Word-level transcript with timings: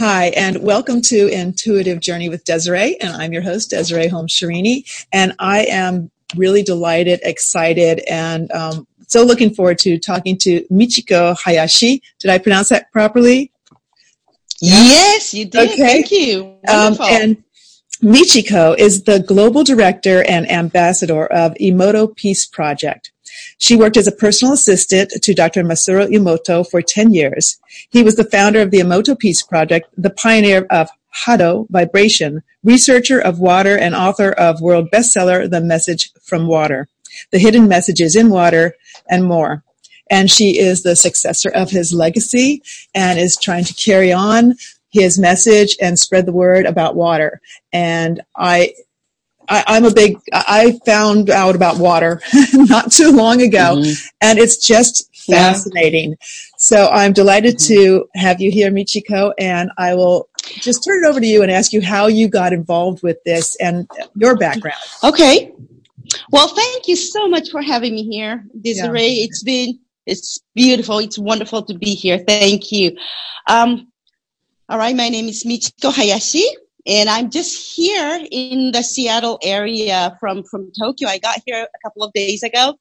Hi, 0.00 0.28
and 0.28 0.62
welcome 0.62 1.02
to 1.02 1.28
Intuitive 1.28 2.00
Journey 2.00 2.30
with 2.30 2.42
Desiree. 2.46 2.96
And 3.02 3.14
I'm 3.14 3.34
your 3.34 3.42
host, 3.42 3.68
Desiree 3.68 4.08
Holmes 4.08 4.32
Sharini. 4.32 4.90
And 5.12 5.34
I 5.38 5.66
am 5.66 6.10
really 6.34 6.62
delighted, 6.62 7.20
excited, 7.22 8.00
and 8.08 8.50
um, 8.52 8.86
so 9.08 9.22
looking 9.22 9.54
forward 9.54 9.78
to 9.80 9.98
talking 9.98 10.38
to 10.38 10.64
Michiko 10.72 11.36
Hayashi. 11.44 12.02
Did 12.18 12.30
I 12.30 12.38
pronounce 12.38 12.70
that 12.70 12.90
properly? 12.92 13.52
Yes, 14.62 15.34
you 15.34 15.44
did. 15.44 15.72
Okay. 15.72 15.76
Thank 15.76 16.10
you. 16.10 16.56
Um, 16.66 16.96
and 17.02 17.44
Michiko 18.02 18.78
is 18.78 19.02
the 19.02 19.20
global 19.20 19.64
director 19.64 20.24
and 20.26 20.50
ambassador 20.50 21.26
of 21.26 21.52
Emoto 21.60 22.16
Peace 22.16 22.46
Project. 22.46 23.12
She 23.60 23.76
worked 23.76 23.98
as 23.98 24.06
a 24.06 24.12
personal 24.12 24.54
assistant 24.54 25.12
to 25.22 25.34
Dr. 25.34 25.62
Masaru 25.62 26.08
Emoto 26.08 26.68
for 26.68 26.80
10 26.80 27.12
years. 27.12 27.60
He 27.90 28.02
was 28.02 28.16
the 28.16 28.24
founder 28.24 28.62
of 28.62 28.70
the 28.70 28.80
Emoto 28.80 29.16
Peace 29.16 29.42
Project, 29.42 29.86
the 29.98 30.08
pioneer 30.08 30.66
of 30.70 30.88
Hado 31.26 31.68
Vibration, 31.68 32.42
researcher 32.64 33.20
of 33.20 33.38
water 33.38 33.76
and 33.76 33.94
author 33.94 34.32
of 34.32 34.62
world 34.62 34.88
bestseller 34.90 35.48
The 35.48 35.60
Message 35.60 36.10
from 36.22 36.46
Water, 36.46 36.88
The 37.32 37.38
Hidden 37.38 37.68
Messages 37.68 38.16
in 38.16 38.30
Water, 38.30 38.74
and 39.10 39.26
more. 39.26 39.62
And 40.10 40.30
she 40.30 40.58
is 40.58 40.82
the 40.82 40.96
successor 40.96 41.50
of 41.50 41.70
his 41.70 41.92
legacy 41.92 42.62
and 42.94 43.18
is 43.18 43.36
trying 43.36 43.64
to 43.64 43.74
carry 43.74 44.10
on 44.10 44.54
his 44.88 45.18
message 45.18 45.76
and 45.82 45.98
spread 45.98 46.24
the 46.24 46.32
word 46.32 46.64
about 46.64 46.96
water. 46.96 47.42
And 47.74 48.22
I 48.36 48.72
I, 49.50 49.76
am 49.76 49.84
a 49.84 49.92
big, 49.92 50.16
I 50.32 50.78
found 50.86 51.28
out 51.28 51.56
about 51.56 51.78
water 51.78 52.22
not 52.54 52.92
too 52.92 53.10
long 53.10 53.42
ago, 53.42 53.76
mm-hmm. 53.76 54.06
and 54.20 54.38
it's 54.38 54.56
just 54.56 55.10
fascinating. 55.26 56.10
Yeah. 56.10 56.16
So 56.56 56.88
I'm 56.88 57.12
delighted 57.12 57.56
mm-hmm. 57.56 57.74
to 57.74 58.08
have 58.14 58.40
you 58.40 58.52
here, 58.52 58.70
Michiko, 58.70 59.32
and 59.38 59.70
I 59.76 59.94
will 59.94 60.28
just 60.44 60.84
turn 60.84 61.04
it 61.04 61.08
over 61.08 61.20
to 61.20 61.26
you 61.26 61.42
and 61.42 61.50
ask 61.50 61.72
you 61.72 61.82
how 61.82 62.06
you 62.06 62.28
got 62.28 62.52
involved 62.52 63.02
with 63.02 63.18
this 63.24 63.56
and 63.56 63.90
your 64.14 64.36
background. 64.36 64.78
Okay. 65.02 65.52
Well, 66.30 66.48
thank 66.48 66.86
you 66.86 66.96
so 66.96 67.28
much 67.28 67.50
for 67.50 67.60
having 67.60 67.94
me 67.94 68.04
here, 68.04 68.44
Desiree. 68.60 69.02
Yeah. 69.02 69.24
It's 69.24 69.42
been, 69.42 69.80
it's 70.06 70.40
beautiful. 70.54 70.98
It's 70.98 71.18
wonderful 71.18 71.64
to 71.64 71.74
be 71.74 71.94
here. 71.94 72.18
Thank 72.18 72.70
you. 72.70 72.96
Um, 73.48 73.88
all 74.68 74.78
right. 74.78 74.94
My 74.94 75.08
name 75.08 75.26
is 75.26 75.44
Michiko 75.44 75.92
Hayashi 75.92 76.46
and 76.90 77.08
I'm 77.08 77.30
just 77.30 77.74
here 77.76 78.26
in 78.32 78.72
the 78.72 78.82
Seattle 78.82 79.38
area 79.42 80.16
from 80.18 80.42
from 80.42 80.72
Tokyo. 80.78 81.08
I 81.08 81.18
got 81.18 81.40
here 81.46 81.62
a 81.62 81.78
couple 81.82 82.02
of 82.02 82.12
days 82.12 82.42
ago, 82.42 82.74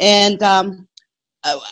and 0.00 0.42
um, 0.42 0.88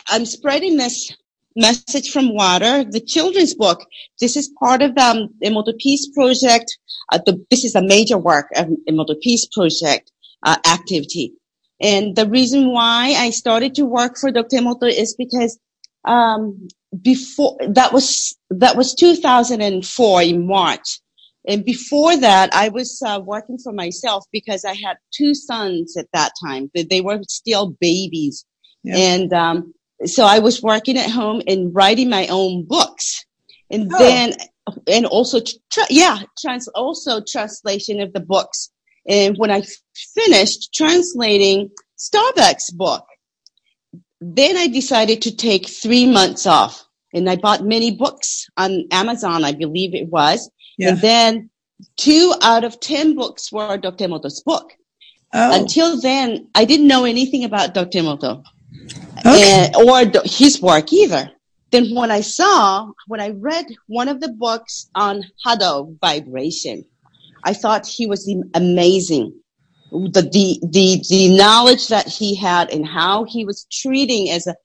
I'm 0.07 0.25
spreading 0.25 0.77
this 0.77 1.11
message 1.55 2.11
from 2.11 2.33
water, 2.33 2.83
the 2.83 2.99
children's 2.99 3.55
book. 3.55 3.85
This 4.21 4.37
is 4.37 4.51
part 4.59 4.83
of 4.83 4.93
the 4.93 5.01
um, 5.01 5.29
Emoto 5.43 5.75
Peace 5.79 6.07
Project. 6.13 6.77
Uh, 7.11 7.19
the, 7.25 7.43
this 7.49 7.63
is 7.63 7.75
a 7.75 7.81
major 7.81 8.19
work 8.19 8.47
of 8.55 8.67
Emoto 8.87 9.19
Peace 9.21 9.47
Project 9.51 10.11
uh, 10.43 10.57
activity. 10.67 11.33
And 11.81 12.15
the 12.15 12.27
reason 12.27 12.71
why 12.71 13.15
I 13.17 13.31
started 13.31 13.75
to 13.75 13.85
work 13.85 14.17
for 14.17 14.31
Dr. 14.31 14.57
Emoto 14.57 14.83
is 14.83 15.15
because 15.15 15.59
um, 16.05 16.67
before 17.01 17.57
that 17.67 17.93
was 17.93 18.37
that 18.51 18.75
was 18.75 18.93
2004 18.93 20.21
in 20.21 20.47
March. 20.47 20.99
And 21.47 21.65
before 21.65 22.15
that, 22.17 22.53
I 22.53 22.69
was 22.69 23.01
uh, 23.05 23.19
working 23.23 23.57
for 23.57 23.73
myself 23.73 24.25
because 24.31 24.63
I 24.63 24.73
had 24.73 24.97
two 25.13 25.35
sons 25.35 25.97
at 25.97 26.07
that 26.13 26.31
time. 26.43 26.71
They 26.73 27.01
were 27.01 27.19
still 27.27 27.75
babies. 27.81 28.45
Yeah. 28.83 28.95
And 28.95 29.33
um, 29.33 29.73
so 30.05 30.25
I 30.25 30.39
was 30.39 30.61
working 30.61 30.97
at 30.97 31.09
home 31.09 31.41
and 31.47 31.73
writing 31.73 32.09
my 32.09 32.27
own 32.27 32.65
books. 32.65 33.25
And 33.69 33.91
oh. 33.93 33.97
then, 33.97 34.33
and 34.87 35.05
also, 35.05 35.41
tra- 35.71 35.83
yeah, 35.89 36.19
trans- 36.39 36.69
also 36.69 37.21
translation 37.27 37.99
of 37.99 38.13
the 38.13 38.21
books. 38.21 38.69
And 39.07 39.37
when 39.37 39.51
I 39.51 39.63
finished 40.15 40.73
translating 40.73 41.71
Starbucks 41.97 42.73
book, 42.75 43.05
then 44.21 44.55
I 44.55 44.67
decided 44.67 45.21
to 45.23 45.35
take 45.35 45.67
three 45.67 46.05
months 46.05 46.45
off 46.45 46.85
and 47.13 47.29
I 47.29 47.35
bought 47.35 47.63
many 47.63 47.91
books 47.91 48.47
on 48.57 48.85
Amazon, 48.91 49.43
I 49.43 49.51
believe 49.51 49.93
it 49.93 50.09
was. 50.09 50.49
Yeah. 50.77 50.89
And 50.89 50.97
then 50.99 51.49
two 51.97 52.33
out 52.41 52.63
of 52.63 52.79
10 52.79 53.15
books 53.15 53.51
were 53.51 53.77
Dr. 53.77 54.07
Emoto's 54.07 54.41
book. 54.41 54.73
Oh. 55.33 55.59
Until 55.59 55.99
then, 55.99 56.47
I 56.53 56.65
didn't 56.65 56.87
know 56.87 57.05
anything 57.05 57.43
about 57.43 57.73
Dr. 57.73 57.99
Emoto 57.99 58.43
okay. 59.25 59.71
and, 59.73 59.75
or 59.75 60.21
his 60.25 60.61
work 60.61 60.91
either. 60.93 61.31
Then 61.71 61.95
when 61.95 62.11
I 62.11 62.21
saw, 62.21 62.91
when 63.07 63.19
I 63.19 63.29
read 63.29 63.65
one 63.87 64.07
of 64.07 64.21
the 64.21 64.29
books 64.29 64.89
on 64.93 65.23
Hado 65.45 65.97
vibration, 65.99 66.85
I 67.43 67.53
thought 67.53 67.87
he 67.87 68.05
was 68.05 68.31
amazing. 68.53 69.33
The, 69.91 70.21
the, 70.21 70.59
the, 70.67 71.03
the 71.09 71.35
knowledge 71.35 71.87
that 71.87 72.07
he 72.07 72.35
had 72.35 72.71
and 72.71 72.85
how 72.85 73.25
he 73.25 73.45
was 73.45 73.65
treating 73.71 74.29
as 74.29 74.47
an 74.47 74.55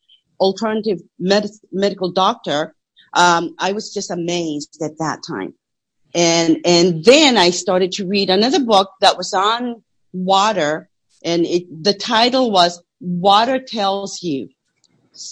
alternative 0.41 1.01
med- 1.19 1.51
medical 1.73 2.13
doctor, 2.13 2.75
um, 3.15 3.55
I 3.59 3.73
was 3.73 3.93
just 3.93 4.11
amazed 4.11 4.79
at 4.83 4.99
that 4.99 5.23
time. 5.27 5.55
And, 6.15 6.59
and 6.65 7.05
then 7.05 7.37
I 7.37 7.51
started 7.51 7.93
to 7.93 8.07
read 8.07 8.31
another 8.31 8.65
book 8.65 8.91
that 9.01 9.17
was 9.17 9.35
on 9.35 9.83
water 10.13 10.89
and 11.25 11.45
it, 11.45 11.83
the 11.83 11.95
title 11.95 12.51
was 12.51 12.83
Water 13.01 13.59
Tells 13.59 14.23
You. 14.23 14.49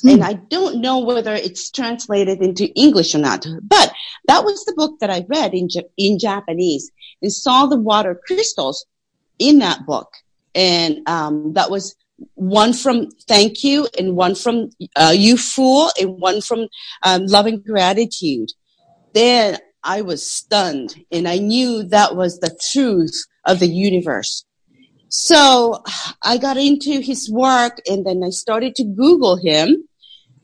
Hmm. 0.02 0.08
And 0.08 0.24
I 0.24 0.34
don't 0.34 0.80
know 0.80 0.98
whether 0.98 1.34
it's 1.34 1.70
translated 1.70 2.42
into 2.42 2.72
English 2.74 3.14
or 3.14 3.18
not, 3.18 3.46
but 3.62 3.92
that 4.26 4.44
was 4.44 4.64
the 4.64 4.74
book 4.74 4.98
that 5.00 5.10
I 5.10 5.24
read 5.28 5.54
in, 5.54 5.68
in 5.96 6.18
Japanese 6.18 6.90
and 7.22 7.32
saw 7.32 7.66
the 7.66 7.78
water 7.78 8.20
crystals 8.26 8.84
in 9.38 9.60
that 9.60 9.86
book. 9.86 10.12
And, 10.54 11.08
um, 11.08 11.52
that 11.52 11.70
was 11.70 11.94
one 12.34 12.72
from 12.72 13.10
thank 13.28 13.62
you 13.62 13.88
and 13.98 14.16
one 14.16 14.34
from 14.34 14.70
uh, 14.96 15.12
you 15.14 15.36
fool 15.36 15.90
and 16.00 16.18
one 16.18 16.40
from 16.40 16.66
um, 17.02 17.26
loving 17.26 17.60
gratitude. 17.60 18.50
Then 19.12 19.58
I 19.86 20.02
was 20.02 20.28
stunned 20.28 20.96
and 21.12 21.28
I 21.28 21.38
knew 21.38 21.84
that 21.84 22.16
was 22.16 22.40
the 22.40 22.54
truth 22.72 23.14
of 23.46 23.60
the 23.60 23.68
universe. 23.68 24.44
So 25.08 25.82
I 26.22 26.38
got 26.38 26.56
into 26.56 27.00
his 27.00 27.30
work 27.30 27.80
and 27.86 28.04
then 28.04 28.22
I 28.24 28.30
started 28.30 28.74
to 28.74 28.84
Google 28.84 29.36
him. 29.36 29.88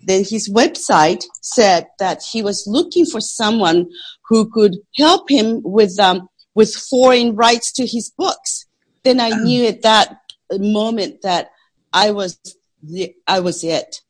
Then 0.04 0.24
his 0.24 0.48
website 0.48 1.24
said 1.40 1.88
that 1.98 2.22
he 2.22 2.42
was 2.42 2.66
looking 2.68 3.04
for 3.04 3.20
someone 3.20 3.88
who 4.28 4.48
could 4.48 4.76
help 4.96 5.28
him 5.28 5.60
with, 5.64 5.98
um, 5.98 6.28
with 6.54 6.74
foreign 6.74 7.34
rights 7.34 7.72
to 7.72 7.86
his 7.86 8.12
books. 8.16 8.66
Then 9.02 9.18
I 9.18 9.30
knew 9.30 9.66
at 9.66 9.82
that 9.82 10.18
moment 10.52 11.22
that 11.22 11.50
I 11.92 12.12
was, 12.12 12.38
the, 12.82 13.14
I 13.26 13.40
was 13.40 13.64
it. 13.64 14.00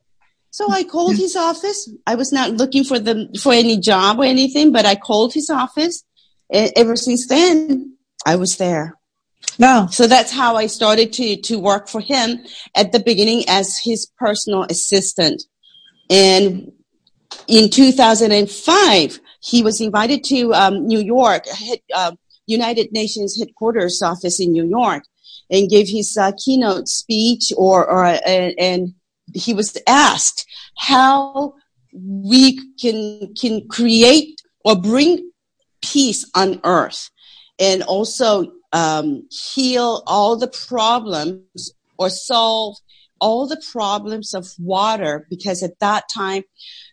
So 0.53 0.71
I 0.71 0.85
called 0.85 1.17
his 1.17 1.35
office. 1.35 1.91
I 2.07 2.15
was 2.15 2.31
not 2.31 2.53
looking 2.53 2.85
for 2.85 2.99
the 2.99 3.35
for 3.43 3.55
any 3.55 3.79
job 3.79 4.19
or 4.19 4.25
anything, 4.25 4.71
but 4.71 4.85
I 4.85 4.97
called 4.97 5.33
his 5.33 5.49
office. 5.49 6.05
And 6.53 6.71
ever 6.77 6.95
since 6.95 7.27
then, 7.27 7.97
I 8.27 8.37
was 8.37 8.59
there. 8.59 8.99
No. 9.59 9.89
So 9.91 10.07
that's 10.07 10.31
how 10.31 10.57
I 10.57 10.67
started 10.67 11.15
to, 11.15 11.37
to 11.37 11.59
work 11.59 11.89
for 11.89 12.03
him 12.03 12.45
at 12.75 12.93
the 12.93 13.01
beginning 13.01 13.45
as 13.49 13.79
his 13.79 14.07
personal 14.19 14.65
assistant. 14.65 15.43
And 16.11 16.71
in 17.49 17.71
2005, 17.71 19.21
he 19.41 19.63
was 19.63 19.81
invited 19.81 20.23
to 20.25 20.53
um, 20.53 20.87
New 20.87 21.01
York, 21.01 21.47
uh, 21.95 22.13
United 22.47 22.93
Nations 22.93 23.39
headquarters 23.39 24.03
office 24.03 24.39
in 24.39 24.53
New 24.53 24.67
York, 24.67 25.05
and 25.51 25.71
gave 25.71 25.89
his 25.89 26.15
uh, 26.19 26.33
keynote 26.45 26.89
speech 26.89 27.55
or, 27.57 27.89
or 27.89 28.05
uh, 28.05 28.19
and 28.59 28.95
he 29.35 29.55
was 29.55 29.77
asked 29.87 30.47
how 30.77 31.55
we 31.93 32.59
can 32.81 33.35
can 33.35 33.67
create 33.69 34.41
or 34.65 34.77
bring 34.77 35.31
peace 35.83 36.29
on 36.35 36.61
earth 36.65 37.11
and 37.59 37.83
also 37.83 38.53
um, 38.73 39.29
heal 39.31 40.03
all 40.07 40.37
the 40.37 40.49
problems 40.49 41.73
or 41.99 42.09
solve 42.09 42.77
all 43.21 43.47
the 43.47 43.63
problems 43.71 44.35
of 44.35 44.49
water 44.59 45.27
because 45.29 45.63
at 45.63 45.79
that 45.81 46.05
time 46.13 46.43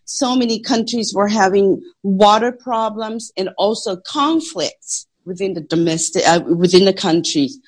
so 0.04 0.36
many 0.36 0.60
countries 0.60 1.12
were 1.14 1.28
having 1.28 1.82
water 2.02 2.52
problems 2.52 3.32
and 3.36 3.48
also 3.56 3.96
conflicts 3.96 5.06
within 5.24 5.54
the 5.54 5.60
domestic 5.60 6.22
uh, 6.26 6.40
within 6.46 6.84
the 6.84 6.92
countries 6.92 7.58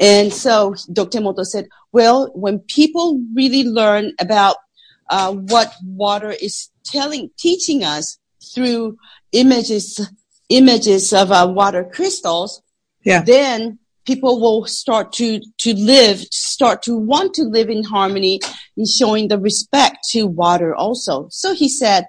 and 0.00 0.32
so 0.32 0.74
Dr. 0.92 1.18
Emoto 1.18 1.44
said, 1.44 1.68
well, 1.92 2.30
when 2.34 2.58
people 2.60 3.20
really 3.34 3.64
learn 3.64 4.12
about 4.18 4.56
uh, 5.10 5.32
what 5.32 5.72
water 5.84 6.30
is 6.30 6.70
telling, 6.84 7.30
teaching 7.38 7.84
us 7.84 8.18
through 8.54 8.96
images, 9.32 10.00
images 10.48 11.12
of 11.12 11.30
uh, 11.30 11.46
water 11.48 11.84
crystals, 11.84 12.62
yeah. 13.04 13.22
then 13.22 13.78
people 14.06 14.40
will 14.40 14.66
start 14.66 15.12
to, 15.14 15.40
to 15.58 15.74
live, 15.74 16.20
start 16.30 16.82
to 16.82 16.96
want 16.96 17.34
to 17.34 17.44
live 17.44 17.70
in 17.70 17.84
harmony 17.84 18.40
in 18.76 18.84
showing 18.86 19.28
the 19.28 19.38
respect 19.38 19.98
to 20.10 20.26
water 20.26 20.74
also. 20.74 21.28
So 21.30 21.54
he 21.54 21.68
said, 21.68 22.06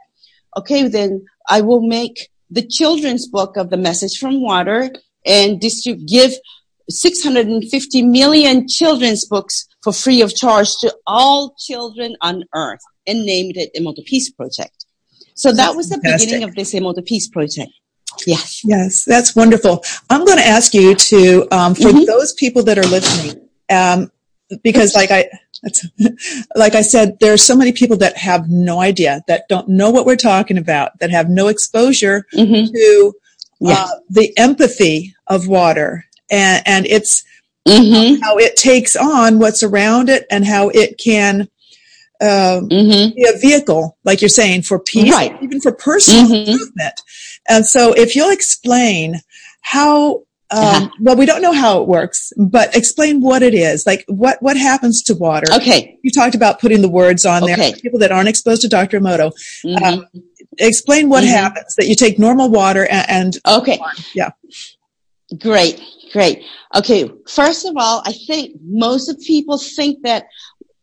okay, 0.58 0.88
then 0.88 1.26
I 1.50 1.62
will 1.62 1.82
make 1.82 2.30
the 2.50 2.66
children's 2.66 3.28
book 3.28 3.58
of 3.58 3.70
the 3.70 3.78
Message 3.78 4.18
from 4.18 4.42
Water 4.42 4.90
and 5.26 5.60
distribute, 5.60 6.08
give 6.08 6.34
650 6.90 8.04
million 8.04 8.68
children's 8.68 9.26
books 9.26 9.68
for 9.84 9.92
free 9.94 10.22
of 10.22 10.36
charge 10.36 10.70
to 10.82 10.96
all 11.08 11.56
children 11.58 12.16
on 12.22 12.44
earth 12.54 12.82
and 13.08 13.26
named 13.26 13.58
it 13.58 13.72
Emoto 13.76 14.04
Peace 14.06 14.30
Project. 14.32 14.86
So 15.36 15.52
that 15.52 15.76
was 15.76 15.90
the 15.90 15.96
Fantastic. 15.96 16.28
beginning 16.28 16.50
of 16.50 16.56
this 16.56 16.74
Emoto 16.74 17.06
Peace 17.06 17.28
Project. 17.28 17.72
Yes. 18.26 18.62
Yes, 18.64 19.04
that's 19.04 19.36
wonderful. 19.36 19.84
I'm 20.10 20.24
going 20.26 20.38
to 20.38 20.46
ask 20.46 20.74
you 20.74 20.96
to, 20.96 21.48
um, 21.52 21.76
for 21.76 21.90
mm-hmm. 21.90 22.06
those 22.06 22.34
people 22.34 22.64
that 22.64 22.78
are 22.78 22.88
listening, 22.88 23.48
um, 23.70 24.12
because 24.64 24.96
like 24.96 25.12
I, 25.12 25.28
like 26.56 26.76
I 26.76 26.82
said, 26.82 27.18
there 27.20 27.34
are 27.34 27.38
so 27.38 27.56
many 27.56 27.72
people 27.72 27.98
that 27.98 28.16
have 28.18 28.50
no 28.50 28.80
idea, 28.80 29.22
that 29.28 29.48
don't 29.50 29.68
know 29.68 29.90
what 29.90 30.06
we're 30.06 30.16
talking 30.16 30.58
about, 30.58 30.98
that 31.00 31.10
have 31.10 31.30
no 31.30 31.48
exposure 31.48 32.26
mm-hmm. 32.34 32.72
to 32.74 33.14
uh, 33.68 33.90
the 34.10 34.38
empathy 34.38 35.16
of 35.28 35.48
water 35.48 36.05
and, 36.30 36.64
and 36.66 36.86
it's 36.86 37.24
mm-hmm. 37.68 38.22
how 38.22 38.38
it 38.38 38.56
takes 38.56 38.96
on 38.96 39.40
what's 39.40 39.64
around 39.64 40.10
it 40.10 40.26
and 40.30 40.46
how 40.46 40.70
it 40.70 40.98
can 40.98 41.48
um, 42.22 42.70
mm-hmm. 42.70 43.16
be 43.16 43.28
a 43.28 43.38
vehicle, 43.38 43.98
like 44.04 44.22
you're 44.22 44.30
saying, 44.30 44.62
for 44.62 44.80
peace, 44.80 45.12
right. 45.12 45.36
even 45.42 45.60
for 45.60 45.72
personal 45.72 46.26
mm-hmm. 46.26 46.52
improvement. 46.52 47.02
And 47.50 47.66
so, 47.66 47.94
if 47.94 48.16
you'll 48.16 48.32
explain 48.32 49.22
how, 49.62 50.18
um, 50.52 50.60
uh-huh. 50.64 50.90
well, 51.02 51.16
we 51.18 51.26
don't 51.26 51.42
know 51.42 51.52
how 51.52 51.82
it 51.82 51.88
works, 51.88 52.32
but 52.38 52.76
explain 52.76 53.22
what 53.22 53.44
it 53.44 53.54
is. 53.54 53.86
Like, 53.86 54.06
what 54.08 54.42
what 54.42 54.56
happens 54.56 55.04
to 55.04 55.14
water? 55.16 55.52
Okay. 55.54 56.00
You 56.04 56.12
talked 56.12 56.36
about 56.36 56.62
putting 56.62 56.82
the 56.82 56.90
words 56.90 57.26
on 57.26 57.44
okay. 57.44 57.56
there. 57.56 57.74
People 57.74 58.00
that 58.00 58.12
aren't 58.12 58.30
exposed 58.30 58.62
to 58.62 58.70
Dr. 58.70 59.00
Emoto. 59.00 59.34
Mm-hmm. 59.66 59.84
Um, 59.84 60.06
explain 60.58 61.10
what 61.10 61.24
mm-hmm. 61.24 61.34
happens. 61.34 61.76
That 61.76 61.88
you 61.88 61.96
take 61.96 62.18
normal 62.18 62.50
water 62.50 62.88
and, 62.90 63.10
and 63.10 63.38
okay, 63.46 63.80
yeah, 64.14 64.32
great. 65.40 65.82
Great. 66.12 66.44
Okay. 66.74 67.12
First 67.28 67.66
of 67.66 67.76
all, 67.78 68.02
I 68.06 68.14
think 68.14 68.56
most 68.64 69.10
of 69.10 69.20
people 69.20 69.58
think 69.58 70.04
that 70.04 70.28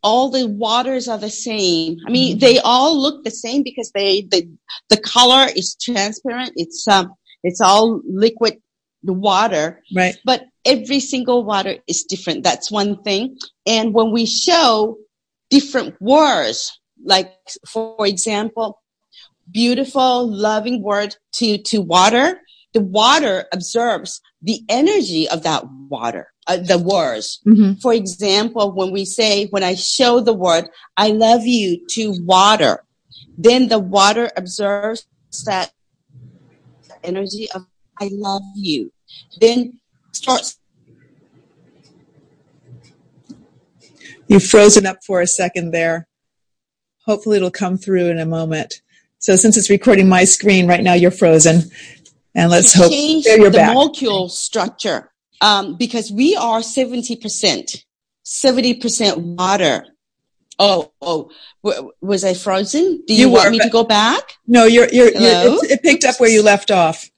all 0.03 0.29
the 0.29 0.47
waters 0.47 1.07
are 1.07 1.17
the 1.17 1.29
same. 1.29 1.97
I 2.05 2.11
mean, 2.11 2.37
they 2.37 2.59
all 2.59 3.01
look 3.01 3.23
the 3.23 3.31
same 3.31 3.63
because 3.63 3.91
they, 3.95 4.21
the, 4.29 4.49
the 4.89 4.97
color 4.97 5.47
is 5.55 5.75
transparent. 5.81 6.51
It's, 6.55 6.87
um, 6.87 7.13
it's 7.41 7.61
all 7.61 8.01
liquid 8.05 8.61
water. 9.01 9.81
Right. 9.95 10.17
But 10.25 10.43
every 10.65 10.99
single 10.99 11.45
water 11.45 11.77
is 11.87 12.03
different. 12.03 12.43
That's 12.43 12.69
one 12.69 13.01
thing. 13.03 13.37
And 13.65 13.93
when 13.93 14.11
we 14.11 14.25
show 14.25 14.97
different 15.49 15.95
words, 16.01 16.79
like 17.03 17.33
for 17.67 18.05
example, 18.05 18.81
beautiful, 19.49 20.29
loving 20.29 20.83
word 20.83 21.15
to, 21.35 21.57
to 21.59 21.81
water, 21.81 22.39
the 22.73 22.81
water 22.81 23.45
absorbs 23.53 24.21
the 24.41 24.61
energy 24.67 25.29
of 25.29 25.43
that 25.43 25.63
water, 25.89 26.33
uh, 26.47 26.57
the 26.57 26.77
words. 26.77 27.39
Mm-hmm. 27.47 27.79
For 27.81 27.93
example, 27.93 28.71
when 28.73 28.91
we 28.91 29.05
say, 29.05 29.45
when 29.47 29.63
I 29.63 29.75
show 29.75 30.19
the 30.19 30.33
word, 30.33 30.65
I 30.97 31.09
love 31.09 31.45
you 31.45 31.85
to 31.91 32.15
water, 32.23 32.83
then 33.37 33.67
the 33.67 33.79
water 33.79 34.31
absorbs 34.35 35.05
that 35.45 35.71
energy 37.03 37.47
of 37.51 37.65
I 37.99 38.09
love 38.11 38.41
you. 38.55 38.91
Then 39.39 39.79
starts. 40.11 40.57
You've 44.27 44.43
frozen 44.43 44.85
up 44.85 44.97
for 45.05 45.21
a 45.21 45.27
second 45.27 45.71
there. 45.71 46.07
Hopefully 47.05 47.37
it'll 47.37 47.51
come 47.51 47.77
through 47.77 48.09
in 48.09 48.19
a 48.19 48.25
moment. 48.25 48.81
So 49.19 49.35
since 49.35 49.57
it's 49.57 49.69
recording 49.69 50.09
my 50.09 50.23
screen 50.23 50.67
right 50.67 50.83
now, 50.83 50.93
you're 50.93 51.11
frozen. 51.11 51.69
And 52.35 52.49
let's 52.49 52.73
hope 52.73 52.91
change 52.91 53.25
the 53.25 53.51
back. 53.51 53.73
molecule 53.73 54.27
structure 54.27 55.11
um, 55.41 55.75
because 55.77 56.11
we 56.11 56.35
are 56.35 56.59
70%, 56.59 57.83
70% 58.25 59.17
water. 59.17 59.85
Oh, 60.57 60.91
oh, 61.01 61.29
w- 61.63 61.91
was 62.01 62.23
I 62.23 62.33
frozen? 62.33 63.03
Do 63.05 63.13
you, 63.13 63.27
you 63.27 63.29
want 63.29 63.45
were, 63.45 63.51
me 63.51 63.59
to 63.59 63.69
go 63.69 63.83
back? 63.83 64.33
No, 64.47 64.65
you're, 64.65 64.87
you're, 64.89 65.11
you're 65.11 65.13
it, 65.63 65.71
it 65.71 65.83
picked 65.83 66.03
up 66.05 66.19
where 66.19 66.29
you 66.29 66.43
left 66.43 66.71
off. 66.71 67.09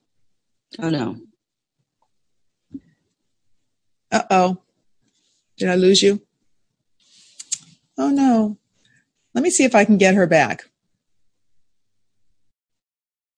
Oh 0.80 0.90
no. 0.90 1.18
Uh 4.12 4.24
oh. 4.30 4.58
Did 5.58 5.70
I 5.70 5.76
lose 5.76 6.02
you? 6.02 6.22
Oh 7.98 8.10
no. 8.10 8.58
Let 9.34 9.44
me 9.44 9.50
see 9.50 9.66
if 9.66 9.76
I 9.76 9.86
can 9.86 9.98
get 9.98 10.16
her 10.16 10.28
back. 10.28 10.64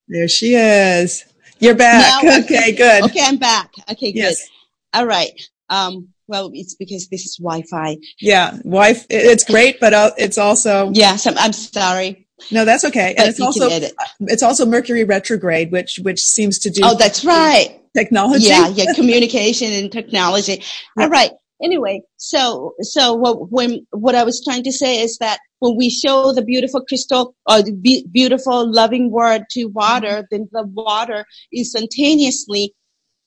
There 0.07 0.27
she 0.27 0.55
is. 0.55 1.25
You're 1.59 1.75
back. 1.75 2.23
Now, 2.23 2.39
okay, 2.39 2.73
good. 2.73 3.03
Okay, 3.05 3.21
I'm 3.23 3.37
back. 3.37 3.71
Okay, 3.91 4.11
good. 4.11 4.19
Yes. 4.19 4.49
All 4.93 5.05
right. 5.05 5.31
Um, 5.69 6.09
well, 6.27 6.51
it's 6.53 6.75
because 6.75 7.07
this 7.07 7.25
is 7.25 7.37
Wi-Fi. 7.37 7.97
Yeah, 8.19 8.51
Wi-Fi. 8.63 9.05
It's 9.09 9.45
great, 9.45 9.79
but 9.79 9.93
uh, 9.93 10.11
it's 10.17 10.37
also. 10.37 10.91
Yes, 10.93 11.25
I'm, 11.25 11.37
I'm 11.37 11.53
sorry. 11.53 12.27
No, 12.51 12.65
that's 12.65 12.85
okay. 12.85 13.13
But 13.17 13.25
and 13.25 13.29
it's 13.29 13.39
also 13.39 13.67
it's 14.21 14.43
also 14.43 14.65
Mercury 14.65 15.03
retrograde, 15.03 15.71
which 15.71 15.99
which 16.03 16.19
seems 16.19 16.59
to 16.59 16.69
do. 16.69 16.81
Oh, 16.83 16.95
that's 16.95 17.25
right. 17.25 17.81
Technology. 17.95 18.45
Yeah, 18.45 18.67
yeah, 18.67 18.93
communication 18.93 19.71
and 19.73 19.91
technology. 19.91 20.63
All 20.97 21.09
right 21.09 21.31
anyway, 21.61 22.01
so 22.17 22.73
so 22.81 23.13
what 23.13 23.51
when 23.51 23.85
what 23.91 24.15
I 24.15 24.23
was 24.23 24.43
trying 24.43 24.63
to 24.63 24.71
say 24.71 25.01
is 25.01 25.17
that 25.17 25.39
when 25.59 25.75
we 25.75 25.89
show 25.89 26.33
the 26.33 26.43
beautiful 26.43 26.81
crystal 26.85 27.35
or 27.49 27.61
the 27.61 27.73
be- 27.73 28.05
beautiful 28.11 28.71
loving 28.71 29.11
word 29.11 29.43
to 29.51 29.65
water, 29.65 30.27
then 30.31 30.47
the 30.51 30.63
water 30.63 31.25
instantaneously 31.53 32.73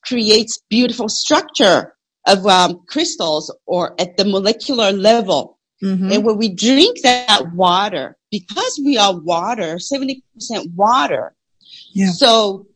creates 0.05 0.63
beautiful 0.69 1.09
structure 1.09 1.95
of 2.27 2.47
um, 2.47 2.81
crystals 2.89 3.55
or 3.67 3.95
at 4.01 4.17
the 4.17 4.25
molecular 4.25 4.93
level. 4.93 5.59
Mm-hmm. 5.83 6.13
And 6.13 6.25
when 6.25 6.37
we 6.37 6.55
drink 6.55 7.01
that 7.03 7.53
water, 7.55 8.17
because 8.31 8.81
we 8.85 8.99
are 8.99 9.19
water, 9.19 9.77
70% 9.77 10.23
water. 10.75 11.35
Yeah. 11.93 12.11
So 12.11 12.67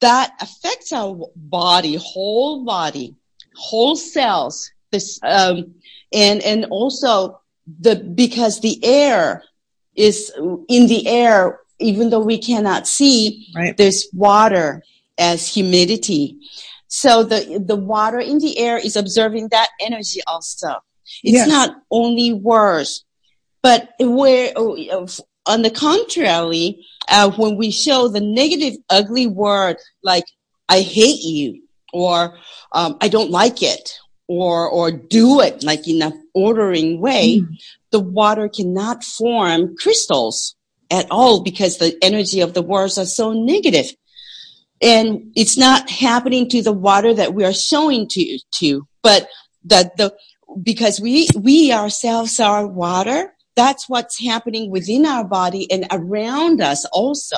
that 0.00 0.32
affects 0.40 0.92
our 0.92 1.28
body, 1.36 1.96
whole 1.96 2.64
body, 2.64 3.14
whole 3.54 3.96
cells, 3.96 4.70
this, 4.90 5.18
um, 5.22 5.74
and, 6.12 6.42
and 6.42 6.66
also 6.66 7.40
the, 7.80 7.96
because 7.96 8.60
the 8.60 8.82
air 8.84 9.42
is 9.94 10.32
in 10.68 10.86
the 10.86 11.06
air, 11.06 11.60
even 11.78 12.10
though 12.10 12.20
we 12.20 12.38
cannot 12.38 12.86
see, 12.86 13.48
right. 13.54 13.76
there's 13.76 14.08
water 14.12 14.82
as 15.18 15.52
humidity. 15.52 16.38
So 16.88 17.22
the, 17.22 17.62
the 17.64 17.76
water 17.76 18.18
in 18.18 18.38
the 18.38 18.58
air 18.58 18.78
is 18.78 18.96
observing 18.96 19.48
that 19.48 19.68
energy 19.80 20.20
also. 20.26 20.76
It's 21.22 21.34
yes. 21.34 21.48
not 21.48 21.76
only 21.90 22.32
words, 22.32 23.04
but 23.62 23.90
where, 23.98 24.52
on 24.56 25.62
the 25.62 25.70
contrary, 25.70 26.86
uh, 27.08 27.30
when 27.32 27.56
we 27.56 27.70
show 27.70 28.08
the 28.08 28.20
negative, 28.20 28.74
ugly 28.88 29.26
word 29.26 29.76
like 30.02 30.24
"I 30.68 30.80
hate 30.80 31.22
you" 31.22 31.62
or 31.92 32.38
um, 32.72 32.96
"I 33.00 33.08
don't 33.08 33.30
like 33.30 33.62
it" 33.62 33.98
or 34.28 34.68
or 34.68 34.90
do 34.90 35.40
it 35.40 35.64
like 35.64 35.88
in 35.88 36.02
an 36.02 36.28
ordering 36.34 37.00
way, 37.00 37.40
mm. 37.40 37.48
the 37.90 38.00
water 38.00 38.48
cannot 38.48 39.02
form 39.02 39.74
crystals 39.76 40.54
at 40.90 41.06
all 41.10 41.42
because 41.42 41.78
the 41.78 41.96
energy 42.02 42.40
of 42.40 42.54
the 42.54 42.62
words 42.62 42.98
are 42.98 43.06
so 43.06 43.32
negative. 43.32 43.86
And 44.80 45.32
it's 45.34 45.56
not 45.56 45.90
happening 45.90 46.48
to 46.50 46.62
the 46.62 46.72
water 46.72 47.12
that 47.14 47.34
we 47.34 47.44
are 47.44 47.52
showing 47.52 48.06
to, 48.10 48.38
to, 48.56 48.86
but 49.02 49.28
that 49.64 49.96
the, 49.96 50.14
because 50.62 51.00
we, 51.00 51.28
we 51.36 51.72
ourselves 51.72 52.38
are 52.38 52.66
water, 52.66 53.34
that's 53.56 53.88
what's 53.88 54.24
happening 54.24 54.70
within 54.70 55.04
our 55.04 55.24
body 55.24 55.70
and 55.70 55.86
around 55.90 56.60
us 56.60 56.84
also. 56.92 57.36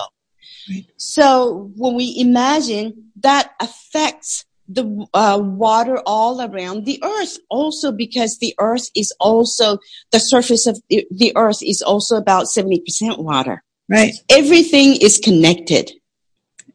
Right. 0.69 0.87
So 0.99 1.73
when 1.77 1.95
we 1.97 2.15
imagine 2.19 3.11
that 3.23 3.53
affects 3.59 4.45
the 4.73 5.07
uh, 5.15 5.39
water 5.43 6.01
all 6.07 6.41
around 6.41 6.85
the 6.85 7.03
earth 7.03 7.39
also 7.49 7.91
because 7.91 8.39
the 8.39 8.55
earth 8.61 8.89
is 8.95 9.13
also 9.19 9.79
the 10.13 10.21
surface 10.21 10.67
of 10.67 10.81
the, 10.89 11.07
the 11.11 11.33
earth 11.37 11.63
is 11.63 11.83
also 11.83 12.17
about 12.17 12.47
70% 12.47 13.19
water 13.19 13.63
right 13.89 14.15
everything 14.29 14.97
is 15.01 15.19
connected 15.19 15.91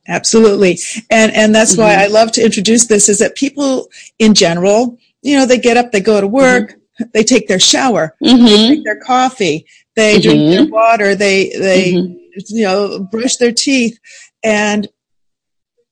absolutely 0.08 0.78
and 1.10 1.34
and 1.34 1.56
that's 1.56 1.74
mm-hmm. 1.74 1.84
why 1.84 1.96
i 1.96 2.08
love 2.08 2.32
to 2.34 2.44
introduce 2.44 2.88
this 2.88 3.08
is 3.08 3.20
that 3.20 3.36
people 3.36 3.88
in 4.20 4.34
general 4.34 4.98
you 5.22 5.38
know 5.38 5.46
they 5.46 5.58
get 5.58 5.78
up 5.78 5.92
they 5.92 6.02
go 6.02 6.20
to 6.20 6.28
work 6.28 6.72
mm-hmm. 6.72 7.06
they 7.14 7.24
take 7.24 7.48
their 7.48 7.60
shower 7.60 8.14
mm-hmm. 8.22 8.46
they 8.46 8.68
drink 8.68 8.86
their 8.86 9.00
coffee 9.00 9.66
they 9.96 10.20
drink 10.20 10.52
their 10.52 10.64
mm-hmm. 10.64 10.74
water 10.74 11.16
they 11.16 11.50
they 11.58 11.94
mm-hmm. 11.94 12.40
you 12.50 12.64
know 12.64 13.00
brush 13.00 13.38
their 13.38 13.54
teeth 13.54 13.98
and 14.44 14.90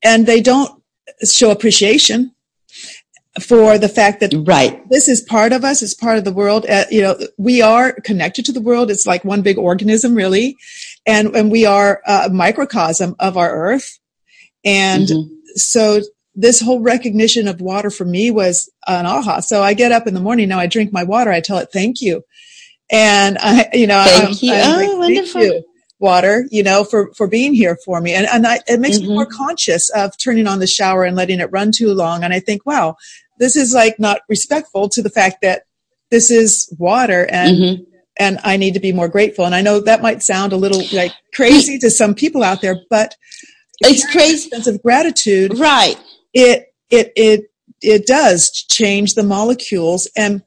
and 0.02 0.26
they 0.26 0.42
don't 0.42 0.83
show 1.22 1.50
appreciation 1.50 2.32
for 3.40 3.78
the 3.78 3.88
fact 3.88 4.20
that 4.20 4.32
right 4.46 4.88
this 4.90 5.08
is 5.08 5.20
part 5.20 5.52
of 5.52 5.64
us 5.64 5.82
it's 5.82 5.94
part 5.94 6.18
of 6.18 6.24
the 6.24 6.32
world 6.32 6.66
uh, 6.66 6.84
you 6.90 7.02
know 7.02 7.18
we 7.36 7.60
are 7.60 7.92
connected 8.04 8.44
to 8.44 8.52
the 8.52 8.60
world 8.60 8.90
it's 8.90 9.06
like 9.06 9.24
one 9.24 9.42
big 9.42 9.58
organism 9.58 10.14
really 10.14 10.56
and 11.04 11.34
and 11.34 11.50
we 11.50 11.66
are 11.66 12.00
a 12.06 12.28
microcosm 12.30 13.16
of 13.18 13.36
our 13.36 13.50
earth 13.50 13.98
And 14.64 15.08
mm-hmm. 15.08 15.34
so 15.56 16.00
this 16.34 16.60
whole 16.60 16.80
recognition 16.80 17.46
of 17.46 17.60
water 17.60 17.90
for 17.90 18.04
me 18.04 18.30
was 18.30 18.70
an 18.86 19.06
aha. 19.06 19.40
So 19.40 19.62
I 19.62 19.74
get 19.74 19.92
up 19.92 20.06
in 20.06 20.14
the 20.14 20.20
morning. 20.20 20.48
Now 20.48 20.58
I 20.58 20.66
drink 20.66 20.92
my 20.92 21.04
water. 21.04 21.30
I 21.30 21.40
tell 21.40 21.58
it, 21.58 21.68
thank 21.72 22.00
you. 22.00 22.24
And 22.90 23.38
I, 23.40 23.68
you 23.72 23.86
know, 23.86 24.02
thank 24.04 24.28
I'm, 24.28 24.36
you. 24.40 24.52
I'm 24.52 24.74
oh, 24.74 24.98
like, 24.98 24.98
wonderful. 24.98 25.42
You, 25.42 25.64
water, 25.98 26.44
you 26.50 26.62
know, 26.62 26.84
for, 26.84 27.12
for 27.14 27.26
being 27.26 27.54
here 27.54 27.78
for 27.84 28.00
me. 28.00 28.14
And, 28.14 28.26
and 28.26 28.46
I, 28.46 28.60
it 28.66 28.80
makes 28.80 28.98
mm-hmm. 28.98 29.08
me 29.08 29.14
more 29.14 29.26
conscious 29.26 29.90
of 29.90 30.16
turning 30.18 30.46
on 30.46 30.58
the 30.58 30.66
shower 30.66 31.04
and 31.04 31.16
letting 31.16 31.40
it 31.40 31.50
run 31.52 31.72
too 31.72 31.92
long. 31.92 32.24
And 32.24 32.32
I 32.32 32.40
think, 32.40 32.66
wow, 32.66 32.96
this 33.38 33.56
is 33.56 33.72
like 33.72 33.98
not 33.98 34.20
respectful 34.28 34.88
to 34.90 35.02
the 35.02 35.10
fact 35.10 35.38
that 35.42 35.62
this 36.10 36.30
is 36.30 36.72
water 36.78 37.26
and, 37.30 37.56
mm-hmm. 37.56 37.82
and 38.18 38.38
I 38.44 38.56
need 38.56 38.74
to 38.74 38.80
be 38.80 38.92
more 38.92 39.08
grateful. 39.08 39.44
And 39.44 39.54
I 39.54 39.62
know 39.62 39.80
that 39.80 40.02
might 40.02 40.22
sound 40.22 40.52
a 40.52 40.56
little 40.56 40.82
like 40.92 41.12
crazy 41.32 41.78
to 41.78 41.90
some 41.90 42.14
people 42.14 42.42
out 42.42 42.60
there, 42.60 42.76
but 42.90 43.16
it's 43.80 44.10
crazy 44.10 44.48
sense 44.50 44.66
of 44.66 44.82
gratitude. 44.82 45.58
Right. 45.58 45.96
It, 46.32 46.74
it, 46.90 47.12
it, 47.16 47.44
it 47.80 48.06
does 48.06 48.50
change 48.50 49.14
the 49.14 49.22
molecules 49.22 50.08
and 50.16 50.42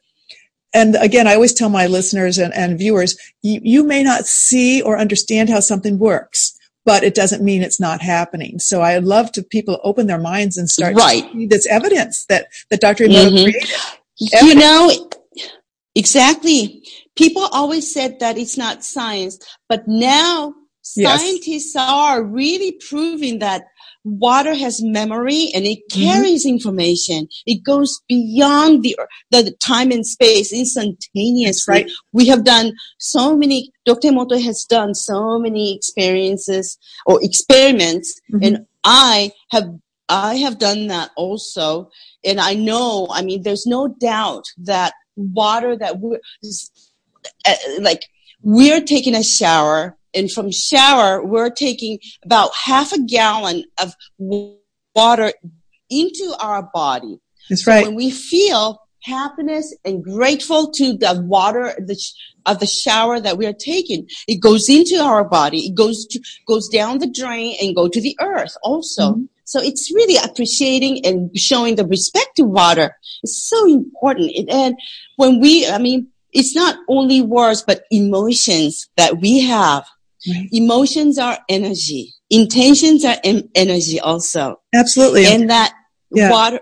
and 0.77 0.95
again, 1.01 1.25
I 1.25 1.33
always 1.33 1.53
tell 1.53 1.69
my 1.69 1.87
listeners 1.87 2.37
and, 2.37 2.53
and 2.53 2.77
viewers, 2.77 3.17
you, 3.41 3.59
you, 3.63 3.83
may 3.83 4.03
not 4.03 4.27
see 4.27 4.79
or 4.83 4.99
understand 4.99 5.49
how 5.49 5.59
something 5.59 5.97
works, 5.97 6.55
but 6.85 7.03
it 7.03 7.15
doesn't 7.15 7.43
mean 7.43 7.63
it's 7.63 7.79
not 7.79 7.99
happening. 7.99 8.59
So 8.59 8.81
I 8.81 8.99
love 8.99 9.31
to 9.31 9.41
people 9.41 9.79
open 9.83 10.05
their 10.05 10.19
minds 10.19 10.55
and 10.55 10.69
start 10.69 10.95
right. 10.95 11.23
to 11.23 11.33
see 11.33 11.47
this 11.47 11.65
evidence 11.65 12.25
that, 12.27 12.49
that 12.69 12.79
Dr. 12.79 13.05
Emoto 13.05 13.29
mm-hmm. 13.29 13.43
created. 13.43 13.69
Evidence. 14.33 14.43
You 14.43 14.55
know, 14.55 15.09
exactly. 15.95 16.83
People 17.15 17.49
always 17.51 17.91
said 17.91 18.19
that 18.19 18.37
it's 18.37 18.57
not 18.57 18.83
science, 18.83 19.39
but 19.67 19.87
now 19.87 20.53
yes. 20.95 21.19
scientists 21.19 21.75
are 21.75 22.21
really 22.21 22.73
proving 22.73 23.39
that 23.39 23.63
water 24.07 24.53
has 24.53 24.81
memory 24.81 25.49
and 25.53 25.65
it 25.65 25.79
mm-hmm. 25.89 26.03
carries 26.03 26.45
mm-hmm. 26.45 26.55
information. 26.55 27.27
It 27.45 27.63
goes 27.63 28.01
beyond 28.07 28.83
the, 28.83 28.97
the 29.31 29.51
time 29.59 29.91
and 29.91 30.05
space 30.05 30.53
instantaneously. 30.53 31.71
Right. 31.71 31.91
We 32.13 32.27
have 32.27 32.43
done 32.43 32.73
so 32.97 33.35
many, 33.35 33.71
Dr. 33.85 34.09
Emoto 34.09 34.41
has 34.41 34.63
done 34.63 34.95
so 34.95 35.39
many 35.39 35.75
experiences 35.75 36.77
or 37.05 37.23
experiments 37.23 38.19
mm-hmm. 38.31 38.43
and 38.43 38.65
I 38.83 39.31
have, 39.51 39.69
I 40.09 40.35
have 40.35 40.57
done 40.57 40.87
that 40.87 41.11
also. 41.17 41.91
And 42.23 42.39
I 42.39 42.53
know, 42.53 43.07
I 43.11 43.21
mean, 43.21 43.43
there's 43.43 43.67
no 43.67 43.89
doubt 43.89 44.45
that 44.59 44.93
water 45.15 45.75
that 45.75 45.99
we're, 45.99 46.19
uh, 47.45 47.53
like, 47.79 48.03
we're 48.41 48.81
taking 48.81 49.15
a 49.15 49.23
shower 49.23 49.97
and 50.17 50.31
from 50.31 50.51
shower, 50.51 51.23
we're 51.23 51.49
taking 51.49 51.99
about 52.23 52.51
half 52.55 52.91
a 52.91 53.01
gallon 53.03 53.63
of 53.81 53.93
water 54.95 55.31
into 55.89 56.35
our 56.39 56.63
body. 56.73 57.19
That's 57.49 57.63
so 57.63 57.71
right. 57.71 57.85
When 57.85 57.95
we 57.95 58.11
feel 58.11 58.81
happiness 59.03 59.75
and 59.85 60.03
grateful 60.03 60.71
to 60.71 60.97
the 60.97 61.21
water 61.25 61.73
the, 61.77 61.97
of 62.45 62.59
the 62.59 62.65
shower 62.65 63.19
that 63.19 63.37
we 63.37 63.45
are 63.45 63.53
taking, 63.53 64.07
it 64.27 64.41
goes 64.41 64.69
into 64.69 64.97
our 64.97 65.23
body. 65.23 65.67
It 65.67 65.75
goes 65.75 66.05
to, 66.07 66.19
goes 66.47 66.67
down 66.67 66.99
the 66.99 67.09
drain 67.09 67.55
and 67.61 67.75
go 67.75 67.87
to 67.87 68.01
the 68.01 68.17
earth 68.19 68.55
also. 68.63 69.13
Mm-hmm. 69.13 69.23
So 69.45 69.61
it's 69.61 69.93
really 69.93 70.17
appreciating 70.17 71.05
and 71.05 71.37
showing 71.37 71.75
the 71.75 71.85
respect 71.85 72.35
to 72.35 72.43
water. 72.43 72.97
It's 73.23 73.47
so 73.47 73.65
important. 73.65 74.49
and 74.49 74.77
when 75.15 75.39
we, 75.39 75.65
I 75.65 75.77
mean, 75.77 76.07
it's 76.33 76.53
not 76.53 76.77
only 76.89 77.21
words, 77.21 77.63
but 77.65 77.85
emotions 77.89 78.89
that 78.97 79.21
we 79.21 79.39
have 79.41 79.85
Right. 80.27 80.47
Emotions 80.51 81.17
are 81.19 81.37
energy. 81.49 82.13
Intentions 82.29 83.05
are 83.05 83.17
em- 83.23 83.49
energy 83.55 83.99
also. 83.99 84.59
Absolutely. 84.73 85.25
And 85.27 85.49
that 85.49 85.73
yeah. 86.11 86.31
water, 86.31 86.59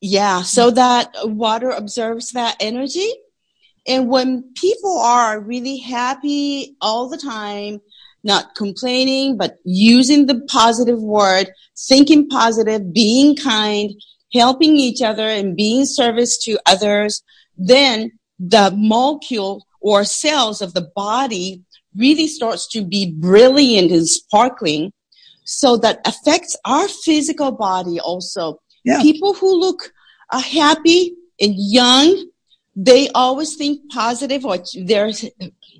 yeah, 0.00 0.42
so 0.42 0.70
that 0.70 1.12
water 1.24 1.70
absorbs 1.70 2.32
that 2.32 2.56
energy. 2.60 3.10
And 3.86 4.08
when 4.08 4.52
people 4.54 4.98
are 4.98 5.40
really 5.40 5.78
happy 5.78 6.76
all 6.80 7.08
the 7.08 7.16
time, 7.16 7.80
not 8.22 8.54
complaining, 8.54 9.36
but 9.36 9.56
using 9.64 10.26
the 10.26 10.40
positive 10.48 11.00
word, 11.00 11.50
thinking 11.88 12.28
positive, 12.28 12.92
being 12.92 13.34
kind, 13.34 13.92
helping 14.32 14.76
each 14.76 15.00
other 15.00 15.26
and 15.26 15.56
being 15.56 15.86
service 15.86 16.36
to 16.44 16.58
others, 16.66 17.22
then 17.56 18.12
the 18.38 18.72
molecule 18.76 19.66
or 19.80 20.04
cells 20.04 20.60
of 20.60 20.74
the 20.74 20.90
body 20.94 21.62
really 21.96 22.26
starts 22.26 22.66
to 22.68 22.84
be 22.84 23.12
brilliant 23.12 23.90
and 23.90 24.06
sparkling. 24.06 24.92
So 25.44 25.76
that 25.78 26.00
affects 26.04 26.56
our 26.64 26.88
physical 26.88 27.52
body 27.52 27.98
also. 28.00 28.60
Yeah. 28.84 29.00
People 29.02 29.34
who 29.34 29.58
look 29.58 29.92
uh, 30.30 30.40
happy 30.40 31.14
and 31.40 31.54
young, 31.56 32.26
they 32.76 33.08
always 33.10 33.56
think 33.56 33.80
positive 33.90 34.44
or 34.44 34.58
they're 34.84 35.12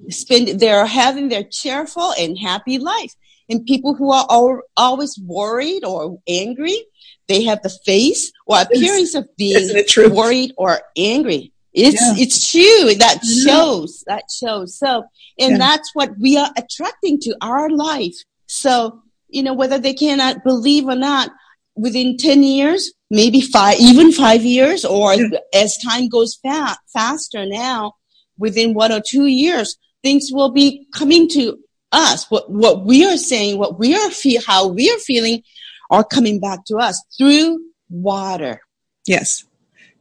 spend, 0.08 0.60
they're 0.60 0.86
having 0.86 1.28
their 1.28 1.44
cheerful 1.44 2.12
and 2.18 2.38
happy 2.38 2.78
life. 2.78 3.14
And 3.50 3.64
people 3.64 3.94
who 3.94 4.12
are 4.12 4.26
all, 4.28 4.60
always 4.76 5.18
worried 5.18 5.84
or 5.84 6.18
angry, 6.28 6.84
they 7.28 7.44
have 7.44 7.62
the 7.62 7.70
face 7.84 8.32
or 8.46 8.60
appearance 8.60 9.14
of 9.14 9.28
being 9.36 9.84
worried 10.10 10.52
or 10.56 10.80
angry. 10.96 11.52
It's 11.72 12.00
yeah. 12.00 12.14
it's 12.16 12.50
true. 12.50 12.94
That 12.94 13.24
shows. 13.24 14.02
That 14.06 14.24
shows. 14.30 14.78
So, 14.78 15.04
and 15.38 15.52
yeah. 15.52 15.58
that's 15.58 15.90
what 15.94 16.18
we 16.18 16.36
are 16.36 16.50
attracting 16.56 17.20
to 17.20 17.36
our 17.40 17.68
life. 17.68 18.14
So, 18.46 19.02
you 19.28 19.42
know, 19.42 19.54
whether 19.54 19.78
they 19.78 19.94
cannot 19.94 20.44
believe 20.44 20.86
or 20.86 20.96
not, 20.96 21.30
within 21.76 22.16
10 22.16 22.42
years, 22.42 22.92
maybe 23.10 23.40
five, 23.40 23.78
even 23.78 24.12
five 24.12 24.42
years, 24.42 24.84
or 24.84 25.14
yeah. 25.14 25.38
as 25.54 25.78
time 25.78 26.08
goes 26.08 26.38
fa- 26.42 26.78
faster 26.92 27.46
now, 27.46 27.92
within 28.38 28.74
one 28.74 28.92
or 28.92 29.00
two 29.06 29.26
years, 29.26 29.76
things 30.02 30.30
will 30.32 30.50
be 30.50 30.86
coming 30.92 31.28
to 31.28 31.58
us. 31.92 32.30
What, 32.30 32.50
what 32.50 32.84
we 32.84 33.06
are 33.06 33.16
saying, 33.16 33.58
what 33.58 33.78
we 33.78 33.94
are 33.94 34.10
feel, 34.10 34.42
how 34.46 34.68
we 34.68 34.90
are 34.90 34.98
feeling 34.98 35.42
are 35.90 36.04
coming 36.04 36.40
back 36.40 36.64
to 36.66 36.76
us 36.76 37.02
through 37.16 37.60
water. 37.88 38.60
Yes. 39.06 39.44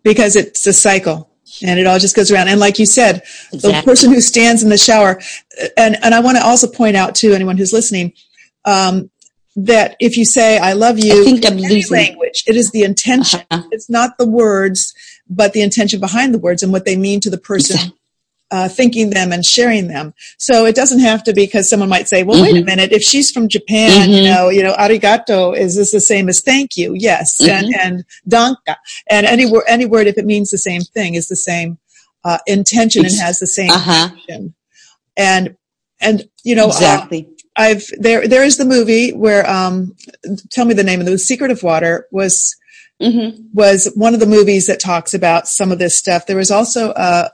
Because 0.04 0.36
it's 0.36 0.66
a 0.68 0.74
cycle 0.74 1.27
and 1.64 1.80
it 1.80 1.88
all 1.88 2.00
just 2.00 2.16
goes 2.16 2.32
around. 2.32 2.48
And 2.48 2.60
like 2.60 2.80
you 2.80 2.86
said, 2.86 3.24
exactly. 3.52 3.72
the 3.72 3.82
person 3.84 4.14
who 4.14 4.22
stands 4.22 4.64
in 4.64 4.70
the 4.70 4.78
shower, 4.78 5.22
and, 5.76 5.98
and 6.04 6.14
I 6.14 6.20
want 6.20 6.38
to 6.38 6.44
also 6.44 6.68
point 6.68 6.96
out 6.96 7.16
to 7.16 7.34
anyone 7.34 7.58
who's 7.58 7.74
listening, 7.74 8.14
um, 8.66 9.10
that 9.56 9.96
if 10.00 10.18
you 10.18 10.26
say 10.26 10.60
"I 10.60 10.74
love 10.74 11.00
you," 11.00 11.22
I 11.22 11.26
think 11.26 11.46
I'm 11.46 11.58
losing 11.58 11.98
language. 11.98 12.44
It 12.48 12.56
is 12.56 12.72
the 12.72 12.84
intention. 12.84 13.42
Uh-huh. 13.50 13.68
It's 13.72 13.90
not 13.90 14.18
the 14.20 14.28
words, 14.28 14.94
but 15.30 15.54
the 15.54 15.62
intention 15.62 16.00
behind 16.00 16.34
the 16.34 16.40
words 16.40 16.62
and 16.62 16.72
what 16.72 16.86
they 16.86 16.96
mean 16.96 17.20
to 17.22 17.30
the 17.30 17.40
person 17.40 17.78
exactly 17.78 17.97
uh, 18.50 18.70
thinking 18.70 19.10
them 19.10 19.32
and 19.32 19.44
sharing 19.44 19.88
them. 19.88 20.14
So 20.38 20.66
it 20.66 20.76
doesn't 20.76 21.00
have 21.00 21.24
to 21.26 21.34
be 21.34 21.46
because 21.46 21.70
someone 21.70 21.90
might 21.90 22.08
say, 22.08 22.24
well, 22.24 22.38
mm-hmm. 22.38 22.44
wait 22.44 22.56
a 22.56 22.60
mm-hmm. 22.60 22.66
minute, 22.66 22.92
if 22.92 23.04
she's 23.04 23.30
from 23.30 23.50
Japan, 23.50 24.08
mm-hmm. 24.08 24.12
you 24.12 24.24
know, 24.24 24.50
you 24.50 24.64
know, 24.64 24.74
arigato, 24.74 25.56
is 25.56 25.76
this 25.76 25.92
the 25.92 26.00
same 26.00 26.30
as 26.30 26.40
thank 26.42 26.78
you? 26.78 26.94
Yes. 26.96 27.42
Mm-hmm. 27.42 27.74
And, 27.74 27.76
and 27.76 28.06
danka. 28.30 28.76
And 29.10 29.26
any 29.26 29.46
word, 29.46 29.66
any 29.68 29.86
word, 29.86 30.08
if 30.08 30.18
it 30.18 30.26
means 30.26 30.50
the 30.50 30.58
same 30.58 30.82
thing, 30.82 31.16
is 31.16 31.28
the 31.28 31.36
same 31.36 31.78
uh, 32.24 32.38
intention 32.48 33.06
it's, 33.06 33.16
and 33.16 33.24
has 33.24 33.40
the 33.40 33.48
same 33.48 33.72
uh-huh. 33.72 34.10
And, 35.18 35.58
and, 36.00 36.30
you 36.44 36.56
know, 36.56 36.66
uh, 36.66 36.68
exactly. 36.68 37.28
Uh, 37.28 37.34
I've, 37.58 37.84
there, 37.98 38.28
there 38.28 38.44
is 38.44 38.58
the 38.58 38.66
movie 38.66 39.12
where, 39.12 39.50
um, 39.50 39.96
tell 40.52 40.66
me 40.66 40.74
the 40.74 40.84
name 40.84 41.00
of 41.00 41.06
the 41.08 41.18
Secret 41.18 41.52
of 41.52 41.64
Water 41.64 42.08
was, 42.12 42.56
Mm-hmm. 43.00 43.50
was 43.54 43.92
one 43.94 44.16
of 44.16 44.20
the 44.20 44.26
movies 44.26 44.66
that 44.66 44.80
talks 44.80 45.14
about 45.14 45.48
some 45.48 45.72
of 45.72 45.78
this 45.78 45.96
stuff. 45.96 46.26
There 46.26 46.36
was 46.36 46.50
also 46.50 46.94
a, 46.96 47.30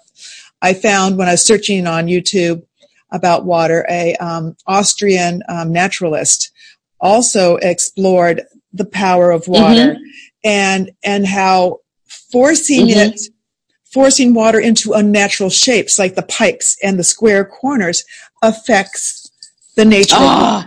I 0.64 0.74
found 0.74 1.18
when 1.18 1.28
I 1.28 1.34
was 1.34 1.46
searching 1.46 1.86
on 1.86 2.08
YouTube 2.08 2.66
about 3.12 3.46
water, 3.46 3.86
a 3.90 4.16
um, 4.16 4.56
Austrian 4.66 5.44
um, 5.50 5.72
naturalist 5.72 6.52
also 7.00 7.58
explored 7.58 8.42
the 8.72 8.86
power 8.86 9.30
of 9.30 9.48
water 9.48 9.94
mm-hmm. 9.94 10.04
and 10.44 10.92
and 11.04 11.28
how 11.28 11.80
forcing 12.32 12.88
mm-hmm. 12.88 13.14
it 13.14 13.20
forcing 13.84 14.34
water 14.34 14.60
into 14.60 14.94
unnatural 14.94 15.52
shapes 15.52 16.00
like 16.00 16.16
the 16.16 16.24
pipes 16.24 16.76
and 16.82 16.98
the 16.98 17.04
square 17.04 17.46
corners 17.46 18.04
affects 18.42 19.30
the 19.76 19.86
nature 19.86 20.16
oh, 20.18 20.64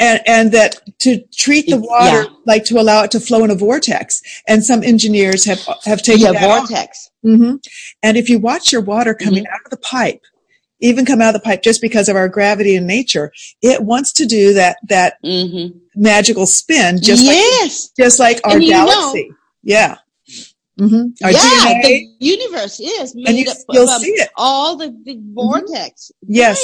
and 0.00 0.20
and 0.26 0.52
that 0.52 0.80
to 0.98 1.22
treat 1.32 1.66
the 1.66 1.76
water 1.76 2.22
yeah. 2.22 2.36
like 2.46 2.64
to 2.64 2.80
allow 2.80 3.04
it 3.04 3.10
to 3.12 3.20
flow 3.20 3.44
in 3.44 3.50
a 3.50 3.54
vortex 3.54 4.22
and 4.48 4.64
some 4.64 4.82
engineers 4.82 5.44
have 5.44 5.60
have 5.84 6.02
taken 6.02 6.32
yeah, 6.32 6.58
vortex 6.58 7.10
mm-hmm. 7.24 7.56
and 8.02 8.16
if 8.16 8.28
you 8.28 8.38
watch 8.40 8.72
your 8.72 8.80
water 8.80 9.14
coming 9.14 9.44
mm-hmm. 9.44 9.54
out 9.54 9.60
of 9.64 9.70
the 9.70 9.76
pipe 9.76 10.22
even 10.80 11.04
come 11.04 11.20
out 11.20 11.34
of 11.34 11.40
the 11.40 11.44
pipe 11.44 11.62
just 11.62 11.82
because 11.82 12.08
of 12.08 12.16
our 12.16 12.28
gravity 12.28 12.74
and 12.74 12.86
nature 12.86 13.30
it 13.62 13.84
wants 13.84 14.12
to 14.12 14.26
do 14.26 14.54
that 14.54 14.78
that 14.88 15.22
mm-hmm. 15.22 15.78
magical 15.94 16.46
spin 16.46 17.00
just 17.00 17.22
yes. 17.22 17.90
like 17.98 18.04
just 18.04 18.18
like 18.18 18.40
our 18.44 18.58
galaxy 18.58 19.28
know, 19.28 19.36
yeah 19.62 19.96
Mm-hmm. 20.78 21.08
yeah, 21.20 21.30
DNA, 21.30 21.82
the 21.82 22.06
universe 22.20 22.80
is 22.80 23.14
made 23.14 23.36
you, 23.36 23.50
up 23.50 23.56
you'll 23.68 23.90
of 23.90 24.00
see 24.00 24.12
it. 24.12 24.30
all 24.34 24.76
the, 24.76 24.88
the 25.04 25.16
mm-hmm. 25.16 25.34
vortex. 25.34 26.10
Yes. 26.22 26.58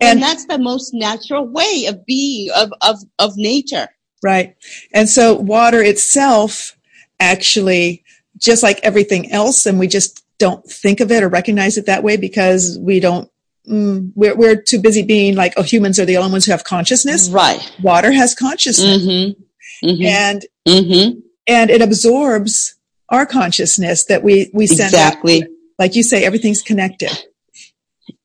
And, 0.00 0.22
that's 0.22 0.46
the 0.46 0.58
most 0.58 0.94
natural 0.94 1.46
way 1.46 1.86
of 1.88 2.06
being 2.06 2.50
of, 2.56 2.72
of, 2.80 2.98
of 3.18 3.36
nature. 3.36 3.88
Right. 4.22 4.56
And 4.92 5.08
so 5.08 5.34
water 5.34 5.82
itself 5.82 6.76
actually, 7.18 8.04
just 8.38 8.62
like 8.62 8.80
everything 8.82 9.30
else, 9.30 9.66
and 9.66 9.78
we 9.78 9.86
just 9.86 10.24
don't 10.38 10.64
think 10.64 11.00
of 11.00 11.10
it 11.12 11.22
or 11.22 11.28
recognize 11.28 11.76
it 11.76 11.86
that 11.86 12.02
way 12.02 12.16
because 12.16 12.78
we 12.80 12.98
don't 13.00 13.30
mm, 13.68 14.10
we're, 14.14 14.34
we're 14.34 14.56
too 14.60 14.80
busy 14.80 15.02
being 15.02 15.34
like, 15.36 15.52
oh, 15.56 15.62
humans 15.62 15.98
are 15.98 16.04
the 16.06 16.16
only 16.16 16.32
ones 16.32 16.46
who 16.46 16.52
have 16.52 16.64
consciousness. 16.64 17.28
Right. 17.28 17.60
Water 17.82 18.10
has 18.12 18.34
consciousness. 18.34 19.02
Mm-hmm. 19.02 19.86
Mm-hmm. 19.86 20.04
And, 20.04 20.46
Mm-hmm. 20.68 21.20
and 21.46 21.70
it 21.70 21.80
absorbs 21.80 22.74
our 23.08 23.24
consciousness 23.26 24.04
that 24.04 24.22
we, 24.22 24.50
we 24.52 24.66
send 24.66 24.88
Exactly. 24.88 25.42
out. 25.42 25.48
Like 25.78 25.96
you 25.96 26.02
say, 26.02 26.24
everything's 26.24 26.62
connected. 26.62 27.10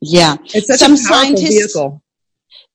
Yeah. 0.06 0.36
It's 0.54 0.68
such 0.68 0.80
Some 0.80 0.94
a 0.94 0.96
powerful 0.98 1.16
scientists- 1.16 1.50
vehicle. 1.50 2.02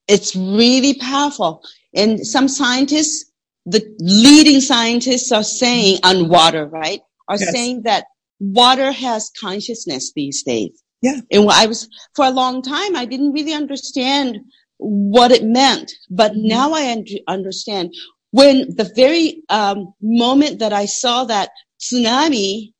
It's 0.08 0.34
really 0.34 0.94
powerful. 0.94 1.62
And 1.94 2.26
some 2.26 2.48
scientists, 2.48 3.30
the 3.66 3.82
leading 4.00 4.60
scientists 4.60 5.30
are 5.32 5.44
saying 5.44 5.98
on 6.02 6.28
water, 6.28 6.66
right? 6.66 7.00
Are 7.28 7.36
Yes. 7.38 7.52
saying 7.52 7.82
that 7.82 8.06
water 8.40 8.90
has 8.90 9.30
consciousness 9.40 10.12
these 10.14 10.42
days. 10.42 10.82
Yeah. 11.02 11.20
And 11.30 11.48
I 11.50 11.66
was, 11.66 11.88
for 12.16 12.24
a 12.26 12.30
long 12.30 12.62
time, 12.62 12.96
I 12.96 13.04
didn't 13.04 13.32
really 13.32 13.52
understand 13.52 14.38
what 14.78 15.30
it 15.30 15.44
meant, 15.44 15.92
but 16.10 16.32
Mhm. 16.32 16.44
now 16.44 16.72
I 16.72 16.90
un- 16.92 17.04
understand. 17.28 17.94
When 18.32 18.74
the 18.74 18.90
very 18.96 19.42
um, 19.48 19.92
moment 20.00 20.58
that 20.60 20.72
I 20.72 20.86
saw 20.86 21.24
that 21.24 21.50
tsunami 21.80 22.72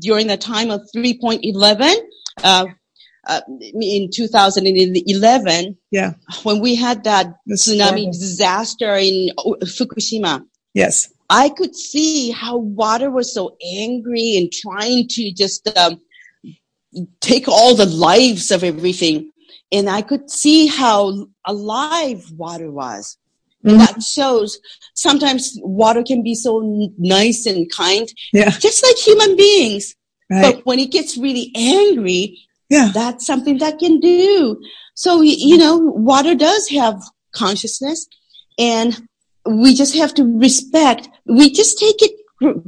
during 0.00 0.26
the 0.28 0.36
time 0.36 0.70
of 0.70 0.80
3.11, 0.94 1.96
uh, 2.42 2.66
uh, 3.28 3.40
in 3.60 4.10
2011, 4.10 5.76
Yeah. 5.90 6.12
when 6.42 6.60
we 6.60 6.74
had 6.74 7.04
that 7.04 7.34
It's 7.46 7.68
tsunami 7.68 7.78
horrible. 8.04 8.12
disaster 8.12 8.96
in 8.96 9.30
Fukushima, 9.64 10.44
Yes. 10.74 11.08
I 11.30 11.50
could 11.50 11.74
see 11.76 12.30
how 12.30 12.56
water 12.56 13.10
was 13.10 13.32
so 13.34 13.56
angry 13.74 14.36
and 14.36 14.50
trying 14.50 15.08
to 15.08 15.30
just 15.32 15.68
um, 15.76 16.00
take 17.20 17.48
all 17.48 17.74
the 17.74 17.86
lives 17.86 18.50
of 18.50 18.64
everything. 18.64 19.30
And 19.70 19.90
I 19.90 20.00
could 20.02 20.30
see 20.30 20.66
how 20.66 21.26
alive 21.44 22.30
water 22.36 22.70
was. 22.70 23.18
Mhm. 23.64 23.78
That 23.78 24.02
shows 24.02 24.58
sometimes 24.94 25.58
water 25.62 26.02
can 26.02 26.22
be 26.22 26.34
so 26.34 26.60
n- 26.62 26.94
nice 26.96 27.44
and 27.44 27.70
kind, 27.70 28.08
Yeah. 28.32 28.50
just 28.50 28.82
like 28.82 28.96
human 28.96 29.36
beings. 29.36 29.94
Right. 30.30 30.54
But 30.56 30.66
when 30.66 30.78
it 30.78 30.90
gets 30.90 31.18
really 31.18 31.50
angry, 31.54 32.38
Yeah. 32.70 32.90
that's 32.92 33.24
something 33.26 33.58
that 33.58 33.78
can 33.78 33.98
do. 34.00 34.60
So, 34.94 35.20
you 35.22 35.56
know, 35.56 35.76
water 35.78 36.34
does 36.34 36.68
have 36.70 37.00
consciousness 37.32 38.06
and 38.58 39.00
we 39.46 39.74
just 39.74 39.94
have 39.96 40.12
to 40.14 40.24
respect, 40.38 41.08
we 41.26 41.50
just 41.50 41.78
take 41.78 41.96
it 42.02 42.12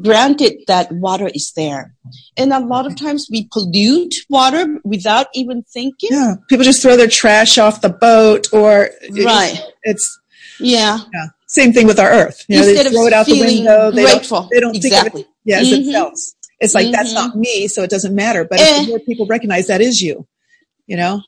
granted 0.03 0.55
that 0.67 0.91
water 0.93 1.29
is 1.35 1.53
there. 1.55 1.95
And 2.37 2.53
a 2.53 2.59
lot 2.61 2.87
of 2.87 2.97
times 2.97 3.29
we 3.31 3.49
pollute 3.53 4.15
water 4.29 4.79
without 4.85 5.27
even 5.35 5.63
thinking. 5.65 6.09
Yeah. 6.13 6.35
People 6.49 6.65
just 6.65 6.83
throw 6.83 6.97
their 6.97 7.07
trash 7.09 7.59
off 7.59 7.81
the 7.81 7.89
boat 7.91 8.49
or 8.53 8.91
Right. 9.25 9.61
it's 9.83 10.19
Yeah. 10.59 10.99
yeah. 11.13 11.27
same 11.47 11.73
thing 11.73 11.87
with 11.87 11.99
our 11.99 12.11
earth. 12.11 12.45
You 12.49 12.61
know, 12.61 12.69
Instead 12.69 12.85
they 12.85 12.89
of 12.89 12.93
throw 12.95 13.07
it 13.07 13.13
out 13.13 13.27
the 13.27 13.41
window. 13.41 13.91
They 13.91 14.03
don't, 14.03 14.13
grateful. 14.13 14.49
they 14.53 14.61
don't 14.61 14.73
think 14.81 14.95
of 15.07 15.21
it 15.21 15.27
yeah, 15.45 15.59
as 15.61 15.67
Mhm. 15.69 15.71
themselves. 15.85 16.35
It's 16.61 16.75
like 16.75 16.91
that's 16.93 17.11
Mhm. 17.11 17.15
not 17.15 17.37
me, 17.37 17.69
so 17.69 17.83
it 17.83 17.91
doesn't 17.91 18.15
matter. 18.15 18.45
But 18.45 18.61
Eh. 18.61 18.83
if 18.83 18.89
more 18.89 18.99
people 19.01 19.27
recognize 19.27 19.67
that 19.69 19.81
is 19.81 20.01
you, 20.03 20.27
you 20.87 20.97
know? 20.97 21.23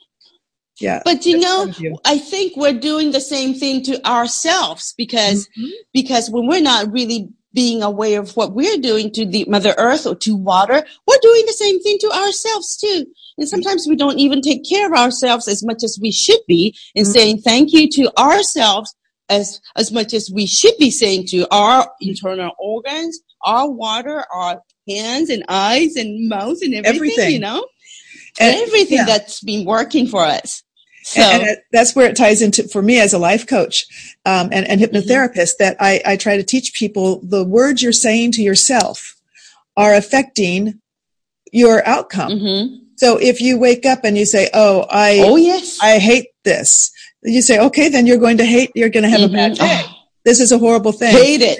Yeah. 0.80 1.02
But 1.04 1.24
you 1.26 1.38
know, 1.38 1.72
you. 1.78 1.96
I 2.04 2.18
think 2.18 2.56
we're 2.56 2.72
doing 2.72 3.12
the 3.12 3.20
same 3.20 3.54
thing 3.54 3.82
to 3.84 4.04
ourselves 4.06 4.94
because 4.96 5.46
Mhm. 5.58 5.70
because 5.92 6.30
when 6.30 6.46
we're 6.46 6.60
not 6.62 6.90
really 6.92 7.28
being 7.54 7.82
aware 7.82 8.18
of 8.20 8.34
what 8.34 8.54
we're 8.54 8.78
doing 8.78 9.10
to 9.12 9.26
the 9.26 9.44
mother 9.46 9.74
earth 9.76 10.06
or 10.06 10.14
to 10.14 10.34
water 10.34 10.82
we're 11.06 11.18
doing 11.20 11.44
the 11.46 11.52
same 11.52 11.78
thing 11.82 11.98
to 12.00 12.10
ourselves 12.10 12.78
too 12.78 13.04
and 13.36 13.46
sometimes 13.46 13.86
we 13.86 13.94
don't 13.94 14.18
even 14.18 14.40
take 14.40 14.66
care 14.66 14.86
of 14.86 14.94
ourselves 14.98 15.46
as 15.46 15.62
much 15.62 15.84
as 15.84 15.98
we 16.00 16.10
should 16.10 16.40
be 16.48 16.74
in 16.94 17.04
Mhm. 17.04 17.12
saying 17.12 17.42
thank 17.42 17.70
you 17.74 17.86
to 17.90 18.10
ourselves 18.18 18.94
as 19.28 19.60
as 19.76 19.92
much 19.92 20.14
as 20.14 20.30
we 20.32 20.46
should 20.46 20.76
be 20.78 20.90
saying 20.90 21.26
to 21.26 21.46
our 21.54 21.90
internal 22.00 22.52
organs 22.58 23.20
our 23.44 23.70
water 23.70 24.24
our 24.32 24.62
hands 24.88 25.30
and 25.30 25.44
eyes 25.48 25.96
and 25.96 26.28
mouth 26.28 26.58
and 26.62 26.74
everything, 26.74 26.94
Everything. 26.96 27.32
you 27.32 27.38
know 27.40 27.64
And- 28.40 28.56
everything 28.62 28.98
yeah. 28.98 29.04
that's 29.06 29.40
been 29.40 29.64
working 29.64 30.06
for 30.06 30.24
us 30.24 30.62
so 31.04 31.20
and, 31.20 31.42
and 31.42 31.56
that's 31.72 31.96
where 31.96 32.06
it 32.08 32.16
ties 32.16 32.42
into 32.42 32.68
for 32.68 32.80
me 32.82 33.00
as 33.00 33.12
a 33.12 33.18
life 33.18 33.46
coach 33.46 33.86
um, 34.24 34.48
and, 34.52 34.66
and 34.68 34.80
Mm-hmm. 34.80 34.96
hypnotherapist 34.96 35.56
that 35.58 35.76
I, 35.80 36.00
I 36.06 36.16
try 36.16 36.36
to 36.36 36.44
teach 36.44 36.74
people 36.74 37.20
the 37.24 37.42
words 37.44 37.82
you're 37.82 37.92
saying 37.92 38.32
to 38.32 38.42
yourself 38.42 39.16
are 39.76 39.94
affecting 39.94 40.80
your 41.52 41.84
outcome. 41.86 42.32
mhm. 42.32 42.78
So 42.96 43.16
if 43.16 43.40
you 43.40 43.58
wake 43.58 43.84
up 43.84 44.04
and 44.04 44.16
you 44.16 44.24
say, 44.24 44.48
"Oh, 44.54 44.86
I 44.90 45.20
oh 45.24 45.34
yes 45.36 45.78
I 45.82 45.98
hate 45.98 46.28
this," 46.44 46.92
you 47.24 47.42
say, 47.42 47.58
"Okay, 47.58 47.88
then 47.88 48.06
you're 48.06 48.18
going 48.18 48.36
to 48.36 48.44
hate. 48.44 48.70
You're 48.76 48.90
going 48.90 49.02
to 49.02 49.08
have 49.10 49.22
a 49.22 49.28
bad 49.32 49.54
day. 49.54 49.80
Oh, 49.84 49.92
This 50.24 50.38
is 50.40 50.52
a 50.52 50.58
horrible 50.58 50.92
thing." 50.92 51.10
hate 51.10 51.40
it 51.40 51.58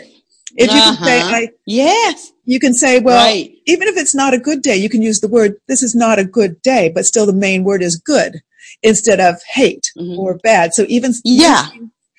If 0.57 0.75
you 0.75 0.83
can 0.83 1.05
say, 1.05 1.21
Uh-huh. 1.21 1.47
Yes 1.67 2.33
you 2.45 2.59
can 2.59 2.75
say, 2.75 2.99
"Well." 3.01 3.25
right 3.25 3.51
even 3.67 3.87
if 3.87 3.97
it's 3.97 4.15
not 4.15 4.35
a 4.35 4.39
good 4.39 4.61
day, 4.61 4.77
you 4.77 4.89
can 4.89 5.03
use 5.03 5.21
the 5.21 5.29
word, 5.29 5.55
this 5.69 5.83
is 5.85 5.95
not 5.95 6.19
a 6.19 6.25
good 6.25 6.61
day, 6.63 6.91
but 6.93 7.07
still 7.07 7.27
the 7.27 7.33
main 7.33 7.63
word 7.63 7.81
is 7.83 7.97
good 7.97 8.43
instead 8.83 9.21
of 9.21 9.41
hate 9.55 9.93
Mhm. 9.97 10.19
or 10.19 10.39
bad. 10.39 10.75
So 10.75 10.85
even 10.89 11.15
Yeah. 11.25 11.69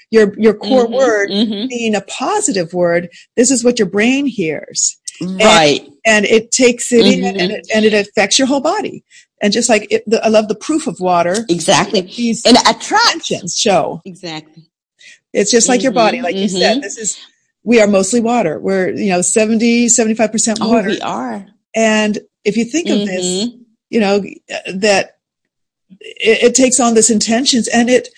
your, 0.10 0.34
your 0.39 0.54
core 0.54 0.88
Mhm, 0.88 0.93
word 0.93 1.30
mhm. 1.32 1.67
being 1.67 1.96
a 1.96 2.02
positive 2.02 2.74
word, 2.74 3.10
this 3.36 3.52
is 3.52 3.63
what 3.63 3.78
your 3.80 3.89
brain 3.89 4.26
hears 4.26 4.96
right 5.41 5.89
and 6.06 6.26
it 6.26 6.52
takes 6.52 6.91
it 6.93 7.06
in 7.06 7.19
Mhm. 7.22 7.39
and 7.41 7.52
it, 7.52 7.67
and 7.74 7.86
it 7.86 7.93
affects 7.93 8.39
your 8.39 8.48
whole 8.48 8.62
body. 8.62 9.04
And 9.41 9.52
just 9.52 9.67
like 9.69 9.88
it, 9.91 10.04
the, 10.10 10.24
I 10.26 10.30
love 10.30 10.48
the 10.48 10.56
proof 10.56 10.88
of 10.88 11.00
water, 11.02 11.46
exactly 11.50 12.02
these 12.02 12.46
and 12.46 12.58
attractions 12.67 13.58
show. 13.58 14.02
exactly 14.06 14.63
It's 15.34 15.52
just 15.52 15.67
like 15.67 15.84
your 15.84 15.91
body, 15.91 16.22
like 16.22 16.36
you 16.36 16.46
mhm. 16.48 16.60
said, 16.60 16.82
this 16.82 16.98
is, 16.98 17.17
we 17.63 17.80
are 17.82 17.88
mostly 17.88 18.19
water. 18.19 18.60
We're, 18.60 18.89
you 18.89 19.10
know, 19.10 19.21
70, 19.21 19.88
75% 19.88 20.58
oh 20.62 20.69
water. 20.69 20.89
we 20.89 21.02
are 21.02 21.45
And 21.76 22.19
if 22.43 22.58
you 22.58 22.65
think 22.65 22.89
of 22.89 22.99
this, 23.08 23.26
Mhm. 23.26 23.60
you 23.89 23.99
know 23.99 24.19
that 24.73 25.17
it, 25.99 26.43
it 26.43 26.56
takes 26.56 26.80
on 26.80 26.93
this 26.93 27.10
intentions 27.10 27.67
and 27.67 27.89
it 27.89 28.10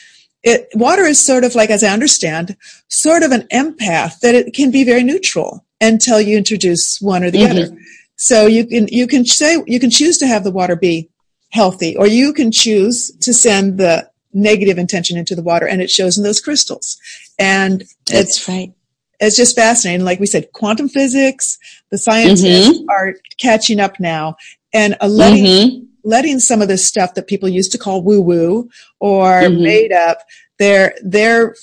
it 0.44 0.68
water 0.76 1.04
is 1.04 1.20
sort 1.20 1.44
of 1.44 1.56
like 1.56 1.70
as 1.70 1.84
i 1.84 1.90
understand 1.90 2.56
sort 2.88 3.24
of 3.24 3.32
an 3.32 3.42
empath 3.52 4.20
that 4.22 4.34
it 4.36 4.54
can 4.54 4.72
be 4.72 4.84
very 4.84 5.04
neutral 5.04 5.66
until 5.82 6.22
you 6.22 6.38
introduce 6.38 7.02
one 7.02 7.24
or 7.24 7.30
the 7.32 7.40
Mhm. 7.40 7.50
other 7.52 7.78
so 8.16 8.46
you 8.48 8.66
can 8.66 8.88
you 8.90 9.06
can 9.08 9.26
say 9.26 9.62
you 9.68 9.80
can 9.80 9.90
choose 9.90 10.18
to 10.20 10.28
have 10.28 10.44
the 10.46 10.52
water 10.52 10.76
be 10.76 11.10
healthy 11.50 11.96
or 11.98 12.08
you 12.08 12.32
can 12.34 12.52
choose 12.52 13.12
to 13.20 13.34
send 13.34 13.78
the 13.78 14.08
negative 14.34 14.78
intention 14.78 15.18
into 15.18 15.36
the 15.36 15.44
water 15.44 15.68
and 15.68 15.82
it 15.82 15.90
shows 15.92 16.18
in 16.18 16.24
those 16.24 16.40
crystals 16.40 16.98
and 17.38 17.82
it's 17.82 17.96
that's 18.08 18.48
right 18.48 18.72
it's 19.20 19.36
just 19.38 19.56
fascinating. 19.56 20.06
Like 20.06 20.20
we 20.20 20.26
said, 20.26 20.52
quantum 20.54 20.90
physics, 20.90 21.58
the 21.92 21.98
scientists 21.98 22.80
are 22.90 23.16
catching 23.40 23.80
up 23.80 24.00
now 24.00 24.36
and 24.74 24.96
letting, 25.02 25.46
Mhm. 25.46 25.86
letting 26.04 26.40
some 26.40 26.62
of 26.62 26.68
this 26.68 26.86
stuff 26.86 27.14
that 27.16 27.28
people 27.28 27.48
used 27.50 27.72
to 27.72 27.78
call 27.78 28.02
woo 28.02 28.22
woo 28.22 28.70
or 29.00 29.44
Mhm. 29.44 29.62
made 29.62 29.92
up, 29.92 30.20
they're, 30.60 30.94
they're 31.04 31.56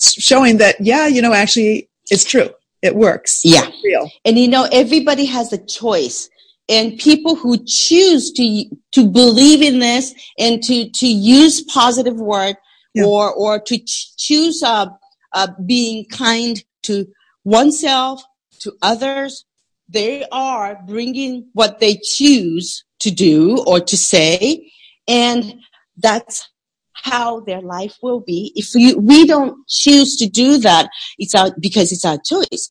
showing 0.00 0.58
that, 0.58 0.76
yeah, 0.80 1.06
you 1.06 1.22
know, 1.22 1.32
actually 1.32 1.88
it's 2.10 2.24
true. 2.24 2.50
It 2.82 2.94
works. 2.94 3.40
Yeah. 3.44 3.66
It's 3.66 3.76
real. 3.84 4.10
and 4.24 4.38
you 4.38 4.46
know 4.48 4.68
everybody 4.70 5.24
has 5.24 5.52
a 5.52 5.58
choice 5.58 6.28
and 6.68 6.98
people 6.98 7.34
who 7.34 7.56
choose 7.66 8.30
to 8.32 8.64
to 8.92 9.06
believe 9.08 9.62
in 9.62 9.78
this 9.80 10.14
and 10.38 10.62
to 10.64 10.88
to 10.90 11.06
use 11.06 11.62
positive 11.62 12.16
word 12.16 12.56
Yeah. 12.94 13.04
or 13.04 13.32
or 13.32 13.58
to 13.60 13.78
ch- 13.78 14.14
choose 14.16 14.62
uh, 14.62 14.86
uh 15.32 15.48
being 15.64 16.04
kind 16.06 16.62
to 16.86 17.06
oneself 17.44 18.22
to 18.60 18.72
others 18.82 19.44
they 19.88 20.24
are 20.32 20.80
bringing 20.86 21.48
what 21.52 21.78
they 21.78 21.96
choose 22.02 22.84
to 22.98 23.10
do 23.10 23.62
or 23.66 23.78
to 23.80 23.96
say 23.96 24.70
and 25.06 25.54
that's 25.96 26.48
how 26.94 27.40
their 27.40 27.60
life 27.60 27.96
will 28.02 28.20
be. 28.20 28.52
If 28.56 28.74
you, 28.74 28.98
we 28.98 29.26
don't 29.26 29.56
choose 29.68 30.16
to 30.16 30.28
do 30.28 30.58
that 30.58 30.88
it's 31.18 31.34
our 31.34 31.50
because 31.60 31.92
it's 31.92 32.04
our 32.04 32.18
choice 32.24 32.70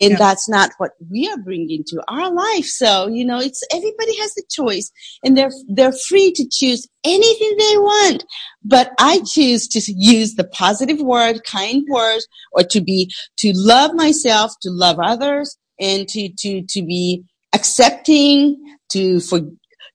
and 0.00 0.16
that's 0.18 0.48
not 0.48 0.70
what 0.78 0.92
we 1.10 1.28
are 1.28 1.38
bringing 1.38 1.84
to 1.88 2.02
our 2.08 2.30
life. 2.32 2.66
So 2.66 3.06
you 3.06 3.24
know 3.24 3.38
it's 3.38 3.62
everybody 3.72 4.16
has 4.18 4.34
the 4.34 4.44
choice 4.50 4.90
and 5.22 5.36
they're 5.36 5.52
they're 5.68 5.92
free 5.92 6.32
to 6.32 6.48
choose 6.50 6.86
anything 7.04 7.56
they 7.56 7.78
want. 7.78 8.24
But 8.64 8.92
i 8.98 9.20
choose 9.26 9.68
to 9.68 9.80
use 9.96 10.34
the 10.34 10.44
positive 10.44 11.00
word 11.00 11.44
kind 11.44 11.84
words 11.88 12.26
or 12.52 12.62
to 12.64 12.80
be 12.80 13.12
to 13.38 13.52
love 13.54 13.94
myself 13.94 14.52
to 14.62 14.70
love 14.70 14.98
others 15.02 15.56
and 15.80 16.08
to 16.08 16.28
to 16.38 16.62
to 16.62 16.82
be 16.82 17.24
accepting 17.54 18.56
to 18.90 19.20
for 19.20 19.40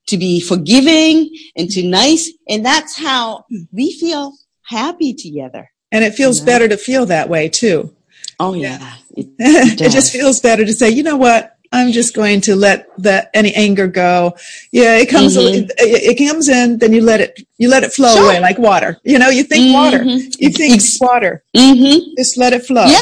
to 0.08 0.16
be 0.16 0.40
forgiving 0.40 1.30
and 1.56 1.70
to 1.70 1.82
nice. 1.86 2.32
And 2.48 2.64
that's 2.64 2.96
how 2.96 3.44
we 3.72 3.92
feel 3.92 4.32
happy 4.64 5.14
together. 5.14 5.70
And 5.92 6.04
it 6.04 6.14
feels 6.14 6.40
Mhm. 6.40 6.46
better 6.46 6.68
to 6.68 6.76
feel 6.76 7.06
that 7.06 7.28
way 7.28 7.48
too. 7.48 7.94
Oh 8.40 8.54
yeah. 8.54 8.94
It, 9.16 9.26
it, 9.38 9.80
it 9.82 9.90
just 9.90 10.12
feels 10.12 10.40
better 10.40 10.64
to 10.64 10.72
say, 10.72 10.90
you 10.90 11.02
know 11.02 11.16
what? 11.16 11.56
I'm 11.72 11.92
just 11.92 12.14
going 12.16 12.40
to 12.42 12.56
let 12.56 12.88
that 12.98 13.30
any 13.32 13.54
anger 13.54 13.86
go. 13.86 14.34
Yeah, 14.72 14.96
it 14.96 15.08
comes. 15.08 15.36
Mm-hmm. 15.36 15.70
It, 15.78 16.18
it, 16.18 16.28
comes 16.28 16.48
in, 16.48 16.78
then 16.78 16.92
you 16.92 17.00
let 17.00 17.20
it. 17.20 17.46
You 17.58 17.68
let 17.68 17.84
it 17.84 17.92
flow 17.92 18.12
sure. 18.12 18.24
away 18.24 18.40
like 18.40 18.58
water. 18.58 18.98
You 19.04 19.20
know, 19.20 19.28
you 19.28 19.44
think 19.44 19.66
mm-hmm. 19.66 19.74
water. 19.74 20.02
You 20.02 20.50
think 20.50 20.74
it's 20.74 21.00
water. 21.00 21.44
Mm-hmm. 21.56 22.14
Just 22.18 22.36
let 22.38 22.52
it 22.52 22.64
flow. 22.64 22.86
Yeah, 22.86 23.00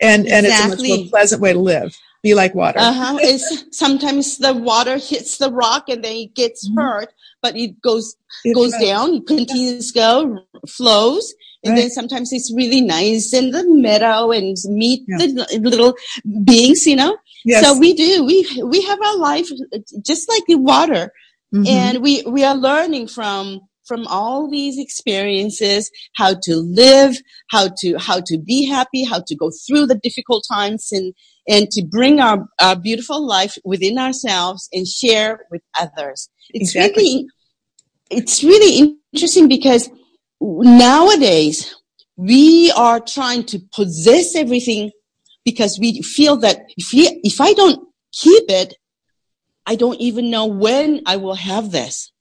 and 0.00 0.26
and 0.26 0.44
it's 0.44 0.62
a 0.62 0.68
much 0.68 0.82
more 0.82 1.08
pleasant 1.08 1.40
way 1.40 1.54
to 1.54 1.58
live. 1.58 1.96
Be 2.22 2.34
like 2.34 2.54
water. 2.54 2.78
Uh-huh. 2.78 3.16
It's, 3.20 3.76
sometimes 3.76 4.38
the 4.38 4.52
water 4.52 4.98
hits 4.98 5.38
the 5.38 5.50
rock 5.50 5.88
and 5.88 6.04
then 6.04 6.14
it 6.14 6.34
gets 6.34 6.68
mm-hmm. 6.68 6.78
hurt, 6.78 7.12
but 7.40 7.56
it 7.56 7.80
goes 7.80 8.14
it 8.44 8.54
goes 8.54 8.74
down, 8.78 9.24
continues 9.24 9.90
to 9.90 9.98
go, 9.98 10.38
flows, 10.68 11.34
and 11.64 11.74
right. 11.74 11.80
then 11.82 11.90
sometimes 11.90 12.32
it's 12.32 12.52
really 12.54 12.80
nice 12.80 13.32
in 13.32 13.50
the 13.50 13.64
meadow 13.66 14.30
and 14.30 14.56
meet 14.66 15.02
yeah. 15.06 15.18
the 15.18 15.60
little 15.62 15.94
beings, 16.44 16.86
you 16.86 16.96
know. 16.96 17.16
Yes. 17.44 17.64
So 17.64 17.78
we 17.78 17.94
do. 17.94 18.24
We 18.24 18.62
we 18.64 18.82
have 18.82 19.00
our 19.00 19.16
life 19.18 19.48
just 20.04 20.28
like 20.28 20.44
the 20.46 20.56
water, 20.56 21.12
mm-hmm. 21.54 21.66
and 21.66 22.02
we 22.02 22.22
we 22.22 22.44
are 22.44 22.56
learning 22.56 23.08
from 23.08 23.60
from 23.84 24.06
all 24.06 24.48
these 24.48 24.78
experiences 24.78 25.90
how 26.14 26.34
to 26.42 26.56
live, 26.56 27.16
how 27.50 27.68
to 27.78 27.96
how 27.98 28.20
to 28.26 28.38
be 28.38 28.66
happy, 28.66 29.04
how 29.04 29.22
to 29.26 29.34
go 29.34 29.50
through 29.66 29.86
the 29.86 29.98
difficult 30.02 30.44
times, 30.50 30.88
and 30.92 31.14
and 31.48 31.70
to 31.70 31.84
bring 31.84 32.20
our, 32.20 32.46
our 32.60 32.76
beautiful 32.76 33.26
life 33.26 33.58
within 33.64 33.98
ourselves 33.98 34.68
and 34.72 34.86
share 34.86 35.46
with 35.50 35.62
others. 35.78 36.28
It's 36.50 36.74
exactly. 36.74 37.02
really 37.02 37.26
it's 38.10 38.44
really 38.44 38.96
interesting 39.12 39.48
because 39.48 39.90
nowadays 40.42 41.74
we 42.16 42.72
are 42.72 43.00
trying 43.00 43.44
to 43.44 43.60
possess 43.72 44.34
everything 44.36 44.90
because 45.44 45.78
we 45.78 46.02
feel 46.02 46.36
that 46.38 46.66
if, 46.76 46.92
we, 46.92 47.20
if 47.24 47.40
I 47.40 47.52
don't 47.52 47.88
keep 48.12 48.44
it, 48.48 48.74
I 49.66 49.76
don't 49.76 50.00
even 50.00 50.30
know 50.30 50.46
when 50.46 51.02
I 51.06 51.16
will 51.16 51.34
have 51.34 51.70
this. 51.70 52.12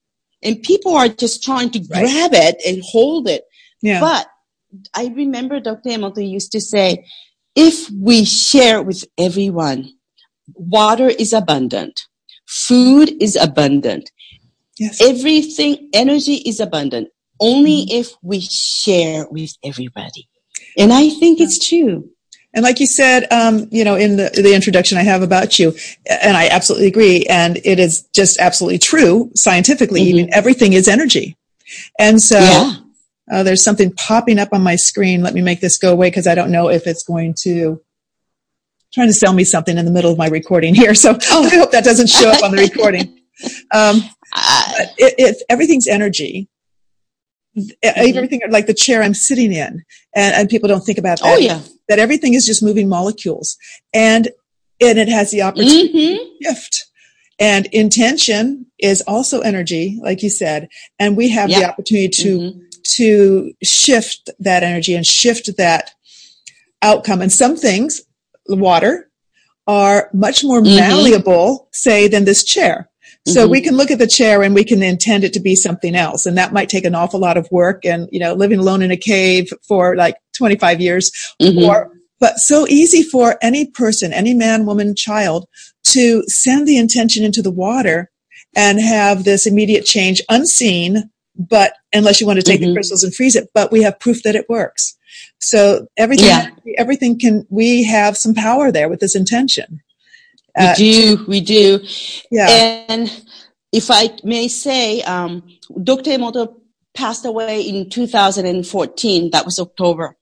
And 0.43 0.61
people 0.63 0.95
are 0.95 1.07
just 1.07 1.43
trying 1.43 1.71
to 1.71 1.79
right. 1.79 2.03
grab 2.03 2.31
it 2.33 2.55
and 2.65 2.81
hold 2.83 3.27
it. 3.27 3.43
Yeah. 3.81 3.99
But 3.99 4.27
I 4.95 5.07
remember 5.15 5.59
Dr. 5.59 5.89
Emoto 5.89 6.27
used 6.27 6.51
to 6.53 6.61
say, 6.61 7.05
if 7.55 7.89
we 7.91 8.25
share 8.25 8.81
with 8.81 9.03
everyone, 9.17 9.91
water 10.55 11.07
is 11.07 11.33
abundant, 11.33 12.01
food 12.47 13.11
is 13.21 13.35
abundant, 13.35 14.09
yes. 14.79 15.01
everything, 15.01 15.89
energy 15.93 16.35
is 16.35 16.59
abundant, 16.59 17.09
only 17.41 17.81
if 17.89 18.13
we 18.21 18.39
share 18.39 19.27
with 19.29 19.51
everybody. 19.63 20.29
And 20.77 20.93
I 20.93 21.09
think 21.09 21.41
it's 21.41 21.67
true. 21.67 22.09
And 22.53 22.63
like 22.63 22.79
you 22.79 22.87
said, 22.87 23.31
um, 23.31 23.67
you 23.71 23.83
know, 23.83 23.95
in 23.95 24.17
the, 24.17 24.29
the 24.33 24.53
introduction 24.53 24.97
I 24.97 25.03
have 25.03 25.21
about 25.21 25.57
you, 25.57 25.73
and 26.09 26.35
I 26.35 26.47
absolutely 26.47 26.87
agree. 26.87 27.25
And 27.25 27.57
it 27.63 27.79
is 27.79 28.03
just 28.13 28.39
absolutely 28.39 28.77
true 28.77 29.31
scientifically, 29.35 30.01
mm-hmm. 30.01 30.19
even 30.19 30.33
everything 30.33 30.73
is 30.73 30.87
energy. 30.87 31.37
And 31.97 32.21
so 32.21 32.39
yeah. 32.39 32.73
uh, 33.31 33.43
there's 33.43 33.63
something 33.63 33.91
popping 33.93 34.37
up 34.37 34.49
on 34.51 34.61
my 34.61 34.75
screen. 34.75 35.23
Let 35.23 35.33
me 35.33 35.41
make 35.41 35.61
this 35.61 35.77
go 35.77 35.93
away 35.93 36.09
because 36.09 36.27
I 36.27 36.35
don't 36.35 36.51
know 36.51 36.69
if 36.69 36.87
it's 36.87 37.03
going 37.03 37.35
to 37.43 37.81
trying 38.93 39.07
to 39.07 39.13
sell 39.13 39.31
me 39.31 39.45
something 39.45 39.77
in 39.77 39.85
the 39.85 39.91
middle 39.91 40.11
of 40.11 40.17
my 40.17 40.27
recording 40.27 40.75
here. 40.75 40.93
So 40.93 41.17
oh. 41.31 41.43
I 41.51 41.55
hope 41.55 41.71
that 41.71 41.85
doesn't 41.85 42.09
show 42.09 42.29
up 42.29 42.43
on 42.43 42.51
the 42.51 42.57
recording. 42.57 43.17
Um, 43.73 44.03
uh, 44.35 44.73
it, 44.99 45.15
it, 45.17 45.43
everything's 45.49 45.87
energy. 45.87 46.47
Mm-hmm. 47.57 47.69
Everything 47.83 48.41
like 48.49 48.67
the 48.67 48.73
chair 48.73 49.03
I'm 49.03 49.13
sitting 49.13 49.51
in, 49.51 49.83
and, 50.15 50.35
and 50.35 50.49
people 50.49 50.69
don't 50.69 50.81
think 50.81 50.97
about 50.97 51.19
that. 51.19 51.35
Oh 51.35 51.37
yeah, 51.37 51.61
that 51.89 51.99
everything 51.99 52.33
is 52.33 52.45
just 52.45 52.63
moving 52.63 52.87
molecules, 52.87 53.57
and 53.93 54.29
and 54.79 54.97
it 54.97 55.09
has 55.09 55.31
the 55.31 55.41
opportunity 55.41 55.89
mm-hmm. 55.89 56.15
to 56.15 56.35
shift. 56.43 56.85
And 57.39 57.65
intention 57.67 58.67
is 58.77 59.01
also 59.07 59.41
energy, 59.41 59.99
like 60.01 60.21
you 60.21 60.29
said, 60.29 60.69
and 60.99 61.17
we 61.17 61.29
have 61.29 61.49
the 61.49 61.65
opportunity 61.65 62.07
to 62.07 62.37
mm-hmm. 62.39 62.59
to 62.95 63.53
shift 63.63 64.29
that 64.39 64.63
energy 64.63 64.95
and 64.95 65.05
shift 65.05 65.57
that 65.57 65.91
outcome. 66.83 67.21
And 67.21 67.31
some 67.31 67.57
things, 67.57 68.01
water, 68.47 69.09
are 69.67 70.09
much 70.13 70.43
more 70.43 70.61
mm-hmm. 70.61 70.75
malleable, 70.75 71.67
say, 71.71 72.07
than 72.07 72.25
this 72.25 72.43
chair. 72.43 72.90
So 73.27 73.43
mm-hmm. 73.43 73.51
we 73.51 73.61
can 73.61 73.77
look 73.77 73.91
at 73.91 73.99
the 73.99 74.07
chair 74.07 74.41
and 74.41 74.55
we 74.55 74.63
can 74.63 74.81
intend 74.81 75.23
it 75.23 75.33
to 75.33 75.39
be 75.39 75.55
something 75.55 75.95
else. 75.95 76.25
And 76.25 76.37
that 76.37 76.53
might 76.53 76.69
take 76.69 76.85
an 76.85 76.95
awful 76.95 77.19
lot 77.19 77.37
of 77.37 77.47
work 77.51 77.85
and, 77.85 78.09
you 78.11 78.19
know, 78.19 78.33
living 78.33 78.59
alone 78.59 78.81
in 78.81 78.89
a 78.89 78.97
cave 78.97 79.49
for 79.67 79.95
like 79.95 80.15
25 80.35 80.81
years 80.81 81.11
mm-hmm. 81.39 81.69
or, 81.69 81.91
but 82.19 82.37
so 82.37 82.67
easy 82.67 83.03
for 83.03 83.37
any 83.41 83.67
person, 83.67 84.11
any 84.11 84.33
man, 84.33 84.65
woman, 84.65 84.95
child 84.95 85.47
to 85.83 86.23
send 86.27 86.67
the 86.67 86.77
intention 86.77 87.23
into 87.23 87.43
the 87.43 87.51
water 87.51 88.09
and 88.55 88.81
have 88.81 89.23
this 89.23 89.45
immediate 89.45 89.85
change 89.85 90.21
unseen, 90.29 91.09
but 91.37 91.73
unless 91.93 92.19
you 92.19 92.27
want 92.27 92.39
to 92.39 92.43
take 92.43 92.59
mm-hmm. 92.59 92.69
the 92.69 92.75
crystals 92.75 93.03
and 93.03 93.13
freeze 93.13 93.35
it, 93.35 93.49
but 93.53 93.71
we 93.71 93.83
have 93.83 93.99
proof 93.99 94.23
that 94.23 94.35
it 94.35 94.49
works. 94.49 94.97
So 95.39 95.87
everything, 95.95 96.25
yeah. 96.27 96.49
everything 96.77 97.19
can, 97.19 97.45
we 97.49 97.83
have 97.83 98.17
some 98.17 98.33
power 98.33 98.71
there 98.71 98.89
with 98.89 98.99
this 98.99 99.15
intention. 99.15 99.81
We 100.57 100.65
uh, 100.65 100.75
do, 100.75 101.25
we 101.27 101.41
do. 101.41 101.79
Yeah. 102.29 102.47
And 102.89 103.23
if 103.71 103.89
I 103.89 104.09
may 104.23 104.47
say, 104.47 105.01
um, 105.03 105.43
Dr. 105.83 106.11
Emoto 106.11 106.55
passed 106.93 107.25
away 107.25 107.61
in 107.61 107.89
2014. 107.89 109.31
That 109.31 109.45
was 109.45 109.59
October. 109.59 110.17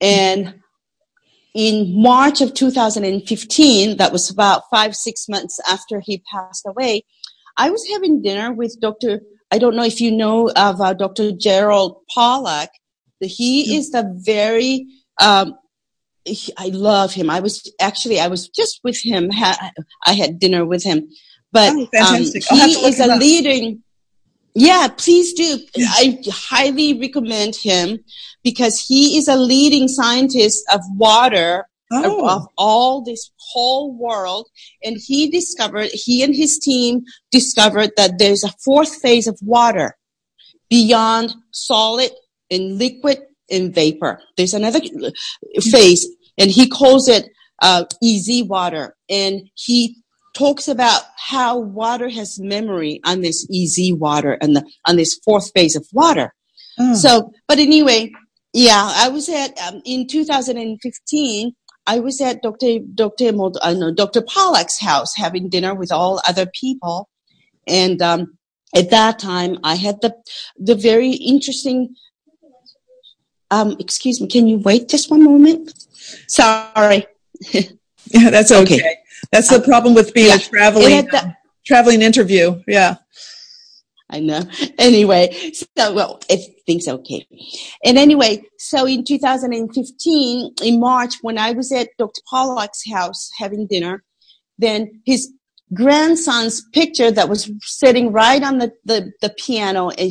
And 0.00 0.60
in 1.54 2.00
March 2.00 2.40
of 2.40 2.54
2015, 2.54 3.96
that 3.96 4.12
was 4.12 4.30
about 4.30 4.62
five, 4.70 4.94
six 4.94 5.28
months 5.28 5.58
after 5.68 6.00
he 6.00 6.22
passed 6.32 6.66
away, 6.66 7.04
I 7.56 7.70
was 7.70 7.84
having 7.92 8.22
dinner 8.22 8.52
with 8.52 8.78
Dr. 8.80 9.20
I 9.50 9.58
don't 9.58 9.74
know 9.74 9.84
if 9.84 10.00
you 10.00 10.12
know 10.12 10.50
of 10.50 10.80
uh, 10.80 10.92
Dr. 10.92 11.32
Gerald 11.32 12.02
Pollack. 12.14 12.70
He 13.20 13.76
is 13.76 13.90
the 13.90 14.14
very 14.24 14.86
um, 15.20 15.54
I 16.56 16.68
love 16.68 17.12
him. 17.12 17.30
I 17.30 17.40
was 17.40 17.70
actually, 17.80 18.20
I 18.20 18.28
was 18.28 18.48
just 18.48 18.80
with 18.84 19.00
him. 19.02 19.30
I 19.32 20.12
had 20.12 20.38
dinner 20.38 20.64
with 20.64 20.84
him, 20.84 21.08
but 21.52 21.72
oh, 21.72 21.88
um, 22.06 22.22
he 22.22 22.86
is 22.86 23.00
a 23.00 23.16
leading. 23.16 23.82
Yeah, 24.54 24.88
please 24.88 25.34
do. 25.34 25.58
I 25.76 26.18
highly 26.30 26.98
recommend 26.98 27.54
him 27.54 28.00
because 28.42 28.80
he 28.80 29.16
is 29.18 29.28
a 29.28 29.36
leading 29.36 29.88
scientist 29.88 30.64
of 30.72 30.80
water 30.96 31.68
oh. 31.92 32.24
of, 32.24 32.30
of 32.30 32.48
all 32.56 33.02
this 33.02 33.30
whole 33.36 33.92
world. 33.92 34.48
And 34.82 34.96
he 34.98 35.30
discovered, 35.30 35.90
he 35.92 36.22
and 36.22 36.34
his 36.34 36.58
team 36.58 37.04
discovered 37.30 37.90
that 37.96 38.18
there's 38.18 38.42
a 38.42 38.52
fourth 38.64 39.00
phase 39.00 39.26
of 39.26 39.38
water 39.42 39.96
beyond 40.68 41.34
solid 41.52 42.10
and 42.50 42.78
liquid 42.78 43.22
and 43.50 43.74
vapor. 43.74 44.20
There's 44.36 44.54
another 44.54 44.80
phase 45.60 46.06
and 46.38 46.50
he 46.50 46.68
calls 46.68 47.08
it 47.08 47.28
uh, 47.60 47.84
EZ 48.02 48.44
water. 48.44 48.96
And 49.08 49.48
he 49.54 49.96
talks 50.34 50.68
about 50.68 51.02
how 51.16 51.58
water 51.58 52.08
has 52.08 52.38
memory 52.38 53.00
on 53.04 53.20
this 53.20 53.46
EZ 53.52 53.92
water 53.94 54.38
and 54.40 54.56
the, 54.56 54.70
on 54.86 54.96
this 54.96 55.18
fourth 55.24 55.50
phase 55.52 55.76
of 55.76 55.86
water. 55.92 56.32
Oh. 56.78 56.94
So, 56.94 57.32
but 57.48 57.58
anyway, 57.58 58.12
yeah, 58.52 58.90
I 58.94 59.08
was 59.08 59.28
at 59.28 59.58
um, 59.60 59.82
in 59.84 60.06
2015. 60.06 61.52
I 61.86 62.00
was 62.00 62.20
at 62.20 62.42
Dr. 62.42 62.80
Dr. 62.94 63.28
uh, 63.28 63.72
no, 63.72 63.92
Dr. 63.92 64.22
Pollack's 64.22 64.78
house 64.78 65.14
having 65.16 65.48
dinner 65.48 65.74
with 65.74 65.90
all 65.90 66.20
other 66.28 66.46
people, 66.46 67.08
and 67.66 68.00
um, 68.02 68.38
at 68.76 68.90
that 68.90 69.18
time 69.18 69.58
I 69.64 69.74
had 69.74 70.00
the 70.02 70.14
the 70.56 70.74
very 70.74 71.12
interesting. 71.12 71.94
Um, 73.50 73.76
excuse 73.80 74.20
me, 74.20 74.28
can 74.28 74.46
you 74.46 74.58
wait 74.58 74.90
just 74.90 75.10
one 75.10 75.24
moment? 75.24 75.72
Sorry. 76.26 77.06
yeah, 77.52 77.62
that's 78.30 78.52
okay. 78.52 78.76
okay. 78.76 78.96
That's 79.32 79.48
the 79.50 79.60
problem 79.60 79.94
with 79.94 80.14
being 80.14 80.28
yeah. 80.28 80.36
a 80.36 80.38
traveling 80.38 81.06
the, 81.06 81.34
traveling 81.66 82.02
interview. 82.02 82.62
Yeah. 82.66 82.96
I 84.10 84.20
know. 84.20 84.42
Anyway, 84.78 85.52
so 85.52 85.92
well, 85.92 86.20
if 86.30 86.46
things 86.64 86.88
okay. 86.88 87.26
And 87.84 87.98
anyway, 87.98 88.42
so 88.58 88.86
in 88.86 89.04
2015, 89.04 90.54
in 90.62 90.80
March, 90.80 91.14
when 91.20 91.36
I 91.36 91.52
was 91.52 91.70
at 91.72 91.90
Dr. 91.98 92.22
Pollack's 92.30 92.88
house 92.90 93.28
having 93.38 93.66
dinner, 93.66 94.02
then 94.56 95.02
his 95.04 95.30
grandson's 95.74 96.62
picture 96.72 97.10
that 97.10 97.28
was 97.28 97.50
sitting 97.60 98.10
right 98.10 98.42
on 98.42 98.58
the, 98.58 98.72
the, 98.86 99.12
the 99.20 99.30
piano 99.30 99.90
and 99.90 100.10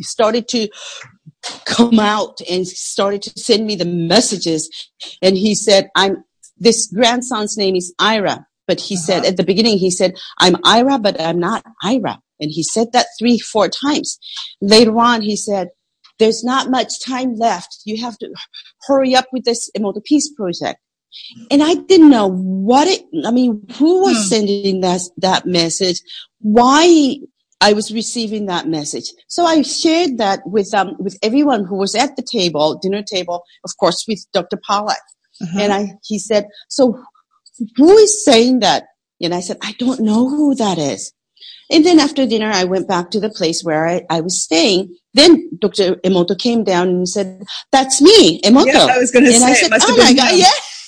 started 0.00 0.46
to 0.48 0.68
come 1.64 1.98
out 1.98 2.40
and 2.50 2.66
started 2.66 3.22
to 3.22 3.30
send 3.38 3.66
me 3.66 3.76
the 3.76 3.84
messages. 3.84 4.68
And 5.22 5.36
he 5.36 5.54
said, 5.54 5.88
I'm, 5.94 6.24
this 6.58 6.86
grandson's 6.92 7.56
name 7.56 7.76
is 7.76 7.94
Ira. 7.98 8.46
But 8.66 8.80
he 8.80 8.94
uh-huh. 8.94 9.04
said 9.04 9.24
at 9.24 9.36
the 9.36 9.44
beginning, 9.44 9.78
he 9.78 9.90
said, 9.90 10.14
I'm 10.38 10.56
Ira, 10.64 10.98
but 10.98 11.20
I'm 11.20 11.38
not 11.38 11.64
Ira. 11.82 12.20
And 12.40 12.50
he 12.50 12.62
said 12.62 12.92
that 12.92 13.06
three, 13.18 13.38
four 13.38 13.68
times. 13.68 14.18
Later 14.60 14.96
on, 14.98 15.22
he 15.22 15.36
said, 15.36 15.68
there's 16.18 16.44
not 16.44 16.70
much 16.70 17.02
time 17.04 17.34
left. 17.36 17.82
You 17.84 18.00
have 18.02 18.16
to 18.18 18.28
hurry 18.86 19.14
up 19.14 19.26
with 19.32 19.44
this 19.44 19.70
Emoto 19.76 20.04
Peace 20.04 20.30
project. 20.32 20.78
And 21.50 21.62
I 21.62 21.74
didn't 21.74 22.10
know 22.10 22.30
what 22.30 22.86
it, 22.86 23.02
I 23.26 23.32
mean, 23.32 23.66
who 23.76 24.02
was 24.02 24.16
hmm. 24.16 24.22
sending 24.22 24.80
that, 24.82 25.00
that 25.16 25.46
message? 25.46 26.00
Why 26.40 27.16
I 27.60 27.72
was 27.72 27.92
receiving 27.92 28.46
that 28.46 28.66
message. 28.66 29.12
So 29.28 29.44
I 29.44 29.62
shared 29.62 30.18
that 30.18 30.40
with, 30.46 30.72
um, 30.74 30.96
with 30.98 31.18
everyone 31.22 31.64
who 31.64 31.76
was 31.76 31.94
at 31.94 32.16
the 32.16 32.22
table, 32.22 32.78
dinner 32.80 33.02
table, 33.02 33.44
of 33.64 33.70
course, 33.78 34.04
with 34.08 34.24
Dr. 34.32 34.58
Pollack. 34.66 35.02
Uh-huh. 35.42 35.60
And 35.60 35.72
I, 35.72 35.94
he 36.04 36.18
said, 36.18 36.46
so 36.68 36.98
who 37.76 37.96
is 37.96 38.24
saying 38.24 38.60
that? 38.60 38.84
And 39.22 39.34
I 39.34 39.40
said, 39.40 39.58
I 39.62 39.74
don't 39.78 40.00
know 40.00 40.28
who 40.28 40.54
that 40.54 40.78
is. 40.78 41.12
And 41.70 41.86
then 41.86 42.00
after 42.00 42.26
dinner, 42.26 42.50
I 42.50 42.64
went 42.64 42.88
back 42.88 43.10
to 43.10 43.20
the 43.20 43.30
place 43.30 43.62
where 43.62 43.86
I, 43.86 44.02
I 44.10 44.20
was 44.20 44.42
staying. 44.42 44.96
Then 45.14 45.50
Dr. 45.60 45.96
Emoto 45.96 46.36
came 46.36 46.64
down 46.64 46.88
and 46.88 47.08
said, 47.08 47.44
that's 47.70 48.02
me, 48.02 48.40
Emoto. 48.40 48.72
Yeah, 48.72 48.86
I 48.90 48.98
was 48.98 49.10
going 49.10 49.26
to 49.26 49.32
say, 49.32 49.44
I 49.44 49.54
said, 49.54 49.70
oh 49.82 49.96
my 49.96 50.12
God, 50.12 50.36
yeah, 50.36 50.46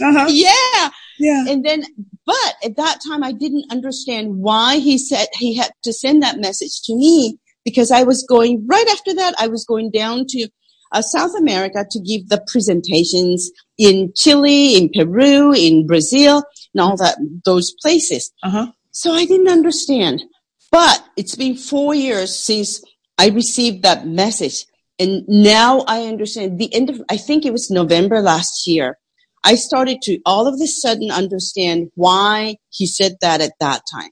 uh-huh. 0.09 0.27
yeah. 0.29 0.91
Yeah. 1.19 1.45
And 1.49 1.65
then, 1.65 1.85
but 2.27 2.55
at 2.65 2.77
that 2.77 3.01
time, 3.07 3.23
I 3.23 3.33
didn't 3.33 3.71
understand 3.71 4.37
why 4.37 4.79
he 4.79 4.99
said 4.99 5.27
he 5.35 5.57
had 5.57 5.73
to 5.85 5.93
send 5.93 6.23
that 6.23 6.39
message 6.39 6.83
to 6.85 6.95
me 6.95 7.39
because 7.65 7.91
I 7.91 8.03
was 8.03 8.25
going 8.29 8.67
right 8.67 8.89
after 8.89 9.15
that. 9.15 9.35
I 9.39 9.49
was 9.49 9.65
going 9.65 9.91
down 9.91 10.27
to 10.29 10.49
uh, 10.93 11.03
South 11.03 11.35
America 11.37 11.85
to 11.91 12.01
give 12.01 12.29
the 12.29 12.45
presentations 12.51 13.51
in 13.79 14.13
Chile, 14.17 14.77
in 14.77 14.91
Peru, 14.91 15.53
in 15.53 15.87
Brazil, 15.87 16.43
and 16.75 16.81
all 16.81 16.97
that 16.97 17.17
those 17.45 17.73
places. 17.83 18.33
Uh-huh. 18.43 18.67
So 18.91 19.13
I 19.13 19.25
didn't 19.25 19.49
understand. 19.49 20.23
But 20.71 21.05
it's 21.17 21.35
been 21.35 21.57
four 21.57 21.95
years 21.95 22.35
since 22.35 22.83
I 23.19 23.29
received 23.29 23.83
that 23.83 24.07
message. 24.07 24.65
And 24.99 25.23
now 25.29 25.81
I 25.87 26.05
understand 26.05 26.59
the 26.59 26.73
end 26.75 26.89
of, 26.89 27.03
I 27.11 27.17
think 27.17 27.45
it 27.45 27.53
was 27.53 27.71
November 27.71 28.21
last 28.21 28.67
year. 28.67 28.99
I 29.45 29.57
started 29.57 30.03
to 30.03 30.21
all 30.25 30.47
of 30.47 30.61
a 30.61 30.67
sudden 30.67 31.11
understand 31.11 31.91
why 31.95 32.57
he 32.71 32.87
said 32.87 33.17
that 33.21 33.41
at 33.41 33.53
that 33.61 33.83
time. 33.93 34.11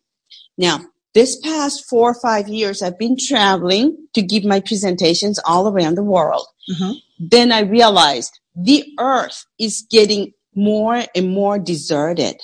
Now, 0.58 0.80
this 1.14 1.38
past 1.40 1.88
four 1.88 2.10
or 2.10 2.20
five 2.20 2.48
years, 2.48 2.82
I've 2.82 2.98
been 2.98 3.16
traveling 3.18 3.96
to 4.14 4.22
give 4.22 4.44
my 4.44 4.60
presentations 4.60 5.40
all 5.44 5.68
around 5.68 5.96
the 5.96 6.04
world. 6.04 6.46
Mm-hmm. 6.70 6.92
Then 7.18 7.52
I 7.52 7.60
realized 7.60 8.38
the 8.54 8.84
earth 8.98 9.44
is 9.58 9.86
getting 9.90 10.32
more 10.54 11.02
and 11.14 11.30
more 11.30 11.58
deserted. 11.58 12.36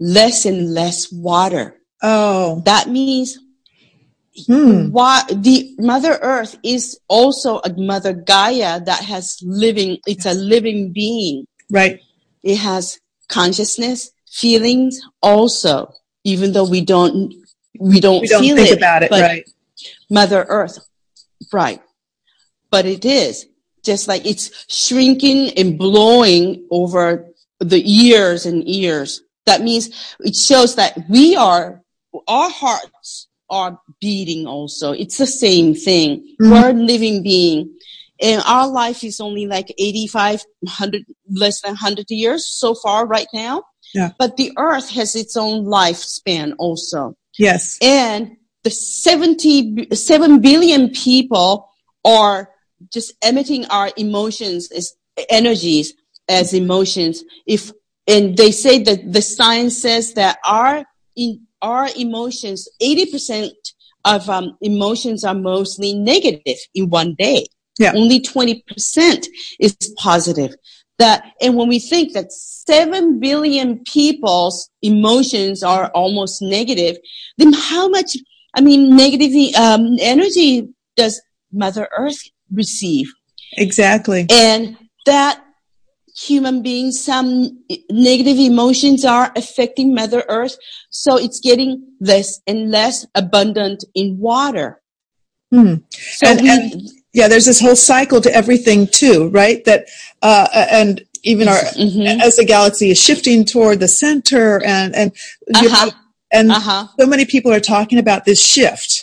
Less 0.00 0.44
and 0.44 0.74
less 0.74 1.12
water. 1.12 1.76
Oh. 2.02 2.62
That 2.64 2.88
means 2.88 3.38
hmm. 4.46 4.90
what 4.90 5.28
the 5.28 5.74
Mother 5.78 6.18
Earth 6.20 6.58
is 6.62 6.98
also 7.08 7.58
a 7.58 7.72
Mother 7.76 8.12
Gaia 8.12 8.80
that 8.80 9.02
has 9.04 9.38
living, 9.42 9.98
it's 10.06 10.26
a 10.26 10.34
living 10.34 10.92
being. 10.92 11.46
Right. 11.70 12.00
It 12.42 12.56
has 12.56 12.98
consciousness, 13.28 14.10
feelings 14.30 15.00
also, 15.22 15.92
even 16.24 16.52
though 16.52 16.68
we 16.68 16.80
don't, 16.82 17.34
we 17.78 18.00
don't, 18.00 18.20
we 18.22 18.28
don't 18.28 18.42
feel 18.42 18.56
think 18.56 18.70
it, 18.70 18.78
about 18.78 19.02
it, 19.02 19.10
right. 19.10 19.48
Mother 20.10 20.44
Earth. 20.48 20.78
Right. 21.52 21.80
But 22.70 22.86
it 22.86 23.04
is 23.04 23.46
just 23.86 24.08
like 24.08 24.26
it's 24.26 24.66
shrinking 24.68 25.50
and 25.56 25.78
blowing 25.78 26.66
over 26.70 27.28
the 27.60 27.80
years 27.80 28.44
and 28.44 28.68
years. 28.68 29.22
That 29.46 29.62
means 29.62 30.16
it 30.20 30.34
shows 30.34 30.74
that 30.74 31.08
we 31.08 31.36
are 31.36 31.82
our 32.26 32.50
hearts 32.50 33.25
are 33.50 33.80
beating 34.00 34.46
also. 34.46 34.92
It's 34.92 35.18
the 35.18 35.26
same 35.26 35.74
thing. 35.74 36.36
Mm-hmm. 36.40 36.50
We're 36.50 36.70
a 36.70 36.72
living 36.72 37.22
being. 37.22 37.72
And 38.20 38.42
our 38.46 38.66
life 38.68 39.04
is 39.04 39.20
only 39.20 39.46
like 39.46 39.72
85, 39.78 40.44
100, 40.60 41.04
less 41.30 41.60
than 41.60 41.72
100 41.72 42.06
years 42.10 42.46
so 42.46 42.74
far 42.74 43.06
right 43.06 43.26
now. 43.34 43.64
Yeah. 43.94 44.10
But 44.18 44.36
the 44.36 44.52
earth 44.56 44.90
has 44.90 45.14
its 45.14 45.36
own 45.36 45.66
lifespan 45.66 46.54
also. 46.58 47.16
Yes. 47.38 47.78
And 47.82 48.36
the 48.64 48.70
70, 48.70 49.94
7 49.94 50.40
billion 50.40 50.90
people 50.90 51.70
are 52.04 52.50
just 52.92 53.14
emitting 53.24 53.66
our 53.66 53.90
emotions 53.96 54.70
as 54.72 54.94
energies 55.28 55.94
as 56.28 56.54
emotions. 56.54 57.22
If, 57.46 57.70
and 58.06 58.36
they 58.36 58.50
say 58.50 58.82
that 58.82 59.12
the 59.12 59.22
science 59.22 59.80
says 59.80 60.14
that 60.14 60.38
our 60.44 60.84
in, 61.16 61.45
our 61.66 61.88
emotions, 61.96 62.68
80% 62.80 63.50
of 64.04 64.30
um, 64.30 64.56
emotions 64.60 65.24
are 65.24 65.34
mostly 65.34 65.94
negative 65.94 66.58
in 66.74 66.88
one 66.90 67.16
day. 67.18 67.46
Yeah. 67.78 67.92
Only 67.94 68.20
20% 68.20 69.26
is 69.58 69.76
positive. 69.98 70.54
That, 70.98 71.24
and 71.42 71.56
when 71.56 71.68
we 71.68 71.80
think 71.80 72.12
that 72.14 72.32
7 72.32 73.18
billion 73.20 73.80
people's 73.84 74.70
emotions 74.80 75.62
are 75.62 75.90
almost 75.90 76.40
negative, 76.40 76.96
then 77.36 77.52
how 77.52 77.88
much, 77.88 78.16
I 78.54 78.60
mean, 78.60 78.96
negative 78.96 79.54
um, 79.56 79.96
energy 80.00 80.68
does 80.96 81.20
Mother 81.52 81.88
Earth 81.98 82.22
receive? 82.50 83.12
Exactly. 83.58 84.26
And 84.30 84.78
that 85.04 85.42
human 86.16 86.62
beings, 86.62 87.02
some 87.02 87.62
negative 87.90 88.38
emotions 88.38 89.04
are 89.04 89.32
affecting 89.36 89.94
Mother 89.94 90.24
Earth. 90.28 90.56
So 90.88 91.16
it's 91.16 91.40
getting 91.40 91.86
less 92.00 92.40
and 92.46 92.70
less 92.70 93.06
abundant 93.14 93.84
in 93.94 94.18
water. 94.18 94.80
Hmm. 95.50 95.74
So 95.92 96.26
and, 96.26 96.40
we, 96.40 96.50
and, 96.50 96.82
yeah, 97.12 97.28
there's 97.28 97.44
this 97.44 97.60
whole 97.60 97.76
cycle 97.76 98.20
to 98.22 98.34
everything 98.34 98.86
too, 98.86 99.28
right? 99.28 99.64
That, 99.66 99.86
uh, 100.22 100.48
and 100.52 101.02
even 101.22 101.48
our, 101.48 101.58
mm-hmm. 101.58 102.20
as 102.20 102.36
the 102.36 102.44
galaxy 102.44 102.90
is 102.90 103.00
shifting 103.00 103.44
toward 103.44 103.80
the 103.80 103.88
center 103.88 104.62
and, 104.64 104.94
and, 104.96 105.12
uh-huh. 105.54 105.90
and 106.32 106.50
uh-huh. 106.50 106.88
so 106.98 107.06
many 107.06 107.26
people 107.26 107.52
are 107.52 107.60
talking 107.60 107.98
about 107.98 108.24
this 108.24 108.44
shift 108.44 108.95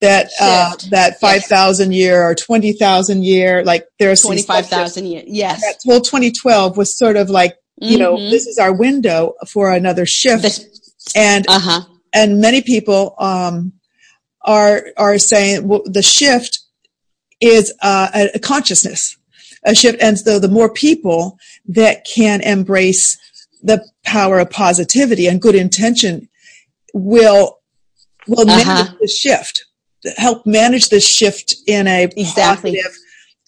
that 0.00 0.30
uh, 0.40 0.74
that 0.90 1.20
five 1.20 1.44
thousand 1.44 1.92
yes. 1.92 2.00
year 2.00 2.22
or 2.22 2.34
twenty 2.34 2.72
thousand 2.72 3.24
year, 3.24 3.62
like 3.64 3.86
there's 3.98 4.22
twenty 4.22 4.42
five 4.42 4.66
thousand 4.66 5.06
year. 5.06 5.22
Yes, 5.26 5.60
that 5.60 5.76
whole 5.84 6.00
twenty 6.00 6.32
twelve 6.32 6.76
was 6.76 6.96
sort 6.96 7.16
of 7.16 7.28
like 7.28 7.56
you 7.76 7.98
mm-hmm. 7.98 7.98
know 7.98 8.30
this 8.30 8.46
is 8.46 8.58
our 8.58 8.72
window 8.72 9.34
for 9.48 9.70
another 9.70 10.06
shift, 10.06 10.42
the, 10.42 11.12
and 11.14 11.46
uh-huh. 11.48 11.82
and 12.14 12.40
many 12.40 12.62
people 12.62 13.14
um, 13.18 13.72
are 14.42 14.86
are 14.96 15.18
saying 15.18 15.68
well, 15.68 15.82
the 15.84 16.02
shift 16.02 16.60
is 17.40 17.72
uh, 17.82 18.28
a, 18.34 18.38
consciousness, 18.38 19.18
a 19.64 19.74
shift, 19.74 20.00
and 20.00 20.18
so 20.18 20.38
the 20.38 20.48
more 20.48 20.72
people 20.72 21.38
that 21.68 22.06
can 22.06 22.40
embrace 22.40 23.18
the 23.62 23.84
power 24.04 24.38
of 24.38 24.48
positivity 24.48 25.26
and 25.26 25.42
good 25.42 25.54
intention 25.54 26.26
will 26.94 27.58
will 28.26 28.48
uh-huh. 28.48 28.94
the 28.98 29.08
shift 29.08 29.66
help 30.16 30.46
manage 30.46 30.88
this 30.88 31.06
shift 31.06 31.54
in 31.66 31.86
a 31.86 32.04
exactly. 32.04 32.72
positive 32.72 32.96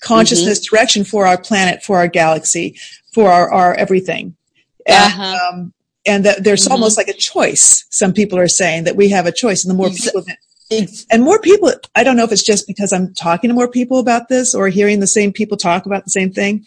consciousness 0.03 0.59
mm-hmm. 0.59 0.75
direction 0.75 1.05
for 1.05 1.27
our 1.27 1.41
planet, 1.41 1.83
for 1.83 1.97
our 1.97 2.09
galaxy, 2.09 2.79
for 3.15 3.31
our, 3.31 3.51
our 3.53 3.75
everything. 3.75 4.37
Uh-huh. 4.89 5.23
And, 5.23 5.41
um, 5.41 5.73
and 6.05 6.25
that 6.25 6.43
there's 6.43 6.65
mm-hmm. 6.65 6.73
almost 6.73 6.97
like 6.97 7.09
a 7.09 7.13
choice. 7.13 7.87
Some 7.91 8.13
people 8.13 8.39
are 8.39 8.49
saying 8.49 8.85
that 8.85 8.97
we 8.97 9.09
have 9.11 9.27
a 9.27 9.33
choice, 9.33 9.65
and 9.65 9.71
the 9.71 9.77
more 9.77 9.91
people 9.91 10.23
that, 10.23 11.07
and 11.11 11.23
more 11.23 11.39
people, 11.39 11.73
I 11.95 12.03
don't 12.03 12.17
know 12.17 12.25
if 12.25 12.33
it's 12.33 12.43
just 12.43 12.67
because 12.67 12.93
I'm 12.93 13.15
talking 13.15 13.49
to 13.49 13.55
more 13.55 13.69
people 13.69 13.99
about 13.99 14.29
this 14.29 14.55
or 14.55 14.69
hearing 14.69 15.01
the 15.01 15.07
same 15.07 15.33
people 15.33 15.57
talk 15.57 15.87
about 15.87 16.05
the 16.05 16.11
same 16.11 16.33
thing, 16.33 16.65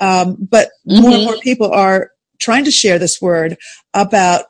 um, 0.00 0.36
but 0.40 0.70
mm-hmm. 0.88 1.02
more 1.02 1.12
and 1.12 1.24
more 1.24 1.36
people 1.38 1.70
are 1.70 2.10
trying 2.40 2.64
to 2.64 2.70
share 2.70 2.98
this 2.98 3.22
word 3.22 3.56
about. 3.94 4.46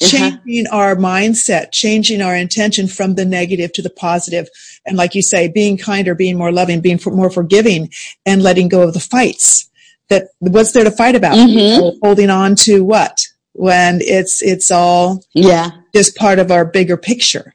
Changing 0.00 0.66
uh-huh. 0.66 0.76
our 0.76 0.96
mindset, 0.96 1.72
changing 1.72 2.20
our 2.20 2.36
intention 2.36 2.88
from 2.88 3.14
the 3.14 3.24
negative 3.24 3.72
to 3.72 3.82
the 3.82 3.90
positive. 3.90 4.48
And 4.84 4.96
like 4.96 5.14
you 5.14 5.22
say, 5.22 5.48
being 5.48 5.78
kinder, 5.78 6.14
being 6.14 6.36
more 6.36 6.52
loving, 6.52 6.80
being 6.80 7.00
more 7.06 7.30
forgiving 7.30 7.90
and 8.24 8.42
letting 8.42 8.68
go 8.68 8.82
of 8.82 8.94
the 8.94 9.00
fights 9.00 9.70
that 10.08 10.28
what's 10.38 10.72
there 10.72 10.84
to 10.84 10.90
fight 10.90 11.16
about? 11.16 11.34
Mm-hmm. 11.34 11.98
Holding 12.02 12.30
on 12.30 12.54
to 12.56 12.84
what 12.84 13.26
when 13.52 14.00
it's, 14.02 14.42
it's 14.42 14.70
all 14.70 15.24
yeah, 15.32 15.70
just 15.94 16.16
part 16.16 16.38
of 16.38 16.50
our 16.50 16.64
bigger 16.64 16.96
picture. 16.96 17.54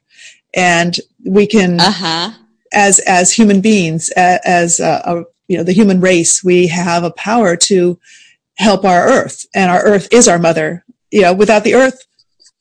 And 0.54 0.96
we 1.24 1.46
can, 1.46 1.80
uh-huh. 1.80 2.32
as, 2.72 2.98
as 3.00 3.32
human 3.32 3.60
beings, 3.60 4.10
as 4.10 4.80
a, 4.80 5.00
a, 5.04 5.24
you 5.48 5.56
know, 5.56 5.64
the 5.64 5.72
human 5.72 6.00
race, 6.00 6.42
we 6.42 6.66
have 6.66 7.04
a 7.04 7.10
power 7.12 7.56
to 7.56 7.98
help 8.56 8.84
our 8.84 9.06
earth 9.06 9.46
and 9.54 9.70
our 9.70 9.82
earth 9.84 10.08
is 10.12 10.28
our 10.28 10.38
mother. 10.38 10.84
You 11.10 11.22
know, 11.22 11.34
without 11.34 11.64
the 11.64 11.74
earth, 11.74 12.06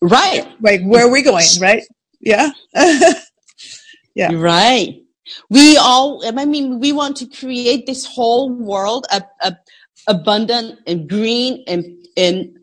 Right. 0.01 0.47
Like, 0.61 0.81
where 0.83 1.07
are 1.07 1.11
we 1.11 1.21
going? 1.21 1.45
Right. 1.59 1.83
Yeah. 2.19 2.51
yeah. 4.15 4.33
Right. 4.33 5.01
We 5.49 5.77
all, 5.77 6.21
I 6.25 6.45
mean, 6.45 6.79
we 6.79 6.91
want 6.91 7.17
to 7.17 7.27
create 7.27 7.85
this 7.85 8.05
whole 8.05 8.51
world 8.51 9.05
a, 9.11 9.23
a 9.41 9.55
abundant 10.07 10.79
and 10.87 11.07
green 11.07 11.63
and, 11.67 11.85
and, 12.17 12.57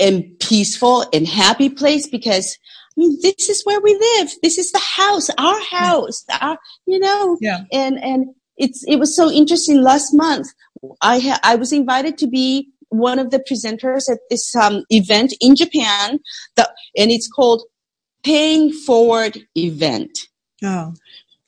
and 0.00 0.24
peaceful 0.40 1.04
and 1.12 1.26
happy 1.26 1.68
place 1.68 2.08
because 2.08 2.56
I 2.96 3.00
mean, 3.00 3.18
this 3.22 3.48
is 3.48 3.62
where 3.64 3.80
we 3.80 3.94
live. 3.94 4.30
This 4.42 4.58
is 4.58 4.72
the 4.72 4.80
house, 4.80 5.30
our 5.38 5.60
house, 5.60 6.24
our, 6.40 6.58
you 6.86 6.98
know, 6.98 7.36
yeah. 7.40 7.60
and, 7.72 8.02
and 8.02 8.34
it's, 8.56 8.82
it 8.88 8.96
was 8.96 9.14
so 9.14 9.30
interesting 9.30 9.82
last 9.82 10.12
month. 10.14 10.48
I 11.00 11.20
ha- 11.20 11.40
I 11.44 11.54
was 11.56 11.72
invited 11.72 12.18
to 12.18 12.26
be 12.26 12.70
one 12.90 13.18
of 13.18 13.30
the 13.30 13.38
presenters 13.38 14.10
at 14.10 14.18
this 14.30 14.54
um, 14.56 14.84
event 14.90 15.34
in 15.40 15.54
Japan, 15.56 16.20
the, 16.56 16.68
and 16.96 17.10
it's 17.10 17.28
called 17.28 17.62
Paying 18.24 18.72
Forward 18.72 19.38
Event. 19.56 20.18
Oh. 20.62 20.94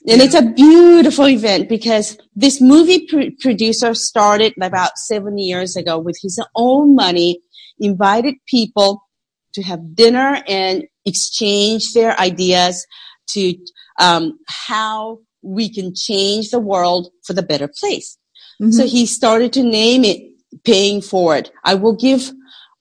And 0.08 0.18
yeah. 0.18 0.24
it's 0.24 0.34
a 0.34 0.42
beautiful 0.42 1.28
event 1.28 1.68
because 1.68 2.16
this 2.34 2.60
movie 2.60 3.06
pr- 3.06 3.34
producer 3.40 3.94
started 3.94 4.54
about 4.60 4.98
seven 4.98 5.36
years 5.36 5.76
ago 5.76 5.98
with 5.98 6.18
his 6.22 6.42
own 6.54 6.94
money, 6.94 7.40
invited 7.78 8.36
people 8.46 9.06
to 9.52 9.62
have 9.62 9.94
dinner 9.94 10.42
and 10.46 10.84
exchange 11.04 11.92
their 11.92 12.18
ideas 12.18 12.86
to 13.28 13.54
um, 13.98 14.38
how 14.46 15.18
we 15.42 15.72
can 15.72 15.94
change 15.94 16.50
the 16.50 16.60
world 16.60 17.08
for 17.24 17.32
the 17.32 17.42
better 17.42 17.68
place. 17.80 18.16
Mm-hmm. 18.60 18.72
So 18.72 18.86
he 18.86 19.06
started 19.06 19.52
to 19.54 19.62
name 19.62 20.04
it 20.04 20.29
paying 20.64 21.00
for 21.00 21.36
it. 21.36 21.50
I 21.64 21.74
will 21.74 21.96
give 21.96 22.30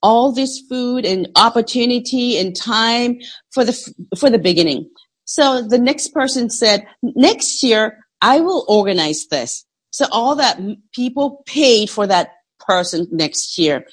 all 0.01 0.31
this 0.31 0.61
food 0.69 1.05
and 1.05 1.29
opportunity 1.35 2.37
and 2.37 2.55
time 2.55 3.19
for 3.51 3.65
the, 3.65 3.93
for 4.17 4.29
the 4.29 4.39
beginning. 4.39 4.89
So 5.25 5.61
the 5.61 5.77
next 5.77 6.09
person 6.09 6.49
said, 6.49 6.87
next 7.03 7.61
year 7.63 7.99
I 8.21 8.41
will 8.41 8.65
organize 8.67 9.27
this. 9.27 9.65
So 9.91 10.05
all 10.11 10.35
that 10.35 10.59
people 10.93 11.43
paid 11.45 11.89
for 11.89 12.07
that 12.07 12.31
person 12.59 13.07
next 13.11 13.57
year 13.57 13.85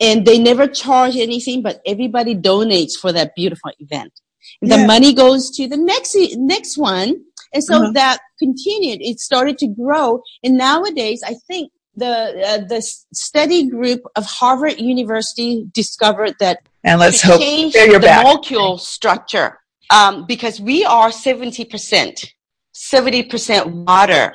and 0.00 0.26
they 0.26 0.38
never 0.38 0.66
charge 0.66 1.16
anything, 1.16 1.62
but 1.62 1.80
everybody 1.86 2.34
donates 2.34 2.92
for 3.00 3.12
that 3.12 3.34
beautiful 3.34 3.70
event. 3.78 4.12
Yeah. 4.60 4.76
The 4.76 4.86
money 4.86 5.14
goes 5.14 5.50
to 5.56 5.68
the 5.68 5.76
next, 5.76 6.16
next 6.36 6.76
one. 6.76 7.24
And 7.52 7.62
so 7.62 7.76
uh-huh. 7.76 7.92
that 7.92 8.18
continued. 8.38 9.00
It 9.00 9.20
started 9.20 9.58
to 9.58 9.68
grow. 9.68 10.22
And 10.42 10.58
nowadays, 10.58 11.22
I 11.24 11.34
think 11.46 11.70
the 11.96 12.06
uh, 12.06 12.58
the 12.68 12.80
study 13.12 13.68
group 13.68 14.02
of 14.16 14.24
Harvard 14.26 14.80
University 14.80 15.66
discovered 15.72 16.34
that 16.40 16.58
and 16.82 17.00
let's 17.00 17.22
hope 17.22 17.40
change 17.40 17.72
the 17.72 17.98
back. 18.00 18.24
molecule 18.24 18.78
structure 18.78 19.60
um, 19.90 20.26
because 20.26 20.60
we 20.60 20.84
are 20.84 21.10
seventy 21.12 21.64
percent, 21.64 22.34
seventy 22.72 23.22
percent 23.22 23.68
water. 23.68 24.34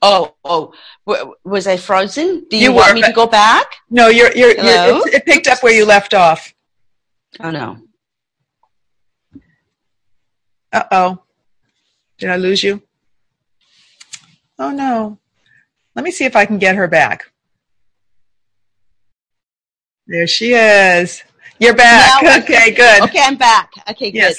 Oh, 0.00 0.34
oh, 0.44 0.72
w- 1.06 1.34
was 1.44 1.66
I 1.66 1.76
frozen? 1.76 2.46
Do 2.48 2.56
you, 2.56 2.64
you 2.64 2.72
want 2.72 2.90
were, 2.90 2.94
me 2.94 3.02
to 3.02 3.12
go 3.12 3.26
back? 3.26 3.66
No, 3.90 4.08
you're 4.08 4.34
you're, 4.36 4.54
you're 4.56 5.08
it 5.08 5.26
picked 5.26 5.48
up 5.48 5.62
where 5.62 5.72
you 5.72 5.84
left 5.84 6.14
off. 6.14 6.54
Oh 7.40 7.50
no. 7.50 7.78
Uh 10.72 10.84
oh. 10.90 11.18
Did 12.18 12.30
I 12.30 12.36
lose 12.36 12.62
you? 12.62 12.82
Oh 14.58 14.70
no. 14.70 15.18
Let 15.98 16.04
me 16.04 16.12
see 16.12 16.26
if 16.26 16.36
I 16.36 16.46
can 16.46 16.58
get 16.58 16.76
her 16.76 16.86
back. 16.86 17.24
There 20.06 20.28
she 20.28 20.54
is. 20.54 21.24
You're 21.58 21.74
back. 21.74 22.22
Now, 22.22 22.38
okay, 22.38 22.70
good. 22.70 23.02
Okay, 23.02 23.18
I'm 23.20 23.34
back. 23.34 23.72
Okay, 23.90 24.12
good. 24.12 24.18
Yes. 24.18 24.38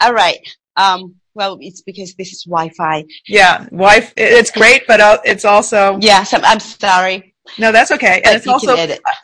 All 0.00 0.12
right. 0.12 0.40
Um, 0.74 1.14
well, 1.34 1.58
it's 1.60 1.82
because 1.82 2.16
this 2.16 2.32
is 2.32 2.42
Wi-Fi. 2.42 3.04
Yeah, 3.28 3.66
Wi-Fi. 3.66 4.14
It's 4.16 4.50
great, 4.50 4.82
but 4.88 5.00
uh, 5.00 5.18
it's 5.24 5.44
also. 5.44 5.96
Yes, 6.00 6.34
I'm, 6.34 6.44
I'm 6.44 6.58
sorry. 6.58 7.36
No, 7.56 7.70
that's 7.70 7.92
okay. 7.92 8.20
And 8.24 8.34
it's 8.34 8.48
also 8.48 8.74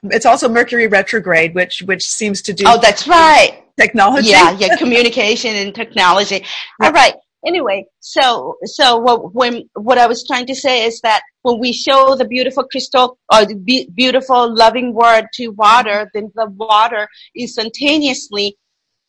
it's 0.04 0.24
also 0.24 0.48
Mercury 0.48 0.86
retrograde, 0.86 1.52
which 1.52 1.82
which 1.82 2.08
seems 2.08 2.42
to 2.42 2.52
do. 2.52 2.62
Oh, 2.64 2.78
that's 2.80 3.08
right. 3.08 3.64
Technology. 3.76 4.28
Yeah, 4.28 4.52
yeah, 4.52 4.76
communication 4.76 5.56
and 5.56 5.74
technology. 5.74 6.44
All 6.80 6.92
right 6.92 7.16
anyway, 7.46 7.86
so 8.00 8.56
so 8.64 8.96
what 8.98 9.34
when 9.34 9.68
what 9.74 9.98
I 9.98 10.06
was 10.06 10.24
trying 10.26 10.46
to 10.46 10.54
say 10.54 10.84
is 10.84 11.00
that 11.00 11.22
when 11.42 11.58
we 11.58 11.72
show 11.72 12.16
the 12.16 12.26
beautiful 12.26 12.64
crystal 12.64 13.18
or 13.32 13.44
the 13.44 13.56
be- 13.56 13.88
beautiful 13.94 14.54
loving 14.54 14.94
word 14.94 15.26
to 15.34 15.48
water, 15.48 16.10
then 16.14 16.30
the 16.34 16.46
water 16.46 17.08
instantaneously 17.36 18.56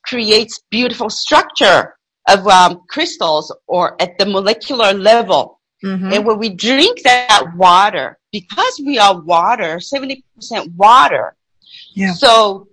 creates 0.06 0.62
beautiful 0.70 1.10
structure 1.10 1.96
of 2.28 2.48
um, 2.48 2.82
crystals 2.90 3.56
or 3.68 4.02
at 4.02 4.18
the 4.18 4.26
molecular 4.26 4.94
level. 4.94 5.60
Mm-hmm. 5.84 6.14
And 6.14 6.26
when 6.26 6.40
we 6.40 6.50
drink 6.50 7.02
that 7.04 7.44
water, 7.56 8.18
because 8.32 8.82
we 8.86 8.98
are 9.00 9.20
water, 9.20 9.78
70% 9.78 10.22
water, 10.76 11.36
yeah. 11.94 12.14
so 12.14 12.70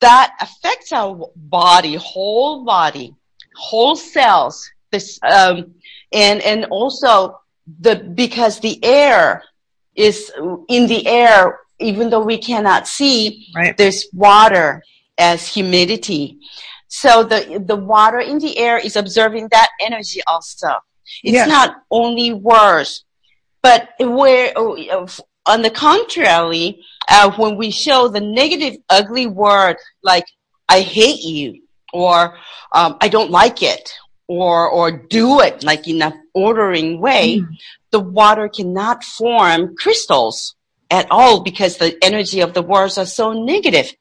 that 0.00 0.34
affects 0.40 0.92
our 0.92 1.30
body, 1.36 1.94
whole 1.94 2.64
body, 2.64 3.14
whole 3.56 3.96
cells, 3.96 4.70
this 4.90 5.18
um, 5.22 5.74
and 6.12 6.40
and 6.42 6.64
also 6.66 7.40
the 7.80 7.96
because 7.96 8.60
the 8.60 8.82
air 8.84 9.42
is 9.94 10.32
in 10.68 10.86
the 10.86 11.06
air 11.06 11.60
even 11.78 12.10
though 12.10 12.24
we 12.24 12.38
cannot 12.38 12.86
see 12.86 13.46
right. 13.54 13.76
there's 13.76 14.06
water 14.12 14.82
as 15.18 15.46
humidity 15.46 16.38
so 16.88 17.22
the 17.22 17.62
the 17.66 17.76
water 17.76 18.18
in 18.18 18.38
the 18.38 18.58
air 18.58 18.78
is 18.78 18.96
observing 18.96 19.48
that 19.50 19.68
energy 19.80 20.20
also 20.26 20.68
it's 21.22 21.34
yes. 21.34 21.48
not 21.48 21.76
only 21.90 22.32
words 22.32 23.04
but 23.62 23.90
where 24.00 24.52
on 25.46 25.62
the 25.62 25.70
contrary 25.70 26.82
uh, 27.08 27.30
when 27.32 27.56
we 27.56 27.70
show 27.70 28.08
the 28.08 28.20
negative 28.20 28.76
ugly 28.88 29.26
word 29.26 29.76
like 30.02 30.24
i 30.68 30.80
hate 30.80 31.22
you 31.22 31.62
or 31.92 32.36
um, 32.72 32.96
i 33.00 33.08
don't 33.08 33.30
like 33.30 33.62
it 33.62 33.92
or 34.30 34.70
or 34.70 34.92
do 34.92 35.40
it 35.40 35.64
like 35.64 35.88
in 35.88 36.00
an 36.00 36.12
ordering 36.34 37.00
way, 37.00 37.38
mm. 37.38 37.48
the 37.90 37.98
water 37.98 38.48
cannot 38.48 39.02
form 39.02 39.74
crystals 39.74 40.54
at 40.88 41.10
all 41.10 41.40
because 41.40 41.78
the 41.78 41.98
energy 42.00 42.40
of 42.40 42.54
the 42.54 42.62
words 42.62 42.96
are 42.96 43.06
so 43.06 43.32
negative. 43.32 43.92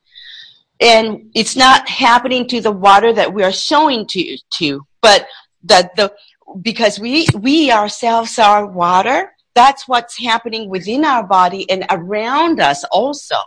And 0.79 1.31
it's 1.33 1.55
not 1.55 1.89
happening 1.89 2.47
to 2.49 2.61
the 2.61 2.71
water 2.71 3.11
that 3.11 3.33
we 3.33 3.43
are 3.43 3.51
showing 3.51 4.05
to 4.05 4.37
to, 4.59 4.85
but 5.01 5.25
that 5.63 5.95
the 5.95 6.13
because 6.61 6.99
we 6.99 7.25
we 7.33 7.71
ourselves 7.71 8.37
are 8.37 8.67
water, 8.67 9.33
that's 9.55 9.87
what's 9.87 10.15
happening 10.19 10.69
within 10.69 11.05
our 11.05 11.25
body 11.25 11.67
and 11.71 11.87
around 11.89 12.59
us 12.59 12.83
also. 12.91 13.37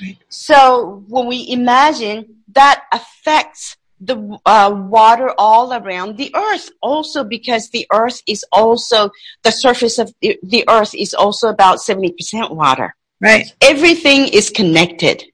Right. 0.00 0.16
So 0.30 1.04
when 1.06 1.26
we 1.26 1.50
imagine 1.50 2.36
that 2.54 2.84
affects 2.92 3.76
the 4.06 4.38
uh, 4.44 4.70
water 4.88 5.32
all 5.38 5.72
around 5.72 6.16
the 6.16 6.34
earth 6.34 6.70
also 6.82 7.24
because 7.24 7.70
the 7.70 7.86
earth 7.92 8.22
is 8.26 8.44
also 8.52 9.10
the 9.42 9.50
surface 9.50 9.98
of 9.98 10.12
the, 10.20 10.38
the 10.42 10.64
earth 10.68 10.94
is 10.94 11.14
also 11.14 11.48
about 11.48 11.78
70% 11.78 12.50
water 12.50 12.94
right 13.20 13.54
everything 13.60 14.28
is 14.28 14.50
connected 14.50 15.24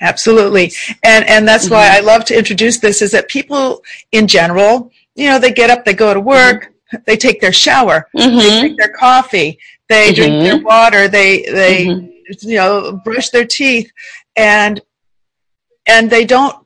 absolutely 0.00 0.72
and 1.02 1.26
and 1.26 1.46
that's 1.46 1.64
mm-hmm. 1.64 1.74
why 1.74 1.96
i 1.96 2.00
love 2.00 2.24
to 2.24 2.36
introduce 2.36 2.78
this 2.78 3.02
is 3.02 3.12
that 3.12 3.28
people 3.28 3.82
in 4.12 4.26
general 4.26 4.90
you 5.14 5.28
know 5.28 5.38
they 5.38 5.52
get 5.52 5.70
up 5.70 5.84
they 5.84 5.94
go 5.94 6.14
to 6.14 6.20
work 6.20 6.64
mm-hmm. 6.64 6.98
they 7.06 7.16
take 7.16 7.40
their 7.40 7.52
shower 7.52 8.08
mm-hmm. 8.16 8.36
they 8.38 8.60
drink 8.60 8.78
their 8.78 8.92
coffee 8.92 9.58
they 9.88 10.12
drink 10.12 10.42
their 10.42 10.56
mm-hmm. 10.56 10.64
water 10.64 11.08
they 11.08 11.42
they 11.42 11.86
mm-hmm. 11.86 12.48
you 12.48 12.56
know 12.56 13.00
brush 13.04 13.30
their 13.30 13.46
teeth 13.46 13.90
and 14.36 14.80
and 15.86 16.10
they 16.10 16.24
don't 16.24 16.56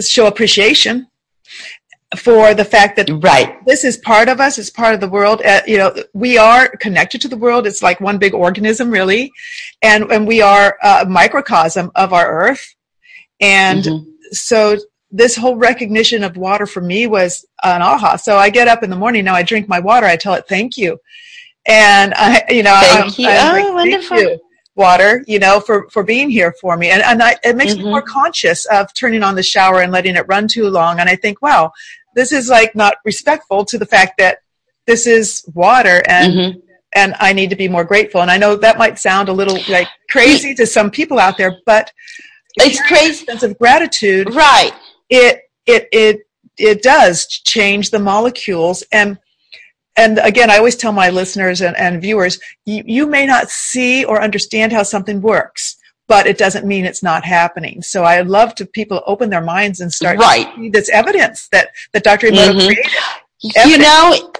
show 0.00 0.26
appreciation 0.26 1.06
for 2.16 2.54
the 2.54 2.64
fact 2.64 2.96
that 2.96 3.08
right. 3.22 3.64
this 3.64 3.84
is 3.84 3.96
part 3.96 4.28
of 4.28 4.38
us 4.40 4.58
it's 4.58 4.70
part 4.70 4.94
of 4.94 5.00
the 5.00 5.08
world. 5.08 5.40
Uh, 5.44 5.62
you 5.66 5.78
know 5.78 5.94
we 6.12 6.38
are 6.38 6.68
connected 6.76 7.20
to 7.22 7.28
the 7.28 7.36
world. 7.36 7.66
It's 7.66 7.82
like 7.82 8.00
one 8.00 8.18
big 8.18 8.34
organism 8.34 8.90
really. 8.90 9.32
And 9.82 10.10
and 10.12 10.26
we 10.26 10.42
are 10.42 10.76
a 10.82 11.06
microcosm 11.06 11.90
of 11.94 12.12
our 12.12 12.30
earth. 12.30 12.74
And 13.40 13.84
mm-hmm. 13.84 14.10
so 14.32 14.76
this 15.10 15.36
whole 15.36 15.56
recognition 15.56 16.24
of 16.24 16.36
water 16.36 16.66
for 16.66 16.80
me 16.80 17.06
was 17.06 17.44
an 17.62 17.82
aha. 17.82 18.16
So 18.16 18.36
i 18.36 18.50
get 18.50 18.68
up 18.68 18.82
in 18.82 18.90
the 18.90 18.96
morning 18.96 19.24
now 19.24 19.34
i 19.34 19.42
drink 19.42 19.68
my 19.68 19.80
water 19.80 20.06
i 20.06 20.16
tell 20.16 20.34
it 20.34 20.46
thank 20.48 20.76
you. 20.76 20.98
And 21.66 22.12
i 22.14 22.44
you 22.50 22.62
know 22.62 22.78
thank 22.82 23.04
I'm, 23.04 23.12
you. 23.16 23.28
I'm 23.28 23.64
oh 23.64 23.74
like, 23.74 23.74
wonderful 23.74 24.38
water, 24.74 25.24
you 25.26 25.38
know, 25.38 25.60
for, 25.60 25.88
for 25.90 26.02
being 26.02 26.30
here 26.30 26.54
for 26.60 26.76
me. 26.76 26.90
And, 26.90 27.02
and 27.02 27.22
I, 27.22 27.36
it 27.44 27.56
makes 27.56 27.74
mm-hmm. 27.74 27.84
me 27.84 27.90
more 27.90 28.02
conscious 28.02 28.64
of 28.66 28.92
turning 28.94 29.22
on 29.22 29.34
the 29.34 29.42
shower 29.42 29.82
and 29.82 29.92
letting 29.92 30.16
it 30.16 30.26
run 30.28 30.48
too 30.48 30.68
long. 30.68 31.00
And 31.00 31.08
I 31.08 31.16
think, 31.16 31.42
wow, 31.42 31.72
this 32.14 32.32
is 32.32 32.48
like 32.48 32.74
not 32.74 32.96
respectful 33.04 33.64
to 33.66 33.78
the 33.78 33.86
fact 33.86 34.14
that 34.18 34.38
this 34.86 35.06
is 35.06 35.44
water 35.54 36.02
and, 36.08 36.32
mm-hmm. 36.32 36.58
and 36.94 37.14
I 37.20 37.32
need 37.32 37.50
to 37.50 37.56
be 37.56 37.68
more 37.68 37.84
grateful. 37.84 38.22
And 38.22 38.30
I 38.30 38.38
know 38.38 38.56
that 38.56 38.78
might 38.78 38.98
sound 38.98 39.28
a 39.28 39.32
little 39.32 39.58
like 39.68 39.88
crazy 40.10 40.54
to 40.54 40.66
some 40.66 40.90
people 40.90 41.18
out 41.18 41.36
there, 41.36 41.58
but 41.66 41.92
it's 42.56 42.80
crazy 42.86 43.24
sense 43.24 43.42
of 43.42 43.58
gratitude. 43.58 44.34
Right. 44.34 44.72
It, 45.08 45.42
it, 45.66 45.88
it, 45.92 46.20
it 46.58 46.82
does 46.82 47.26
change 47.26 47.90
the 47.90 47.98
molecules 47.98 48.82
and 48.92 49.18
and 49.96 50.18
again, 50.18 50.50
I 50.50 50.56
always 50.56 50.76
tell 50.76 50.92
my 50.92 51.10
listeners 51.10 51.60
and, 51.60 51.76
and 51.76 52.00
viewers, 52.00 52.38
you, 52.64 52.82
you 52.86 53.06
may 53.06 53.26
not 53.26 53.50
see 53.50 54.04
or 54.04 54.22
understand 54.22 54.72
how 54.72 54.82
something 54.82 55.20
works, 55.20 55.76
but 56.08 56.26
it 56.26 56.38
doesn't 56.38 56.66
mean 56.66 56.84
it's 56.84 57.02
not 57.02 57.24
happening. 57.24 57.82
So 57.82 58.04
I 58.04 58.22
love 58.22 58.54
to 58.56 58.66
people 58.66 59.02
open 59.06 59.28
their 59.28 59.42
minds 59.42 59.80
and 59.80 59.92
start 59.92 60.18
right. 60.18 60.46
to 60.54 60.62
see 60.62 60.68
this 60.70 60.88
evidence 60.88 61.48
that, 61.48 61.70
that 61.92 62.04
Dr. 62.04 62.28
Emoto 62.28 62.50
mm-hmm. 62.50 62.66
created. 62.66 62.92
Evidence. 63.56 63.66
You 63.66 63.78
know, 63.78 64.32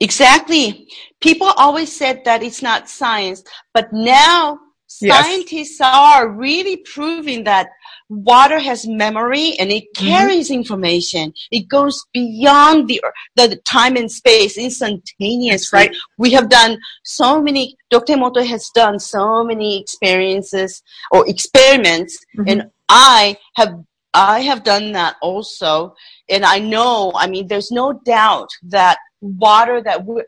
exactly. 0.00 0.88
People 1.20 1.48
always 1.56 1.94
said 1.94 2.24
that 2.24 2.42
it's 2.42 2.62
not 2.62 2.88
science, 2.88 3.44
but 3.72 3.92
now 3.92 4.58
Yes. 5.00 5.26
Scientists 5.26 5.80
are 5.82 6.28
really 6.28 6.76
proving 6.78 7.44
that 7.44 7.70
water 8.08 8.58
has 8.58 8.86
memory 8.86 9.54
and 9.58 9.70
it 9.70 9.84
mm-hmm. 9.94 10.06
carries 10.06 10.48
mm-hmm. 10.48 10.60
information. 10.60 11.32
It 11.50 11.68
goes 11.68 12.04
beyond 12.12 12.88
the, 12.88 13.02
the 13.36 13.56
time 13.64 13.96
and 13.96 14.10
space 14.10 14.56
instantaneously. 14.56 15.76
Right. 15.76 15.96
We 16.18 16.32
have 16.32 16.48
done 16.48 16.78
so 17.02 17.42
many, 17.42 17.76
Dr. 17.90 18.14
Emoto 18.14 18.44
has 18.46 18.70
done 18.74 18.98
so 18.98 19.44
many 19.44 19.80
experiences 19.80 20.82
or 21.10 21.28
experiments 21.28 22.18
mm-hmm. 22.36 22.48
and 22.48 22.70
I 22.88 23.36
have, 23.56 23.82
I 24.12 24.40
have 24.40 24.62
done 24.62 24.92
that 24.92 25.16
also. 25.22 25.96
And 26.28 26.44
I 26.44 26.58
know, 26.58 27.12
I 27.16 27.26
mean, 27.26 27.48
there's 27.48 27.72
no 27.72 27.94
doubt 28.04 28.50
that 28.64 28.98
water 29.20 29.82
that 29.82 30.04
we're, 30.04 30.24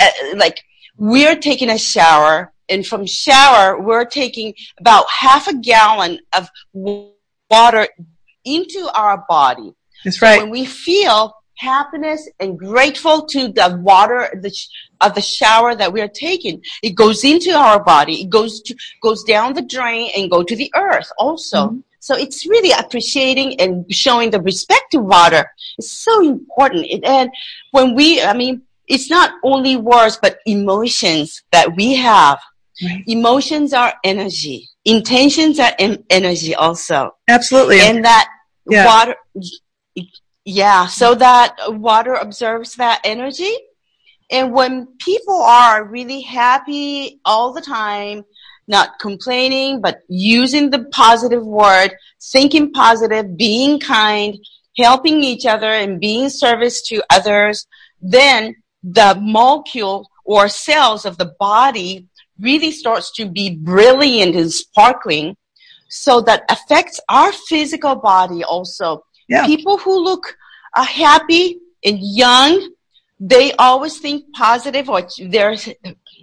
uh, 0.00 0.10
like, 0.36 0.62
we're 0.96 1.36
taking 1.36 1.70
a 1.70 1.78
shower 1.78 2.53
and 2.68 2.86
from 2.86 3.06
shower, 3.06 3.80
we're 3.80 4.04
taking 4.04 4.54
about 4.78 5.06
half 5.10 5.48
a 5.48 5.56
gallon 5.56 6.18
of 6.36 6.48
water 7.50 7.88
into 8.44 8.88
our 8.94 9.24
body. 9.28 9.74
That's 10.04 10.20
right. 10.20 10.38
So 10.38 10.42
when 10.42 10.50
we 10.50 10.64
feel 10.64 11.34
happiness 11.56 12.28
and 12.40 12.58
grateful 12.58 13.26
to 13.26 13.48
the 13.48 13.80
water 13.82 14.28
the, 14.42 14.52
of 15.00 15.14
the 15.14 15.20
shower 15.20 15.74
that 15.74 15.92
we 15.92 16.00
are 16.00 16.08
taking, 16.08 16.62
it 16.82 16.90
goes 16.90 17.24
into 17.24 17.52
our 17.52 17.82
body. 17.82 18.22
It 18.22 18.30
goes 18.30 18.60
to, 18.62 18.74
goes 19.02 19.22
down 19.24 19.54
the 19.54 19.62
drain 19.62 20.10
and 20.16 20.30
go 20.30 20.42
to 20.42 20.56
the 20.56 20.72
earth 20.74 21.10
also. 21.18 21.68
Mm-hmm. 21.68 21.80
So 22.00 22.16
it's 22.16 22.46
really 22.46 22.72
appreciating 22.72 23.60
and 23.60 23.90
showing 23.94 24.30
the 24.30 24.42
respect 24.42 24.90
to 24.90 24.98
water. 24.98 25.50
It's 25.78 25.90
so 25.90 26.20
important. 26.22 26.86
And 27.02 27.30
when 27.70 27.94
we, 27.94 28.20
I 28.20 28.34
mean, 28.34 28.60
it's 28.88 29.08
not 29.08 29.32
only 29.42 29.76
words, 29.76 30.18
but 30.20 30.38
emotions 30.44 31.42
that 31.52 31.74
we 31.76 31.94
have 31.94 32.38
Right. 32.82 33.04
Emotions 33.06 33.72
are 33.72 33.94
energy. 34.02 34.68
Intentions 34.84 35.60
are 35.60 35.72
em- 35.78 36.04
energy 36.10 36.54
also. 36.54 37.16
Absolutely. 37.28 37.80
And 37.80 38.04
that 38.04 38.28
yeah. 38.68 38.86
water, 38.86 39.16
yeah, 40.44 40.86
so 40.86 41.14
that 41.14 41.56
water 41.68 42.14
observes 42.14 42.74
that 42.76 43.00
energy. 43.04 43.54
And 44.30 44.52
when 44.52 44.88
people 44.98 45.40
are 45.40 45.84
really 45.84 46.22
happy 46.22 47.20
all 47.24 47.52
the 47.52 47.60
time, 47.60 48.24
not 48.66 48.98
complaining, 48.98 49.80
but 49.80 50.00
using 50.08 50.70
the 50.70 50.84
positive 50.84 51.44
word, 51.44 51.90
thinking 52.22 52.72
positive, 52.72 53.36
being 53.36 53.78
kind, 53.78 54.38
helping 54.76 55.22
each 55.22 55.46
other 55.46 55.70
and 55.70 56.00
being 56.00 56.28
service 56.28 56.82
to 56.88 57.02
others, 57.10 57.66
then 58.00 58.56
the 58.82 59.18
molecule 59.20 60.08
or 60.24 60.48
cells 60.48 61.04
of 61.04 61.18
the 61.18 61.34
body 61.38 62.08
really 62.40 62.70
starts 62.70 63.12
to 63.12 63.26
be 63.26 63.56
brilliant 63.56 64.34
and 64.36 64.52
sparkling. 64.52 65.36
So 65.88 66.20
that 66.22 66.44
affects 66.50 67.00
our 67.08 67.32
physical 67.32 67.96
body 67.96 68.42
also. 68.42 69.04
Yeah. 69.28 69.46
People 69.46 69.78
who 69.78 70.02
look 70.02 70.36
uh, 70.74 70.84
happy 70.84 71.58
and 71.84 71.98
young, 72.00 72.70
they 73.20 73.52
always 73.52 73.98
think 73.98 74.24
positive 74.34 74.90
or 74.90 75.06
they're 75.26 75.56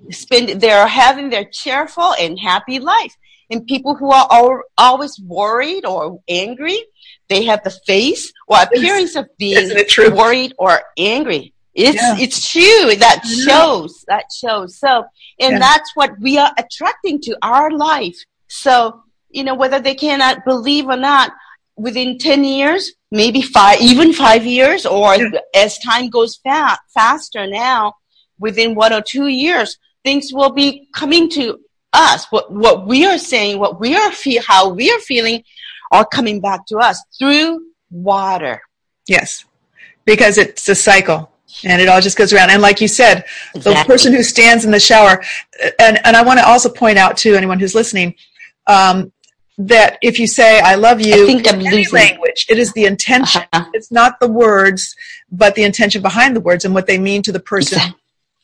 spend, 0.10 0.62
they're 0.62 0.88
having 0.88 1.30
their 1.30 1.46
cheerful 1.46 2.14
and 2.20 2.40
happy 2.40 2.80
life. 2.80 3.16
And 3.50 3.66
people 3.68 3.96
who 3.96 4.12
are 4.12 4.28
all, 4.30 4.62
always 4.78 5.20
worried 5.20 5.86
or 5.86 6.20
angry, 6.28 6.80
they 7.28 7.44
have 7.46 7.64
the 7.64 7.76
face 7.86 8.32
or 8.48 8.58
appearance 8.62 9.16
of 9.16 9.28
being 9.38 9.70
worried 10.16 10.54
or 10.58 10.82
angry. 10.98 11.54
It's 11.74 11.96
yeah. 11.96 12.18
it's 12.20 12.52
true. 12.52 12.96
That 12.96 13.26
shows. 13.26 14.04
That 14.08 14.26
shows. 14.32 14.78
So, 14.78 15.06
and 15.40 15.54
yeah. 15.54 15.60
that's 15.60 15.96
what 15.96 16.20
we 16.20 16.38
are 16.38 16.52
attracting 16.58 17.22
to 17.22 17.38
our 17.42 17.72
life. 17.72 18.18
So, 18.48 19.04
you 19.30 19.44
know, 19.44 19.56
whether 19.56 19.80
they 19.80 19.96
cannot 19.96 20.44
believe 20.44 20.88
or 20.88 20.98
not, 20.98 21.32
within 21.78 22.18
ten 22.18 22.44
years, 22.44 22.92
maybe 23.10 23.42
five, 23.42 23.80
even 23.80 24.12
five 24.12 24.46
years, 24.46 24.86
or 24.86 25.16
yeah. 25.16 25.40
as 25.56 25.80
time 25.80 26.10
goes 26.10 26.36
fa- 26.44 26.78
faster 26.94 27.48
now, 27.48 27.94
within 28.38 28.76
one 28.76 28.92
or 28.92 29.02
two 29.02 29.28
years, 29.28 29.78
things 30.04 30.34
will 30.34 30.52
be 30.52 30.90
coming 30.94 31.30
to 31.30 31.62
us. 31.94 32.26
What 32.32 32.52
what 32.52 32.86
we 32.86 33.06
are 33.06 33.18
saying, 33.18 33.60
what 33.60 33.80
we 33.80 33.96
are 33.96 34.12
feel, 34.12 34.42
how 34.46 34.68
we 34.70 34.92
are 34.92 35.00
feeling, 35.00 35.44
are 35.90 36.06
coming 36.06 36.42
back 36.42 36.66
to 36.68 36.78
us 36.80 37.02
through 37.18 37.66
water. 37.90 38.62
Yes, 39.08 39.46
because 40.04 40.38
it's 40.38 40.68
a 40.68 40.76
cycle 40.76 41.31
and 41.64 41.82
it 41.82 41.88
all 41.88 42.02
just 42.02 42.18
goes 42.18 42.34
around. 42.34 42.50
And 42.50 42.62
like 42.62 42.82
you 42.82 42.88
said, 42.88 43.26
exactly. 43.56 43.74
the 43.74 43.84
person 43.86 44.14
who 44.14 44.24
stands 44.24 44.66
in 44.66 44.72
the 44.72 44.80
shower, 44.80 45.24
and, 45.80 46.00
and 46.06 46.16
I 46.16 46.24
want 46.24 46.40
to 46.40 46.48
also 46.48 46.70
point 46.70 46.98
out 46.98 47.18
to 47.18 47.36
anyone 47.36 47.60
who's 47.60 47.76
listening, 47.76 48.16
um, 48.68 49.12
that 49.58 49.98
if 50.02 50.18
you 50.18 50.28
say 50.28 50.60
"I 50.60 50.76
love 50.76 51.02
you" 51.02 51.24
I 51.24 51.28
think 51.28 51.48
I'm 51.48 51.62
in 51.62 51.72
losing. 51.72 51.94
language, 51.94 52.46
it 52.50 52.58
is 52.58 52.74
the 52.74 52.86
intention. 52.86 53.44
Uh-huh. 53.54 53.66
It's 53.74 53.92
not 53.92 54.20
the 54.20 54.28
words, 54.28 54.96
but 55.32 55.56
the 55.56 55.64
intention 55.64 56.02
behind 56.02 56.36
the 56.36 56.42
words 56.42 56.66
and 56.66 56.74
what 56.74 56.88
they 56.88 56.98
mean 56.98 57.22
to 57.24 57.32
the 57.32 57.40
person 57.40 57.78
exactly 57.78 58.01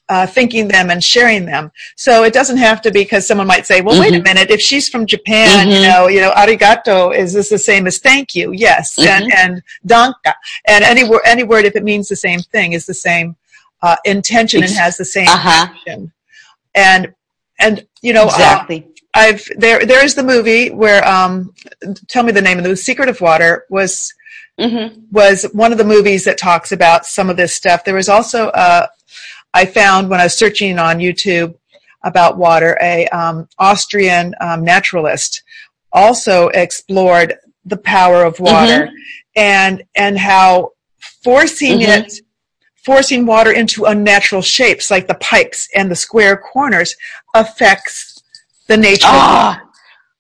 uh, 0.10 0.26
thinking 0.26 0.68
them 0.68 0.90
and 0.90 1.04
sharing 1.04 1.46
them. 1.46 1.72
So 1.96 2.24
it 2.24 2.34
doesn't 2.34 2.58
have 2.58 2.82
to 2.84 2.92
be 2.92 3.04
because 3.04 3.28
someone 3.28 3.48
might 3.48 3.66
say, 3.66 3.82
well, 3.82 3.94
mm-hmm. 3.94 4.02
wait 4.02 4.14
a 4.14 4.18
mm-hmm. 4.18 4.24
minute, 4.24 4.52
if 4.52 4.62
she's 4.62 4.88
from 4.88 5.06
Japan, 5.06 5.68
mm-hmm. 5.68 5.70
you 5.70 5.82
know, 5.82 6.08
you 6.08 6.22
know, 6.22 6.32
arigato, 6.32 7.16
is 7.16 7.34
this 7.34 7.50
the 7.50 7.58
same 7.58 7.88
as 7.88 8.00
thank 8.00 8.34
you? 8.34 8.52
Yes. 8.54 8.96
Mm-hmm. 8.96 9.24
And, 9.24 9.34
and 9.34 9.64
danke. 9.86 10.34
And 10.66 10.84
any 10.84 11.08
word, 11.08 11.22
any 11.26 11.44
word, 11.44 11.66
if 11.66 11.76
it 11.76 11.84
means 11.84 12.08
the 12.08 12.16
same 12.16 12.40
thing, 12.40 12.74
is 12.74 12.86
the 12.86 12.94
same 12.94 13.36
uh, 13.82 13.98
intention 14.06 14.64
and 14.64 14.72
has 14.72 14.98
the 14.98 15.06
same 15.06 15.28
uh-huh. 15.28 15.68
action. 15.70 16.12
And, 16.74 17.14
and, 17.60 17.86
you 18.02 18.14
know, 18.14 18.24
uh, 18.24 18.28
exactly. 18.28 18.88
Uh, 18.88 18.94
I've, 19.14 19.50
there, 19.58 19.86
there 19.86 20.06
is 20.06 20.16
the 20.16 20.24
movie 20.24 20.70
where, 20.70 21.06
um, 21.08 21.54
tell 22.08 22.24
me 22.24 22.32
the 22.32 22.42
name 22.42 22.60
of 22.60 22.64
the 22.64 22.78
Secret 22.78 23.10
of 23.10 23.20
Water 23.20 23.66
was, 23.70 24.14
mm-hmm. 24.60 25.02
was 25.12 25.44
one 25.54 25.72
of 25.72 25.80
the 25.80 25.84
movies 25.84 26.24
that 26.26 26.38
talks 26.38 26.72
about 26.72 27.06
some 27.06 27.30
of 27.30 27.36
this 27.36 27.54
stuff. 27.54 27.84
There 27.84 27.96
was 27.96 28.10
also, 28.10 28.50
uh, 28.50 28.88
I 29.54 29.66
found 29.66 30.10
when 30.10 30.20
I 30.20 30.26
was 30.26 30.38
searching 30.38 30.80
on 30.80 31.00
YouTube 31.00 31.56
about 32.04 32.38
water, 32.38 32.78
a 32.82 33.08
um, 33.08 33.48
Austrian 33.58 34.34
um, 34.40 34.64
naturalist 34.64 35.44
also 35.92 36.50
explored 36.50 37.36
the 37.66 37.78
power 37.78 38.24
of 38.24 38.40
water 38.40 38.86
mm-hmm. 38.86 38.96
and 39.36 39.84
and 39.96 40.18
how 40.18 40.72
forcing 41.24 41.80
mm-hmm. 41.80 42.04
it 42.04 42.14
forcing 42.86 43.26
water 43.26 43.52
into 43.52 43.86
unnatural 43.86 44.42
shapes 44.42 44.90
like 44.90 45.08
the 45.08 45.16
pipes 45.16 45.68
and 45.76 45.92
the 45.92 45.96
square 45.96 46.38
corners 46.38 46.96
affects 47.36 48.24
the 48.68 48.78
nature 48.78 49.08
ah. 49.08 49.62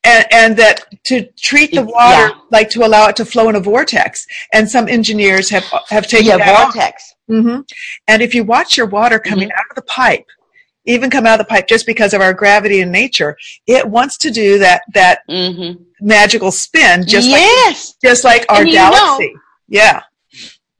and, 0.04 0.26
and 0.32 0.58
that 0.58 0.86
to 1.06 1.26
treat 1.38 1.74
the 1.74 1.84
water 1.84 2.28
yeah. 2.28 2.42
like 2.52 2.70
to 2.70 2.86
allow 2.86 3.08
it 3.08 3.16
to 3.16 3.24
flow 3.24 3.48
in 3.48 3.56
a 3.56 3.60
vortex 3.60 4.28
and 4.52 4.70
some 4.70 4.88
engineers 4.90 5.50
have 5.50 5.64
have 5.88 6.06
taken 6.08 6.40
yeah, 6.40 6.64
vortex 6.64 7.16
Mm-hmm. 7.30 7.62
And 8.08 8.22
if 8.22 8.34
you 8.34 8.44
watch 8.44 8.78
your 8.78 8.88
water 8.88 9.20
coming 9.20 9.50
mm-hmm. 9.50 9.60
out 9.60 9.70
of 9.70 9.76
the 9.76 9.82
pipe, 9.84 10.26
even 10.86 11.10
come 11.10 11.26
out 11.26 11.40
of 11.40 11.46
the 11.46 11.50
pipe 11.50 11.68
just 11.68 11.86
because 11.86 12.14
of 12.14 12.22
our 12.22 12.34
gravity 12.34 12.82
and 12.82 12.92
nature, 12.92 13.38
it 13.68 13.88
wants 13.88 14.18
to 14.20 14.32
do 14.32 14.58
that 14.60 14.82
that 14.94 15.20
mm-hmm. 15.30 15.82
magical 16.00 16.52
spin, 16.52 17.06
just 17.06 17.28
yes. 17.28 17.96
like 18.04 18.10
just 18.10 18.24
like 18.24 18.46
our 18.50 18.64
galaxy. 18.64 19.34
Know, 19.34 19.40
yeah. 19.68 20.02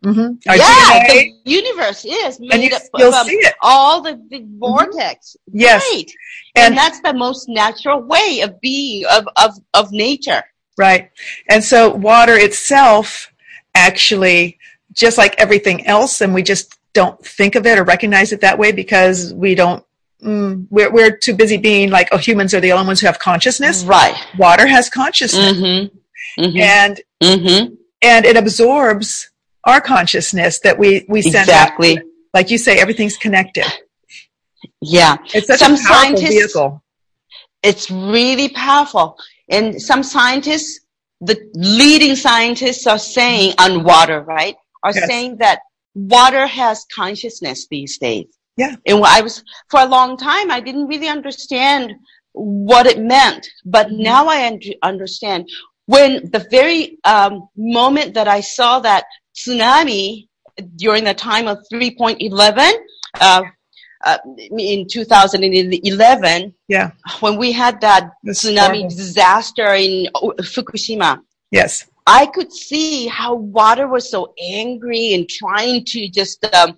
Mm-hmm. 0.06 0.36
yeah, 0.46 1.08
DNA, 1.08 1.34
the 1.44 1.52
universe 1.52 2.06
is 2.06 2.40
made 2.40 2.72
up 2.72 2.82
of 2.94 3.14
um, 3.14 3.28
all 3.62 4.02
the, 4.02 4.14
the 4.30 4.40
mm-hmm. 4.40 4.60
vortex. 4.60 5.36
Yes. 5.52 5.84
Right. 5.92 6.12
And, 6.56 6.68
and, 6.68 6.78
that's 6.78 7.02
the 7.02 7.14
most 7.14 7.50
natural 7.50 8.02
way 8.04 8.42
of 8.42 8.62
being 8.62 9.06
of, 9.12 9.28
of, 9.36 9.56
of 9.74 9.92
nature. 9.92 10.44
Right. 10.78 11.10
And 11.50 11.64
so 11.64 11.90
water 11.90 12.36
itself 12.36 13.34
actually 13.74 14.57
just 14.98 15.18
like 15.18 15.36
everything 15.38 15.86
else, 15.86 16.22
and 16.22 16.34
we 16.34 16.44
just 16.44 16.78
don't 16.94 17.24
think 17.24 17.56
of 17.56 17.66
it 17.66 17.78
or 17.78 17.84
recognize 17.84 18.34
it 18.34 18.42
that 18.42 18.58
way 18.58 18.72
because 18.72 19.34
we 19.34 19.56
don't. 19.56 19.84
Mm, 20.24 20.66
we're 20.72 20.92
we're 20.92 21.16
too 21.16 21.36
busy 21.36 21.58
being 21.58 21.92
like, 21.92 22.10
oh, 22.12 22.18
humans 22.18 22.54
are 22.54 22.60
the 22.60 22.72
only 22.72 22.88
ones 22.88 23.00
who 23.00 23.06
have 23.06 23.20
consciousness. 23.20 23.84
Right. 23.84 24.16
Water 24.38 24.66
has 24.66 24.90
consciousness, 24.90 25.58
mm-hmm. 25.58 26.44
Mm-hmm. 26.44 26.58
and 26.58 27.02
mm-hmm. 27.22 27.76
and 28.02 28.26
it 28.26 28.36
absorbs 28.36 29.30
our 29.64 29.80
consciousness 29.80 30.60
that 30.62 30.80
we 30.80 31.06
we 31.08 31.22
send 31.22 31.48
exactly. 31.48 32.00
Out. 32.00 32.04
Like 32.34 32.50
you 32.50 32.58
say, 32.58 32.80
everything's 32.80 33.18
connected. 33.18 33.66
Yeah, 34.82 35.18
it's 35.34 35.48
such 35.48 35.60
some 35.60 35.74
a 35.74 35.78
powerful 35.78 35.94
scientists, 35.94 36.30
vehicle. 36.30 36.84
It's 37.62 37.92
really 37.92 38.50
powerful, 38.50 39.18
and 39.50 39.80
some 39.80 40.02
scientists, 40.02 40.80
the 41.22 41.38
leading 41.54 42.16
scientists, 42.16 42.88
are 42.88 43.00
saying 43.00 43.54
on 43.60 43.84
water, 43.84 44.22
right? 44.22 44.56
Are 44.88 45.00
yes. 45.00 45.08
saying 45.08 45.38
that 45.38 45.60
water 45.94 46.46
has 46.46 46.86
consciousness 46.94 47.68
these 47.70 47.98
days. 47.98 48.28
Yeah. 48.56 48.76
And 48.86 49.04
I 49.04 49.22
was, 49.22 49.44
for 49.70 49.80
a 49.80 49.86
long 49.86 50.18
time, 50.18 50.50
I 50.50 50.60
didn't 50.60 50.88
really 50.88 51.08
understand 51.08 51.94
what 52.34 52.86
it 52.86 53.00
meant, 53.00 53.48
but 53.66 53.88
mm-hmm. 53.88 54.04
now 54.04 54.28
I 54.28 54.48
un- 54.48 54.60
understand. 54.82 55.50
When 55.86 56.30
the 56.32 56.46
very 56.52 56.98
um, 57.04 57.48
moment 57.56 58.14
that 58.16 58.28
I 58.28 58.42
saw 58.42 58.80
that 58.80 59.06
tsunami 59.36 60.28
during 60.76 61.04
the 61.04 61.14
time 61.14 61.48
of 61.48 61.60
3.11, 61.72 62.74
uh, 63.22 63.44
uh, 64.06 64.18
in 64.38 64.88
2011. 64.88 66.54
Yeah. 66.68 66.92
When 67.20 67.38
we 67.38 67.52
had 67.52 67.82
that 67.82 68.12
That's 68.24 68.46
tsunami 68.46 68.58
horrible. 68.58 68.90
disaster 68.90 69.74
in 69.74 70.08
Fukushima. 70.14 71.20
Yes. 71.52 71.86
I 72.08 72.26
could 72.26 72.52
see 72.54 73.08
how 73.08 73.36
water 73.36 73.86
was 73.88 74.10
so 74.10 74.34
angry 74.42 75.14
and 75.14 75.28
trying 75.28 75.84
to 75.86 76.08
just 76.08 76.44
um, 76.56 76.78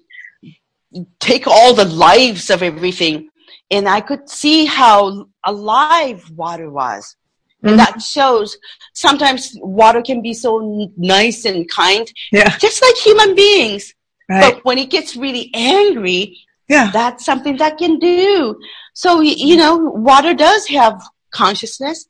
take 1.19 1.45
all 1.45 1.73
the 1.75 1.85
lives 1.85 2.49
of 2.49 2.63
everything. 2.63 3.29
And 3.69 3.87
I 3.87 4.01
could 4.01 4.27
see 4.27 4.65
how 4.65 5.27
alive 5.45 6.27
water 6.31 6.71
was. 6.71 7.15
Mhm. 7.63 7.69
And 7.69 7.79
that 7.79 8.01
shows 8.01 8.57
sometimes 8.93 9.55
water 9.61 10.01
can 10.01 10.21
be 10.21 10.33
so 10.33 10.89
nice 10.97 11.45
and 11.45 11.69
kind, 11.69 12.11
Yeah. 12.31 12.57
just 12.57 12.81
like 12.81 12.95
human 12.95 13.35
beings. 13.35 13.93
Right. 14.27 14.41
But 14.55 14.65
when 14.65 14.79
it 14.79 14.89
gets 14.89 15.15
really 15.15 15.51
angry, 15.53 16.39
Yeah. 16.67 16.89
that's 16.91 17.23
something 17.23 17.57
that 17.57 17.77
can 17.77 17.99
do. 17.99 18.59
So, 18.93 19.21
you 19.21 19.57
know, 19.57 19.75
water 19.77 20.33
does 20.33 20.67
have 20.67 20.99
consciousness 21.31 22.05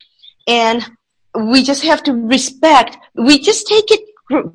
and 0.47 0.85
we 1.35 1.63
just 1.63 1.83
have 1.83 2.03
to 2.03 2.13
respect, 2.13 2.97
we 3.15 3.39
just 3.39 3.67
take 3.67 3.89
it 3.91 4.01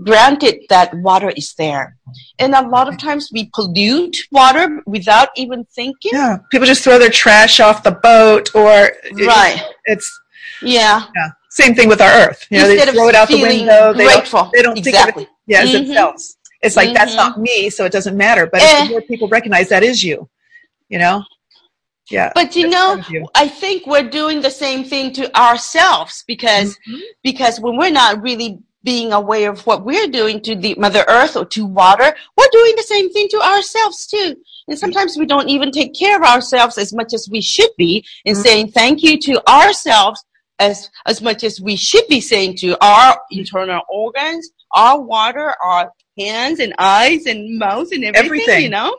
granted 0.05 0.61
that 0.68 0.95
water 0.99 1.31
is 1.31 1.53
there. 1.55 1.97
And 2.39 2.55
a 2.55 2.62
lot 2.62 2.89
of 2.89 2.97
times 2.97 3.31
we 3.33 3.51
pollute 3.53 4.16
water 4.31 4.83
without 4.87 5.31
even 5.37 5.64
thinking. 5.75 6.12
Yeah. 6.14 6.39
People 6.53 6.66
just 6.66 6.85
throw 6.85 6.99
their 6.99 7.11
trash 7.11 7.59
off 7.59 7.83
the 7.83 7.91
boat 7.91 8.55
or 8.55 8.93
Right. 9.27 9.61
it's 9.87 10.09
Yeah. 10.62 11.05
yeah. 11.16 11.29
Same 11.51 11.75
thing 11.75 11.89
with 11.89 12.01
our 12.01 12.11
earth. 12.11 12.47
You 12.51 12.59
know, 12.61 12.68
Instead 12.68 12.89
they 12.89 12.93
throw 12.93 13.09
it 13.09 13.14
out 13.16 13.29
the 13.29 13.43
window. 13.43 13.93
They 13.93 14.05
grateful. 14.07 14.43
don't, 14.43 14.53
they 14.53 14.62
don't 14.62 14.75
think 14.75 14.87
Exactly. 14.89 15.25
of 15.25 15.29
it 15.29 15.33
yeah, 15.47 15.61
as 15.62 15.70
Mhm. 15.70 15.72
themselves. 15.87 16.37
It's 16.62 16.77
like 16.77 16.95
that's 16.95 17.12
Mhm. 17.12 17.16
not 17.16 17.41
me, 17.41 17.68
so 17.70 17.85
it 17.85 17.93
doesn't 17.93 18.16
matter. 18.16 18.47
But 18.47 18.62
Eh. 18.62 18.85
if 18.85 18.91
more 18.91 19.01
people 19.03 19.29
recognize 19.29 19.68
that 19.70 19.83
is 19.83 20.03
you, 20.05 20.29
you 20.89 20.99
know? 20.99 21.22
Yeah. 22.11 22.33
But 22.35 22.55
you 22.55 22.69
know, 22.69 23.01
you. 23.09 23.27
I 23.35 23.49
think 23.49 23.87
we're 23.87 24.09
doing 24.09 24.43
the 24.43 24.51
same 24.51 24.85
thing 24.85 25.13
to 25.15 25.35
ourselves 25.39 26.23
because 26.27 26.77
Mhm. 26.89 27.01
because 27.23 27.61
when 27.61 27.77
we're 27.77 27.91
not 27.91 28.21
really 28.23 28.59
being 28.83 29.13
aware 29.15 29.51
of 29.51 29.67
what 29.67 29.85
we're 29.87 30.07
doing 30.09 30.43
to 30.43 30.55
the 30.55 30.75
Mother 30.77 31.05
Earth 31.09 31.37
or 31.37 31.47
to 31.47 31.65
water, 31.65 32.15
we're 32.37 32.49
doing 32.53 32.75
the 32.77 32.83
same 32.83 33.11
thing 33.11 33.29
to 33.31 33.41
ourselves 33.41 34.07
too. 34.07 34.37
And 34.69 34.79
sometimes 34.79 35.17
we 35.17 35.25
don't 35.25 35.49
even 35.49 35.71
take 35.71 35.95
care 35.99 36.17
of 36.19 36.23
ourselves 36.23 36.77
as 36.77 36.93
much 36.93 37.15
as 37.15 37.27
we 37.31 37.41
should 37.41 37.71
be 37.79 38.05
in 38.27 38.35
Mhm. 38.37 38.43
saying 38.43 38.73
thank 38.73 39.03
you 39.03 39.19
to 39.21 39.51
ourselves 39.51 40.23
as 40.59 40.91
as 41.07 41.23
much 41.23 41.43
as 41.43 41.59
we 41.61 41.75
should 41.77 42.07
be 42.09 42.21
saying 42.21 42.57
to 42.59 42.77
our 42.85 43.19
internal 43.31 43.81
organs, 43.89 44.51
our 44.75 45.01
water, 45.01 45.55
our 45.65 45.91
hands 46.19 46.61
and 46.61 46.75
eyes 46.79 47.25
and 47.27 47.59
mouth 47.59 47.89
and 47.93 48.05
everything, 48.05 48.25
Everything. 48.27 48.63
you 48.65 48.69
know? 48.69 48.95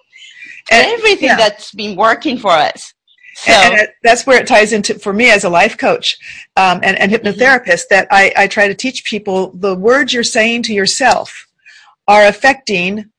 And- 0.72 0.88
everything 0.94 1.30
yeah. 1.30 1.38
that's 1.38 1.72
been 1.72 1.96
working 1.96 2.38
for 2.40 2.50
us. 2.52 2.94
So, 3.38 3.52
and, 3.52 3.80
and 3.80 3.88
that's 4.02 4.26
where 4.26 4.40
it 4.42 4.48
ties 4.48 4.72
into 4.72 4.98
for 4.98 5.12
me 5.12 5.30
as 5.30 5.44
a 5.44 5.50
life 5.50 5.78
coach 5.78 6.18
um, 6.56 6.80
and, 6.84 6.98
and 6.98 7.12
hypnotherapist 7.12 7.90
that 7.90 8.08
I, 8.10 8.32
I 8.38 8.48
try 8.48 8.68
to 8.70 8.74
teach 8.74 9.04
people 9.04 9.52
the 9.56 9.76
words 9.76 10.14
you're 10.14 10.24
saying 10.24 10.64
to 10.64 10.74
yourself 10.74 11.46
are 12.08 12.26
affecting 12.28 13.12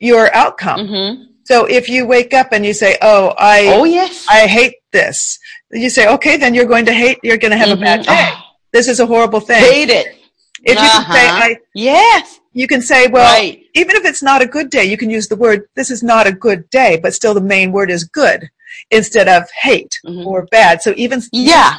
your 0.00 0.34
outcome. 0.34 0.80
mhm. 0.88 1.26
So 1.44 1.66
if 1.66 1.88
you 1.88 2.06
wake 2.06 2.32
up 2.32 2.52
and 2.52 2.64
you 2.64 2.72
say, 2.72 2.96
"Oh, 3.02 3.34
I 3.36 3.66
oh 3.74 3.84
yes. 3.84 4.24
I 4.30 4.46
hate 4.46 4.76
this," 4.92 5.38
you 5.72 5.90
say, 5.90 6.06
"Okay, 6.08 6.36
then 6.36 6.54
you're 6.54 6.64
going 6.74 6.86
to 6.86 6.92
hate. 6.94 7.18
You're 7.22 7.36
going 7.36 7.50
to 7.50 7.56
have 7.58 7.70
a 7.70 7.76
bad 7.76 8.00
Mhm. 8.00 8.06
day. 8.06 8.28
Oh, 8.32 8.40
This 8.72 8.88
is 8.88 9.00
a 9.00 9.06
horrible 9.06 9.40
thing." 9.40 9.60
hate 9.62 9.90
it. 9.90 10.06
If 10.64 10.76
you 10.80 10.88
can 10.88 11.12
say, 11.12 11.26
Uh-huh. 11.28 11.44
I, 11.44 11.56
Yes. 11.74 12.38
you 12.54 12.66
can 12.68 12.80
say, 12.80 13.08
"Well, 13.08 13.30
right. 13.34 13.60
even 13.74 13.96
if 13.96 14.04
it's 14.04 14.22
not 14.22 14.40
a 14.40 14.46
good 14.46 14.70
day, 14.70 14.84
you 14.84 14.96
can 14.96 15.10
use 15.10 15.26
the 15.28 15.36
word, 15.36 15.66
this 15.74 15.90
is 15.90 16.02
not 16.02 16.26
a 16.28 16.32
good 16.32 16.70
day, 16.70 16.98
but 17.02 17.12
still 17.12 17.34
the 17.34 17.40
main 17.56 17.72
word 17.72 17.90
is 17.90 18.04
good 18.04 18.48
instead 18.90 19.28
of 19.28 19.48
hate 19.50 19.98
Mhm. 20.06 20.26
or 20.26 20.46
bad. 20.46 20.82
So 20.82 20.92
even 20.96 21.22
Yeah. 21.32 21.76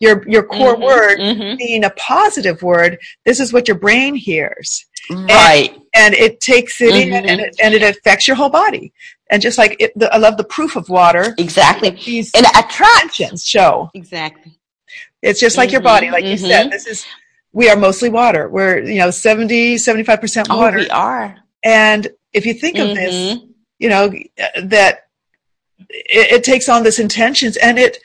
your, 0.00 0.28
your 0.28 0.42
core 0.42 0.76
Mhm, 0.76 0.82
word 0.82 1.18
mhm. 1.20 1.58
being 1.58 1.84
a 1.84 1.90
positive 1.90 2.62
word, 2.62 2.98
this 3.24 3.40
is 3.40 3.52
what 3.52 3.68
your 3.68 3.78
brain 3.78 4.14
hears. 4.14 4.86
Right. 5.10 5.74
And 5.94 6.14
it 6.14 6.40
takes 6.40 6.80
it 6.80 6.96
in 6.96 7.10
Mhm. 7.10 7.28
and 7.30 7.40
it, 7.40 7.56
and 7.62 7.74
it 7.74 7.82
affects 7.82 8.26
your 8.26 8.36
whole 8.36 8.48
body. 8.50 8.92
And 9.30 9.40
just 9.40 9.56
like 9.58 9.76
it, 9.78 9.92
the, 9.98 10.12
I 10.12 10.18
love 10.18 10.36
the 10.36 10.44
proof 10.44 10.76
of 10.76 10.88
water. 10.88 11.34
Exactly. 11.38 11.90
These 11.90 12.30
And 12.34 12.46
attract. 12.46 13.16
tensions 13.16 13.44
show. 13.46 13.90
Exactly. 13.94 14.52
It's 15.22 15.40
just 15.40 15.56
like 15.56 15.72
your 15.72 15.80
Mhm, 15.80 15.84
body, 15.84 16.10
like 16.10 16.24
you 16.24 16.36
said. 16.36 16.70
This 16.70 16.86
is, 16.86 17.06
we 17.52 17.68
are 17.70 17.76
mostly 17.76 18.08
water. 18.10 18.48
We're, 18.48 18.80
you 18.80 18.98
know, 18.98 19.10
70, 19.10 19.76
75% 19.76 20.48
Oh, 20.50 20.58
water. 20.58 20.78
we 20.78 20.90
are. 20.90 21.36
And 21.62 22.08
if 22.32 22.44
you 22.44 22.52
think 22.54 22.78
of 22.78 22.94
this, 22.94 23.14
Mhm. 23.14 23.48
you 23.78 23.88
know 23.88 24.12
that 24.62 25.03
it, 25.90 26.32
it 26.32 26.44
takes 26.44 26.68
on 26.68 26.82
this 26.82 26.98
intentions 26.98 27.56
and 27.58 27.78
it 27.78 27.98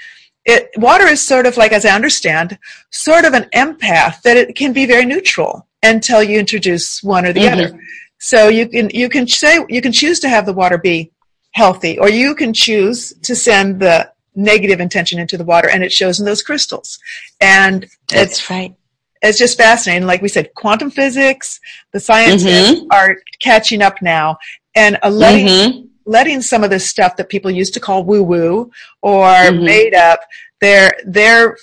it 0.45 0.69
water 0.77 1.05
is 1.05 1.21
sort 1.21 1.45
of 1.45 1.57
like 1.57 1.71
as 1.71 1.85
i 1.85 1.89
understand 1.89 2.57
sort 2.91 3.25
of 3.25 3.33
an 3.33 3.43
empath 3.55 4.21
that 4.21 4.37
it 4.37 4.55
can 4.55 4.71
be 4.73 4.85
very 4.85 5.05
neutral 5.05 5.67
until 5.83 6.21
you 6.23 6.39
introduce 6.39 7.03
one 7.03 7.25
or 7.25 7.33
the 7.33 7.41
Mhm. 7.41 7.53
other 7.53 7.79
so 8.19 8.47
you 8.49 8.67
can 8.67 8.89
you 8.93 9.09
can 9.09 9.27
say 9.27 9.59
you 9.69 9.81
can 9.81 9.91
choose 9.91 10.19
to 10.21 10.29
have 10.29 10.45
the 10.45 10.53
water 10.53 10.77
be 10.77 11.11
healthy 11.51 11.97
or 11.99 12.09
you 12.09 12.35
can 12.35 12.53
choose 12.53 13.13
to 13.23 13.35
send 13.35 13.79
the 13.79 14.09
negative 14.35 14.79
intention 14.79 15.19
into 15.19 15.37
the 15.37 15.43
water 15.43 15.69
and 15.69 15.83
it 15.83 15.91
shows 15.91 16.19
in 16.19 16.25
those 16.25 16.43
crystals 16.43 16.99
and 17.41 17.83
it's 17.83 17.97
That's 18.13 18.49
right. 18.49 18.73
it's 19.21 19.37
just 19.37 19.57
fascinating. 19.57 20.07
Like 20.07 20.21
we 20.21 20.29
said, 20.29 20.53
quantum 20.55 20.89
physics, 20.91 21.59
the 21.91 21.99
scientists 21.99 22.79
Mhm. 22.79 22.87
are 22.91 23.17
catching 23.41 23.81
up 23.81 24.01
now 24.01 24.37
and 24.75 24.97
letting 25.11 25.47
Mhm. 25.47 25.88
Letting 26.17 26.41
some 26.51 26.63
of 26.65 26.69
this 26.71 26.85
stuff 26.93 27.15
that 27.17 27.29
people 27.29 27.51
used 27.51 27.73
to 27.75 27.79
call 27.87 28.03
woo 28.09 28.23
woo 28.31 28.71
or 29.01 29.27
Mhm. 29.27 29.63
made 29.73 29.93
up. 30.09 30.19
They're 30.61 30.91
they're 31.05 31.55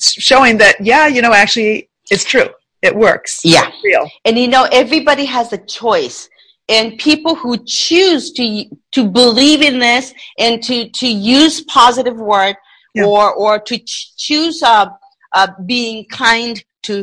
showing 0.00 0.58
that 0.58 0.74
yeah, 0.80 1.06
you 1.14 1.20
know, 1.22 1.32
actually 1.32 1.88
it's 2.10 2.24
true. 2.24 2.48
It 2.88 2.94
works. 2.94 3.32
Yeah. 3.44 3.66
It's 3.68 3.84
real. 3.84 4.08
And 4.24 4.38
you 4.38 4.48
know, 4.48 4.64
everybody 4.82 5.24
has 5.24 5.52
a 5.52 5.58
choice. 5.58 6.28
And 6.70 6.98
people 6.98 7.34
who 7.34 7.52
choose 7.66 8.24
to 8.38 8.44
to 8.96 9.00
believe 9.20 9.60
in 9.70 9.76
this 9.88 10.14
and 10.38 10.62
to 10.68 10.76
to 11.00 11.08
use 11.08 11.54
positive 11.62 12.18
word 12.32 12.54
Yeah. 12.94 13.04
or 13.10 13.24
or 13.42 13.52
to 13.68 13.74
ch- 13.78 14.12
choose 14.16 14.62
uh, 14.62 14.86
uh, 15.38 15.48
being 15.66 15.96
kind 16.26 16.54
to 16.86 16.94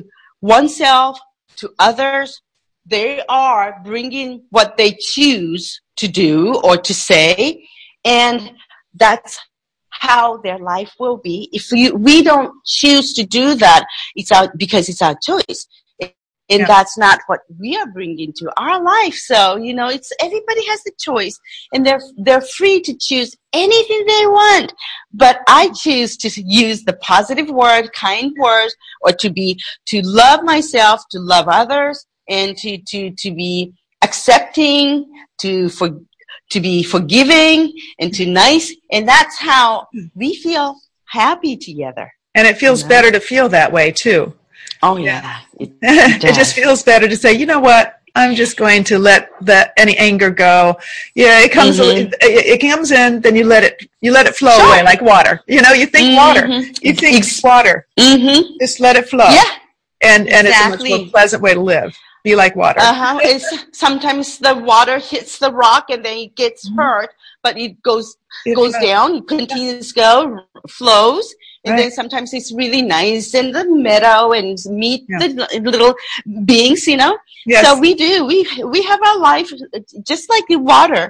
oneself 0.41 1.19
to 1.61 1.65
others, 1.79 2.41
they 2.85 3.21
are 3.27 3.81
bringing 3.83 4.43
what 4.49 4.77
they 4.77 4.97
choose 4.99 5.81
to 5.97 6.07
do 6.07 6.59
or 6.63 6.77
to 6.77 6.93
say, 6.93 7.67
and 8.03 8.51
that's 8.93 9.39
how 9.89 10.37
their 10.37 10.59
life 10.59 10.93
will 10.99 11.17
be. 11.17 11.49
If 11.51 11.71
we 11.71 11.91
we 11.91 12.21
don't 12.21 12.53
choose 12.65 13.13
to 13.13 13.25
do 13.25 13.55
that, 13.55 13.85
it's 14.15 14.31
out 14.31 14.57
because 14.57 14.89
it's 14.89 15.01
our 15.01 15.15
choice 15.21 15.67
and 16.49 16.61
Yeah. 16.61 16.67
that's 16.67 16.97
not 16.97 17.19
what 17.27 17.41
we 17.59 17.75
are 17.75 17.87
bringing 17.91 18.31
to 18.33 18.51
our 18.57 18.81
life 18.81 19.15
so 19.15 19.55
you 19.55 19.73
know 19.73 19.87
it's 19.87 20.11
everybody 20.21 20.65
has 20.67 20.83
the 20.83 20.91
choice 20.99 21.39
and 21.73 21.85
they're 21.85 22.01
they're 22.17 22.41
free 22.41 22.81
to 22.81 22.95
choose 22.95 23.35
anything 23.53 24.05
they 24.05 24.27
want 24.27 24.73
but 25.13 25.39
i 25.47 25.69
choose 25.69 26.17
to 26.17 26.29
use 26.41 26.83
the 26.83 26.93
positive 26.97 27.49
word 27.49 27.91
kind 27.93 28.33
words 28.37 28.75
or 29.01 29.11
to 29.11 29.29
be 29.29 29.59
to 29.85 30.01
love 30.03 30.43
myself 30.43 31.01
to 31.09 31.19
love 31.19 31.47
others 31.47 32.05
and 32.29 32.57
to 32.57 32.77
to 32.91 33.11
to 33.11 33.31
be 33.31 33.73
accepting 34.03 35.05
to 35.39 35.69
for 35.69 35.89
to 36.49 36.59
be 36.59 36.83
forgiving 36.83 37.73
and 37.99 38.13
to 38.13 38.25
nice 38.25 38.73
and 38.91 39.07
that's 39.07 39.37
how 39.39 39.87
we 40.15 40.35
feel 40.35 40.75
happy 41.05 41.55
together 41.57 42.07
And 42.37 42.45
it 42.47 42.57
feels 42.57 42.81
Yeah. 42.81 42.89
better 42.93 43.09
to 43.11 43.19
feel 43.31 43.47
that 43.49 43.71
way 43.71 43.91
too. 43.91 44.21
oh 44.83 44.97
Yeah. 44.97 45.21
yeah, 45.23 45.39
It- 45.63 45.73
it 45.81 46.21
does. 46.21 46.35
just 46.41 46.53
feels 46.59 46.83
better 46.83 47.07
to 47.13 47.17
say, 47.23 47.31
you 47.33 47.45
know 47.51 47.59
what? 47.69 47.85
I'm 48.17 48.33
just 48.43 48.55
going 48.63 48.83
to 48.91 48.95
let 49.09 49.21
that 49.49 49.65
any 49.83 49.95
anger 50.09 50.29
go. 50.47 50.57
Yeah, 51.15 51.35
it 51.45 51.51
comes. 51.57 51.75
Mhm. 51.79 52.13
It, 52.21 52.45
it 52.53 52.59
comes 52.69 52.89
in, 52.91 53.09
then 53.23 53.35
you 53.39 53.45
let 53.55 53.63
it. 53.69 53.75
You 54.05 54.11
let 54.17 54.25
it 54.29 54.35
flow 54.41 54.55
Sure. 54.57 54.67
away 54.67 54.81
like 54.91 55.01
water. 55.13 55.35
You 55.55 55.61
know, 55.63 55.73
you 55.81 55.85
think 55.95 56.07
water. 56.23 56.43
Mhm. 56.47 56.63
You 56.85 56.93
think 57.01 57.17
Ex- 57.17 57.43
water. 57.43 57.75
mm-hmm. 57.99 58.39
Just 58.61 58.79
let 58.85 58.95
it 58.99 59.05
flow. 59.13 59.29
Yeah. 59.39 59.51
and 60.11 60.21
and 60.35 60.43
it's 60.47 60.61
a 60.65 60.69
much 60.73 60.83
more 60.91 61.05
pleasant 61.15 61.41
way 61.45 61.53
to 61.59 61.63
live. 61.75 61.91
Be 62.25 62.33
like 62.43 62.55
water. 62.63 62.81
Uh-huh. 62.91 63.17
It's 63.31 63.47
sometimes 63.85 64.27
the 64.47 64.53
water 64.71 64.97
hits 65.11 65.33
the 65.43 65.51
rock 65.65 65.85
and 65.93 66.01
then 66.05 66.17
it 66.25 66.33
gets 66.43 66.61
Mhm. 66.67 66.75
hurt, 66.81 67.11
but 67.45 67.53
it 67.65 67.73
goes 67.89 68.07
It 68.49 68.55
goes 68.61 68.73
down, 68.89 69.07
it 69.19 69.25
continues 69.35 69.87
to 69.93 69.95
go, 70.05 70.13
flows, 70.77 71.25
and 71.63 71.71
Right. 71.73 71.79
then 71.81 71.91
sometimes 71.99 72.29
it's 72.37 72.51
really 72.61 72.81
nice 72.99 73.27
in 73.41 73.47
the 73.57 73.63
meadow 73.87 74.21
and 74.39 74.57
meet 74.83 75.01
Yeah. 75.07 75.19
the 75.21 75.29
little 75.75 75.93
beings, 76.51 76.81
you 76.91 76.97
know. 77.03 77.13
Yes. 77.53 77.61
So 77.65 77.69
we 77.85 77.91
do. 78.05 78.11
We 78.31 78.37
we 78.75 78.79
have 78.89 79.01
our 79.09 79.19
life 79.31 79.49
just 80.11 80.25
like 80.33 80.45
the 80.53 80.59
water, 80.73 81.05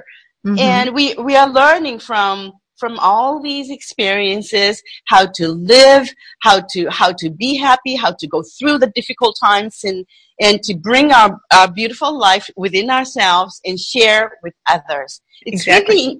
Mhm. 0.46 0.58
and 0.72 0.86
we 0.98 1.04
we 1.28 1.32
are 1.40 1.50
learning 1.62 1.98
from 2.08 2.34
from 2.78 2.98
all 2.98 3.40
these 3.40 3.70
experiences 3.70 4.82
how 5.06 5.26
to 5.26 5.48
live 5.48 6.08
how 6.42 6.60
to 6.60 6.88
how 6.90 7.12
to 7.12 7.30
be 7.30 7.56
happy 7.56 7.94
how 7.96 8.12
to 8.12 8.26
go 8.26 8.42
through 8.58 8.78
the 8.78 8.92
difficult 8.94 9.36
times 9.42 9.80
and 9.84 10.04
and 10.38 10.62
to 10.62 10.74
bring 10.74 11.12
our, 11.12 11.38
our 11.54 11.70
beautiful 11.72 12.18
life 12.18 12.50
within 12.56 12.90
ourselves 12.90 13.60
and 13.64 13.78
share 13.80 14.38
with 14.42 14.54
others 14.68 15.20
it's 15.42 15.62
Exactly. 15.62 15.94
really 15.94 16.18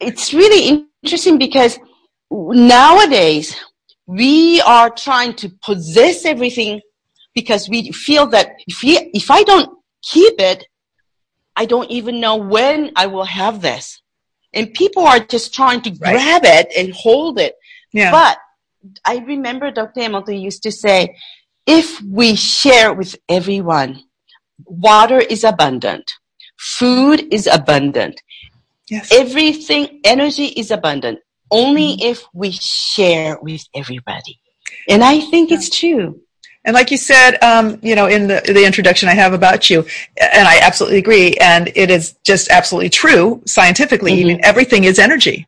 it's 0.00 0.34
really 0.34 0.88
interesting 1.02 1.38
because 1.38 1.78
nowadays 2.30 3.56
we 4.06 4.60
are 4.62 4.90
trying 4.90 5.34
to 5.34 5.48
possess 5.62 6.24
everything 6.24 6.80
because 7.34 7.68
we 7.68 7.90
feel 7.92 8.26
that 8.28 8.52
if, 8.66 8.82
we, 8.82 9.10
if 9.14 9.30
I 9.30 9.42
don't 9.42 9.70
keep 10.02 10.34
it, 10.38 10.66
I 11.56 11.66
don't 11.66 11.90
even 11.90 12.20
know 12.20 12.36
when 12.36 12.92
I 12.96 13.06
will 13.06 13.24
have 13.24 13.60
this. 13.60 14.00
And 14.54 14.72
people 14.72 15.06
are 15.06 15.20
just 15.20 15.52
trying 15.52 15.82
to 15.82 15.90
right. 15.90 16.14
grab 16.14 16.42
it 16.44 16.72
and 16.76 16.94
hold 16.94 17.38
it. 17.38 17.54
Yeah. 17.92 18.10
But 18.10 18.38
I 19.04 19.18
remember 19.18 19.70
Dr. 19.70 20.00
Emoto 20.00 20.38
used 20.40 20.62
to 20.62 20.72
say, 20.72 21.16
if 21.66 22.00
we 22.02 22.36
share 22.36 22.92
with 22.92 23.16
everyone, 23.28 24.02
water 24.64 25.18
is 25.18 25.44
abundant, 25.44 26.10
food 26.58 27.32
is 27.32 27.46
abundant, 27.46 28.20
yes. 28.88 29.10
everything, 29.12 30.00
energy 30.04 30.46
is 30.46 30.70
abundant, 30.70 31.20
only 31.50 31.96
mm-hmm. 31.96 32.06
if 32.06 32.24
we 32.34 32.52
share 32.52 33.38
with 33.40 33.62
everybody. 33.74 34.40
And 34.88 35.02
I 35.02 35.20
think 35.20 35.50
yeah. 35.50 35.56
it's 35.56 35.70
true. 35.70 36.20
And 36.64 36.72
like 36.72 36.90
you 36.90 36.96
said, 36.96 37.36
um, 37.42 37.78
you 37.82 37.94
know, 37.94 38.06
in 38.06 38.26
the, 38.26 38.40
the 38.46 38.64
introduction 38.64 39.08
I 39.08 39.14
have 39.14 39.34
about 39.34 39.68
you, 39.68 39.80
and 40.20 40.48
I 40.48 40.60
absolutely 40.60 40.98
agree, 40.98 41.34
and 41.34 41.70
it 41.74 41.90
is 41.90 42.14
just 42.24 42.48
absolutely 42.48 42.88
true 42.88 43.42
scientifically. 43.44 44.12
Mm-hmm. 44.12 44.30
Even 44.30 44.44
everything 44.44 44.84
is 44.84 44.98
energy, 44.98 45.46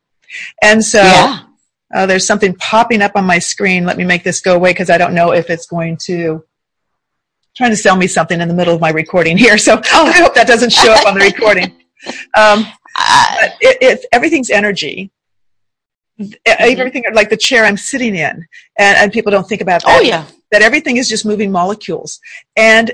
and 0.63 0.85
so 0.85 1.03
yeah. 1.03 1.41
uh, 1.95 2.05
there's 2.05 2.27
something 2.27 2.55
popping 2.57 3.01
up 3.01 3.13
on 3.15 3.25
my 3.25 3.39
screen. 3.39 3.87
Let 3.87 3.97
me 3.97 4.05
make 4.05 4.25
this 4.25 4.41
go 4.41 4.57
away 4.57 4.71
because 4.71 4.91
I 4.91 4.99
don't 4.99 5.15
know 5.15 5.33
if 5.33 5.49
it's 5.49 5.67
going 5.67 5.97
to 6.03 6.45
trying 7.57 7.71
to 7.71 7.77
sell 7.77 7.97
me 7.97 8.07
something 8.07 8.39
in 8.39 8.49
the 8.49 8.55
middle 8.55 8.75
of 8.75 8.83
my 8.83 8.91
recording 8.91 9.39
here. 9.39 9.57
So 9.57 9.81
oh. 9.93 10.07
I 10.07 10.13
hope 10.13 10.35
that 10.35 10.47
doesn't 10.47 10.71
show 10.71 10.93
up 10.93 11.07
on 11.07 11.15
the 11.15 11.21
recording. 11.21 11.73
Um, 12.37 12.65
it, 13.61 13.79
it, 13.81 14.07
everything's 14.13 14.51
energy. 14.51 15.11
Mm-hmm. 16.21 16.33
Everything 16.47 17.05
like 17.15 17.31
the 17.31 17.37
chair 17.37 17.65
I'm 17.65 17.77
sitting 17.77 18.15
in, 18.15 18.47
and, 18.79 18.97
and 18.99 19.13
people 19.13 19.33
don't 19.33 19.49
think 19.49 19.61
about 19.61 19.83
that. 19.83 19.99
Oh 19.99 20.03
yeah 20.03 20.27
that 20.51 20.63
everything 20.63 20.97
is 20.97 21.09
just 21.09 21.27
moving 21.27 21.51
molecules 21.51 22.21
and 22.57 22.93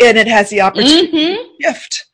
and 0.00 0.18
it 0.18 0.26
has 0.26 0.50
the 0.50 0.60
opportunity 0.60 1.08
mm-hmm. 1.08 1.34
to 1.34 1.48
shift 1.62 2.06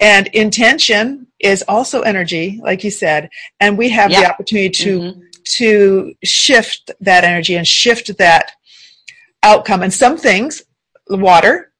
and 0.00 0.26
intention 0.28 1.26
is 1.40 1.62
also 1.68 2.02
energy 2.02 2.60
like 2.62 2.84
you 2.84 2.90
said 2.90 3.28
and 3.60 3.78
we 3.78 3.88
have 3.88 4.10
the 4.10 4.26
opportunity 4.26 4.70
to 4.70 5.00
mm-hmm. 5.00 5.20
to 5.44 6.14
shift 6.24 6.90
that 7.00 7.24
energy 7.24 7.56
and 7.56 7.66
shift 7.66 8.16
that 8.18 8.52
outcome 9.42 9.82
and 9.82 9.92
some 9.92 10.16
things 10.16 10.62
water 11.08 11.72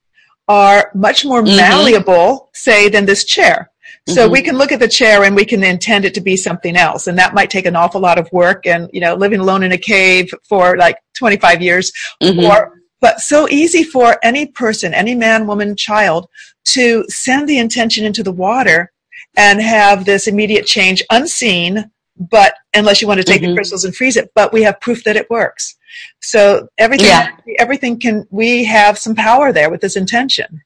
are 0.48 0.90
much 0.94 1.24
more 1.24 1.42
mm-hmm. 1.42 1.56
malleable 1.56 2.50
say 2.52 2.88
than 2.88 3.06
this 3.06 3.24
chair 3.24 3.70
so 4.06 4.24
mm-hmm. 4.24 4.32
we 4.32 4.42
can 4.42 4.58
look 4.58 4.70
at 4.70 4.80
the 4.80 4.88
chair 4.88 5.24
and 5.24 5.34
we 5.34 5.46
can 5.46 5.62
intend 5.62 6.04
it 6.04 6.12
to 6.14 6.20
be 6.20 6.36
something 6.36 6.76
else. 6.76 7.06
And 7.06 7.18
that 7.18 7.32
might 7.32 7.48
take 7.48 7.64
an 7.64 7.74
awful 7.74 8.00
lot 8.00 8.18
of 8.18 8.30
work 8.32 8.66
and, 8.66 8.90
you 8.92 9.00
know, 9.00 9.14
living 9.14 9.40
alone 9.40 9.62
in 9.62 9.72
a 9.72 9.78
cave 9.78 10.30
for 10.46 10.76
like 10.76 10.98
25 11.14 11.62
years 11.62 11.90
mm-hmm. 12.22 12.44
or, 12.44 12.80
but 13.00 13.20
so 13.20 13.48
easy 13.48 13.82
for 13.82 14.18
any 14.22 14.46
person, 14.46 14.92
any 14.92 15.14
man, 15.14 15.46
woman, 15.46 15.74
child 15.74 16.28
to 16.66 17.04
send 17.08 17.48
the 17.48 17.58
intention 17.58 18.04
into 18.04 18.22
the 18.22 18.32
water 18.32 18.92
and 19.36 19.60
have 19.60 20.04
this 20.04 20.26
immediate 20.26 20.66
change 20.66 21.02
unseen, 21.10 21.90
but 22.18 22.54
unless 22.74 23.00
you 23.00 23.08
want 23.08 23.20
to 23.20 23.24
take 23.24 23.40
mm-hmm. 23.40 23.50
the 23.50 23.56
crystals 23.56 23.84
and 23.84 23.96
freeze 23.96 24.18
it, 24.18 24.30
but 24.34 24.52
we 24.52 24.62
have 24.62 24.80
proof 24.80 25.02
that 25.04 25.16
it 25.16 25.30
works. 25.30 25.76
So 26.20 26.68
everything, 26.76 27.06
yeah. 27.06 27.30
everything 27.58 27.98
can, 27.98 28.26
we 28.30 28.64
have 28.64 28.98
some 28.98 29.14
power 29.14 29.50
there 29.50 29.70
with 29.70 29.80
this 29.80 29.96
intention. 29.96 30.62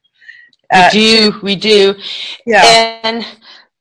Uh, 0.71 0.91
we 0.93 1.01
do, 1.01 1.41
we 1.43 1.57
do. 1.57 1.95
Yeah. 2.47 2.63
And 3.03 3.27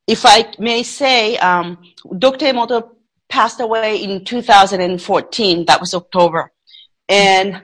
if 0.06 0.24
I 0.24 0.52
may 0.58 0.82
say, 0.82 1.36
um, 1.38 1.78
Dr. 2.18 2.46
Emoto 2.46 2.90
passed 3.28 3.60
away 3.60 4.02
in 4.02 4.24
2014. 4.24 5.66
That 5.66 5.80
was 5.80 5.94
October. 5.94 6.52
And 7.08 7.62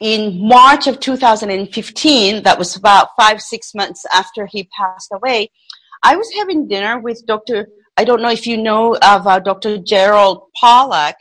in 0.00 0.46
March 0.46 0.86
of 0.86 1.00
2015, 1.00 2.42
that 2.42 2.58
was 2.58 2.76
about 2.76 3.08
five, 3.16 3.40
six 3.40 3.74
months 3.74 4.04
after 4.12 4.46
he 4.46 4.68
passed 4.76 5.10
away, 5.12 5.50
I 6.02 6.16
was 6.16 6.30
having 6.36 6.68
dinner 6.68 6.98
with 6.98 7.24
Dr. 7.26 7.68
I 7.96 8.04
don't 8.04 8.20
know 8.20 8.30
if 8.30 8.46
you 8.46 8.58
know 8.58 8.96
of 8.96 9.26
uh, 9.26 9.38
Dr. 9.38 9.78
Gerald 9.78 10.48
Pollack. 10.60 11.16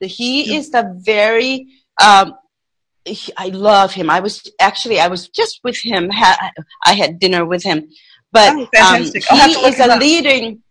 He 0.00 0.56
is 0.56 0.70
the 0.70 0.96
very 1.04 1.66
um, 2.02 2.34
I 3.36 3.48
love 3.48 3.92
him. 3.92 4.10
I 4.10 4.20
was 4.20 4.50
actually 4.60 5.00
I 5.00 5.08
was 5.08 5.28
just 5.28 5.60
with 5.64 5.78
him. 5.82 6.10
I 6.12 6.92
had 6.92 7.18
dinner 7.18 7.44
with 7.44 7.62
him, 7.62 7.88
but 8.32 8.54
oh, 8.54 8.94
um, 8.94 9.02
he 9.02 9.66
is 9.66 9.80
a 9.80 9.96
leading. 9.96 10.62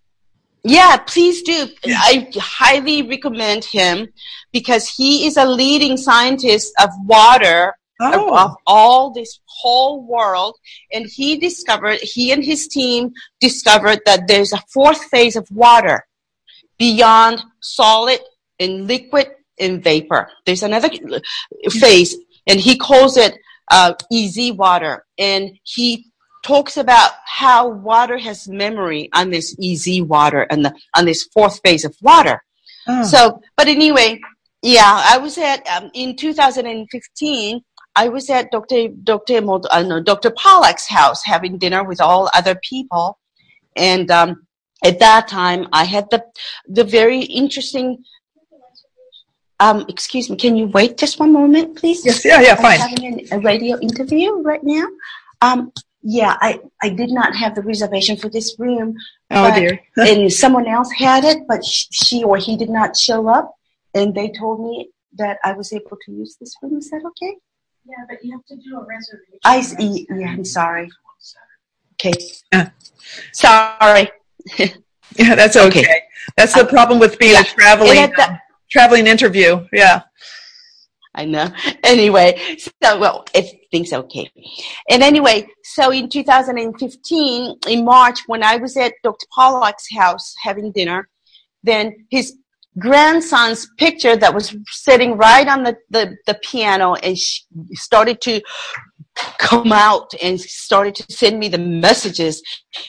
Yeah, 0.63 0.97
please 0.97 1.41
do. 1.41 1.69
Yeah. 1.85 1.97
I 1.99 2.29
highly 2.37 3.01
recommend 3.01 3.63
him 3.63 4.09
because 4.51 4.89
he 4.89 5.25
is 5.25 5.37
a 5.37 5.45
leading 5.45 5.97
scientist 5.97 6.73
of 6.81 6.89
water 7.05 7.73
oh. 8.01 8.35
of, 8.35 8.51
of 8.51 8.55
all 8.67 9.11
this 9.11 9.39
whole 9.45 10.05
world, 10.05 10.55
and 10.91 11.05
he 11.07 11.37
discovered 11.37 11.99
he 12.01 12.31
and 12.31 12.43
his 12.43 12.67
team 12.67 13.11
discovered 13.39 13.99
that 14.05 14.27
there's 14.27 14.53
a 14.53 14.63
fourth 14.71 15.03
phase 15.05 15.35
of 15.35 15.47
water 15.51 16.05
beyond 16.77 17.41
solid 17.61 18.19
and 18.59 18.87
liquid 18.87 19.27
in 19.59 19.81
vapor. 19.81 20.29
There's 20.45 20.63
another 20.63 20.89
phase, 21.69 22.15
and 22.47 22.59
he 22.59 22.77
calls 22.77 23.17
it 23.17 23.35
uh, 23.69 23.93
EZ 24.11 24.53
water. 24.53 25.05
And 25.17 25.57
he 25.63 26.07
talks 26.43 26.77
about 26.77 27.11
how 27.25 27.67
water 27.67 28.17
has 28.17 28.47
memory 28.47 29.09
on 29.13 29.29
this 29.29 29.55
EZ 29.61 30.01
water 30.01 30.47
and 30.49 30.65
the, 30.65 30.73
on 30.95 31.05
this 31.05 31.23
fourth 31.33 31.59
phase 31.63 31.85
of 31.85 31.95
water. 32.01 32.43
Oh. 32.87 33.03
So, 33.03 33.41
but 33.55 33.67
anyway, 33.67 34.19
yeah, 34.61 35.01
I 35.05 35.17
was 35.17 35.37
at 35.37 35.67
um, 35.67 35.91
in 35.93 36.15
2015. 36.15 37.61
I 37.95 38.07
was 38.07 38.29
at 38.29 38.51
Dr. 38.51 38.89
Dr. 38.89 39.37
uh, 39.37 39.83
no, 39.83 40.01
Dr. 40.01 40.31
Pollack's 40.31 40.87
house 40.87 41.23
having 41.23 41.57
dinner 41.57 41.83
with 41.83 41.99
all 41.99 42.29
other 42.33 42.55
people, 42.63 43.19
and 43.75 44.09
um, 44.11 44.47
at 44.83 44.99
that 44.99 45.27
time 45.27 45.67
I 45.73 45.83
had 45.85 46.09
the 46.09 46.23
the 46.67 46.83
very 46.83 47.21
interesting 47.21 48.03
um, 49.59 49.85
excuse 49.89 50.29
me, 50.29 50.37
can 50.37 50.55
you 50.55 50.67
wait 50.67 50.97
just 50.97 51.19
one 51.19 51.33
moment, 51.33 51.77
please? 51.77 52.05
Yes, 52.05 52.23
yeah, 52.23 52.41
yeah, 52.41 52.55
fine. 52.55 52.79
I'm 52.81 52.89
having 52.89 53.27
a 53.31 53.39
radio 53.39 53.79
interview 53.79 54.33
right 54.41 54.63
now. 54.63 54.87
Um, 55.41 55.71
yeah, 56.01 56.37
I, 56.39 56.61
I 56.81 56.89
did 56.89 57.09
not 57.09 57.35
have 57.35 57.55
the 57.55 57.61
reservation 57.61 58.15
for 58.15 58.29
this 58.29 58.55
room. 58.57 58.95
Oh 59.31 59.53
dear. 59.53 59.81
and 59.97 60.31
someone 60.31 60.67
else 60.67 60.91
had 60.91 61.25
it, 61.25 61.39
but 61.47 61.63
she 61.65 62.23
or 62.23 62.37
he 62.37 62.55
did 62.55 62.69
not 62.69 62.95
show 62.95 63.27
up. 63.27 63.53
And 63.93 64.15
they 64.15 64.29
told 64.29 64.61
me 64.61 64.89
that 65.17 65.39
I 65.43 65.53
was 65.53 65.73
able 65.73 65.97
to 66.05 66.11
use 66.11 66.37
this 66.39 66.55
room. 66.61 66.77
Is 66.77 66.89
that 66.91 67.01
okay? 67.05 67.35
Yeah, 67.85 67.95
but 68.07 68.23
you 68.23 68.31
have 68.31 68.45
to 68.45 68.55
do 68.55 68.77
a 68.77 68.85
reservation. 68.85 69.39
I 69.43 69.61
see. 69.61 70.07
Yeah, 70.09 70.29
I'm 70.29 70.45
sorry. 70.45 70.89
Okay. 71.93 72.13
Uh, 72.53 72.67
sorry. 73.33 74.09
yeah, 74.57 75.35
that's 75.35 75.57
okay. 75.57 75.81
okay. 75.81 76.01
That's 76.37 76.53
the 76.53 76.65
problem 76.65 76.99
with 76.99 77.17
being 77.19 77.33
yeah. 77.33 77.41
a 77.41 77.43
traveling 77.43 78.13
traveling 78.69 79.07
interview. 79.07 79.65
Yeah. 79.73 80.03
I 81.15 81.25
know. 81.25 81.51
Anyway, 81.83 82.39
so 82.81 82.99
well, 82.99 83.25
if 83.33 83.51
things 83.71 83.91
okay. 83.91 84.31
And 84.89 85.01
anyway, 85.01 85.47
so 85.63 85.91
in 85.91 86.07
2015, 86.07 87.55
in 87.67 87.85
March, 87.85 88.19
when 88.27 88.43
I 88.43 88.57
was 88.57 88.77
at 88.77 88.93
Dr. 89.03 89.25
Pollack's 89.33 89.87
house 89.93 90.33
having 90.43 90.71
dinner, 90.71 91.09
then 91.63 92.05
his 92.09 92.37
grandson's 92.77 93.67
picture 93.77 94.15
that 94.15 94.33
was 94.33 94.55
sitting 94.67 95.17
right 95.17 95.47
on 95.47 95.63
the, 95.63 95.75
the, 95.89 96.15
the 96.27 96.35
piano 96.43 96.93
and 96.95 97.17
started 97.73 98.21
to 98.21 98.41
come 99.39 99.71
out 99.73 100.13
and 100.21 100.39
started 100.39 100.95
to 100.95 101.11
send 101.11 101.39
me 101.39 101.49
the 101.49 101.57
messages. 101.57 102.41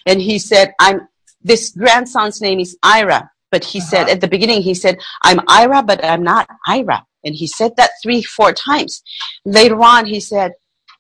And 0.07 0.21
he 0.21 0.39
said, 0.39 0.73
I'm, 0.79 1.09
this 1.43 1.71
grandson's 1.71 2.41
name 2.41 2.61
is 2.61 2.77
Ira. 2.83 3.31
But 3.51 3.65
he 3.65 3.81
uh-huh. 3.81 3.89
said 3.89 4.09
at 4.09 4.21
the 4.21 4.29
beginning, 4.29 4.63
he 4.63 4.75
said, 4.75 4.99
I'm 5.23 5.41
Ira, 5.49 5.83
but 5.83 6.05
I'm 6.05 6.23
not 6.23 6.49
Ira. 6.67 7.05
And 7.25 7.35
he 7.35 7.47
said 7.47 7.73
that 7.77 7.91
three, 8.03 8.23
four 8.23 8.53
times. 8.53 9.03
Later 9.45 9.81
on, 9.83 10.07
he 10.07 10.21
said, 10.21 10.53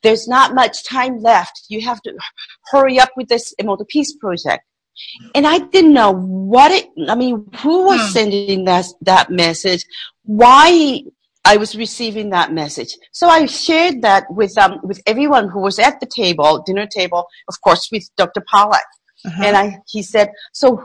there's 0.02 0.28
not 0.28 0.54
much 0.54 0.84
time 0.84 1.20
left. 1.20 1.66
You 1.68 1.80
have 1.82 2.00
to 2.02 2.12
hurry 2.70 2.98
up 2.98 3.10
with 3.16 3.28
this 3.28 3.54
Emoto 3.60 3.86
Peace 3.86 4.14
project. 4.16 4.64
And 5.34 5.46
I 5.46 5.58
didn't 5.58 5.94
know 5.94 6.12
what 6.12 6.72
it, 6.72 6.86
I 7.08 7.14
mean, 7.14 7.46
who 7.62 7.86
was 7.86 8.00
hmm. 8.00 8.12
sending 8.12 8.64
that, 8.64 8.86
that 9.02 9.30
message? 9.30 9.84
Why 10.24 11.02
I 11.44 11.56
was 11.56 11.74
receiving 11.74 12.30
that 12.30 12.52
message. 12.52 12.96
So 13.12 13.28
I 13.28 13.46
shared 13.46 14.02
that 14.02 14.24
with, 14.30 14.56
um, 14.58 14.78
with 14.82 15.00
everyone 15.06 15.48
who 15.48 15.60
was 15.60 15.78
at 15.78 15.98
the 16.00 16.06
table, 16.06 16.62
dinner 16.66 16.86
table, 16.86 17.26
of 17.48 17.60
course, 17.62 17.88
with 17.90 18.08
Dr. 18.16 18.42
Pollack. 18.50 18.84
Uh-huh. 19.24 19.42
And 19.44 19.56
I, 19.56 19.78
he 19.88 20.02
said, 20.02 20.30
so 20.52 20.84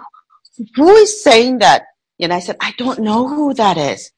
who 0.76 0.89
is 0.95 1.24
saying 1.24 1.60
that? 1.60 1.84
And 2.20 2.34
I 2.34 2.39
said, 2.39 2.58
I 2.62 2.74
don't 2.78 2.99
know 2.99 3.28
who 3.28 3.53
that 3.56 3.78
is. 3.78 4.12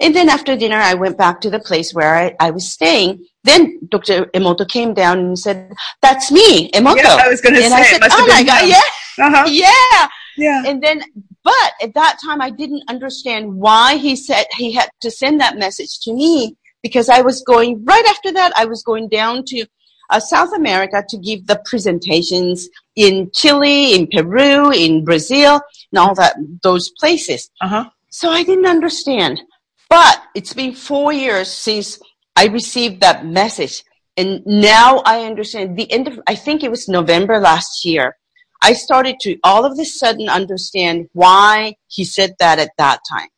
And 0.00 0.14
then 0.14 0.28
after 0.28 0.56
dinner, 0.56 0.76
I 0.76 0.94
went 0.94 1.16
back 1.16 1.40
to 1.40 1.50
the 1.50 1.58
place 1.58 1.94
where 1.94 2.14
I, 2.14 2.36
I 2.38 2.50
was 2.50 2.70
staying. 2.70 3.24
Then 3.44 3.78
Dr. 3.88 4.26
Emoto 4.26 4.68
came 4.68 4.94
down 4.94 5.18
and 5.18 5.38
said, 5.38 5.72
that's 6.02 6.30
me, 6.30 6.70
Emoto. 6.72 6.96
Yeah, 6.96 7.18
I 7.20 7.28
was 7.28 7.40
going 7.40 7.54
to 7.54 7.62
say. 7.62 7.72
I 7.72 7.82
said, 7.82 8.00
oh 8.10 8.26
my 8.28 8.42
God, 8.42 8.68
yeah. 8.68 8.80
Uh-huh. 9.18 9.44
Yeah. 9.48 10.08
Yeah. 10.36 10.64
And 10.66 10.82
then, 10.82 11.02
but 11.42 11.72
at 11.80 11.94
that 11.94 12.18
time, 12.24 12.42
I 12.42 12.50
didn't 12.50 12.82
understand 12.88 13.54
why 13.54 13.96
he 13.96 14.16
said 14.16 14.44
he 14.56 14.72
had 14.72 14.90
to 15.00 15.10
send 15.10 15.40
that 15.40 15.56
message 15.56 16.00
to 16.00 16.12
me 16.12 16.56
because 16.82 17.08
I 17.08 17.22
was 17.22 17.42
going 17.42 17.82
right 17.84 18.04
after 18.06 18.32
that. 18.32 18.52
I 18.56 18.66
was 18.66 18.82
going 18.82 19.08
down 19.08 19.44
to 19.46 19.66
uh, 20.10 20.20
South 20.20 20.52
America 20.54 21.02
to 21.08 21.18
give 21.18 21.46
the 21.46 21.60
presentations 21.64 22.68
in 22.96 23.30
Chile, 23.32 23.94
in 23.94 24.08
Peru, 24.08 24.72
in 24.72 25.04
Brazil, 25.04 25.60
and 25.92 25.98
all 25.98 26.14
that 26.14 26.36
those 26.62 26.90
places. 26.98 27.50
Uh-huh. 27.60 27.88
So 28.10 28.30
I 28.30 28.42
didn't 28.42 28.66
understand. 28.66 29.40
But 29.88 30.22
it's 30.34 30.54
been 30.54 30.74
four 30.74 31.12
years 31.12 31.52
since 31.52 32.00
I 32.34 32.46
received 32.46 33.00
that 33.02 33.24
message. 33.24 33.84
And 34.16 34.44
now 34.46 35.02
I 35.04 35.24
understand 35.24 35.76
the 35.76 35.90
end 35.92 36.08
of, 36.08 36.18
I 36.26 36.34
think 36.34 36.64
it 36.64 36.70
was 36.70 36.88
November 36.88 37.38
last 37.38 37.84
year. 37.84 38.16
I 38.62 38.72
started 38.72 39.20
to 39.20 39.38
all 39.44 39.64
of 39.64 39.78
a 39.78 39.84
sudden 39.84 40.28
understand 40.28 41.08
why 41.12 41.76
he 41.88 42.04
said 42.04 42.34
that 42.38 42.58
at 42.58 42.70
that 42.78 43.00
time. 43.08 43.28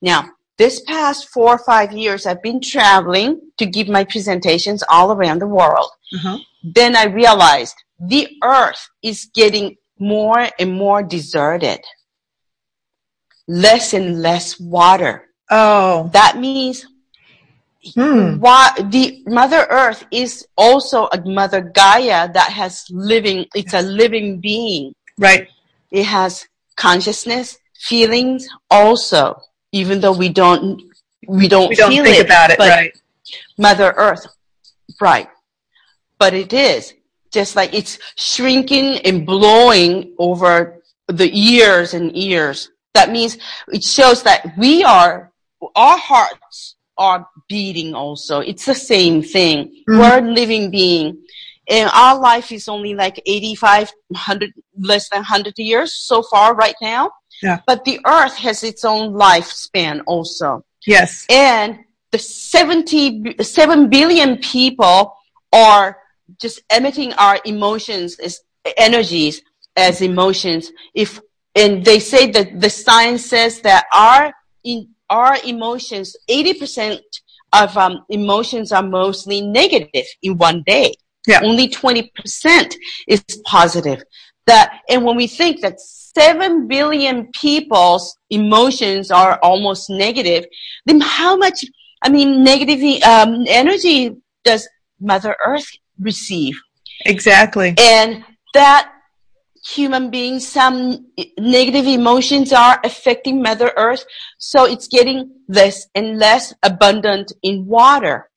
Now, 0.00 0.30
this 0.56 0.80
past 0.82 1.28
four 1.30 1.54
or 1.54 1.58
five 1.58 1.92
years, 1.92 2.26
I've 2.26 2.42
been 2.42 2.60
traveling 2.60 3.40
to 3.58 3.66
give 3.66 3.88
my 3.88 4.04
presentations 4.04 4.84
all 4.88 5.10
around 5.10 5.40
the 5.40 5.48
world. 5.48 5.90
Uh-huh. 6.14 6.38
Then 6.62 6.94
I 6.94 7.06
realized 7.06 7.74
the 8.00 8.28
earth 8.42 8.88
is 9.02 9.30
getting 9.34 9.76
more 9.98 10.48
and 10.58 10.72
more 10.72 11.02
deserted. 11.02 11.80
Less 13.46 13.92
and 13.94 14.22
less 14.22 14.58
water. 14.60 15.28
Oh. 15.50 16.08
That 16.12 16.38
means 16.38 16.86
Hmm. 17.94 18.36
why 18.38 18.72
the 18.90 19.22
mother 19.26 19.66
earth 19.70 20.04
is 20.10 20.46
also 20.54 21.08
a 21.12 21.20
mother 21.24 21.62
gaia 21.62 22.30
that 22.30 22.50
has 22.52 22.84
living 22.90 23.46
it's 23.54 23.72
a 23.72 23.80
living 23.80 24.38
being 24.38 24.92
Right. 25.16 25.48
it 25.90 26.04
has 26.04 26.46
consciousness 26.76 27.56
feelings 27.80 28.46
also 28.70 29.40
even 29.72 29.98
though 30.00 30.12
we 30.12 30.28
don't 30.28 30.82
we 31.26 31.48
don't 31.48 31.70
We 31.70 31.74
don't 31.76 31.90
think 32.04 32.18
it, 32.18 32.26
about 32.26 32.50
it, 32.50 32.58
but 32.58 32.68
right. 32.68 32.92
mother 33.56 33.94
earth 33.96 34.26
right 35.00 35.28
but 36.18 36.34
it 36.34 36.52
is 36.52 36.92
just 37.30 37.56
like 37.56 37.72
it's 37.74 37.98
shrinking 38.16 38.98
and 38.98 39.26
blowing 39.26 40.14
over 40.18 40.82
the 41.08 41.28
years 41.34 41.94
and 41.94 42.12
years 42.14 42.70
that 42.94 43.10
means 43.10 43.38
it 43.68 43.82
shows 43.82 44.22
that 44.22 44.52
we 44.58 44.84
are 44.84 45.32
our 45.74 45.98
hearts 45.98 46.76
are 46.98 47.26
beating 47.48 47.94
also 47.94 48.40
it's 48.40 48.64
the 48.66 48.74
same 48.74 49.22
thing 49.22 49.82
Mhm. 49.88 49.98
we're 49.98 50.18
a 50.18 50.32
living 50.32 50.70
being 50.70 51.18
and 51.68 51.90
our 51.94 52.18
life 52.18 52.50
is 52.52 52.68
only 52.68 52.94
like 52.94 53.20
85 53.26 53.92
100 54.08 54.52
less 54.78 55.08
than 55.10 55.22
100 55.22 55.58
years 55.58 55.94
so 55.94 56.22
far 56.22 56.54
right 56.54 56.76
now 56.82 57.10
Yeah. 57.42 57.58
but 57.66 57.84
the 57.84 57.98
earth 58.04 58.36
has 58.36 58.62
its 58.62 58.84
own 58.84 59.12
lifespan 59.14 60.02
also 60.06 60.64
Yes. 60.86 61.26
and 61.28 61.78
the 62.12 62.18
70 62.18 63.36
7 63.42 63.88
billion 63.88 64.38
people 64.38 65.16
are 65.52 65.96
just 66.40 66.60
emitting 66.74 67.12
our 67.14 67.38
emotions 67.44 68.18
as 68.18 68.40
energies 68.76 69.42
as 69.76 70.02
emotions. 70.02 70.70
If 70.94 71.20
and 71.54 71.84
they 71.84 71.98
say 71.98 72.30
that 72.30 72.60
the 72.60 72.70
science 72.70 73.26
says 73.26 73.60
that 73.62 73.86
our 73.92 74.32
in 74.64 74.88
our 75.08 75.36
emotions 75.44 76.16
80% 76.28 77.00
of 77.52 77.76
um, 77.76 78.04
emotions 78.08 78.70
are 78.70 78.82
mostly 78.82 79.40
negative 79.40 80.06
in 80.22 80.38
one 80.38 80.62
day. 80.66 80.94
Yeah. 81.26 81.40
only 81.44 81.68
20% 81.68 82.74
is 83.08 83.22
positive. 83.44 84.02
That 84.46 84.80
and 84.88 85.04
when 85.04 85.16
we 85.16 85.26
think 85.26 85.60
that 85.60 85.80
7 86.14 86.66
billion 86.66 87.30
people's 87.32 88.16
emotions 88.30 89.10
are 89.10 89.38
almost 89.42 89.90
negative 89.90 90.44
then 90.86 91.00
how 91.00 91.36
much 91.36 91.64
i 92.02 92.08
mean 92.08 92.42
negative 92.42 93.02
um, 93.02 93.44
energy 93.46 94.16
does 94.44 94.68
mother 95.00 95.36
earth 95.46 95.70
receive 96.00 96.54
Exactly. 97.06 97.74
and 97.78 98.24
that 98.54 98.92
human 99.74 100.10
beings 100.10 100.46
some 100.48 101.06
negative 101.38 101.86
emotions 101.86 102.52
are 102.52 102.80
affecting 102.84 103.42
mother 103.42 103.72
earth 103.76 104.04
so 104.38 104.64
it's 104.64 104.88
getting 104.88 105.30
less 105.48 105.86
and 105.94 106.18
less 106.18 106.54
abundant 106.62 107.32
in 107.42 107.66
water 107.66 108.28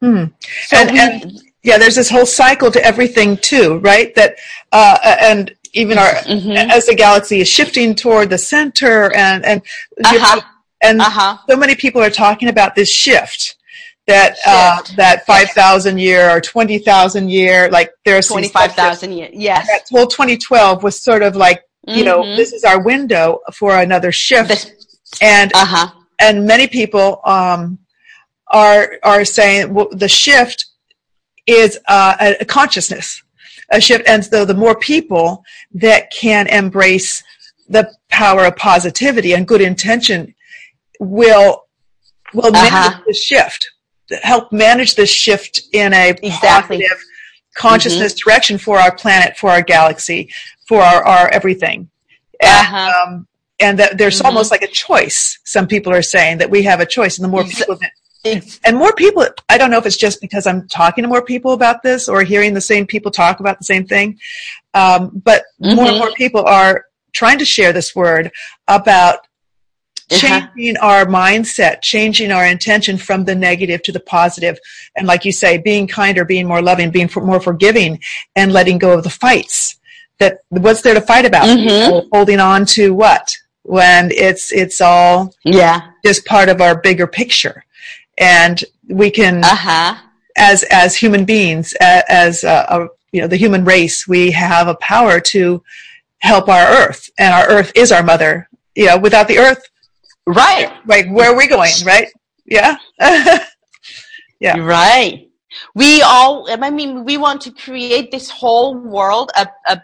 Hmm. 0.00 0.24
so 0.66 0.76
And- 0.76 0.90
we, 0.90 0.98
and- 1.00 1.40
Yeah, 1.64 1.78
there's 1.78 1.94
this 1.94 2.10
whole 2.10 2.26
cycle 2.26 2.72
to 2.72 2.84
everything 2.84 3.36
too, 3.36 3.78
right? 3.90 4.12
That 4.16 4.34
uh, 4.72 4.98
and 5.30 5.54
even 5.74 5.96
our 5.96 6.14
Mhm. 6.26 6.56
as 6.76 6.86
the 6.86 6.96
galaxy 6.96 7.40
is 7.40 7.46
shifting 7.48 7.94
toward 7.94 8.30
the 8.30 8.38
center, 8.38 9.14
and 9.14 9.44
and 9.46 9.62
uh-huh, 10.04 10.40
and 10.82 11.00
uh-huh. 11.00 11.38
so 11.48 11.54
many 11.56 11.76
people 11.76 12.02
are 12.02 12.10
talking 12.10 12.48
about 12.48 12.74
this 12.74 12.90
shift 12.90 13.54
that 14.06 14.36
uh, 14.46 14.82
that 14.96 15.24
five 15.26 15.50
thousand 15.50 15.98
year 15.98 16.28
or 16.30 16.40
twenty 16.40 16.78
thousand 16.78 17.30
year, 17.30 17.70
like 17.70 17.90
there's 18.04 18.28
some 18.28 18.34
25,000 18.38 19.12
years 19.12 19.30
yes. 19.32 19.66
That 19.68 19.82
whole 19.90 20.06
2012 20.06 20.82
was 20.82 21.00
sort 21.00 21.22
of 21.22 21.36
like 21.36 21.62
you 21.86 22.04
know 22.04 22.22
Mhm. 22.22 22.36
this 22.36 22.52
is 22.52 22.64
our 22.64 22.80
window 22.82 23.40
for 23.54 23.76
another 23.78 24.12
shift, 24.12 24.48
The- 24.48 25.18
and 25.20 25.52
uh-huh. 25.54 25.90
and 26.18 26.46
many 26.46 26.66
people 26.66 27.20
um, 27.24 27.78
are 28.48 28.98
are 29.02 29.24
saying 29.24 29.72
well, 29.74 29.88
the 29.92 30.08
shift 30.08 30.66
is 31.46 31.78
uh, 31.88 32.14
a, 32.20 32.36
a 32.40 32.44
consciousness, 32.44 33.22
a 33.70 33.80
shift, 33.80 34.06
and 34.08 34.24
so 34.24 34.44
the 34.44 34.54
more 34.54 34.76
people 34.78 35.44
that 35.74 36.10
can 36.12 36.46
embrace 36.48 37.22
the 37.68 37.90
power 38.10 38.44
of 38.46 38.56
positivity 38.56 39.32
and 39.32 39.46
good 39.46 39.60
intention 39.60 40.34
will 41.00 41.64
will 42.34 42.46
Uh-huh. 42.54 42.70
manage 42.90 43.04
the 43.06 43.14
shift, 43.14 43.70
help 44.22 44.52
manage 44.52 44.94
this 44.94 45.10
shift 45.10 45.62
in 45.72 45.92
a 45.92 46.10
Exactly. 46.10 46.30
Mm-hmm. 46.78 46.86
positive 46.86 47.04
consciousness 47.54 48.14
direction 48.14 48.58
for 48.58 48.78
our 48.78 48.94
planet, 48.94 49.36
for 49.36 49.50
our 49.50 49.62
galaxy, 49.62 50.30
for 50.66 50.80
our, 50.82 51.04
our 51.04 51.28
everything. 51.28 51.88
And, 52.40 52.50
Uh-huh. 52.50 52.92
um, 53.06 53.26
and 53.60 53.78
that 53.78 53.98
there's 53.98 54.20
Mhm. 54.20 54.24
almost 54.24 54.50
like 54.50 54.62
a 54.62 54.66
choice. 54.68 55.38
Some 55.44 55.66
people 55.66 55.92
are 55.92 56.02
saying 56.02 56.38
that 56.38 56.50
we 56.50 56.62
have 56.62 56.80
a 56.80 56.86
choice, 56.86 57.18
and 57.18 57.24
the 57.24 57.28
more 57.28 57.44
people 57.44 57.76
that 57.76 57.90
and 58.64 58.76
more 58.76 58.92
people 58.92 59.26
i 59.48 59.58
don't 59.58 59.72
know 59.72 59.78
if 59.78 59.84
it's 59.84 59.96
just 59.96 60.20
because 60.20 60.46
i'm 60.46 60.68
talking 60.68 61.02
to 61.02 61.08
more 61.08 61.22
people 61.24 61.54
about 61.54 61.82
this 61.82 62.08
or 62.08 62.22
hearing 62.22 62.54
the 62.54 62.60
same 62.60 62.86
people 62.86 63.10
talk 63.10 63.40
about 63.40 63.58
the 63.58 63.64
same 63.64 63.84
thing 63.84 64.16
um, 64.74 65.10
but 65.24 65.42
more 65.58 65.86
and 65.88 65.96
Mhm. 65.96 65.98
more 65.98 66.12
people 66.12 66.44
are 66.44 66.84
trying 67.12 67.36
to 67.38 67.44
share 67.44 67.72
this 67.72 67.96
word 67.96 68.30
about 68.68 69.26
Uh-huh. 70.12 70.40
changing 70.54 70.76
our 70.78 71.06
mindset 71.06 71.80
changing 71.82 72.30
our 72.32 72.46
intention 72.46 72.96
from 72.98 73.24
the 73.24 73.34
negative 73.34 73.82
to 73.82 73.92
the 73.92 74.00
positive. 74.00 74.58
And 74.96 75.06
like 75.06 75.24
you 75.24 75.32
say 75.32 75.58
being 75.58 75.86
kinder 75.86 76.24
being 76.24 76.46
more 76.46 76.62
loving 76.62 76.90
being 76.90 77.08
for, 77.08 77.24
more 77.24 77.40
forgiving 77.40 78.00
and 78.36 78.52
letting 78.52 78.78
go 78.78 78.92
of 78.92 79.04
the 79.04 79.10
fights. 79.10 79.76
That 80.18 80.38
what's 80.50 80.82
there 80.82 80.94
to 80.94 81.00
fight 81.00 81.24
about? 81.24 81.46
Mhm. 81.46 82.08
Holding 82.12 82.40
on 82.40 82.66
to 82.66 82.94
what? 82.94 83.32
When 83.62 84.10
it's 84.12 84.52
it's 84.52 84.80
all 84.80 85.34
yeah. 85.44 85.80
just 86.04 86.24
part 86.26 86.48
of 86.48 86.60
our 86.60 86.80
bigger 86.80 87.06
picture. 87.06 87.64
And 88.18 88.62
we 88.88 89.10
can 89.10 89.42
uh-huh. 89.44 89.96
as 90.36 90.64
as 90.64 90.96
human 90.96 91.24
beings 91.24 91.74
a- 91.80 92.10
as 92.10 92.44
a, 92.44 92.66
a, 92.68 92.88
you 93.12 93.20
know 93.20 93.26
the 93.28 93.36
human 93.36 93.64
race 93.64 94.06
we 94.06 94.30
have 94.32 94.68
a 94.68 94.76
power 94.76 95.20
to 95.20 95.62
help 96.18 96.48
our 96.48 96.66
earth. 96.66 97.10
And 97.18 97.32
our 97.34 97.48
earth 97.48 97.72
is 97.74 97.90
our 97.92 98.02
mother. 98.02 98.48
You 98.74 98.86
know 98.86 98.98
without 98.98 99.28
the 99.28 99.38
earth 99.38 99.62
right 100.26 100.72
like 100.86 101.08
where 101.10 101.32
are 101.32 101.36
we 101.36 101.46
going 101.48 101.72
right 101.84 102.08
yeah 102.46 102.76
Yeah. 104.40 104.58
Right. 104.58 105.28
We 105.76 106.02
all, 106.02 106.48
I 106.50 106.70
mean, 106.70 107.04
we 107.04 107.16
want 107.16 107.42
to 107.42 107.52
create 107.52 108.10
this 108.10 108.28
whole 108.28 108.74
world 108.74 109.30
of, 109.38 109.46
of 109.68 109.78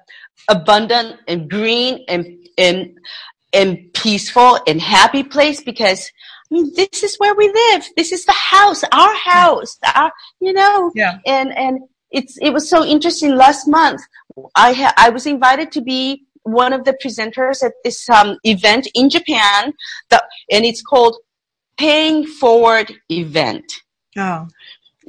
abundant 0.49 1.20
and 1.28 1.49
green 1.49 2.05
and, 2.09 2.45
and, 2.59 2.99
and 3.53 3.93
peaceful 3.95 4.59
and 4.66 4.80
happy 4.80 5.22
place 5.22 5.62
because 5.62 6.11
I 6.51 6.55
mean, 6.55 6.72
this 6.74 7.05
is 7.05 7.14
where 7.18 7.36
we 7.36 7.53
live. 7.53 7.84
This 7.97 8.11
is 8.11 8.24
the 8.24 8.32
house, 8.32 8.82
our 8.91 9.14
house, 9.14 9.78
our, 9.95 10.11
you 10.41 10.53
know, 10.53 10.91
Yeah. 10.97 11.18
and, 11.24 11.57
and 11.57 11.80
it's, 12.11 12.36
it 12.43 12.51
was 12.51 12.68
so 12.68 12.84
interesting 12.84 13.36
last 13.36 13.68
month. 13.68 14.01
I 14.57 14.72
ha- 14.72 14.95
I 14.97 15.11
was 15.11 15.26
invited 15.26 15.70
to 15.72 15.80
be 15.82 16.24
one 16.53 16.72
of 16.72 16.84
the 16.84 16.96
presenters 17.03 17.62
at 17.62 17.72
this, 17.84 18.09
um, 18.11 18.38
event 18.44 18.88
in 18.94 19.09
Japan 19.11 19.72
that, 20.11 20.24
and 20.51 20.64
it's 20.64 20.82
called 20.82 21.16
Paying 21.76 22.26
Forward 22.26 22.92
Event. 23.09 23.64
oh 24.16 24.49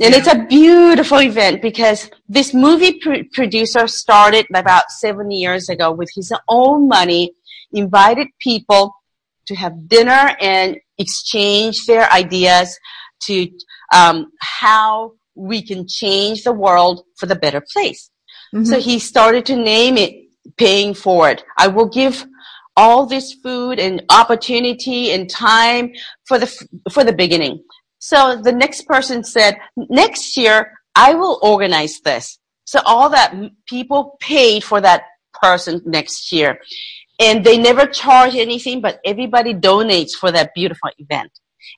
And 0.01 0.15
it's 0.15 0.27
a 0.27 0.45
beautiful 0.45 1.19
event 1.21 1.61
because 1.61 2.09
this 2.29 2.53
movie 2.53 2.99
pr- 2.99 3.27
producer 3.33 3.87
started 3.87 4.45
about 4.53 4.89
seven 4.91 5.29
years 5.29 5.67
ago 5.67 5.91
with 5.91 6.09
his 6.15 6.31
own 6.47 6.87
money, 6.87 7.33
invited 7.73 8.27
people 8.39 8.95
to 9.47 9.55
have 9.55 9.89
dinner 9.89 10.37
and 10.39 10.77
exchange 10.97 11.85
their 11.85 12.09
ideas 12.11 12.79
to 13.23 13.49
um, 13.93 14.31
how 14.39 15.13
we 15.35 15.61
can 15.61 15.87
change 15.87 16.43
the 16.43 16.53
world 16.53 17.03
for 17.17 17.25
the 17.25 17.35
better 17.35 17.63
place. 17.73 18.09
Mhm. 18.53 18.67
So 18.67 18.79
he 18.79 18.99
started 18.99 19.45
to 19.47 19.55
name 19.55 19.97
it 19.97 20.28
paying 20.57 20.93
for 20.93 21.29
it. 21.29 21.43
I 21.57 21.67
will 21.67 21.87
give 21.87 22.25
all 22.75 23.05
this 23.05 23.33
food 23.33 23.79
and 23.79 24.03
opportunity 24.09 25.11
and 25.11 25.29
time 25.29 25.91
for 26.27 26.39
the 26.39 26.47
for 26.91 27.03
the 27.03 27.13
beginning. 27.13 27.63
So 27.99 28.41
the 28.41 28.53
next 28.53 28.83
person 28.83 29.23
said, 29.23 29.57
next 29.75 30.37
year 30.37 30.71
I 30.95 31.13
will 31.15 31.39
organize 31.43 31.99
this. 31.99 32.39
So 32.63 32.79
all 32.85 33.09
that 33.09 33.35
people 33.67 34.17
paid 34.19 34.63
for 34.63 34.79
that 34.81 35.03
person 35.41 35.81
next 35.85 36.31
year. 36.31 36.59
And 37.19 37.43
they 37.43 37.57
never 37.57 37.85
charge 37.85 38.35
anything, 38.35 38.79
but 38.79 38.99
everybody 39.05 39.53
donates 39.53 40.11
for 40.11 40.31
that 40.31 40.53
beautiful 40.55 40.89
event. 40.97 41.31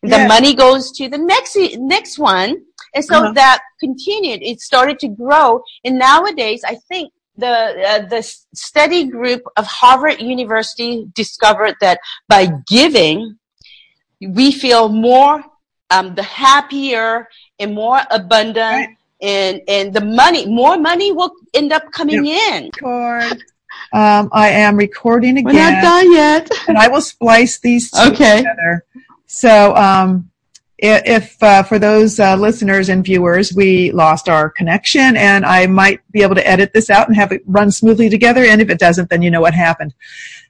The 0.04 0.28
money 0.28 0.54
goes 0.54 0.92
to 0.98 1.10
the 1.10 1.18
next, 1.18 1.58
next 1.80 2.20
one. 2.20 2.58
And 2.94 3.04
so 3.04 3.16
uh-huh. 3.16 3.34
that 3.34 3.62
continued. 3.80 4.44
It 4.44 4.62
started 4.62 5.00
to 5.00 5.08
grow. 5.08 5.64
And 5.84 5.98
nowadays, 5.98 6.62
I 6.66 6.76
think 6.88 7.12
the 7.38 7.48
uh, 7.48 8.08
the 8.08 8.22
study 8.54 9.08
group 9.08 9.44
of 9.58 9.66
Harvard 9.66 10.22
University 10.22 11.08
discovered 11.14 11.76
that 11.82 12.00
by 12.28 12.50
giving, 12.68 13.38
we 14.22 14.52
feel 14.52 14.90
more 14.90 15.44
um, 15.90 16.16
the 16.16 16.24
happier 16.24 17.28
and 17.60 17.74
more 17.74 18.02
abundant, 18.10 18.58
right. 18.58 18.98
and 19.22 19.62
and 19.68 19.94
the 19.94 20.04
money 20.04 20.46
more 20.46 20.78
money 20.78 21.12
will 21.12 21.32
end 21.54 21.72
up 21.72 21.92
coming 21.92 22.26
yep. 22.26 22.54
in. 22.54 22.72
Um, 23.94 24.30
I 24.32 24.50
am 24.50 24.78
recording 24.78 25.38
again. 25.38 25.54
We're 25.54 25.72
not 25.72 25.82
done 25.82 26.12
yet, 26.14 26.50
and 26.68 26.78
I 26.78 26.88
will 26.88 27.02
splice 27.02 27.60
these 27.60 27.92
two 27.92 28.12
okay. 28.12 28.38
together. 28.38 28.86
So, 29.28 29.76
um, 29.76 30.31
if 30.82 31.42
uh, 31.44 31.64
for 31.64 31.78
those 31.78 32.20
uh, 32.20 32.36
listeners 32.36 32.90
and 32.90 33.04
viewers, 33.04 33.54
we 33.54 33.92
lost 33.92 34.28
our 34.28 34.50
connection, 34.50 35.16
and 35.16 35.46
I 35.46 35.68
might 35.68 36.00
be 36.12 36.24
able 36.24 36.36
to 36.36 36.48
edit 36.48 36.74
this 36.74 36.90
out 36.90 37.08
and 37.08 37.16
have 37.16 37.32
it 37.32 37.44
run 37.46 37.72
smoothly 37.72 38.10
together. 38.10 38.44
And 38.44 38.62
if 38.62 38.70
it 38.70 38.80
doesn't, 38.80 39.10
then 39.10 39.22
you 39.22 39.30
know 39.30 39.42
what 39.42 39.54
happened. 39.54 39.94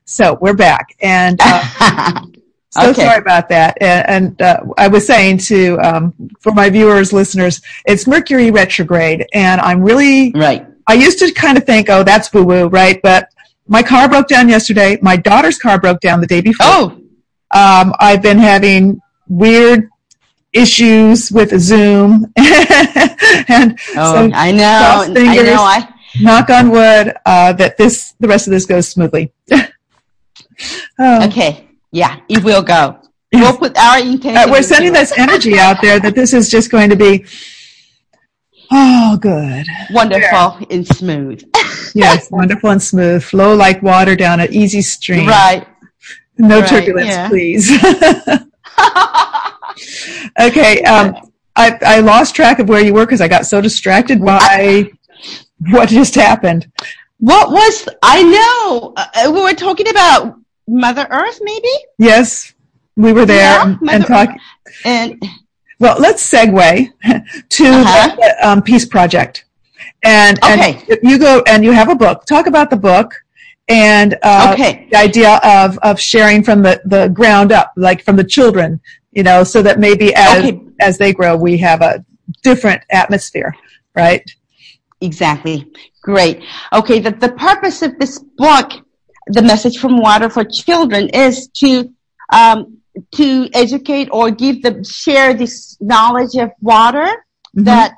So 0.05 0.37
we're 0.41 0.55
back, 0.55 0.95
and 1.01 1.37
uh, 1.43 2.21
so 2.69 2.89
okay. 2.89 3.03
sorry 3.03 3.19
about 3.19 3.49
that. 3.49 3.77
And, 3.81 4.09
and 4.09 4.41
uh, 4.41 4.61
I 4.77 4.87
was 4.87 5.05
saying 5.05 5.39
to 5.39 5.77
um, 5.79 6.13
for 6.39 6.53
my 6.53 6.69
viewers, 6.69 7.11
listeners, 7.11 7.61
it's 7.85 8.07
Mercury 8.07 8.51
retrograde, 8.51 9.27
and 9.33 9.59
I'm 9.59 9.81
really 9.81 10.31
right. 10.31 10.65
I 10.87 10.93
used 10.93 11.19
to 11.19 11.31
kind 11.33 11.57
of 11.57 11.65
think, 11.65 11.89
oh, 11.89 12.03
that's 12.03 12.33
woo 12.33 12.43
woo, 12.43 12.67
right? 12.67 13.01
But 13.03 13.29
my 13.67 13.83
car 13.83 14.07
broke 14.07 14.27
down 14.27 14.49
yesterday. 14.49 14.97
My 15.01 15.17
daughter's 15.17 15.57
car 15.57 15.79
broke 15.79 15.99
down 15.99 16.21
the 16.21 16.27
day 16.27 16.41
before. 16.41 16.65
Oh, 16.67 17.01
um, 17.53 17.93
I've 17.99 18.21
been 18.21 18.37
having 18.39 19.01
weird 19.27 19.89
issues 20.53 21.31
with 21.31 21.57
Zoom. 21.59 22.31
and 22.37 23.79
oh, 23.95 24.13
so 24.13 24.31
I 24.33 24.51
know. 24.51 25.13
Fingers, 25.13 25.39
I 25.39 25.43
know. 25.43 25.61
I 25.61 25.93
knock 26.19 26.49
on 26.49 26.69
wood 26.69 27.13
uh, 27.25 27.53
that 27.53 27.77
this 27.77 28.13
the 28.19 28.27
rest 28.27 28.47
of 28.47 28.51
this 28.51 28.65
goes 28.65 28.87
smoothly. 28.87 29.31
um, 29.51 31.23
okay. 31.23 31.67
Yeah, 31.91 32.19
it 32.29 32.43
will 32.43 32.61
go. 32.61 32.97
We'll 33.33 33.57
put 33.57 33.77
our 33.77 33.99
intention. 33.99 34.37
Uh, 34.37 34.47
we're 34.51 34.61
sending 34.61 34.93
this 34.93 35.17
energy 35.17 35.57
out 35.57 35.81
there 35.81 35.99
that 35.99 36.15
this 36.15 36.33
is 36.33 36.49
just 36.49 36.69
going 36.69 36.89
to 36.89 36.95
be 36.97 37.25
oh 38.71 39.17
good, 39.21 39.65
wonderful 39.91 40.57
there. 40.59 40.67
and 40.69 40.87
smooth. 40.87 41.43
yes, 41.95 42.29
wonderful 42.29 42.71
and 42.71 42.81
smooth. 42.81 43.23
Flow 43.23 43.55
like 43.55 43.81
water 43.81 44.15
down 44.15 44.39
an 44.41 44.53
easy 44.53 44.81
stream. 44.81 45.27
Right. 45.27 45.65
No 46.37 46.59
right, 46.59 46.69
turbulence, 46.69 47.07
yeah. 47.07 47.29
please. 47.29 47.69
Okay. 50.39 50.81
Um, 50.83 51.15
I, 51.55 51.77
I 51.81 51.99
lost 51.99 52.35
track 52.35 52.59
of 52.59 52.69
where 52.69 52.83
you 52.83 52.93
were 52.93 53.05
because 53.05 53.21
I 53.21 53.27
got 53.27 53.45
so 53.45 53.61
distracted 53.61 54.23
by 54.23 54.89
what 55.69 55.89
just 55.89 56.15
happened. 56.15 56.71
What 57.19 57.51
was, 57.51 57.87
I 58.01 58.23
know, 58.23 58.93
uh, 58.95 59.31
we 59.31 59.41
were 59.41 59.53
talking 59.53 59.89
about 59.89 60.39
Mother 60.67 61.07
Earth, 61.09 61.39
maybe? 61.41 61.69
Yes, 61.97 62.53
we 62.95 63.13
were 63.13 63.25
there 63.25 63.37
yeah, 63.37 63.63
and, 63.63 63.89
and 63.91 64.05
talking. 64.05 64.39
And 64.85 65.21
well, 65.79 65.99
let's 65.99 66.27
segue 66.27 66.87
to 67.49 67.65
uh-huh. 67.65 68.15
the 68.15 68.47
um, 68.47 68.61
Peace 68.61 68.85
Project. 68.85 69.45
And, 70.03 70.39
okay. 70.43 70.83
and 70.89 70.99
you 71.03 71.19
go 71.19 71.43
and 71.45 71.63
you 71.63 71.71
have 71.71 71.89
a 71.89 71.95
book. 71.95 72.25
Talk 72.25 72.47
about 72.47 72.69
the 72.69 72.77
book 72.77 73.13
and 73.67 74.17
uh, 74.23 74.51
okay. 74.53 74.87
the 74.91 74.97
idea 74.97 75.39
of, 75.43 75.77
of 75.79 75.99
sharing 75.99 76.43
from 76.43 76.63
the, 76.63 76.81
the 76.85 77.09
ground 77.09 77.51
up, 77.51 77.71
like 77.75 78.03
from 78.03 78.15
the 78.15 78.23
children, 78.23 78.81
you 79.11 79.23
know, 79.23 79.43
so 79.43 79.61
that 79.61 79.79
maybe 79.79 80.13
as, 80.15 80.43
okay. 80.43 80.61
as 80.79 80.97
they 80.97 81.13
grow, 81.13 81.35
we 81.35 81.57
have 81.57 81.81
a 81.81 82.03
different 82.43 82.81
atmosphere, 82.91 83.53
right? 83.95 84.29
Exactly. 85.01 85.71
Great. 86.01 86.41
Okay. 86.73 86.99
The, 86.99 87.11
the 87.11 87.31
purpose 87.33 87.81
of 87.81 87.97
this 87.99 88.19
book, 88.37 88.71
The 89.27 89.41
Message 89.41 89.79
from 89.79 89.97
Water 89.97 90.29
for 90.29 90.43
Children, 90.43 91.09
is 91.09 91.47
to, 91.55 91.93
um, 92.31 92.77
to 93.15 93.49
educate 93.53 94.09
or 94.11 94.31
give 94.31 94.61
them, 94.63 94.83
share 94.83 95.33
this 95.33 95.77
knowledge 95.79 96.35
of 96.35 96.51
water 96.61 97.05
mm-hmm. 97.05 97.63
that 97.63 97.95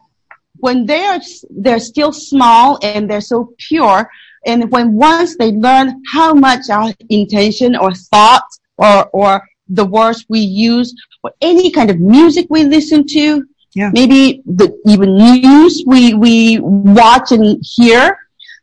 when 0.55 0.85
they 0.85 1.03
are, 1.05 1.19
they're 1.49 1.79
still 1.79 2.13
small 2.13 2.79
and 2.81 3.09
they're 3.09 3.21
so 3.21 3.53
pure, 3.57 4.09
and 4.45 4.71
when 4.71 4.93
once 4.93 5.35
they 5.37 5.51
learn 5.51 6.01
how 6.11 6.33
much 6.33 6.69
our 6.69 6.93
intention 7.09 7.75
or 7.75 7.93
thoughts 7.93 8.59
or, 8.77 9.09
or 9.09 9.41
the 9.67 9.85
words 9.85 10.25
we 10.29 10.39
use 10.39 10.93
or 11.23 11.33
any 11.41 11.71
kind 11.71 11.89
of 11.89 11.99
music 11.99 12.47
we 12.49 12.63
listen 12.63 13.05
to, 13.07 13.45
yeah. 13.73 13.89
maybe 13.93 14.41
the 14.45 14.77
even 14.85 15.15
news 15.15 15.83
we, 15.85 16.13
we 16.13 16.59
watch 16.59 17.31
and 17.31 17.63
hear 17.63 18.17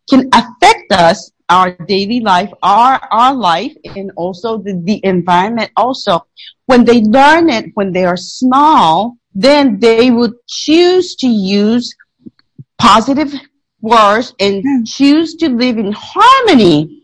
can 0.09 0.29
affect 0.33 0.93
us, 0.93 1.31
our 1.49 1.73
daily 1.87 2.21
life, 2.21 2.51
our, 2.63 3.01
our 3.11 3.35
life, 3.35 3.75
and 3.97 4.13
also 4.17 4.59
the, 4.59 4.81
the 4.85 5.01
environment 5.05 5.71
also. 5.77 6.27
When 6.67 6.85
they 6.85 7.01
learn 7.01 7.51
it 7.51 7.73
when 7.75 7.93
they 7.93 8.05
are 8.05 8.17
small, 8.17 9.17
then 9.35 9.81
they 9.81 10.11
would 10.11 10.35
choose 10.47 11.17
to 11.17 11.27
use 11.27 11.95
positive 12.79 13.33
words 13.81 14.35
and 14.39 14.65
mm. 14.65 14.87
choose 14.89 15.35
to 15.37 15.49
live 15.49 15.79
in 15.79 15.93
harmony 15.97 17.00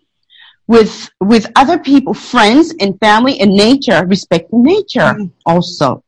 with 0.67 1.11
with 1.21 1.51
other 1.57 1.79
people, 1.79 2.15
friends 2.15 2.75
and 2.81 2.99
family 3.01 3.41
and 3.41 3.53
nature, 3.53 4.05
respecting 4.07 4.63
nature 4.63 5.15
mm. 5.15 5.31
also. 5.45 6.03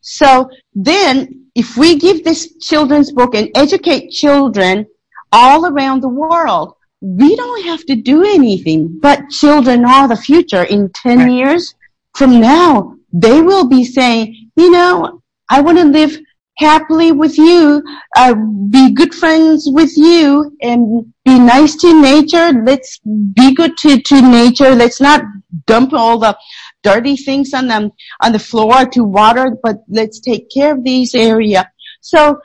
So 0.00 0.50
then 0.74 1.46
if 1.54 1.76
we 1.76 1.98
give 1.98 2.24
this 2.24 2.56
children's 2.58 3.12
book 3.12 3.34
and 3.34 3.50
educate 3.54 4.10
children 4.10 4.86
all 5.32 5.66
around 5.66 6.00
the 6.00 6.08
world, 6.08 6.74
we 7.00 7.36
don't 7.36 7.64
have 7.64 7.84
to 7.86 7.96
do 7.96 8.24
anything, 8.24 8.98
but 9.00 9.28
children 9.30 9.84
are 9.84 10.08
the 10.08 10.16
future. 10.16 10.64
In 10.64 10.90
10 10.90 11.18
right. 11.18 11.30
years 11.30 11.74
from 12.14 12.40
now, 12.40 12.96
they 13.12 13.40
will 13.42 13.68
be 13.68 13.84
saying, 13.84 14.50
you 14.56 14.70
know, 14.70 15.22
I 15.50 15.60
want 15.60 15.78
to 15.78 15.84
live 15.84 16.18
happily 16.58 17.12
with 17.12 17.38
you, 17.38 17.82
uh, 18.16 18.34
be 18.70 18.92
good 18.92 19.14
friends 19.14 19.68
with 19.70 19.96
you, 19.96 20.56
and 20.60 21.12
be 21.24 21.38
nice 21.38 21.76
to 21.76 22.00
nature. 22.00 22.52
Let's 22.52 22.98
be 22.98 23.54
good 23.54 23.76
to, 23.78 24.00
to 24.00 24.22
nature. 24.22 24.74
Let's 24.74 25.00
not 25.00 25.22
dump 25.66 25.92
all 25.92 26.18
the 26.18 26.36
dirty 26.82 27.16
things 27.16 27.54
on 27.54 27.68
them 27.68 27.92
on 28.20 28.32
the 28.32 28.38
floor 28.38 28.86
to 28.86 29.04
water, 29.04 29.56
but 29.62 29.76
let's 29.88 30.20
take 30.20 30.50
care 30.50 30.72
of 30.74 30.84
these 30.84 31.14
area. 31.14 31.70
So 32.00 32.40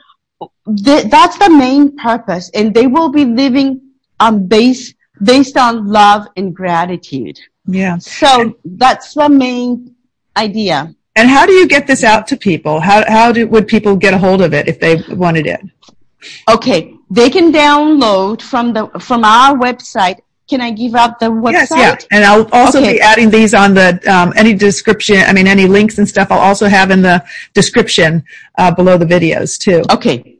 th- 0.84 1.06
that's 1.06 1.38
the 1.38 1.50
main 1.50 1.96
purpose, 1.96 2.50
and 2.54 2.74
they 2.74 2.86
will 2.86 3.10
be 3.10 3.24
living 3.24 3.80
on 4.20 4.46
base 4.46 4.94
based 5.22 5.56
on 5.56 5.86
love 5.86 6.26
and 6.36 6.54
gratitude. 6.54 7.38
Yeah. 7.66 7.98
So 7.98 8.58
that's 8.64 9.14
the 9.14 9.28
main 9.28 9.94
idea. 10.36 10.94
And 11.16 11.28
how 11.28 11.46
do 11.46 11.52
you 11.52 11.68
get 11.68 11.86
this 11.86 12.02
out 12.02 12.26
to 12.28 12.36
people? 12.36 12.80
How 12.80 13.04
how 13.08 13.32
do 13.32 13.46
would 13.46 13.68
people 13.68 13.96
get 13.96 14.14
a 14.14 14.18
hold 14.18 14.42
of 14.42 14.52
it 14.52 14.68
if 14.68 14.80
they 14.80 15.02
wanted 15.14 15.46
it? 15.46 15.60
Okay, 16.50 16.94
they 17.10 17.30
can 17.30 17.52
download 17.52 18.42
from 18.42 18.72
the 18.72 18.88
from 18.98 19.24
our 19.24 19.56
website. 19.56 20.18
Can 20.48 20.60
I 20.60 20.72
give 20.72 20.94
out 20.94 21.20
the 21.20 21.26
website? 21.26 21.52
Yes, 21.52 22.06
yeah. 22.10 22.16
And 22.16 22.24
I'll 22.24 22.48
also 22.52 22.78
okay. 22.78 22.94
be 22.94 23.00
adding 23.00 23.30
these 23.30 23.54
on 23.54 23.74
the 23.74 23.98
um, 24.12 24.32
any 24.36 24.54
description. 24.54 25.18
I 25.18 25.32
mean, 25.32 25.46
any 25.46 25.66
links 25.66 25.98
and 25.98 26.08
stuff. 26.08 26.28
I'll 26.30 26.40
also 26.40 26.66
have 26.66 26.90
in 26.90 27.00
the 27.00 27.24
description 27.54 28.24
uh, 28.58 28.74
below 28.74 28.98
the 28.98 29.06
videos 29.06 29.56
too. 29.56 29.82
Okay, 29.90 30.38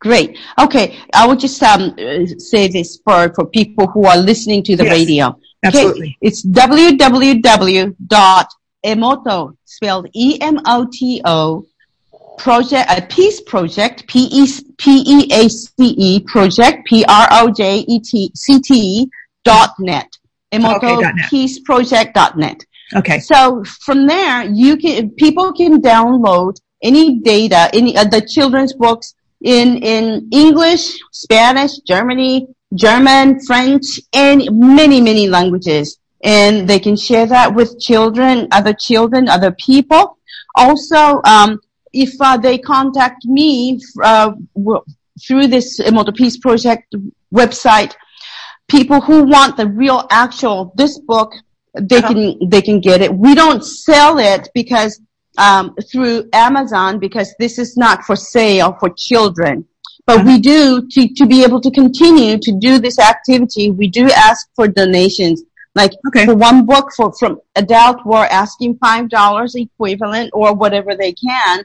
great. 0.00 0.38
Okay, 0.58 0.98
I 1.14 1.26
will 1.26 1.36
just 1.36 1.62
um, 1.62 1.94
say 2.38 2.68
this 2.68 2.98
for 3.04 3.32
for 3.34 3.46
people 3.46 3.86
who 3.86 4.04
are 4.06 4.16
listening 4.16 4.62
to 4.64 4.76
the 4.76 4.84
yes, 4.84 4.92
radio. 4.92 5.38
Absolutely. 5.62 6.16
It's 6.20 6.44
www 6.44 7.96
dot 8.06 8.52
Emoto, 8.84 9.55
spelled 9.66 10.08
E-M-O-T-O, 10.14 11.66
project, 12.38 12.90
a 12.90 13.02
peace 13.02 13.40
project, 13.42 14.06
P-E-P-E-A-C-E, 14.08 14.60
project, 16.20 16.86
P-R-O-J-E-T-C-T, 16.86 17.50
dot 19.44 19.70
net. 19.78 20.10
Emoto 20.52 20.98
okay, 20.98 21.10
Peace 21.28 21.60
Project 21.60 22.14
dot 22.14 22.36
net. 22.36 22.64
Okay. 22.94 23.18
So 23.18 23.64
from 23.64 24.06
there, 24.06 24.44
you 24.44 24.76
can, 24.76 25.10
people 25.10 25.52
can 25.52 25.80
download 25.80 26.56
any 26.82 27.18
data, 27.20 27.68
any, 27.72 27.96
uh, 27.96 28.04
the 28.04 28.20
children's 28.20 28.72
books 28.74 29.14
in, 29.40 29.78
in 29.78 30.28
English, 30.30 30.98
Spanish, 31.12 31.78
Germany, 31.80 32.46
German, 32.74 33.40
French, 33.44 34.00
and 34.12 34.42
many, 34.52 35.00
many 35.00 35.28
languages 35.28 35.98
and 36.22 36.68
they 36.68 36.78
can 36.78 36.96
share 36.96 37.26
that 37.26 37.54
with 37.54 37.78
children, 37.80 38.48
other 38.52 38.72
children, 38.72 39.28
other 39.28 39.52
people. 39.52 40.18
Also, 40.54 41.20
um, 41.24 41.60
if 41.92 42.14
uh, 42.20 42.36
they 42.36 42.58
contact 42.58 43.24
me 43.24 43.80
uh, 44.02 44.32
w- 44.54 44.84
through 45.26 45.46
this 45.46 45.80
Emoto 45.80 46.14
Peace 46.14 46.38
Project 46.38 46.94
website, 47.32 47.94
people 48.68 49.00
who 49.00 49.24
want 49.24 49.56
the 49.56 49.66
real 49.66 50.06
actual 50.10 50.72
this 50.76 50.98
book, 50.98 51.32
they 51.78 51.98
uh-huh. 51.98 52.12
can 52.12 52.48
they 52.48 52.62
can 52.62 52.80
get 52.80 53.00
it. 53.02 53.12
We 53.14 53.34
don't 53.34 53.64
sell 53.64 54.18
it 54.18 54.48
because 54.54 55.00
um, 55.38 55.74
through 55.90 56.28
Amazon 56.32 56.98
because 56.98 57.34
this 57.38 57.58
is 57.58 57.76
not 57.76 58.04
for 58.04 58.16
sale 58.16 58.76
for 58.80 58.90
children. 58.90 59.66
But 60.06 60.20
uh-huh. 60.20 60.26
we 60.26 60.40
do 60.40 60.86
to 60.88 61.08
to 61.14 61.26
be 61.26 61.44
able 61.44 61.60
to 61.60 61.70
continue 61.70 62.38
to 62.38 62.52
do 62.58 62.78
this 62.78 62.98
activity. 62.98 63.70
We 63.70 63.88
do 63.88 64.08
ask 64.10 64.48
for 64.54 64.68
donations. 64.68 65.42
Like 65.76 65.92
okay. 66.08 66.24
for 66.24 66.34
one 66.34 66.64
book 66.64 66.90
for 66.96 67.12
from 67.12 67.38
adult, 67.54 67.98
we're 68.06 68.24
asking 68.24 68.78
five 68.78 69.10
dollars 69.10 69.54
equivalent 69.54 70.30
or 70.32 70.54
whatever 70.54 70.96
they 70.96 71.12
can. 71.12 71.64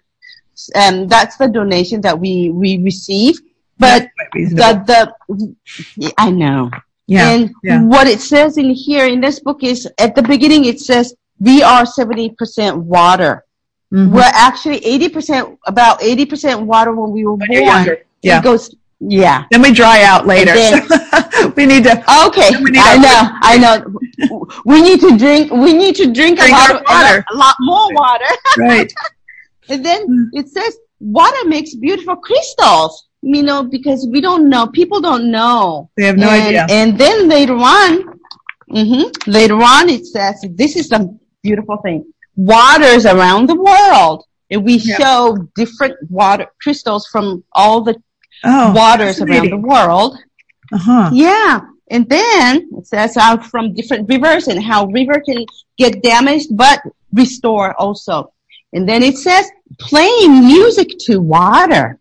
And 0.76 1.10
that's 1.10 1.38
the 1.38 1.48
donation 1.48 2.02
that 2.02 2.20
we 2.20 2.52
we 2.52 2.78
receive. 2.84 3.40
But 3.80 4.10
the 4.36 5.16
the 5.30 6.14
I 6.18 6.30
know. 6.30 6.70
Yeah. 7.08 7.30
And 7.32 7.52
yeah. 7.64 7.84
what 7.84 8.06
it 8.06 8.20
says 8.20 8.58
in 8.58 8.72
here 8.72 9.08
in 9.08 9.22
this 9.22 9.40
book 9.40 9.64
is 9.64 9.88
at 9.98 10.14
the 10.14 10.24
beginning 10.24 10.66
it 10.66 10.82
says 10.82 11.16
we 11.40 11.64
are 11.64 11.86
seventy 11.86 12.32
percent 12.32 12.78
water. 12.78 13.46
Mm-hmm. 13.94 14.14
We're 14.14 14.36
actually 14.36 14.86
eighty 14.86 15.08
percent 15.08 15.58
about 15.66 16.04
eighty 16.04 16.26
percent 16.26 16.62
water 16.62 16.94
when 16.94 17.12
we 17.12 17.26
were 17.26 17.38
born. 17.38 17.98
Yeah. 18.22 18.40
It 18.40 18.44
goes 18.44 18.76
yeah. 19.02 19.46
Then 19.50 19.64
we 19.64 19.74
dry 19.74 20.04
out 20.04 20.28
later. 20.28 20.54
Then, 20.54 20.84
we 21.56 21.66
need 21.66 21.84
to. 21.86 22.28
Okay. 22.28 22.52
Need 22.60 22.78
I 22.78 22.98
know. 22.98 23.30
I 23.42 23.58
know. 23.58 24.50
We 24.66 24.82
need 24.82 25.00
to 25.02 25.18
drink. 25.18 25.52
We 25.52 25.74
need 25.74 25.96
to 25.96 26.06
drink, 26.06 26.38
drink 26.38 26.40
a 26.40 26.52
lot 26.52 26.76
of 26.76 26.84
water. 26.88 27.26
A 27.32 27.36
lot 27.36 27.56
more 27.62 27.92
water. 27.94 28.26
Right. 28.60 28.94
and 29.70 29.84
then 29.84 30.08
mm. 30.08 30.26
it 30.34 30.50
says 30.50 30.78
water 31.00 31.48
makes 31.48 31.74
beautiful 31.76 32.16
crystals. 32.16 33.08
You 33.24 33.44
know, 33.44 33.64
because 33.64 34.08
we 34.12 34.22
don't 34.22 34.50
know. 34.50 34.68
People 34.68 35.00
don't 35.00 35.32
know. 35.32 35.90
They 35.98 36.06
have 36.06 36.18
no 36.18 36.30
and, 36.30 36.44
idea. 36.44 36.68
And 36.70 36.98
then 36.98 37.30
later 37.30 37.54
on, 37.54 38.20
mm-hmm, 38.70 39.30
later 39.30 39.56
on, 39.56 39.90
it 39.90 40.06
says 40.06 40.44
this 40.52 40.76
is 40.76 40.92
a 40.92 41.08
beautiful 41.44 41.78
thing. 41.78 42.12
Waters 42.36 43.06
around 43.06 43.48
the 43.48 43.56
world. 43.56 44.26
And 44.50 44.66
we 44.66 44.76
yep. 44.76 45.00
show 45.00 45.38
different 45.56 45.96
water 46.10 46.46
crystals 46.62 47.08
from 47.08 47.44
all 47.54 47.82
the 47.82 47.96
oh, 48.44 48.74
waters 48.74 49.22
around 49.22 49.50
the 49.50 49.58
world. 49.58 50.18
Uh-huh. 50.72 51.10
Yeah. 51.14 51.62
And 51.90 52.08
then 52.08 52.70
it 52.78 52.88
says 52.88 53.18
out 53.18 53.46
from 53.46 53.74
different 53.74 54.08
rivers 54.08 54.48
and 54.48 54.64
how 54.64 54.86
river 54.88 55.20
can 55.20 55.46
get 55.78 56.02
damaged 56.02 56.56
but 56.56 56.82
restore 57.14 57.74
also. 57.80 58.32
And 58.74 58.88
then 58.88 59.04
it 59.04 59.18
says 59.18 59.52
playing 59.80 60.46
music 60.46 60.88
to 61.08 61.20
water. 61.20 62.00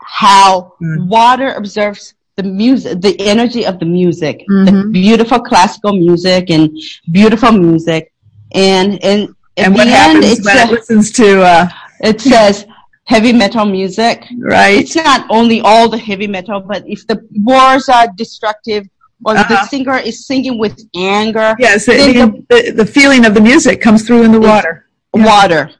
How 0.00 0.74
mm. 0.82 1.06
water 1.06 1.52
observes 1.52 2.14
the 2.34 2.42
music, 2.42 3.00
the 3.00 3.16
energy 3.20 3.64
of 3.64 3.78
the 3.78 3.84
music, 3.84 4.44
mm-hmm. 4.50 4.64
the 4.64 4.88
beautiful 4.90 5.38
classical 5.40 5.92
music 5.92 6.50
and 6.50 6.76
beautiful 7.12 7.52
music. 7.52 8.12
And, 8.52 9.02
and, 9.04 9.34
and 9.56 9.74
what 9.74 9.86
happens 9.86 10.44
when 10.44 10.56
it 10.56 10.70
listens 10.72 11.12
to, 11.12 11.42
uh, 11.42 11.68
it 12.00 12.20
says 12.20 12.66
heavy 13.04 13.32
metal 13.32 13.64
music. 13.64 14.24
Right. 14.38 14.78
It's 14.78 14.94
not 14.96 15.26
only 15.30 15.60
all 15.60 15.88
the 15.88 15.98
heavy 15.98 16.26
metal, 16.26 16.60
but 16.60 16.84
if 16.86 17.06
the 17.06 17.26
words 17.42 17.88
are 17.88 18.06
destructive 18.16 18.86
or 19.24 19.36
uh-huh. 19.36 19.48
the 19.48 19.66
singer 19.66 19.98
is 19.98 20.26
singing 20.26 20.58
with 20.58 20.80
anger. 20.96 21.54
Yes, 21.58 21.86
the, 21.86 22.44
the, 22.48 22.72
the, 22.72 22.86
feeling 22.86 23.24
of 23.24 23.34
the 23.34 23.40
music 23.40 23.80
comes 23.80 24.06
through 24.06 24.22
in 24.22 24.32
the 24.32 24.40
water. 24.40 24.88
Yeah. 25.14 25.24
Water. 25.24 25.70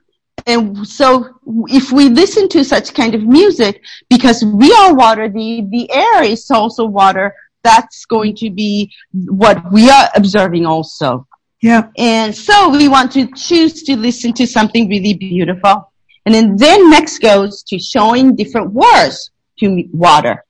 And 0.47 0.87
so 0.87 1.41
if 1.68 1.93
we 1.93 2.09
listen 2.09 2.49
to 2.51 2.64
such 2.64 2.95
kind 2.95 3.14
of 3.14 3.23
music, 3.23 3.83
because 4.09 4.45
we 4.45 4.73
are 4.73 4.95
water, 4.95 5.29
the, 5.29 5.66
the 5.70 5.91
air 5.93 6.23
is 6.23 6.51
also 6.51 6.85
water, 6.85 7.35
that's 7.62 8.05
going 8.07 8.35
to 8.37 8.51
be 8.51 8.93
what 9.12 9.73
we 9.73 9.89
are 9.91 10.09
observing 10.16 10.66
also. 10.66 11.27
Yeah. 11.61 11.89
And 11.97 12.35
so 12.35 12.70
we 12.70 12.89
want 12.89 13.12
to 13.12 13.29
choose 13.37 13.85
to 13.85 13.97
listen 13.97 14.33
to 14.35 14.47
something 14.47 14.89
really 14.89 15.14
beautiful. 15.14 15.91
And 16.25 16.35
then, 16.35 16.57
then 16.57 16.91
next 16.91 17.18
goes 17.18 17.62
to 17.64 17.79
showing 17.79 18.37
different 18.37 18.73
words 18.73 19.31
to 19.59 19.85
water. 19.93 20.45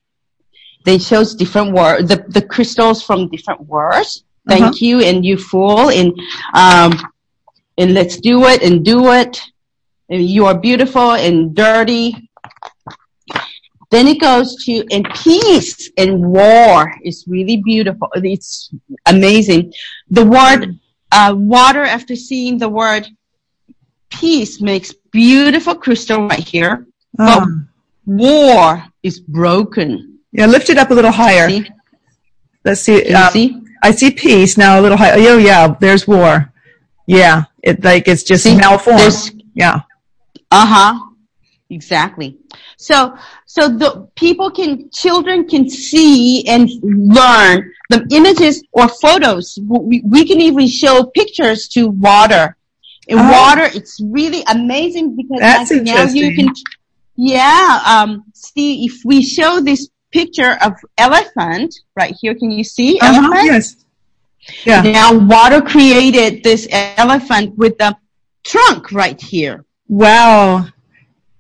They 0.85 0.99
shows 0.99 1.35
different 1.35 1.73
words, 1.73 2.09
the, 2.09 2.25
the 2.29 2.43
crystals 2.43 3.03
from 3.03 3.29
different 3.29 3.61
words. 3.67 4.25
Thank 4.49 4.65
uh-huh. 4.65 4.75
you 4.81 5.01
and 5.01 5.25
you 5.25 5.39
fool 5.39 5.91
and, 5.91 6.13
um, 6.55 6.93
and 7.79 7.95
let's 7.95 8.17
do 8.17 8.45
it 8.45 8.63
and 8.63 8.85
do 8.85 9.13
it. 9.13 9.41
And 10.09 10.29
you 10.29 10.47
are 10.47 10.59
beautiful 10.59 11.13
and 11.13 11.55
dirty. 11.55 12.29
Then 13.91 14.09
it 14.09 14.21
goes 14.21 14.57
to, 14.65 14.85
and 14.91 15.07
peace 15.15 15.91
and 15.97 16.27
war 16.27 16.93
is 17.05 17.25
really 17.29 17.59
beautiful. 17.59 18.09
It's 18.15 18.71
amazing. 19.07 19.73
The 20.11 20.25
word, 20.25 20.79
uh, 21.13 21.35
water 21.37 21.85
after 21.85 22.17
seeing 22.17 22.59
the 22.59 22.69
word 22.69 23.07
peace 24.11 24.61
makes 24.61 24.93
beautiful 25.13 25.75
crystal 25.75 26.27
right 26.27 26.47
here, 26.47 26.87
but 27.15 27.43
ah. 27.43 27.47
war 28.07 28.85
is 29.03 29.21
broken. 29.21 30.19
Yeah, 30.33 30.47
lift 30.47 30.71
it 30.71 30.79
up 30.79 30.91
a 30.91 30.95
little 30.95 31.13
higher. 31.13 31.49
See? 31.49 31.71
Let's 32.65 32.81
see. 32.81 33.13
Um, 33.13 33.31
see? 33.33 33.61
I 33.83 33.91
see 33.93 34.11
peace 34.11 34.57
now 34.57 34.81
a 34.81 34.83
little 34.83 34.99
higher. 34.99 35.15
Oh 35.17 35.39
yeah, 35.39 35.75
there's 35.81 36.07
war. 36.07 36.53
Yeah, 37.07 37.45
it 37.63 37.85
like 37.85 38.09
it's 38.09 38.23
just 38.23 38.45
see? 38.45 38.57
malformed. 38.57 39.43
Yeah. 39.55 39.83
Uh 40.51 40.67
huh. 40.67 41.13
Exactly. 41.73 42.37
So, 42.77 43.17
so 43.47 43.69
the 43.69 44.09
people 44.15 44.51
can, 44.51 44.91
children 44.91 45.49
can 45.49 45.71
see 45.71 46.47
and 46.47 46.69
learn 46.83 47.73
the 47.89 48.07
images 48.11 48.63
or 48.73 48.89
photos. 48.89 49.59
We, 49.67 50.03
we 50.05 50.27
can 50.27 50.41
even 50.41 50.69
show 50.69 51.05
pictures 51.05 51.69
to 51.69 51.89
water 51.89 52.57
in 53.09 53.19
oh. 53.19 53.31
water. 53.31 53.63
It's 53.65 54.01
really 54.01 54.43
amazing 54.49 55.17
because 55.17 55.41
That's 55.41 55.71
like 55.71 55.83
now 55.83 56.05
you 56.05 56.35
can, 56.35 56.53
yeah, 57.17 57.81
um, 57.87 58.25
see 58.35 58.85
if 58.85 59.03
we 59.05 59.23
show 59.23 59.61
this 59.61 59.89
picture 60.13 60.59
of 60.63 60.75
elephant 60.99 61.75
right 61.97 62.15
here, 62.21 62.35
can 62.35 62.51
you 62.51 62.65
see 62.65 62.99
uh-huh, 63.01 63.15
elephant? 63.15 63.45
Yes. 63.47 63.77
Yeah. 64.65 64.83
Now 64.83 65.19
water 65.19 65.61
created 65.61 66.43
this 66.43 66.69
elephant 66.71 67.57
with 67.57 67.79
the 67.79 67.97
trunk 68.45 68.93
right 68.93 69.21
here. 69.21 69.65
Wow. 69.89 70.67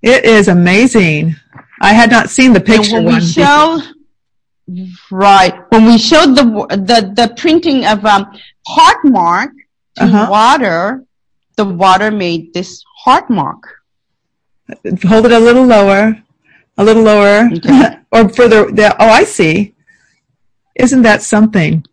It 0.02 0.24
is 0.24 0.48
amazing. 0.48 1.36
I 1.80 1.92
had 1.92 2.10
not 2.10 2.30
seen 2.30 2.52
the 2.52 2.60
picture. 2.60 2.96
And 2.96 3.06
when 3.06 3.14
we 3.16 3.20
show, 3.20 3.80
right, 5.10 5.54
when 5.70 5.84
we 5.84 5.98
showed 5.98 6.34
the, 6.34 6.44
the, 6.70 7.12
the 7.14 7.34
printing 7.36 7.84
of, 7.86 8.04
um, 8.04 8.32
heart 8.66 9.04
mark 9.04 9.50
to 9.96 10.04
uh-huh. 10.04 10.28
water, 10.30 11.04
the 11.57 11.64
water 11.64 12.11
made 12.11 12.55
this 12.55 12.82
heart 13.05 13.30
mark. 13.30 13.82
Hold 15.05 15.26
it 15.26 15.32
a 15.32 15.38
little 15.38 15.64
lower, 15.64 16.22
a 16.78 16.84
little 16.84 17.03
lower, 17.03 17.50
okay. 17.53 17.98
or 18.12 18.28
further. 18.28 18.70
There. 18.70 18.94
Oh, 18.98 19.09
I 19.09 19.24
see. 19.24 19.74
Isn't 20.76 21.03
that 21.03 21.22
something? 21.22 21.84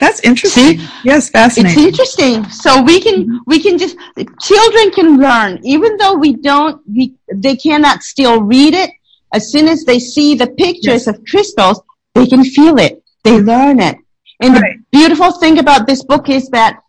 That's 0.00 0.20
interesting. 0.20 0.78
See? 0.78 0.88
Yes, 1.04 1.30
fascinating. 1.30 1.78
It's 1.78 1.86
interesting. 1.86 2.44
So 2.50 2.82
we 2.82 3.00
can 3.00 3.40
we 3.46 3.60
can 3.60 3.78
just 3.78 3.96
children 4.40 4.90
can 4.90 5.18
learn 5.18 5.60
even 5.62 5.96
though 5.96 6.14
we 6.14 6.34
don't 6.34 6.82
we 6.88 7.14
they 7.32 7.56
cannot 7.56 8.02
still 8.02 8.42
read 8.42 8.74
it. 8.74 8.90
As 9.32 9.50
soon 9.50 9.66
as 9.66 9.84
they 9.84 9.98
see 9.98 10.34
the 10.34 10.46
pictures 10.46 11.06
yes. 11.06 11.06
of 11.06 11.24
crystals, 11.28 11.80
they 12.14 12.26
can 12.26 12.44
feel 12.44 12.78
it. 12.78 13.02
They 13.24 13.40
learn 13.40 13.80
it. 13.80 13.96
And 14.40 14.54
right. 14.54 14.76
the 14.76 14.98
beautiful 14.98 15.32
thing 15.32 15.58
about 15.58 15.86
this 15.86 16.04
book 16.04 16.28
is 16.28 16.48
that 16.50 16.80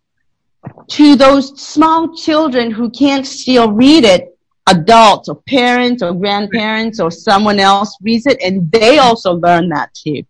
to 0.89 1.15
those 1.15 1.59
small 1.61 2.15
children 2.15 2.71
who 2.71 2.89
can't 2.89 3.25
still 3.25 3.71
read 3.71 4.03
it, 4.03 4.37
adults 4.67 5.29
or 5.29 5.35
parents 5.47 6.01
or 6.01 6.13
grandparents 6.13 6.99
or 6.99 7.11
someone 7.11 7.59
else 7.59 7.95
reads 8.01 8.25
it 8.25 8.41
and 8.41 8.71
they 8.71 8.97
also 8.97 9.33
learn 9.33 9.69
that 9.69 9.93
too. 9.93 10.23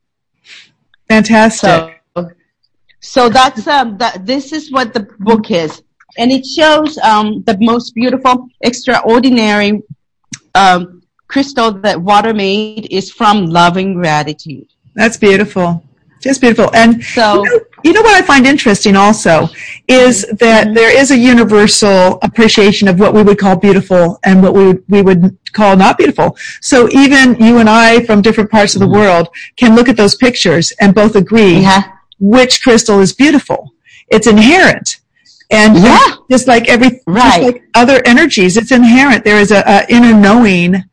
Fantastic. 1.08 2.02
So, 2.18 2.30
so 3.00 3.30
that's 3.30 3.68
um, 3.68 3.98
that. 4.00 4.26
This 4.26 4.52
is 4.52 4.72
what 4.72 4.94
the 4.94 5.08
book 5.20 5.52
is, 5.52 5.84
and 6.18 6.32
it 6.32 6.46
shows 6.46 6.98
um, 7.00 7.44
the 7.44 7.56
most 7.62 7.94
beautiful, 7.94 8.48
extraordinary 8.62 9.84
um, 10.56 11.04
crystal 11.28 11.72
that 11.72 12.02
water 12.02 12.34
made 12.34 12.88
is 12.92 13.12
from 13.12 13.46
loving 13.46 13.94
gratitude. 13.94 14.68
That's 14.96 15.18
beautiful. 15.18 15.84
Just 16.22 16.42
beautiful. 16.42 16.74
And 16.74 17.04
so, 17.04 17.46
you 17.46 17.52
know, 17.52 17.60
you 17.86 17.94
know, 17.94 18.02
what 18.02 18.16
I 18.16 18.26
find 18.26 18.48
interesting 18.48 18.96
also 18.96 19.48
is 19.88 20.26
that 20.40 20.66
mm-hmm. 20.66 20.74
there 20.74 20.90
is 21.02 21.12
a 21.12 21.18
universal 21.18 22.18
appreciation 22.24 22.88
of 22.88 23.00
what 23.00 23.14
we 23.14 23.22
would 23.22 23.38
call 23.38 23.56
beautiful 23.58 24.20
and 24.24 24.42
what 24.42 24.56
we 24.56 24.66
would, 24.66 24.84
we 24.90 25.02
would 25.04 25.38
call 25.54 25.78
not 25.78 25.96
beautiful. 26.00 26.36
So 26.62 26.90
even 26.90 27.36
you 27.36 27.60
and 27.60 27.70
I 27.70 28.04
from 28.04 28.24
different 28.24 28.50
parts 28.50 28.74
of 28.74 28.80
the 28.80 28.88
mm-hmm. 28.88 28.96
world 28.96 29.30
can 29.56 29.76
look 29.76 29.88
at 29.88 29.98
those 29.98 30.16
pictures 30.16 30.74
and 30.82 30.96
both 30.96 31.16
agree 31.16 31.60
yeah. 31.60 31.84
which 32.20 32.64
crystal 32.64 33.02
is 33.02 33.14
beautiful. 33.14 33.76
It's 34.08 34.26
inherent. 34.26 34.98
And 35.52 35.78
Yeah. 35.78 36.00
just 36.28 36.48
like 36.48 36.68
every, 36.68 36.90
just 36.90 37.04
Right. 37.06 37.44
like 37.44 37.64
other 37.76 38.02
energies, 38.04 38.58
it's 38.58 38.72
inherent. 38.72 39.24
There 39.24 39.40
is 39.40 39.52
a, 39.52 39.64
a 39.68 39.86
inner 39.90 40.20
knowing 40.20 40.86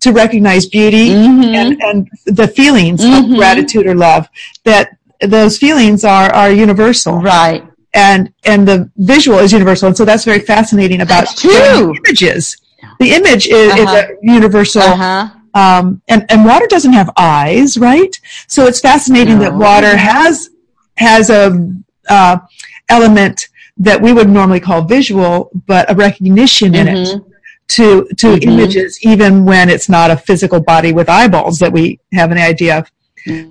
to 0.00 0.12
recognize 0.12 0.66
beauty 0.66 1.10
Mhm. 1.10 1.54
and, 1.56 1.82
and 1.82 2.08
the 2.26 2.46
feelings 2.46 3.02
of 3.02 3.10
Mhm. 3.10 3.36
gratitude 3.36 3.86
or 3.88 3.96
love 3.96 4.28
that 4.64 4.90
those 5.20 5.58
feelings 5.58 6.04
are, 6.04 6.32
are 6.34 6.50
universal 6.50 7.20
Right. 7.20 7.64
and, 7.94 8.32
and 8.44 8.66
the 8.68 8.90
visual 8.96 9.38
is 9.38 9.52
universal. 9.52 9.88
And 9.88 9.96
so 9.96 10.04
that's 10.04 10.24
very 10.24 10.40
fascinating 10.40 11.00
about 11.00 11.28
true. 11.36 11.94
images. 12.06 12.56
The 13.00 13.12
image 13.14 13.46
is, 13.48 13.74
is 13.74 13.80
Uh-huh. 13.86 14.02
a 14.08 14.16
universal, 14.22 14.82
Uh-huh. 14.82 15.28
um, 15.54 16.00
and, 16.08 16.24
and 16.30 16.44
water 16.44 16.66
doesn't 16.68 16.92
have 16.92 17.10
eyes, 17.16 17.76
right? 17.78 18.14
So 18.46 18.66
it's 18.66 18.80
fascinating 18.80 19.38
that 19.40 19.52
water 19.54 19.96
has, 19.96 20.50
has 20.96 21.30
a, 21.30 21.68
uh, 22.08 22.38
element 22.88 23.48
that 23.76 24.00
we 24.00 24.12
would 24.12 24.28
normally 24.28 24.60
call 24.60 24.82
visual, 24.82 25.50
but 25.66 25.90
a 25.90 25.94
recognition 25.94 26.74
in 26.74 26.88
it 26.88 26.96
Mhm. 27.08 27.24
to 27.68 28.08
to 28.16 28.26
Mhm. 28.34 28.42
images, 28.44 28.98
even 29.02 29.44
when 29.44 29.68
it's 29.68 29.88
not 29.88 30.10
a 30.10 30.16
physical 30.16 30.58
body 30.60 30.92
with 30.92 31.08
eyeballs 31.08 31.58
that 31.58 31.72
we 31.72 32.00
have 32.12 32.30
an 32.32 32.38
idea 32.38 32.78
of. 32.78 32.90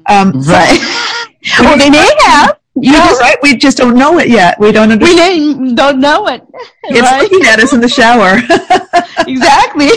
Um, 0.08 0.42
so- 0.42 0.52
Right. 0.54 0.82
well, 1.60 1.78
they 1.78 1.90
may 1.90 2.10
have. 2.26 2.60
You 2.80 2.92
just, 2.94 3.22
right? 3.22 3.38
We 3.42 3.56
just 3.58 3.78
don't 3.78 3.96
know 3.98 4.20
it 4.20 4.30
yet. 4.30 4.60
We 4.60 4.72
don't 4.72 4.90
we 4.90 4.94
understand. 4.94 5.62
may- 5.62 5.74
don't 5.74 6.00
know 6.00 6.28
it. 6.28 6.44
It's 6.84 7.02
right? 7.02 7.22
looking 7.24 7.46
at 7.48 7.60
us 7.60 7.74
in 7.74 7.82
the 7.82 7.88
shower. 7.90 8.38
exactly. 9.28 9.90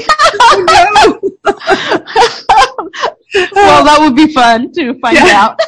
well, 3.54 3.84
that 3.84 3.96
would 4.00 4.16
be 4.16 4.32
fun 4.32 4.72
to 4.72 4.98
find 5.00 5.16
Yeah. 5.16 5.40
out. 5.44 5.60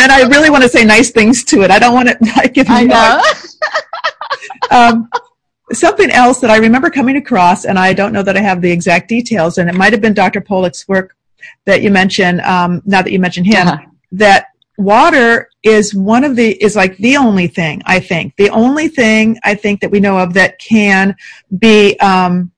and 0.00 0.10
I 0.10 0.22
really 0.28 0.50
want 0.50 0.62
to 0.62 0.68
say 0.68 0.84
nice 0.84 1.10
things 1.10 1.44
to 1.44 1.62
it. 1.62 1.70
I 1.70 1.78
don't 1.78 1.94
want 1.94 2.08
to 2.08 2.48
give 2.48 2.68
I 2.68 2.80
you 2.80 2.88
know. 2.88 3.22
um, 4.70 5.08
something 5.72 6.10
else 6.10 6.40
that 6.40 6.50
I 6.50 6.56
remember 6.56 6.90
coming 6.90 7.16
across, 7.16 7.64
and 7.64 7.78
I 7.78 7.92
don't 7.92 8.12
know 8.12 8.22
that 8.22 8.36
I 8.36 8.40
have 8.40 8.60
the 8.62 8.70
exact 8.70 9.08
details, 9.08 9.58
and 9.58 9.68
it 9.68 9.74
might 9.74 9.92
have 9.92 10.00
been 10.02 10.14
Dr. 10.14 10.40
Pollack's 10.40 10.86
work 10.88 11.16
that 11.64 11.82
you 11.82 11.90
mentioned. 11.90 12.40
Um, 12.42 12.82
now 12.86 13.02
that 13.02 13.12
you 13.12 13.18
mentioned 13.20 13.46
him, 13.46 13.68
Uh-huh. 13.68 13.84
that 14.12 14.46
water 14.78 15.48
is 15.62 15.94
one 15.94 16.24
of 16.24 16.36
the 16.36 16.52
is 16.62 16.76
like 16.76 16.96
the 16.98 17.16
only 17.16 17.46
thing 17.46 17.82
I 17.86 17.98
think 18.00 18.36
the 18.36 18.50
only 18.50 18.88
thing 18.88 19.38
I 19.44 19.54
think 19.54 19.80
that 19.80 19.90
we 19.90 20.00
know 20.00 20.18
of 20.18 20.34
that 20.34 20.58
can 20.58 21.16
be 21.58 21.98
um, 22.00 22.50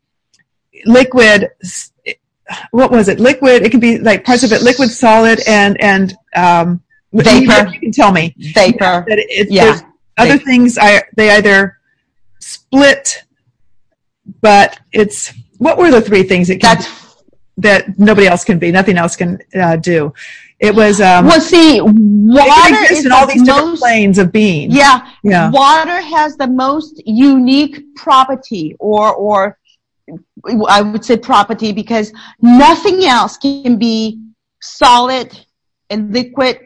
liquid. 0.85 1.51
What 2.71 2.91
was 2.91 3.09
it? 3.09 3.21
Liquid. 3.21 3.63
It 3.63 3.71
can 3.71 3.81
be 3.81 3.99
like 3.99 4.25
parts 4.25 4.43
of 4.43 4.53
it 4.53 4.63
liquid, 4.63 4.91
solid, 4.91 5.41
and 5.47 5.81
and 5.81 6.15
um, 6.35 6.83
Vapor. 7.13 7.71
You 7.73 7.81
can 7.81 7.93
tell 7.93 8.13
me 8.13 8.35
Vapor. 8.39 9.05
that 9.09 9.19
it, 9.19 9.51
Yeah. 9.51 9.81
other 10.17 10.33
Vapor. 10.33 10.45
things 10.45 10.79
I 10.79 11.03
they 11.17 11.31
either 11.31 11.79
split, 12.41 13.25
but 14.41 14.79
it's 14.93 15.33
what 15.59 15.77
were 15.77 15.91
the 15.91 16.01
three 16.01 16.23
things 16.23 16.49
that 16.49 16.61
can, 16.61 16.77
That's 16.77 16.89
that 17.59 17.99
nobody 17.99 18.27
else 18.27 18.45
can 18.45 18.59
be, 18.59 18.71
nothing 18.71 18.97
else 18.97 19.17
can 19.17 19.41
uh, 19.55 19.77
do. 19.77 20.13
It 20.61 20.75
was 20.75 21.01
um, 21.01 21.27
well. 21.27 21.41
See, 21.41 21.81
water 21.81 22.93
is 22.93 23.05
in 23.07 23.13
all 23.13 23.27
the 23.27 23.35
these 23.35 23.43
different 23.45 23.69
most. 23.69 23.81
planes 23.81 24.19
of 24.19 24.33
being. 24.33 24.71
Yeah, 24.73 25.09
Yeah. 25.23 25.51
water 25.51 26.01
has 26.01 26.37
the 26.37 26.49
most 26.49 27.01
unique 27.07 27.95
property, 27.95 28.75
or 28.81 29.15
or 29.15 29.59
I 30.69 30.83
would 30.83 31.05
say 31.05 31.17
property 31.17 31.73
because 31.73 32.13
nothing 32.41 33.05
else 33.05 33.37
can 33.37 33.79
be 33.79 34.21
solid 34.61 35.39
and 35.91 36.13
liquid 36.13 36.59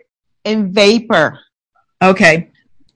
and 0.44 0.72
vapor. 0.72 1.38
Okay, 2.02 2.48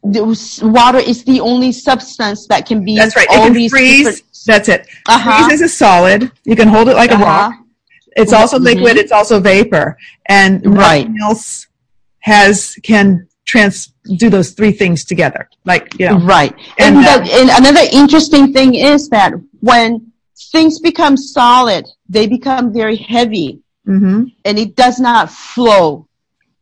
Water 0.03 0.99
is 0.99 1.25
the 1.25 1.41
only 1.41 1.73
substance 1.73 2.47
that 2.47 2.65
can 2.65 2.85
be 2.85 2.97
that's 2.97 3.17
right. 3.17 3.27
It 3.31 3.37
all 3.37 3.45
can 3.45 3.53
these 3.53 3.71
freeze. 3.71 3.99
different- 4.07 4.23
That's 4.47 4.69
it. 4.69 4.87
Uh-huh. 5.09 5.47
Freeze 5.49 5.61
is 5.61 5.63
a 5.63 5.69
solid. 5.75 6.31
You 6.45 6.55
can 6.57 6.69
hold 6.69 6.89
it 6.89 6.95
like 6.95 7.11
a 7.11 7.15
Uh-huh. 7.15 7.25
rock. 7.25 7.53
It's 8.21 8.33
also 8.33 8.59
Mhm. 8.59 8.65
liquid. 8.71 8.95
It's 9.03 9.13
also 9.19 9.35
vapor, 9.41 9.87
and 10.39 10.53
Right. 10.65 11.07
nothing 11.09 11.17
else 11.29 11.67
has 12.21 12.77
can 12.83 13.07
trans 13.45 13.93
do 14.23 14.29
those 14.29 14.51
three 14.59 14.73
things 14.73 15.05
together. 15.05 15.43
Like 15.65 15.85
you 16.01 16.07
know, 16.09 16.19
Right. 16.19 16.53
And, 16.79 16.97
And, 16.97 17.07
uh, 17.07 17.39
and 17.39 17.49
another 17.61 17.85
interesting 17.93 18.53
thing 18.53 18.75
is 18.75 19.09
that 19.11 19.33
when 19.61 19.89
things 20.53 20.81
become 20.81 21.17
solid, 21.17 21.85
they 22.09 22.27
become 22.27 22.73
very 22.73 22.97
heavy 22.97 23.61
hmm 23.85 24.25
and 24.47 24.55
it 24.65 24.71
does 24.85 24.99
not 24.99 25.31
flow 25.31 26.09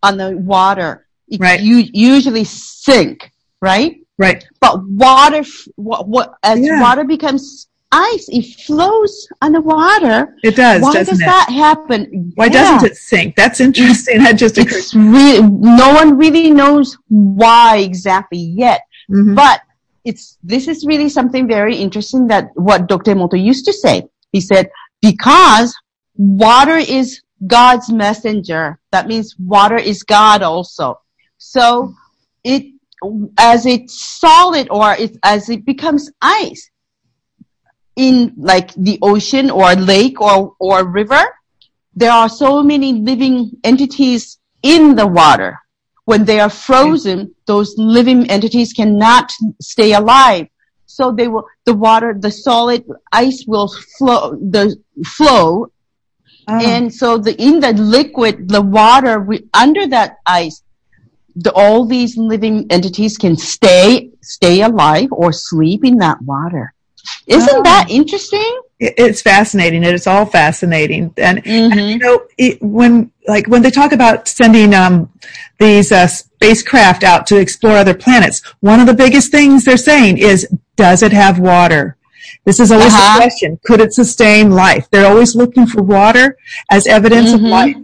on 0.07 0.13
the 0.19 0.29
water. 0.55 1.07
It 1.29 1.41
Right. 1.41 1.61
u- 1.61 1.89
usually 2.15 2.45
sink, 2.45 3.17
right? 3.63 3.93
right. 4.19 4.45
But 4.61 4.75
water, 4.87 5.43
what, 5.77 6.07
what, 6.07 6.27
as 6.43 6.59
Yeah. 6.61 6.81
water 6.85 7.05
becomes 7.05 7.67
ice, 7.95 8.27
it 8.29 8.45
flows 8.67 9.29
on 9.43 9.53
the 9.53 9.61
water. 9.61 10.37
It 10.43 10.57
does, 10.57 10.83
Why 10.83 10.93
does 11.05 11.21
it? 11.21 11.25
that 11.25 11.49
happen? 11.51 12.33
Why 12.35 12.47
Yeah. 12.47 12.53
doesn't 12.53 12.91
it 12.91 12.97
sink? 12.97 13.37
That's 13.37 13.61
interesting. 13.61 14.19
That 14.25 14.37
just 14.45 14.59
occurred. 14.59 14.79
It's 14.79 14.95
really, 14.95 15.41
no 15.43 15.95
one 15.95 16.19
really 16.19 16.51
knows 16.51 16.97
why 17.09 17.79
exactly 17.79 18.39
yet. 18.39 18.81
Mhm. 19.11 19.35
But 19.37 19.61
it's 20.05 20.39
this 20.43 20.69
is 20.69 20.85
really 20.85 21.09
something 21.09 21.47
very 21.47 21.77
interesting 21.77 22.27
that 22.29 22.45
what 22.55 22.89
Dr. 22.89 23.15
Emoto 23.15 23.39
used 23.53 23.65
to 23.67 23.73
say. 23.73 23.97
He 24.33 24.41
said, 24.41 24.69
because 25.01 25.75
water 26.17 26.77
is 26.77 27.21
God's 27.47 27.91
messenger. 27.91 28.79
That 28.93 29.07
means 29.07 29.35
water 29.39 29.77
is 29.77 30.03
God 30.03 30.43
also. 30.43 31.01
So 31.39 31.95
it 32.43 32.63
as 33.39 33.67
it's 33.67 33.95
solid 34.21 34.69
or 34.71 34.95
it, 34.95 35.17
as 35.23 35.49
it 35.51 35.65
becomes 35.67 36.11
ice 36.23 36.71
in 37.97 38.33
like 38.37 38.75
the 38.75 38.99
ocean 39.03 39.51
or 39.51 39.75
lake 39.75 40.21
or, 40.21 40.55
or 40.59 40.85
river, 40.85 41.23
there 41.95 42.13
are 42.13 42.29
so 42.29 42.63
many 42.63 42.93
living 42.93 43.53
entities 43.63 44.39
in 44.63 44.97
the 44.97 45.07
water. 45.07 45.59
When 46.05 46.25
they 46.25 46.41
are 46.41 46.51
frozen, 46.51 47.35
those 47.47 47.75
living 47.79 48.31
entities 48.31 48.73
cannot 48.73 49.33
stay 49.61 49.93
alive. 49.95 50.49
So 50.87 51.13
they 51.13 51.29
will, 51.29 51.47
the 51.65 51.75
water, 51.75 52.15
the 52.19 52.31
solid 52.31 52.85
ice 53.11 53.45
will 53.47 53.69
flow, 53.99 54.33
the 54.33 54.77
flow. 55.07 55.71
Oh, 56.47 56.61
And 56.61 56.93
so 56.93 57.17
the, 57.17 57.41
in 57.41 57.61
the 57.61 57.73
liquid, 57.73 58.49
the 58.49 58.61
water 58.61 59.21
we, 59.21 59.49
under 59.55 59.87
that 59.89 60.19
ice, 60.27 60.63
the, 61.37 61.53
all 61.53 61.87
these 61.87 62.17
living 62.19 62.67
entities 62.71 63.17
can 63.17 63.37
stay, 63.37 64.11
stay 64.21 64.61
alive 64.61 65.09
or 65.11 65.33
sleep 65.33 65.85
in 65.85 65.97
that 65.99 66.21
water. 66.23 66.75
Isn't 67.27 67.49
Oh. 67.53 67.63
that 67.63 67.87
interesting? 67.91 68.61
it- 68.81 68.95
it's 68.99 69.23
fascinating. 69.23 69.83
It's 69.85 70.07
all 70.07 70.27
fascinating. 70.27 71.13
And, 71.17 71.41
and, 71.47 71.73
Mhm. 71.73 71.89
you 71.93 71.99
know, 71.99 72.23
it, 72.37 72.61
when 72.63 73.11
like 73.29 73.47
when 73.47 73.63
they 73.63 73.71
talk 73.71 73.93
about 73.93 74.27
sending 74.29 74.75
um, 74.75 75.09
these 75.59 75.91
uh, 75.93 76.07
spacecraft 76.07 77.05
out 77.05 77.27
to 77.29 77.37
explore 77.39 77.77
other 77.77 77.95
planets, 77.95 78.43
one 78.61 78.81
of 78.81 78.87
the 78.87 78.93
biggest 78.95 79.31
things 79.31 79.65
they're 79.65 79.77
saying 79.77 80.19
is, 80.19 80.47
does 80.77 81.03
it 81.03 81.13
have 81.13 81.39
water? 81.39 81.97
This 82.45 82.59
is 82.61 82.71
always 82.73 82.93
Uh-huh. 82.93 83.15
the 83.15 83.21
question. 83.23 83.59
Could 83.65 83.81
it 83.81 83.95
sustain 83.95 84.51
life? 84.51 84.87
They're 84.91 85.07
always 85.07 85.35
looking 85.37 85.67
for 85.67 85.81
water 85.83 86.37
as 86.71 86.87
evidence 86.87 87.33
of 87.33 87.41
Mhm. 87.41 87.49
life. 87.51 87.77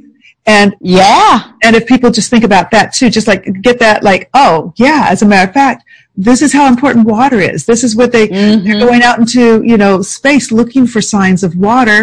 And 0.47 0.75
Yeah. 0.81 1.43
and 1.63 1.77
if 1.77 1.87
people 1.87 2.11
just 2.11 2.31
think 2.31 2.45
about 2.45 2.71
that 2.73 2.93
too, 2.95 3.09
just 3.11 3.29
like 3.29 3.47
get 3.63 3.79
that 3.79 4.03
like, 4.03 4.29
oh 4.35 4.73
yeah, 4.77 5.07
as 5.09 5.23
a 5.23 5.27
matter 5.27 5.49
of 5.49 5.55
fact, 5.55 5.85
this 6.29 6.41
is 6.43 6.53
how 6.53 6.67
important 6.75 7.07
water 7.07 7.41
is. 7.41 7.65
This 7.65 7.83
is 7.87 7.93
what 8.01 8.11
they 8.13 8.27
they're 8.29 8.59
Mhm. 8.59 8.81
going 8.87 9.03
out 9.09 9.19
into, 9.23 9.63
you 9.73 9.77
know, 9.83 9.95
space 10.03 10.47
looking 10.61 10.85
for 10.93 11.01
signs 11.01 11.43
of 11.43 11.53
water 11.57 11.99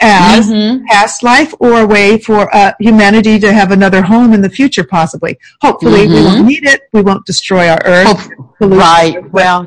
as 0.00 0.50
Mhm. 0.50 0.84
past 0.92 1.22
life 1.32 1.52
or 1.64 1.72
a 1.80 1.86
way 1.86 2.18
for 2.18 2.40
uh, 2.54 2.72
humanity 2.88 3.38
to 3.44 3.50
have 3.60 3.70
another 3.78 4.02
home 4.02 4.30
in 4.36 4.40
the 4.46 4.50
future 4.58 4.84
possibly. 4.98 5.32
Hopefully 5.66 6.02
we 6.06 6.16
Mhm. 6.16 6.24
won't 6.26 6.46
need 6.52 6.64
it. 6.74 6.80
We 6.92 7.00
won't 7.08 7.24
destroy 7.32 7.64
our 7.74 7.82
earth. 7.96 8.28
Right. 8.60 9.16
Well, 9.32 9.60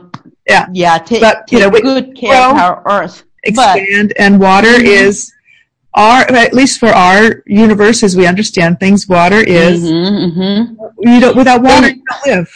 Yeah. 0.54 0.66
yeah. 0.74 0.98
Take, 1.00 1.22
But, 1.22 1.38
you 1.52 1.60
know, 1.60 1.70
we 1.70 1.82
good 1.82 2.16
care 2.16 2.42
of 2.50 2.56
our 2.66 2.76
earth. 2.86 3.24
But 3.56 3.78
expand 3.78 4.14
and 4.20 4.40
water 4.40 4.76
Mhm. 4.78 4.86
is 5.06 5.32
our 5.96 6.22
at 6.46 6.54
least 6.54 6.76
for 6.80 6.90
our 7.08 7.42
universe 7.48 8.04
as 8.04 8.16
we 8.20 8.26
understand 8.28 8.80
things 8.80 9.08
water 9.08 9.42
is 9.42 9.78
Mhm, 9.82 10.36
mhm. 10.38 10.76
you 11.10 11.20
don't 11.24 11.36
without 11.36 11.62
water 11.64 11.88
you 11.90 12.02
don't 12.12 12.26
live 12.38 12.50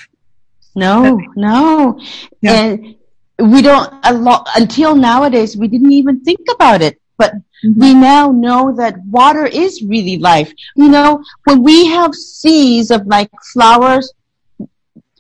No, 0.75 1.19
no. 1.35 1.99
Yeah. 2.41 2.53
And 2.53 2.95
we 3.39 3.61
don't, 3.61 3.91
a 4.03 4.13
lot, 4.13 4.47
until 4.55 4.95
nowadays, 4.95 5.57
we 5.57 5.67
didn't 5.67 5.91
even 5.91 6.21
think 6.21 6.39
about 6.53 6.81
it. 6.81 6.99
But 7.17 7.33
Mhm. 7.63 7.77
we 7.77 7.93
now 7.93 8.31
know 8.31 8.73
that 8.75 8.95
water 9.05 9.45
is 9.45 9.83
really 9.83 10.17
life. 10.17 10.51
You 10.75 10.89
know, 10.89 11.21
when 11.45 11.61
we 11.61 11.85
have 11.87 12.15
seeds 12.15 12.89
of 12.91 13.05
like 13.05 13.29
flowers, 13.53 14.11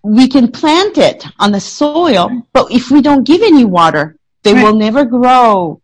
we 0.03 0.27
can 0.27 0.47
plant 0.51 0.97
it 0.97 1.25
on 1.39 1.51
the 1.51 1.59
soil, 1.59 2.43
but 2.53 2.71
if 2.71 2.89
we 2.89 3.01
don't 3.01 3.23
give 3.23 3.41
any 3.43 3.65
water, 3.65 4.15
they 4.43 4.53
Right. 4.53 4.63
will 4.63 4.75
never 4.75 5.05
grow. 5.05 5.81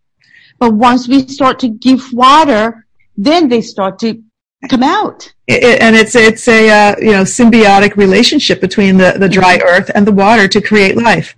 But 0.59 0.73
once 0.73 1.07
we 1.07 1.27
start 1.27 1.59
to 1.59 1.67
give 1.67 2.11
water, 2.13 2.85
then 3.15 3.47
they 3.47 3.61
start 3.61 3.99
to 3.99 4.23
come 4.69 4.83
out. 4.83 5.33
It, 5.47 5.81
and 5.81 5.95
it's 5.95 6.15
it's 6.15 6.47
a 6.47 6.69
uh, 6.69 6.95
you 6.99 7.11
know 7.11 7.23
symbiotic 7.23 7.95
relationship 7.95 8.59
between 8.61 8.97
the 8.97 9.15
the 9.17 9.29
dry 9.29 9.59
earth 9.65 9.91
and 9.93 10.05
the 10.05 10.11
water 10.11 10.47
to 10.47 10.61
create 10.61 10.97
life. 10.97 11.35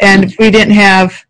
And 0.00 0.24
if 0.24 0.38
we 0.38 0.50
didn't 0.50 0.74
have 0.74 1.24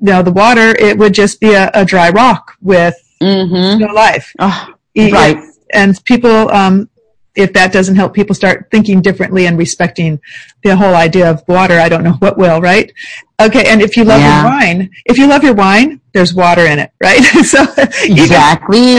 you 0.00 0.12
know 0.12 0.22
the 0.22 0.32
water, 0.32 0.76
it 0.78 0.96
would 0.98 1.14
just 1.14 1.40
be 1.40 1.54
a, 1.54 1.70
a 1.74 1.84
dry 1.84 2.10
rock 2.10 2.54
with 2.60 2.94
mm-hmm. 3.20 3.80
no 3.80 3.92
life. 3.92 4.32
Oh, 4.38 4.74
right. 4.96 5.38
And 5.72 6.02
people, 6.04 6.50
um, 6.50 6.88
if 7.34 7.52
that 7.52 7.72
doesn't 7.72 7.94
help 7.94 8.14
people 8.14 8.34
start 8.34 8.68
thinking 8.70 9.02
differently 9.02 9.46
and 9.46 9.58
respecting 9.58 10.20
the 10.62 10.74
whole 10.76 10.94
idea 10.94 11.30
of 11.30 11.46
water, 11.46 11.78
I 11.78 11.88
don't 11.88 12.02
know 12.02 12.14
what 12.14 12.38
will, 12.38 12.60
right? 12.60 12.92
Okay, 13.40 13.64
and 13.68 13.80
if 13.80 13.96
you 13.96 14.04
love 14.04 14.20
yeah. 14.20 14.42
your 14.42 14.50
wine, 14.50 14.90
if 15.04 15.18
you 15.18 15.26
love 15.28 15.44
your 15.44 15.54
wine, 15.54 16.00
there's 16.12 16.34
water 16.34 16.66
in 16.66 16.78
it, 16.78 16.90
right? 17.00 17.22
so 17.44 17.64
exactly. 18.02 18.96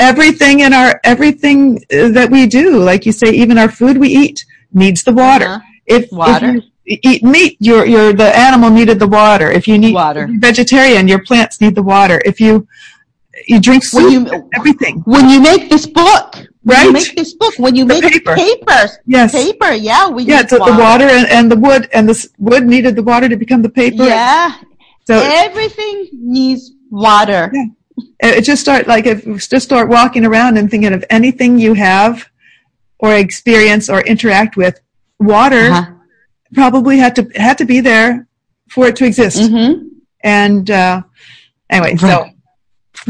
Everything 0.00 0.60
in 0.60 0.72
our 0.72 1.00
everything 1.04 1.84
that 1.90 2.28
we 2.30 2.46
do, 2.46 2.78
like 2.78 3.06
you 3.06 3.12
say, 3.12 3.30
even 3.30 3.58
our 3.58 3.70
food 3.70 3.98
we 3.98 4.08
eat 4.08 4.44
needs 4.72 5.04
the 5.04 5.12
water. 5.12 5.46
Uh-huh. 5.46 5.60
If 5.86 6.10
water. 6.10 6.56
If 6.84 6.98
you 7.04 7.10
eat 7.12 7.22
meat, 7.22 7.56
your 7.60 7.86
your 7.86 8.12
the 8.12 8.36
animal 8.36 8.70
needed 8.70 8.98
the 8.98 9.06
water. 9.06 9.50
If 9.50 9.68
you 9.68 9.78
need 9.78 9.94
water, 9.94 10.28
vegetarian, 10.48 11.06
your 11.06 11.22
plants 11.22 11.60
need 11.60 11.74
the 11.74 11.82
water. 11.82 12.20
If 12.24 12.40
you 12.40 12.66
you 13.46 13.60
drink 13.60 13.84
soup, 13.84 14.02
when 14.02 14.12
you, 14.12 14.50
everything. 14.54 15.02
When 15.04 15.28
you 15.28 15.40
make 15.40 15.70
this 15.70 15.86
book, 15.86 16.36
right? 16.64 16.84
you 16.84 16.92
make 16.92 17.16
this 17.16 17.34
book, 17.34 17.54
when 17.58 17.74
you 17.74 17.84
the 17.84 17.94
make 17.94 18.12
paper. 18.12 18.34
papers, 18.34 18.98
yes, 19.06 19.32
paper, 19.32 19.72
yeah, 19.72 20.08
we 20.08 20.24
yeah, 20.24 20.46
so 20.46 20.58
water. 20.58 20.72
the 20.72 20.78
water 20.78 21.04
and, 21.04 21.26
and 21.28 21.50
the 21.50 21.56
wood 21.56 21.88
and 21.92 22.08
the 22.08 22.28
wood 22.38 22.66
needed 22.66 22.96
the 22.96 23.02
water 23.02 23.28
to 23.28 23.36
become 23.36 23.62
the 23.62 23.70
paper. 23.70 24.04
Yeah, 24.04 24.56
so 25.06 25.14
everything 25.14 26.08
needs 26.12 26.72
water. 26.90 27.50
Yeah. 27.52 27.64
It 28.20 28.42
just 28.42 28.62
start 28.62 28.86
like 28.86 29.06
if 29.06 29.24
just 29.48 29.64
start 29.64 29.88
walking 29.88 30.24
around 30.24 30.58
and 30.58 30.70
thinking 30.70 30.92
of 30.92 31.04
anything 31.10 31.58
you 31.58 31.74
have 31.74 32.28
or 32.98 33.14
experience 33.14 33.88
or 33.88 34.00
interact 34.00 34.56
with. 34.56 34.80
Water 35.18 35.66
uh-huh. 35.70 35.92
probably 36.54 36.98
had 36.98 37.14
to 37.16 37.28
had 37.34 37.58
to 37.58 37.64
be 37.64 37.80
there 37.80 38.26
for 38.68 38.86
it 38.86 38.96
to 38.96 39.04
exist. 39.04 39.38
Mm-hmm. 39.38 39.88
And 40.22 40.70
uh, 40.70 41.02
anyway, 41.68 41.96
right. 41.96 42.00
so 42.00 42.30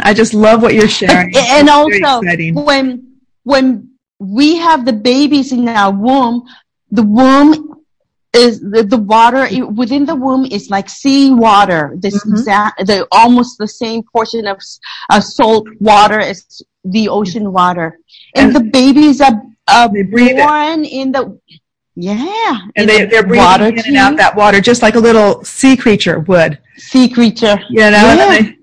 I 0.02 0.14
just 0.14 0.34
love 0.34 0.62
what 0.62 0.74
you're 0.74 0.88
sharing. 0.88 1.36
And, 1.36 1.68
and 1.68 1.68
also, 1.68 2.20
when 2.62 3.16
when 3.44 3.90
we 4.18 4.56
have 4.56 4.84
the 4.84 4.92
babies 4.92 5.52
in 5.52 5.68
our 5.68 5.92
womb, 5.92 6.46
the 6.90 7.02
womb 7.02 7.69
is 8.32 8.60
the, 8.60 8.84
the 8.84 8.98
water 8.98 9.48
within 9.66 10.04
the 10.04 10.14
womb 10.14 10.44
is 10.46 10.70
like 10.70 10.88
sea 10.88 11.32
water. 11.32 11.94
This 11.98 12.18
mm-hmm. 12.18 12.32
exact, 12.32 12.86
the 12.86 13.06
almost 13.10 13.58
the 13.58 13.68
same 13.68 14.02
portion 14.02 14.46
of 14.46 14.60
uh, 15.10 15.20
salt 15.20 15.66
water 15.80 16.20
as 16.20 16.62
the 16.84 17.08
ocean 17.08 17.52
water, 17.52 17.98
and, 18.34 18.46
and 18.46 18.56
the 18.56 18.70
babies 18.70 19.20
are, 19.20 19.42
uh, 19.68 19.88
born 19.88 20.84
it. 20.84 20.92
in 20.92 21.12
the 21.12 21.38
yeah, 21.96 22.58
and 22.76 22.88
they, 22.88 23.04
they're 23.04 23.22
breathing 23.22 23.44
water 23.44 23.66
in 23.66 23.78
and 23.78 23.96
out 23.96 24.16
that 24.16 24.34
water 24.34 24.60
just 24.60 24.80
like 24.80 24.94
a 24.94 24.98
little 24.98 25.44
sea 25.44 25.76
creature 25.76 26.20
would. 26.20 26.58
Sea 26.76 27.08
creature, 27.08 27.58
you 27.68 27.80
know. 27.80 27.90
Yeah. 27.90 28.10
And, 28.10 28.18
then 28.18 28.30
they, 28.30 28.56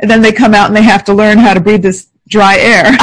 and 0.00 0.10
then 0.10 0.22
they 0.22 0.32
come 0.32 0.54
out 0.54 0.66
and 0.66 0.76
they 0.76 0.82
have 0.82 1.04
to 1.04 1.14
learn 1.14 1.38
how 1.38 1.54
to 1.54 1.60
breathe 1.60 1.82
this 1.82 2.08
dry 2.28 2.56
air. 2.56 2.86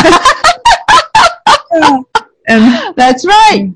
and 2.48 2.96
that's 2.96 3.26
right. 3.26 3.72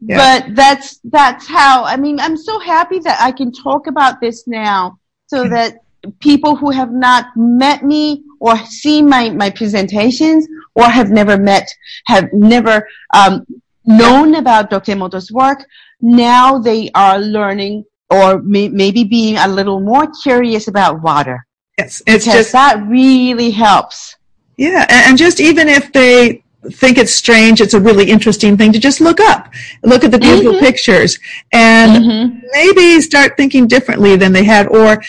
But 0.00 0.54
that's 0.54 0.98
that's 1.04 1.46
how 1.46 1.84
I 1.84 1.96
mean 1.96 2.20
I'm 2.20 2.36
so 2.36 2.58
happy 2.58 2.98
that 3.00 3.18
I 3.20 3.32
can 3.32 3.50
talk 3.52 3.86
about 3.86 4.20
this 4.20 4.46
now 4.46 4.98
so 5.26 5.48
that 5.48 5.78
people 6.20 6.54
who 6.54 6.70
have 6.70 6.92
not 6.92 7.26
met 7.36 7.82
me 7.82 8.22
or 8.38 8.56
seen 8.58 9.08
my, 9.08 9.30
my 9.30 9.50
presentations 9.50 10.46
or 10.74 10.84
have 10.84 11.10
never 11.10 11.36
met 11.36 11.68
have 12.04 12.32
never 12.32 12.86
um, 13.14 13.44
known 13.84 14.36
about 14.36 14.70
Dr. 14.70 14.92
Emoto's 14.92 15.32
work 15.32 15.66
now 16.00 16.58
they 16.58 16.90
are 16.94 17.18
learning 17.18 17.84
or 18.10 18.40
may, 18.42 18.68
maybe 18.68 19.04
being 19.04 19.36
a 19.36 19.48
little 19.48 19.80
more 19.80 20.06
curious 20.22 20.68
about 20.68 21.02
water. 21.02 21.46
Yes, 21.78 22.02
it's 22.06 22.24
because 22.24 22.38
just 22.38 22.52
that 22.52 22.86
really 22.86 23.50
helps. 23.50 24.16
Yeah, 24.56 24.86
and 24.88 25.18
just 25.18 25.40
even 25.40 25.68
if 25.68 25.92
they 25.92 26.42
think 26.70 26.98
it's 26.98 27.12
strange, 27.12 27.60
it's 27.60 27.74
a 27.74 27.80
really 27.80 28.10
interesting 28.10 28.56
thing 28.56 28.72
to 28.72 28.78
just 28.78 29.00
look 29.00 29.20
up, 29.20 29.52
look 29.82 30.04
at 30.04 30.10
the 30.10 30.18
beautiful 30.18 30.52
mm-hmm. 30.52 30.64
pictures, 30.64 31.18
and 31.52 32.04
mm-hmm. 32.04 32.38
maybe 32.52 33.00
start 33.00 33.36
thinking 33.36 33.66
differently 33.66 34.16
than 34.16 34.32
they 34.32 34.44
had, 34.44 34.66
or 34.68 35.02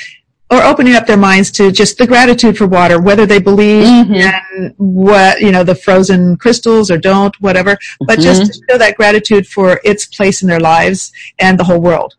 or 0.50 0.64
opening 0.64 0.96
up 0.96 1.06
their 1.06 1.18
minds 1.18 1.52
to 1.52 1.72
just 1.72 1.98
the 1.98 2.08
gratitude 2.08 2.58
for 2.58 2.68
water, 2.68 3.02
whether 3.02 3.26
they 3.26 3.40
believe 3.40 3.86
mm-hmm. 3.86 4.14
in 4.14 4.74
what 4.78 5.42
you 5.42 5.52
know 5.52 5.64
the 5.64 5.76
frozen 5.76 6.38
crystals 6.38 6.90
or 6.90 6.98
don't, 6.98 7.40
whatever, 7.42 7.78
but 8.02 8.20
just 8.20 8.44
mm-hmm. 8.44 8.52
to 8.52 8.72
show 8.72 8.78
that 8.78 8.96
gratitude 8.96 9.48
for 9.48 9.80
its 9.84 10.06
place 10.06 10.42
in 10.42 10.48
their 10.48 10.60
lives 10.60 11.12
and 11.40 11.60
the 11.60 11.64
whole 11.64 11.80
world. 11.80 12.16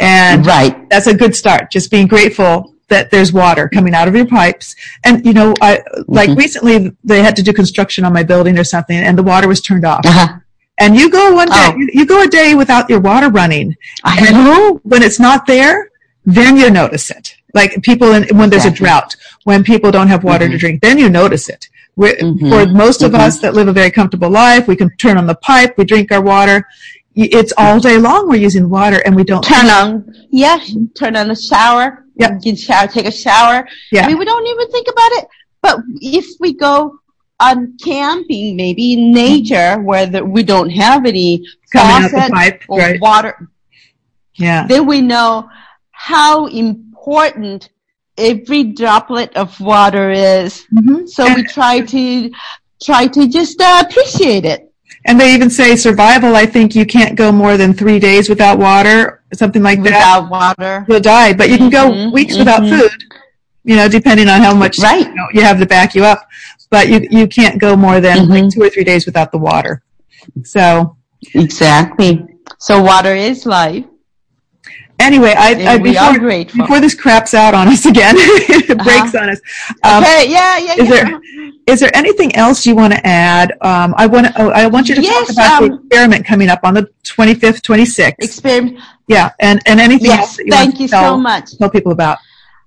And 0.00 0.44
right. 0.44 0.88
that's 0.90 1.06
a 1.06 1.14
good 1.14 1.36
start. 1.36 1.70
Just 1.70 1.90
being 1.90 2.08
grateful 2.08 2.74
that 2.92 3.10
there's 3.10 3.32
water 3.32 3.68
coming 3.68 3.94
out 3.94 4.06
of 4.06 4.14
your 4.14 4.26
pipes. 4.26 4.76
And 5.02 5.24
you 5.24 5.32
know, 5.32 5.54
I 5.60 5.80
like 6.06 6.30
mm-hmm. 6.30 6.38
recently 6.38 6.96
they 7.02 7.22
had 7.22 7.34
to 7.36 7.42
do 7.42 7.52
construction 7.52 8.04
on 8.04 8.12
my 8.12 8.22
building 8.22 8.58
or 8.58 8.64
something, 8.64 8.96
and 8.96 9.18
the 9.18 9.22
water 9.22 9.48
was 9.48 9.60
turned 9.60 9.84
off. 9.84 10.04
Uh-huh. 10.04 10.38
And 10.78 10.96
you 10.96 11.10
go 11.10 11.34
one 11.34 11.48
day, 11.48 11.68
oh. 11.68 11.76
you, 11.76 11.88
you, 11.92 12.06
go 12.06 12.22
a 12.22 12.26
day 12.26 12.54
without 12.54 12.88
your 12.90 13.00
water 13.00 13.28
running. 13.30 13.76
I 14.04 14.26
and 14.26 14.36
know. 14.44 14.80
When 14.84 15.02
it's 15.02 15.20
not 15.20 15.46
there, 15.46 15.90
then 16.24 16.56
you 16.56 16.70
notice 16.70 17.10
it. 17.10 17.36
Like 17.54 17.82
people 17.82 18.12
in, 18.12 18.24
when 18.36 18.50
there's 18.50 18.64
exactly. 18.64 18.86
a 18.86 18.88
drought, 18.88 19.16
when 19.44 19.64
people 19.64 19.90
don't 19.90 20.08
have 20.08 20.24
water 20.24 20.44
mm-hmm. 20.44 20.52
to 20.52 20.58
drink, 20.58 20.82
then 20.82 20.98
you 20.98 21.08
notice 21.08 21.48
it. 21.48 21.68
Mm-hmm. 21.98 22.48
For 22.48 22.66
most 22.66 23.02
of 23.02 23.12
mm-hmm. 23.12 23.20
us 23.20 23.38
that 23.40 23.54
live 23.54 23.68
a 23.68 23.72
very 23.72 23.90
comfortable 23.90 24.30
life, 24.30 24.66
we 24.66 24.76
can 24.76 24.90
turn 24.96 25.16
on 25.18 25.26
the 25.26 25.34
pipe, 25.36 25.76
we 25.76 25.84
drink 25.84 26.10
our 26.10 26.22
water. 26.22 26.66
It's 27.14 27.52
all 27.58 27.78
day 27.78 27.98
long 27.98 28.28
we're 28.28 28.36
using 28.36 28.70
water 28.70 29.02
and 29.04 29.14
we 29.14 29.24
don't 29.24 29.42
turn 29.42 29.66
on. 29.66 30.14
Yeah, 30.30 30.58
turn 30.94 31.16
on 31.16 31.28
the 31.28 31.34
shower 31.34 32.02
yeah. 32.14 32.38
Get 32.38 32.58
shower, 32.58 32.86
take 32.86 33.06
a 33.06 33.12
shower. 33.12 33.66
Yeah. 33.90 34.04
I 34.04 34.08
mean, 34.08 34.18
we 34.18 34.24
don't 34.24 34.46
even 34.46 34.70
think 34.70 34.88
about 34.90 35.12
it. 35.12 35.28
But 35.60 35.80
if 36.00 36.26
we 36.40 36.54
go 36.54 36.98
on 37.40 37.76
camping, 37.82 38.56
maybe 38.56 38.94
in 38.94 39.12
nature 39.12 39.80
where 39.80 40.06
the, 40.06 40.24
we 40.24 40.42
don't 40.42 40.70
have 40.70 41.06
any 41.06 41.46
Coming 41.72 42.10
faucet 42.10 42.32
pipe, 42.32 42.62
or 42.68 42.78
right. 42.78 43.00
water, 43.00 43.48
yeah, 44.34 44.66
then 44.66 44.86
we 44.86 45.00
know 45.00 45.48
how 45.90 46.46
important 46.46 47.70
every 48.18 48.64
droplet 48.64 49.34
of 49.36 49.58
water 49.60 50.10
is. 50.10 50.66
Mm-hmm. 50.74 51.06
So 51.06 51.26
and, 51.26 51.36
we 51.36 51.44
try 51.44 51.80
to 51.80 52.30
try 52.82 53.06
to 53.06 53.28
just 53.28 53.60
uh, 53.60 53.84
appreciate 53.88 54.44
it. 54.44 54.71
And 55.04 55.18
they 55.18 55.34
even 55.34 55.50
say 55.50 55.74
survival. 55.74 56.36
I 56.36 56.46
think 56.46 56.74
you 56.74 56.86
can't 56.86 57.16
go 57.16 57.32
more 57.32 57.56
than 57.56 57.72
three 57.72 57.98
days 57.98 58.28
without 58.28 58.58
water, 58.58 59.22
something 59.34 59.62
like 59.62 59.78
without 59.80 59.90
that. 59.92 60.22
Without 60.22 60.58
water, 60.58 60.86
you'll 60.88 61.00
die. 61.00 61.32
But 61.32 61.50
you 61.50 61.58
can 61.58 61.70
go 61.70 61.90
mm-hmm, 61.90 62.12
weeks 62.12 62.34
mm-hmm. 62.34 62.40
without 62.40 62.60
food. 62.60 62.92
You 63.64 63.76
know, 63.76 63.88
depending 63.88 64.28
on 64.28 64.40
how 64.40 64.54
much 64.54 64.78
right. 64.78 65.06
you, 65.06 65.14
know, 65.14 65.26
you 65.32 65.42
have 65.42 65.58
to 65.58 65.66
back 65.66 65.94
you 65.94 66.04
up. 66.04 66.28
But 66.70 66.88
you 66.88 67.06
you 67.10 67.26
can't 67.26 67.60
go 67.60 67.76
more 67.76 68.00
than 68.00 68.18
mm-hmm. 68.18 68.30
like 68.30 68.50
two 68.50 68.62
or 68.62 68.70
three 68.70 68.84
days 68.84 69.04
without 69.06 69.32
the 69.32 69.38
water. 69.38 69.82
So 70.44 70.96
exactly. 71.34 72.24
So 72.58 72.80
water 72.80 73.14
is 73.14 73.44
life. 73.44 73.84
Anyway, 75.02 75.34
I, 75.36 75.74
I 75.74 75.78
before, 75.78 76.44
before 76.62 76.80
this 76.80 76.94
craps 76.94 77.34
out 77.34 77.54
on 77.54 77.66
us 77.66 77.86
again, 77.86 78.14
it 78.18 78.70
uh-huh. 78.70 78.84
breaks 78.84 79.16
on 79.16 79.30
us. 79.30 79.40
Um, 79.82 80.04
okay, 80.04 80.30
yeah, 80.30 80.58
yeah. 80.58 80.74
Is 80.74 80.88
yeah. 80.88 81.04
there 81.04 81.20
is 81.66 81.80
there 81.80 81.90
anything 81.92 82.34
else 82.36 82.64
you 82.64 82.76
want 82.76 82.92
to 82.92 83.04
add? 83.04 83.50
Um, 83.62 83.94
I 83.96 84.06
want 84.06 84.26
to. 84.26 84.32
Oh, 84.40 84.50
I 84.50 84.68
want 84.68 84.88
you 84.88 84.94
to 84.94 85.02
yes, 85.02 85.26
talk 85.26 85.32
about 85.34 85.62
um, 85.62 85.68
the 85.68 85.76
experiment 85.76 86.24
coming 86.24 86.48
up 86.48 86.60
on 86.62 86.74
the 86.74 86.88
twenty 87.02 87.34
fifth, 87.34 87.62
twenty 87.62 87.84
sixth. 87.84 88.22
Experiment. 88.22 88.78
Yeah, 89.08 89.30
and 89.40 89.60
and 89.66 89.80
anything 89.80 90.06
yes, 90.06 90.20
else 90.20 90.36
that 90.36 90.46
you 90.46 90.52
thank 90.52 90.78
you 90.78 90.86
tell, 90.86 91.16
so 91.16 91.20
much. 91.20 91.58
Tell 91.58 91.70
people 91.70 91.90
about. 91.90 92.18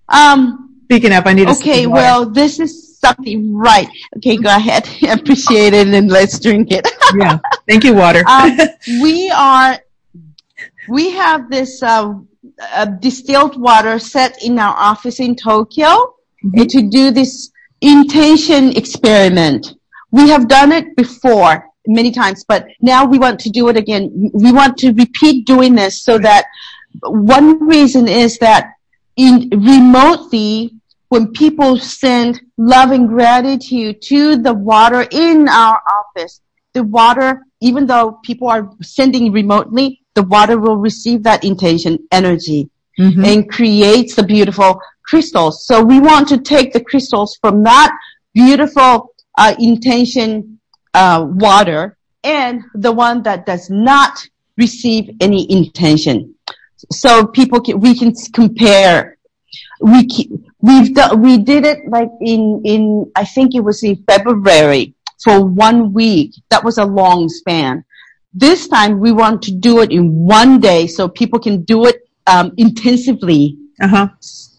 Um. 0.09 0.61
Speaking 0.83 1.13
of, 1.13 1.25
I 1.25 1.33
need. 1.33 1.47
Okay, 1.47 1.87
well, 1.87 2.25
this 2.25 2.59
is 2.59 2.99
something 2.99 3.55
right. 3.55 3.87
Okay, 4.17 4.35
go 4.35 4.49
ahead. 4.53 4.89
Appreciate 5.09 5.73
it, 5.73 5.87
and 5.87 6.09
let's 6.11 6.37
drink 6.39 6.71
it. 6.71 6.85
yeah. 7.15 7.39
Thank 7.67 7.85
you, 7.85 7.93
water. 7.93 8.23
um, 8.29 8.57
we 9.01 9.31
are. 9.31 9.79
We 10.89 11.11
have 11.11 11.49
this 11.49 11.81
uh, 11.81 12.13
uh, 12.73 12.85
distilled 12.85 13.59
water 13.59 13.99
set 13.99 14.43
in 14.43 14.59
our 14.59 14.75
office 14.75 15.19
in 15.19 15.35
Tokyo 15.35 16.15
mm-hmm. 16.43 16.63
to 16.63 16.89
do 16.89 17.11
this 17.11 17.51
intention 17.81 18.75
experiment. 18.75 19.75
We 20.11 20.29
have 20.29 20.47
done 20.47 20.71
it 20.71 20.95
before 20.95 21.65
many 21.87 22.11
times, 22.11 22.45
but 22.47 22.67
now 22.81 23.05
we 23.05 23.19
want 23.19 23.39
to 23.41 23.49
do 23.49 23.67
it 23.69 23.77
again. 23.77 24.31
We 24.33 24.51
want 24.51 24.77
to 24.77 24.93
repeat 24.93 25.45
doing 25.45 25.75
this 25.75 26.01
so 26.01 26.17
that 26.19 26.45
one 27.03 27.67
reason 27.67 28.07
is 28.07 28.37
that 28.39 28.73
in 29.17 29.49
remotely 29.51 30.71
when 31.09 31.31
people 31.31 31.77
send 31.77 32.41
love 32.57 32.91
and 32.91 33.07
gratitude 33.07 34.01
to 34.01 34.37
the 34.37 34.53
water 34.53 35.07
in 35.11 35.47
our 35.47 35.79
office, 35.99 36.41
the 36.73 36.83
water, 36.83 37.45
even 37.61 37.85
though 37.85 38.19
people 38.23 38.47
are 38.47 38.69
sending 38.81 39.31
remotely, 39.31 40.01
the 40.15 40.23
water 40.23 40.57
will 40.57 40.77
receive 40.77 41.23
that 41.23 41.43
intention 41.43 41.99
energy 42.11 42.69
mm-hmm. 42.97 43.23
and 43.23 43.49
creates 43.49 44.15
the 44.15 44.23
beautiful 44.23 44.79
crystals. 45.03 45.65
So 45.65 45.83
we 45.83 45.99
want 45.99 46.27
to 46.29 46.37
take 46.39 46.73
the 46.73 46.83
crystals 46.83 47.37
from 47.41 47.63
that 47.63 47.95
beautiful 48.33 49.13
uh, 49.37 49.55
intention 49.59 50.59
uh, 50.93 51.25
water 51.29 51.97
and 52.23 52.63
the 52.73 52.91
one 52.91 53.21
that 53.23 53.45
does 53.45 53.69
not 53.69 54.27
receive 54.57 55.09
any 55.21 55.49
intention. 55.51 56.33
So 56.91 57.27
people 57.27 57.61
can, 57.61 57.79
we 57.79 57.97
can 57.97 58.13
compare. 58.33 59.17
We 59.81 60.07
we've 60.61 60.93
done, 60.93 61.21
we 61.21 61.37
did 61.37 61.65
it 61.65 61.87
like 61.87 62.09
in 62.21 62.61
in 62.65 63.11
I 63.15 63.25
think 63.25 63.55
it 63.55 63.61
was 63.61 63.83
in 63.83 64.03
February 64.07 64.93
for 65.23 65.45
one 65.45 65.93
week. 65.93 66.33
That 66.49 66.63
was 66.63 66.77
a 66.77 66.85
long 66.85 67.29
span. 67.29 67.84
This 68.37 68.67
time 68.67 68.99
we 68.99 69.13
want 69.13 69.41
to 69.43 69.51
do 69.51 69.79
it 69.79 69.91
in 69.91 70.13
one 70.13 70.59
day 70.59 70.87
so 70.87 71.07
people 71.07 71.39
can 71.39 71.63
do 71.63 71.85
it 71.85 72.07
um, 72.27 72.51
intensively 72.57 73.57
uh-huh. 73.81 74.09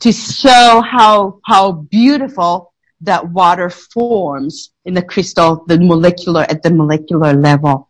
to 0.01 0.13
show 0.13 0.81
how 0.81 1.41
how 1.45 1.73
beautiful 1.73 2.73
that 3.03 3.29
water 3.29 3.69
forms 3.69 4.71
in 4.87 4.95
the 4.95 5.03
crystal, 5.03 5.65
the 5.67 5.79
molecular 5.79 6.47
at 6.49 6.63
the 6.63 6.71
molecular 6.71 7.35
level. 7.35 7.89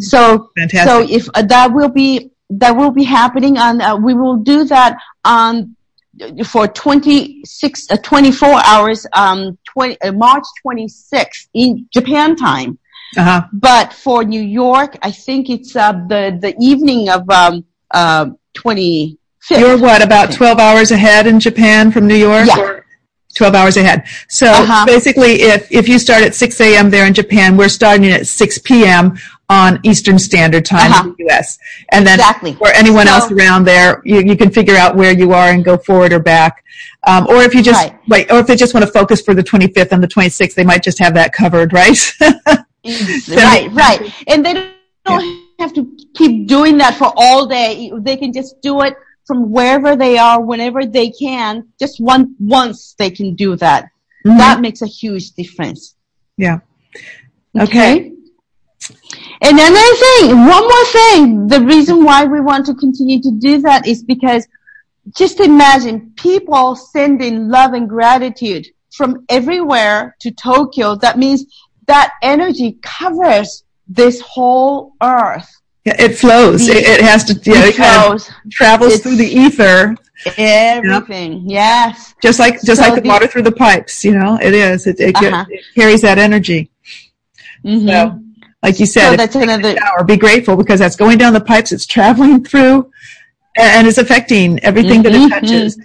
So, 0.00 0.50
Fantastic. 0.58 0.88
so 0.88 1.06
if 1.08 1.28
uh, 1.34 1.42
that 1.42 1.72
will 1.72 1.90
be 1.90 2.30
that 2.50 2.76
will 2.76 2.90
be 2.90 3.04
happening 3.04 3.58
on, 3.58 3.80
uh, 3.80 3.96
we 3.96 4.14
will 4.14 4.36
do 4.36 4.64
that 4.64 4.98
on 5.24 5.76
for 6.44 6.66
26, 6.66 7.90
uh, 7.90 7.96
24 7.98 8.48
hours, 8.66 9.06
um, 9.12 9.56
20, 9.72 10.00
uh, 10.00 10.12
March 10.12 10.44
26th 10.66 11.48
in 11.54 11.86
Japan 11.92 12.34
time. 12.34 12.78
Uh-huh. 13.16 13.42
But 13.52 13.92
for 13.92 14.24
New 14.24 14.42
York, 14.42 14.96
I 15.02 15.10
think 15.10 15.50
it's 15.50 15.74
uh, 15.74 15.92
the 15.92 16.38
the 16.40 16.54
evening 16.60 17.08
of 17.08 17.28
um, 17.30 17.64
uh, 17.90 18.26
25th. 18.56 19.16
You're 19.50 19.78
what 19.78 20.02
about 20.02 20.32
12 20.32 20.58
hours 20.58 20.90
ahead 20.90 21.26
in 21.26 21.40
Japan 21.40 21.90
from 21.90 22.06
New 22.06 22.14
York? 22.14 22.46
Yeah. 22.46 22.80
12 23.34 23.54
hours 23.54 23.76
ahead. 23.76 24.04
So 24.28 24.46
uh-huh. 24.46 24.86
basically, 24.86 25.42
if, 25.42 25.70
if 25.70 25.88
you 25.88 25.98
start 25.98 26.22
at 26.22 26.34
6 26.34 26.60
a.m. 26.60 26.90
there 26.90 27.06
in 27.06 27.14
Japan, 27.14 27.56
we're 27.56 27.68
starting 27.68 28.10
at 28.10 28.26
6 28.26 28.58
p.m. 28.58 29.16
on 29.48 29.78
Eastern 29.84 30.18
Standard 30.18 30.64
Time 30.64 30.90
uh-huh. 30.90 31.04
in 31.04 31.14
the 31.16 31.24
U.S. 31.24 31.58
And 31.92 32.06
then 32.06 32.18
exactly. 32.18 32.54
for 32.54 32.68
anyone 32.68 33.06
so, 33.06 33.12
else 33.12 33.30
around 33.30 33.64
there, 33.64 34.02
you, 34.04 34.20
you 34.20 34.36
can 34.36 34.50
figure 34.50 34.76
out 34.76 34.96
where 34.96 35.12
you 35.12 35.32
are 35.32 35.50
and 35.50 35.64
go 35.64 35.76
forward 35.78 36.12
or 36.12 36.18
back. 36.18 36.64
Um, 37.06 37.26
or 37.28 37.36
if 37.36 37.54
you 37.54 37.62
just 37.62 37.88
right. 37.88 37.98
wait, 38.08 38.30
or 38.32 38.40
if 38.40 38.46
they 38.46 38.56
just 38.56 38.74
want 38.74 38.84
to 38.84 38.92
focus 38.92 39.22
for 39.22 39.32
the 39.32 39.44
25th 39.44 39.92
and 39.92 40.02
the 40.02 40.08
26th, 40.08 40.54
they 40.54 40.64
might 40.64 40.82
just 40.82 40.98
have 40.98 41.14
that 41.14 41.32
covered, 41.32 41.72
right? 41.72 41.96
right, 42.84 43.70
right. 43.72 44.12
And 44.26 44.44
they 44.44 44.54
don't 45.04 45.24
yeah. 45.24 45.40
have 45.58 45.74
to 45.74 45.96
keep 46.14 46.46
doing 46.46 46.78
that 46.78 46.94
for 46.94 47.12
all 47.16 47.46
day. 47.46 47.92
They 47.98 48.16
can 48.16 48.32
just 48.32 48.60
do 48.62 48.82
it 48.82 48.94
from 49.26 49.50
wherever 49.50 49.96
they 49.96 50.18
are, 50.18 50.40
whenever 50.40 50.84
they 50.84 51.10
can, 51.10 51.68
just 51.78 52.00
one, 52.00 52.34
once 52.40 52.94
they 52.98 53.10
can 53.10 53.34
do 53.34 53.56
that. 53.56 53.84
Mm-hmm. 54.26 54.38
That 54.38 54.60
makes 54.60 54.82
a 54.82 54.86
huge 54.86 55.32
difference. 55.32 55.94
Yeah. 56.36 56.60
Okay. 57.58 57.92
okay. 57.92 58.12
And 59.42 59.58
another 59.58 59.94
thing, 59.94 60.36
one 60.36 60.62
more 60.62 60.84
thing, 60.86 61.46
the 61.46 61.60
reason 61.60 62.04
why 62.04 62.24
we 62.24 62.40
want 62.40 62.66
to 62.66 62.74
continue 62.74 63.20
to 63.22 63.30
do 63.30 63.60
that 63.62 63.86
is 63.86 64.02
because 64.02 64.46
just 65.16 65.40
imagine 65.40 66.12
people 66.16 66.76
sending 66.76 67.48
love 67.48 67.72
and 67.72 67.88
gratitude 67.88 68.66
from 68.92 69.24
everywhere 69.28 70.16
to 70.20 70.30
Tokyo. 70.30 70.94
That 70.96 71.18
means 71.18 71.46
that 71.90 72.14
energy 72.22 72.78
covers 72.82 73.64
this 73.88 74.20
whole 74.20 74.94
earth. 75.02 75.50
Yeah, 75.84 75.96
it 75.98 76.16
flows. 76.16 76.66
The, 76.66 76.74
it, 76.74 76.86
it, 76.86 77.00
has 77.00 77.24
to. 77.24 77.34
You 77.34 77.54
know, 77.54 77.64
it, 77.64 77.76
kind 77.76 78.14
of 78.14 78.28
travels 78.50 78.94
it's, 78.94 79.02
through 79.02 79.16
the 79.16 79.26
ether. 79.26 79.96
Everything. 80.36 81.32
You 81.32 81.38
know? 81.38 81.44
Yes. 81.46 82.14
Just 82.22 82.38
like 82.38 82.62
just 82.62 82.80
so 82.80 82.86
like 82.86 82.94
the, 82.94 83.00
the, 83.00 83.08
water 83.08 83.26
through 83.26 83.42
the 83.42 83.52
pipes. 83.52 84.04
You 84.04 84.16
know, 84.18 84.38
it 84.40 84.54
is. 84.54 84.86
It, 84.86 85.00
it, 85.00 85.16
uh-huh. 85.16 85.46
it 85.48 85.64
carries 85.74 86.02
that 86.02 86.18
energy. 86.18 86.70
Mm-hmm. 87.64 87.88
So, 87.88 88.20
like 88.62 88.78
you 88.78 88.86
said, 88.86 89.10
so 89.10 89.16
that's 89.16 89.34
another 89.34 89.74
shower. 89.74 90.04
Be 90.04 90.16
grateful 90.16 90.56
because 90.56 90.78
that's 90.78 90.96
going 90.96 91.18
down 91.18 91.32
the 91.32 91.40
pipes. 91.40 91.72
It's 91.72 91.86
traveling 91.86 92.44
through, 92.50 92.90
and, 93.56 93.78
and 93.78 93.86
it's 93.88 93.98
affecting 93.98 94.60
everything 94.60 95.02
mm-hmm. 95.02 95.12
that 95.12 95.14
it 95.14 95.18
mm-hmm. 95.18 95.46
touches. 95.46 95.78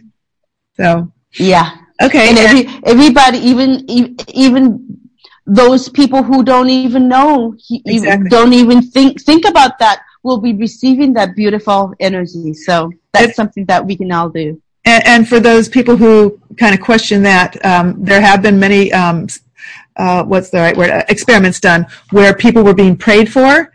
So. 0.76 1.12
Yeah. 1.38 1.78
Okay. 2.02 2.30
And 2.30 2.38
every, 2.38 2.68
everybody, 2.84 3.40
even 3.40 3.90
even 3.90 5.05
those 5.46 5.90
people 5.90 6.24
who 6.24 6.44
don't 6.44 6.70
even 6.70 7.08
know, 7.08 7.56
exactly. 7.86 8.30
don't 8.30 8.54
even 8.54 8.82
think 8.82 9.22
think 9.22 9.46
about 9.46 9.78
that, 9.80 10.04
will 10.24 10.40
be 10.40 10.54
receiving 10.54 11.14
that 11.14 11.36
beautiful 11.36 11.94
energy. 12.00 12.54
So 12.54 12.92
that's 13.14 13.36
something 13.36 13.66
that 13.66 13.86
we 13.86 13.96
can 13.96 14.12
all 14.12 14.30
do. 14.30 14.62
And, 14.84 15.08
and, 15.08 15.30
for 15.30 15.40
those 15.40 15.68
people 15.70 15.96
who 15.96 16.40
kind 16.58 16.76
of 16.76 16.82
question 16.82 17.24
that, 17.24 17.64
um, 17.66 18.04
there 18.04 18.22
have 18.22 18.42
been 18.42 18.60
many, 18.60 18.94
um, 18.94 19.28
uh, 19.96 20.24
what's 20.24 20.50
the 20.50 20.58
right 20.60 20.78
word, 20.78 20.92
uh, 20.92 21.04
experiments 21.10 21.60
done 21.60 21.88
where 22.12 22.36
people 22.36 22.64
were 22.64 22.74
being 22.74 22.96
prayed 22.96 23.32
for 23.32 23.42
that 23.42 23.72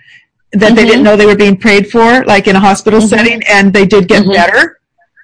mm-hmm. 0.52 0.74
they 0.74 0.84
didn't 0.84 1.02
know 1.02 1.16
they 1.16 1.26
were 1.26 1.36
being 1.36 1.56
prayed 1.56 1.90
for, 1.90 2.24
like 2.24 2.46
in 2.46 2.56
a 2.56 2.60
hospital 2.60 3.00
mm-hmm. 3.00 3.08
setting, 3.08 3.42
and 3.48 3.72
they 3.72 3.86
did 3.86 4.08
get 4.08 4.22
mm-hmm. 4.22 4.32
better 4.32 4.79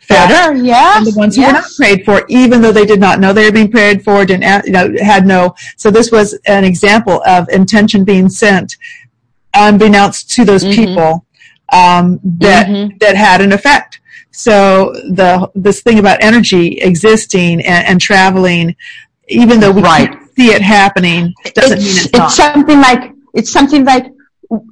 better, 0.08 0.54
yeah. 0.54 0.98
And 0.98 1.06
the 1.06 1.14
ones 1.16 1.36
who 1.36 1.42
yes. 1.42 1.52
were 1.52 1.60
not 1.60 1.70
prayed 1.76 2.04
for, 2.04 2.26
even 2.28 2.60
though 2.60 2.72
they 2.72 2.86
did 2.86 3.00
not 3.00 3.20
know 3.20 3.32
they 3.32 3.44
were 3.46 3.52
being 3.52 3.70
prayed 3.70 4.04
for, 4.04 4.24
didn't 4.24 4.66
you 4.66 4.72
know 4.72 4.94
had 5.00 5.26
no. 5.26 5.54
So 5.76 5.90
this 5.90 6.10
was 6.10 6.38
an 6.46 6.64
example 6.64 7.22
of 7.26 7.48
intention 7.48 8.04
being 8.04 8.28
sent, 8.28 8.76
unbeknownst 9.54 10.30
to 10.32 10.44
those 10.44 10.64
mm-hmm. 10.64 10.84
people, 10.84 11.26
um, 11.72 12.20
that 12.24 12.66
mm-hmm. 12.66 12.96
that 12.98 13.16
had 13.16 13.40
an 13.40 13.52
effect. 13.52 14.00
So 14.30 14.92
the 14.92 15.50
this 15.54 15.80
thing 15.80 15.98
about 15.98 16.22
energy 16.22 16.78
existing 16.78 17.60
and, 17.62 17.86
and 17.86 18.00
traveling, 18.00 18.76
even 19.28 19.60
though 19.60 19.72
we 19.72 19.82
right. 19.82 20.10
can't 20.10 20.30
see 20.36 20.48
it 20.48 20.62
happening, 20.62 21.34
doesn't 21.54 21.78
it's, 21.78 21.86
mean 21.86 21.96
it's, 21.96 22.06
it's 22.06 22.18
not. 22.18 22.30
something 22.30 22.80
like 22.80 23.12
it's 23.34 23.50
something 23.50 23.84
like 23.84 24.06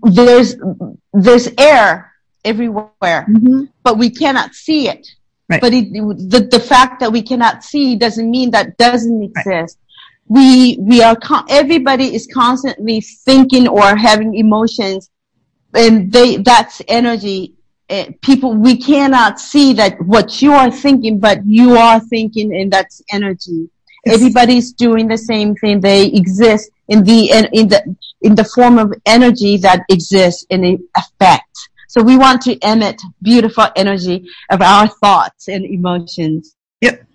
there's 0.02 0.56
there's 1.12 1.48
air 1.58 2.12
everywhere, 2.44 3.26
mm-hmm. 3.28 3.64
but 3.82 3.98
we 3.98 4.10
cannot 4.10 4.54
see 4.54 4.88
it. 4.88 5.08
But 5.60 5.74
it, 5.74 5.92
the, 5.92 6.48
the 6.50 6.60
fact 6.60 7.00
that 7.00 7.12
we 7.12 7.22
cannot 7.22 7.64
see 7.64 7.96
doesn't 7.96 8.30
mean 8.30 8.50
that 8.52 8.76
doesn't 8.78 9.22
exist. 9.22 9.78
We, 10.26 10.78
we 10.80 11.02
are, 11.02 11.18
everybody 11.50 12.14
is 12.14 12.26
constantly 12.32 13.00
thinking 13.02 13.68
or 13.68 13.94
having 13.94 14.34
emotions 14.34 15.10
and 15.74 16.10
they, 16.10 16.38
that's 16.38 16.80
energy. 16.88 17.54
Uh, 17.90 18.06
people, 18.22 18.54
we 18.54 18.76
cannot 18.76 19.38
see 19.38 19.74
that 19.74 20.00
what 20.00 20.40
you 20.40 20.52
are 20.52 20.70
thinking, 20.70 21.18
but 21.18 21.44
you 21.44 21.76
are 21.76 22.00
thinking 22.00 22.54
and 22.56 22.72
that's 22.72 23.02
energy. 23.12 23.68
Everybody's 24.06 24.72
doing 24.72 25.08
the 25.08 25.18
same 25.18 25.54
thing. 25.56 25.80
They 25.80 26.06
exist 26.06 26.70
in 26.88 27.04
the, 27.04 27.30
in, 27.30 27.44
in 27.52 27.68
the, 27.68 27.96
in 28.22 28.34
the 28.34 28.44
form 28.44 28.78
of 28.78 28.94
energy 29.04 29.58
that 29.58 29.82
exists 29.90 30.46
in 30.48 30.88
effect. 30.96 31.53
So 31.96 32.02
we 32.02 32.16
want 32.16 32.42
to 32.42 32.58
emit 32.68 33.00
beautiful 33.22 33.68
energy 33.76 34.28
of 34.50 34.60
our 34.60 34.88
thoughts 34.88 35.46
and 35.46 35.64
emotions. 35.64 36.56
Yep. 36.80 37.06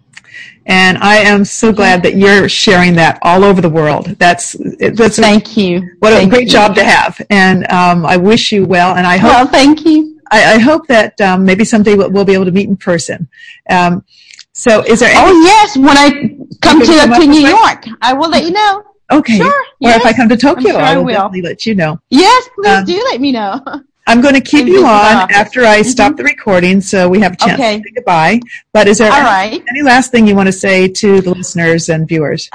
And 0.67 0.97
I 0.99 1.17
am 1.17 1.43
so 1.43 1.73
glad 1.73 2.01
that 2.03 2.15
you're 2.15 2.47
sharing 2.47 2.95
that 2.95 3.19
all 3.21 3.43
over 3.43 3.59
the 3.59 3.67
world. 3.67 4.05
That's 4.19 4.55
that's 4.79 5.17
thank 5.17 5.57
you. 5.57 5.81
What 5.99 6.13
thank 6.13 6.31
a 6.31 6.33
great 6.33 6.45
you. 6.45 6.53
job 6.53 6.75
to 6.75 6.83
have, 6.85 7.19
and 7.29 7.69
um, 7.69 8.05
I 8.05 8.15
wish 8.15 8.53
you 8.53 8.65
well. 8.65 8.95
And 8.95 9.05
I 9.05 9.17
hope. 9.17 9.31
Well, 9.31 9.47
thank 9.47 9.85
you. 9.85 10.17
I, 10.31 10.53
I 10.53 10.59
hope 10.59 10.87
that 10.87 11.19
um, 11.19 11.43
maybe 11.43 11.65
someday 11.65 11.95
we'll, 11.95 12.11
we'll, 12.11 12.23
be 12.23 12.33
able 12.33 12.45
to 12.45 12.51
meet 12.51 12.69
in 12.69 12.77
person. 12.77 13.27
Um, 13.69 14.05
so, 14.53 14.81
is 14.83 15.01
there? 15.01 15.11
oh 15.13 15.41
yes, 15.43 15.75
when 15.75 15.97
I 15.97 16.37
come 16.61 16.79
to, 16.79 16.85
come 16.85 17.19
to 17.19 17.27
New 17.27 17.47
York, 17.47 17.85
I 18.01 18.13
will 18.13 18.29
let 18.29 18.45
you 18.45 18.51
know. 18.51 18.83
Okay. 19.11 19.37
Sure. 19.37 19.47
Or 19.47 19.89
yes. 19.89 19.99
if 19.99 20.05
I 20.05 20.13
come 20.13 20.29
to 20.29 20.37
Tokyo, 20.37 20.71
sure 20.71 20.79
I 20.79 20.95
will, 20.95 21.01
I 21.01 21.03
will 21.03 21.13
definitely 21.13 21.41
let 21.41 21.65
you 21.65 21.75
know. 21.75 21.99
Yes, 22.11 22.49
please 22.55 22.67
um, 22.69 22.85
do 22.85 23.03
let 23.11 23.19
me 23.19 23.33
know. 23.33 23.59
I'm 24.09 24.21
going 24.21 24.33
to 24.33 24.41
keep 24.41 24.65
you 24.65 24.87
on 24.87 25.31
after 25.31 25.61
I 25.61 25.81
mm-hmm. 25.81 25.87
stop 25.87 26.15
the 26.15 26.23
recording 26.23 26.81
so 26.81 27.07
we 27.07 27.19
have 27.19 27.33
a 27.33 27.35
chance 27.35 27.59
okay. 27.59 27.77
to 27.77 27.83
say 27.83 27.91
goodbye. 27.93 28.39
But 28.73 28.87
is 28.87 28.97
there 28.97 29.11
any, 29.11 29.63
any 29.69 29.83
last 29.83 30.09
thing 30.09 30.25
you 30.25 30.35
want 30.35 30.47
to 30.47 30.51
say 30.51 30.87
to 30.87 31.21
the 31.21 31.29
listeners 31.29 31.89
and 31.89 32.07
viewers? 32.07 32.49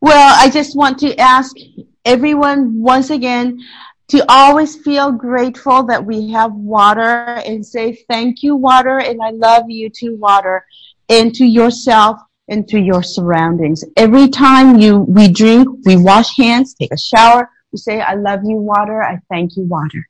Well, 0.00 0.34
I 0.40 0.48
just 0.48 0.74
want 0.74 0.98
to 1.00 1.14
ask 1.18 1.54
everyone 2.06 2.80
once 2.80 3.10
again 3.10 3.60
to 4.08 4.24
always 4.26 4.76
feel 4.76 5.12
grateful 5.12 5.82
that 5.82 6.02
we 6.02 6.30
have 6.30 6.54
water 6.54 7.42
and 7.44 7.66
say 7.66 7.92
thank 8.08 8.42
you, 8.42 8.56
water, 8.56 8.98
and 8.98 9.20
I 9.22 9.32
love 9.32 9.64
you 9.68 9.90
too, 9.90 10.16
water, 10.16 10.64
and 11.10 11.34
to 11.34 11.44
yourself 11.44 12.18
and 12.48 12.66
to 12.68 12.80
your 12.80 13.02
surroundings. 13.02 13.84
Every 13.98 14.28
time 14.28 14.78
you 14.78 15.00
we 15.00 15.28
drink, 15.28 15.68
we 15.84 15.96
wash 15.96 16.38
hands, 16.38 16.72
take 16.72 16.92
a 16.92 16.98
shower, 16.98 17.50
we 17.70 17.76
say, 17.76 18.00
I 18.00 18.14
love 18.14 18.40
you, 18.44 18.56
water, 18.56 19.02
I 19.02 19.18
thank 19.28 19.58
you, 19.58 19.64
water. 19.64 20.06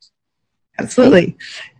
Absolutely. 0.78 1.36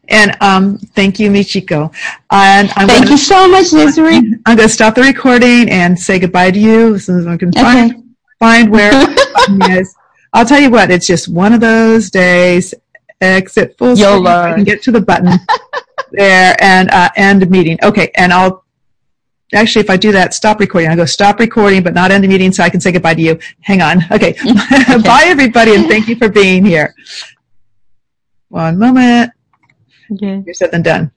And 0.09 0.37
um, 0.41 0.79
thank 0.79 1.19
you, 1.19 1.31
Michiko. 1.31 1.93
And 2.31 2.71
I'm 2.77 2.89
thank 2.89 3.05
gonna, 3.05 3.11
you 3.11 3.17
so 3.17 3.49
much, 3.49 3.71
Desiree. 3.71 4.35
I'm 4.47 4.57
going 4.57 4.69
to 4.69 4.69
stop 4.69 4.95
the 4.95 5.03
recording 5.03 5.69
and 5.71 5.99
say 5.99 6.19
goodbye 6.19 6.53
to 6.53 6.59
you 6.59 6.95
as 6.95 7.07
soon 7.07 7.19
as 7.19 7.27
I 7.27 7.37
can 7.37 7.53
find, 7.53 7.93
okay. 7.93 8.03
find 8.39 8.71
where 8.71 8.93
is. 9.71 9.95
I'll 10.33 10.47
tell 10.47 10.61
you 10.61 10.71
what, 10.71 10.91
it's 10.91 11.07
just 11.07 11.29
one 11.29 11.53
of 11.53 11.61
those 11.61 12.11
days. 12.11 12.75
Exit 13.23 13.77
full. 13.79 13.97
I 14.27 14.53
can 14.55 14.65
get 14.65 14.83
to 14.83 14.93
the 14.93 15.01
button 15.01 15.33
there 16.13 16.55
and 16.61 16.91
uh, 16.91 17.09
end 17.17 17.49
meeting. 17.49 17.79
Okay, 17.83 18.11
and 18.15 18.31
I'll 18.31 18.65
actually, 19.55 19.81
if 19.81 19.89
I 19.89 19.97
do 19.97 20.13
that, 20.13 20.35
stop 20.35 20.61
recording. 20.61 20.91
I 20.91 20.97
go 20.97 21.07
stop 21.07 21.41
recording, 21.41 21.83
but 21.83 21.95
not 21.95 22.11
end 22.11 22.25
the 22.25 22.29
meeting 22.29 22.53
so 22.53 22.63
I 22.63 22.69
can 22.69 22.81
say 22.81 22.93
goodbye 22.93 23.15
to 23.15 23.23
you. 23.23 23.39
Hang 23.63 23.81
on. 23.81 24.05
Okay. 24.13 24.31
okay. 24.41 24.99
Bye, 24.99 25.25
everybody, 25.27 25.75
and 25.75 25.89
thank 25.89 26.09
you 26.09 26.17
for 26.17 26.29
being 26.29 26.63
here. 26.65 26.95
One 28.57 28.79
moment. 28.79 29.37
Okay. 30.11 30.41
You're 30.47 30.55
said 30.55 30.73
and 30.73 30.83
done. 30.83 31.13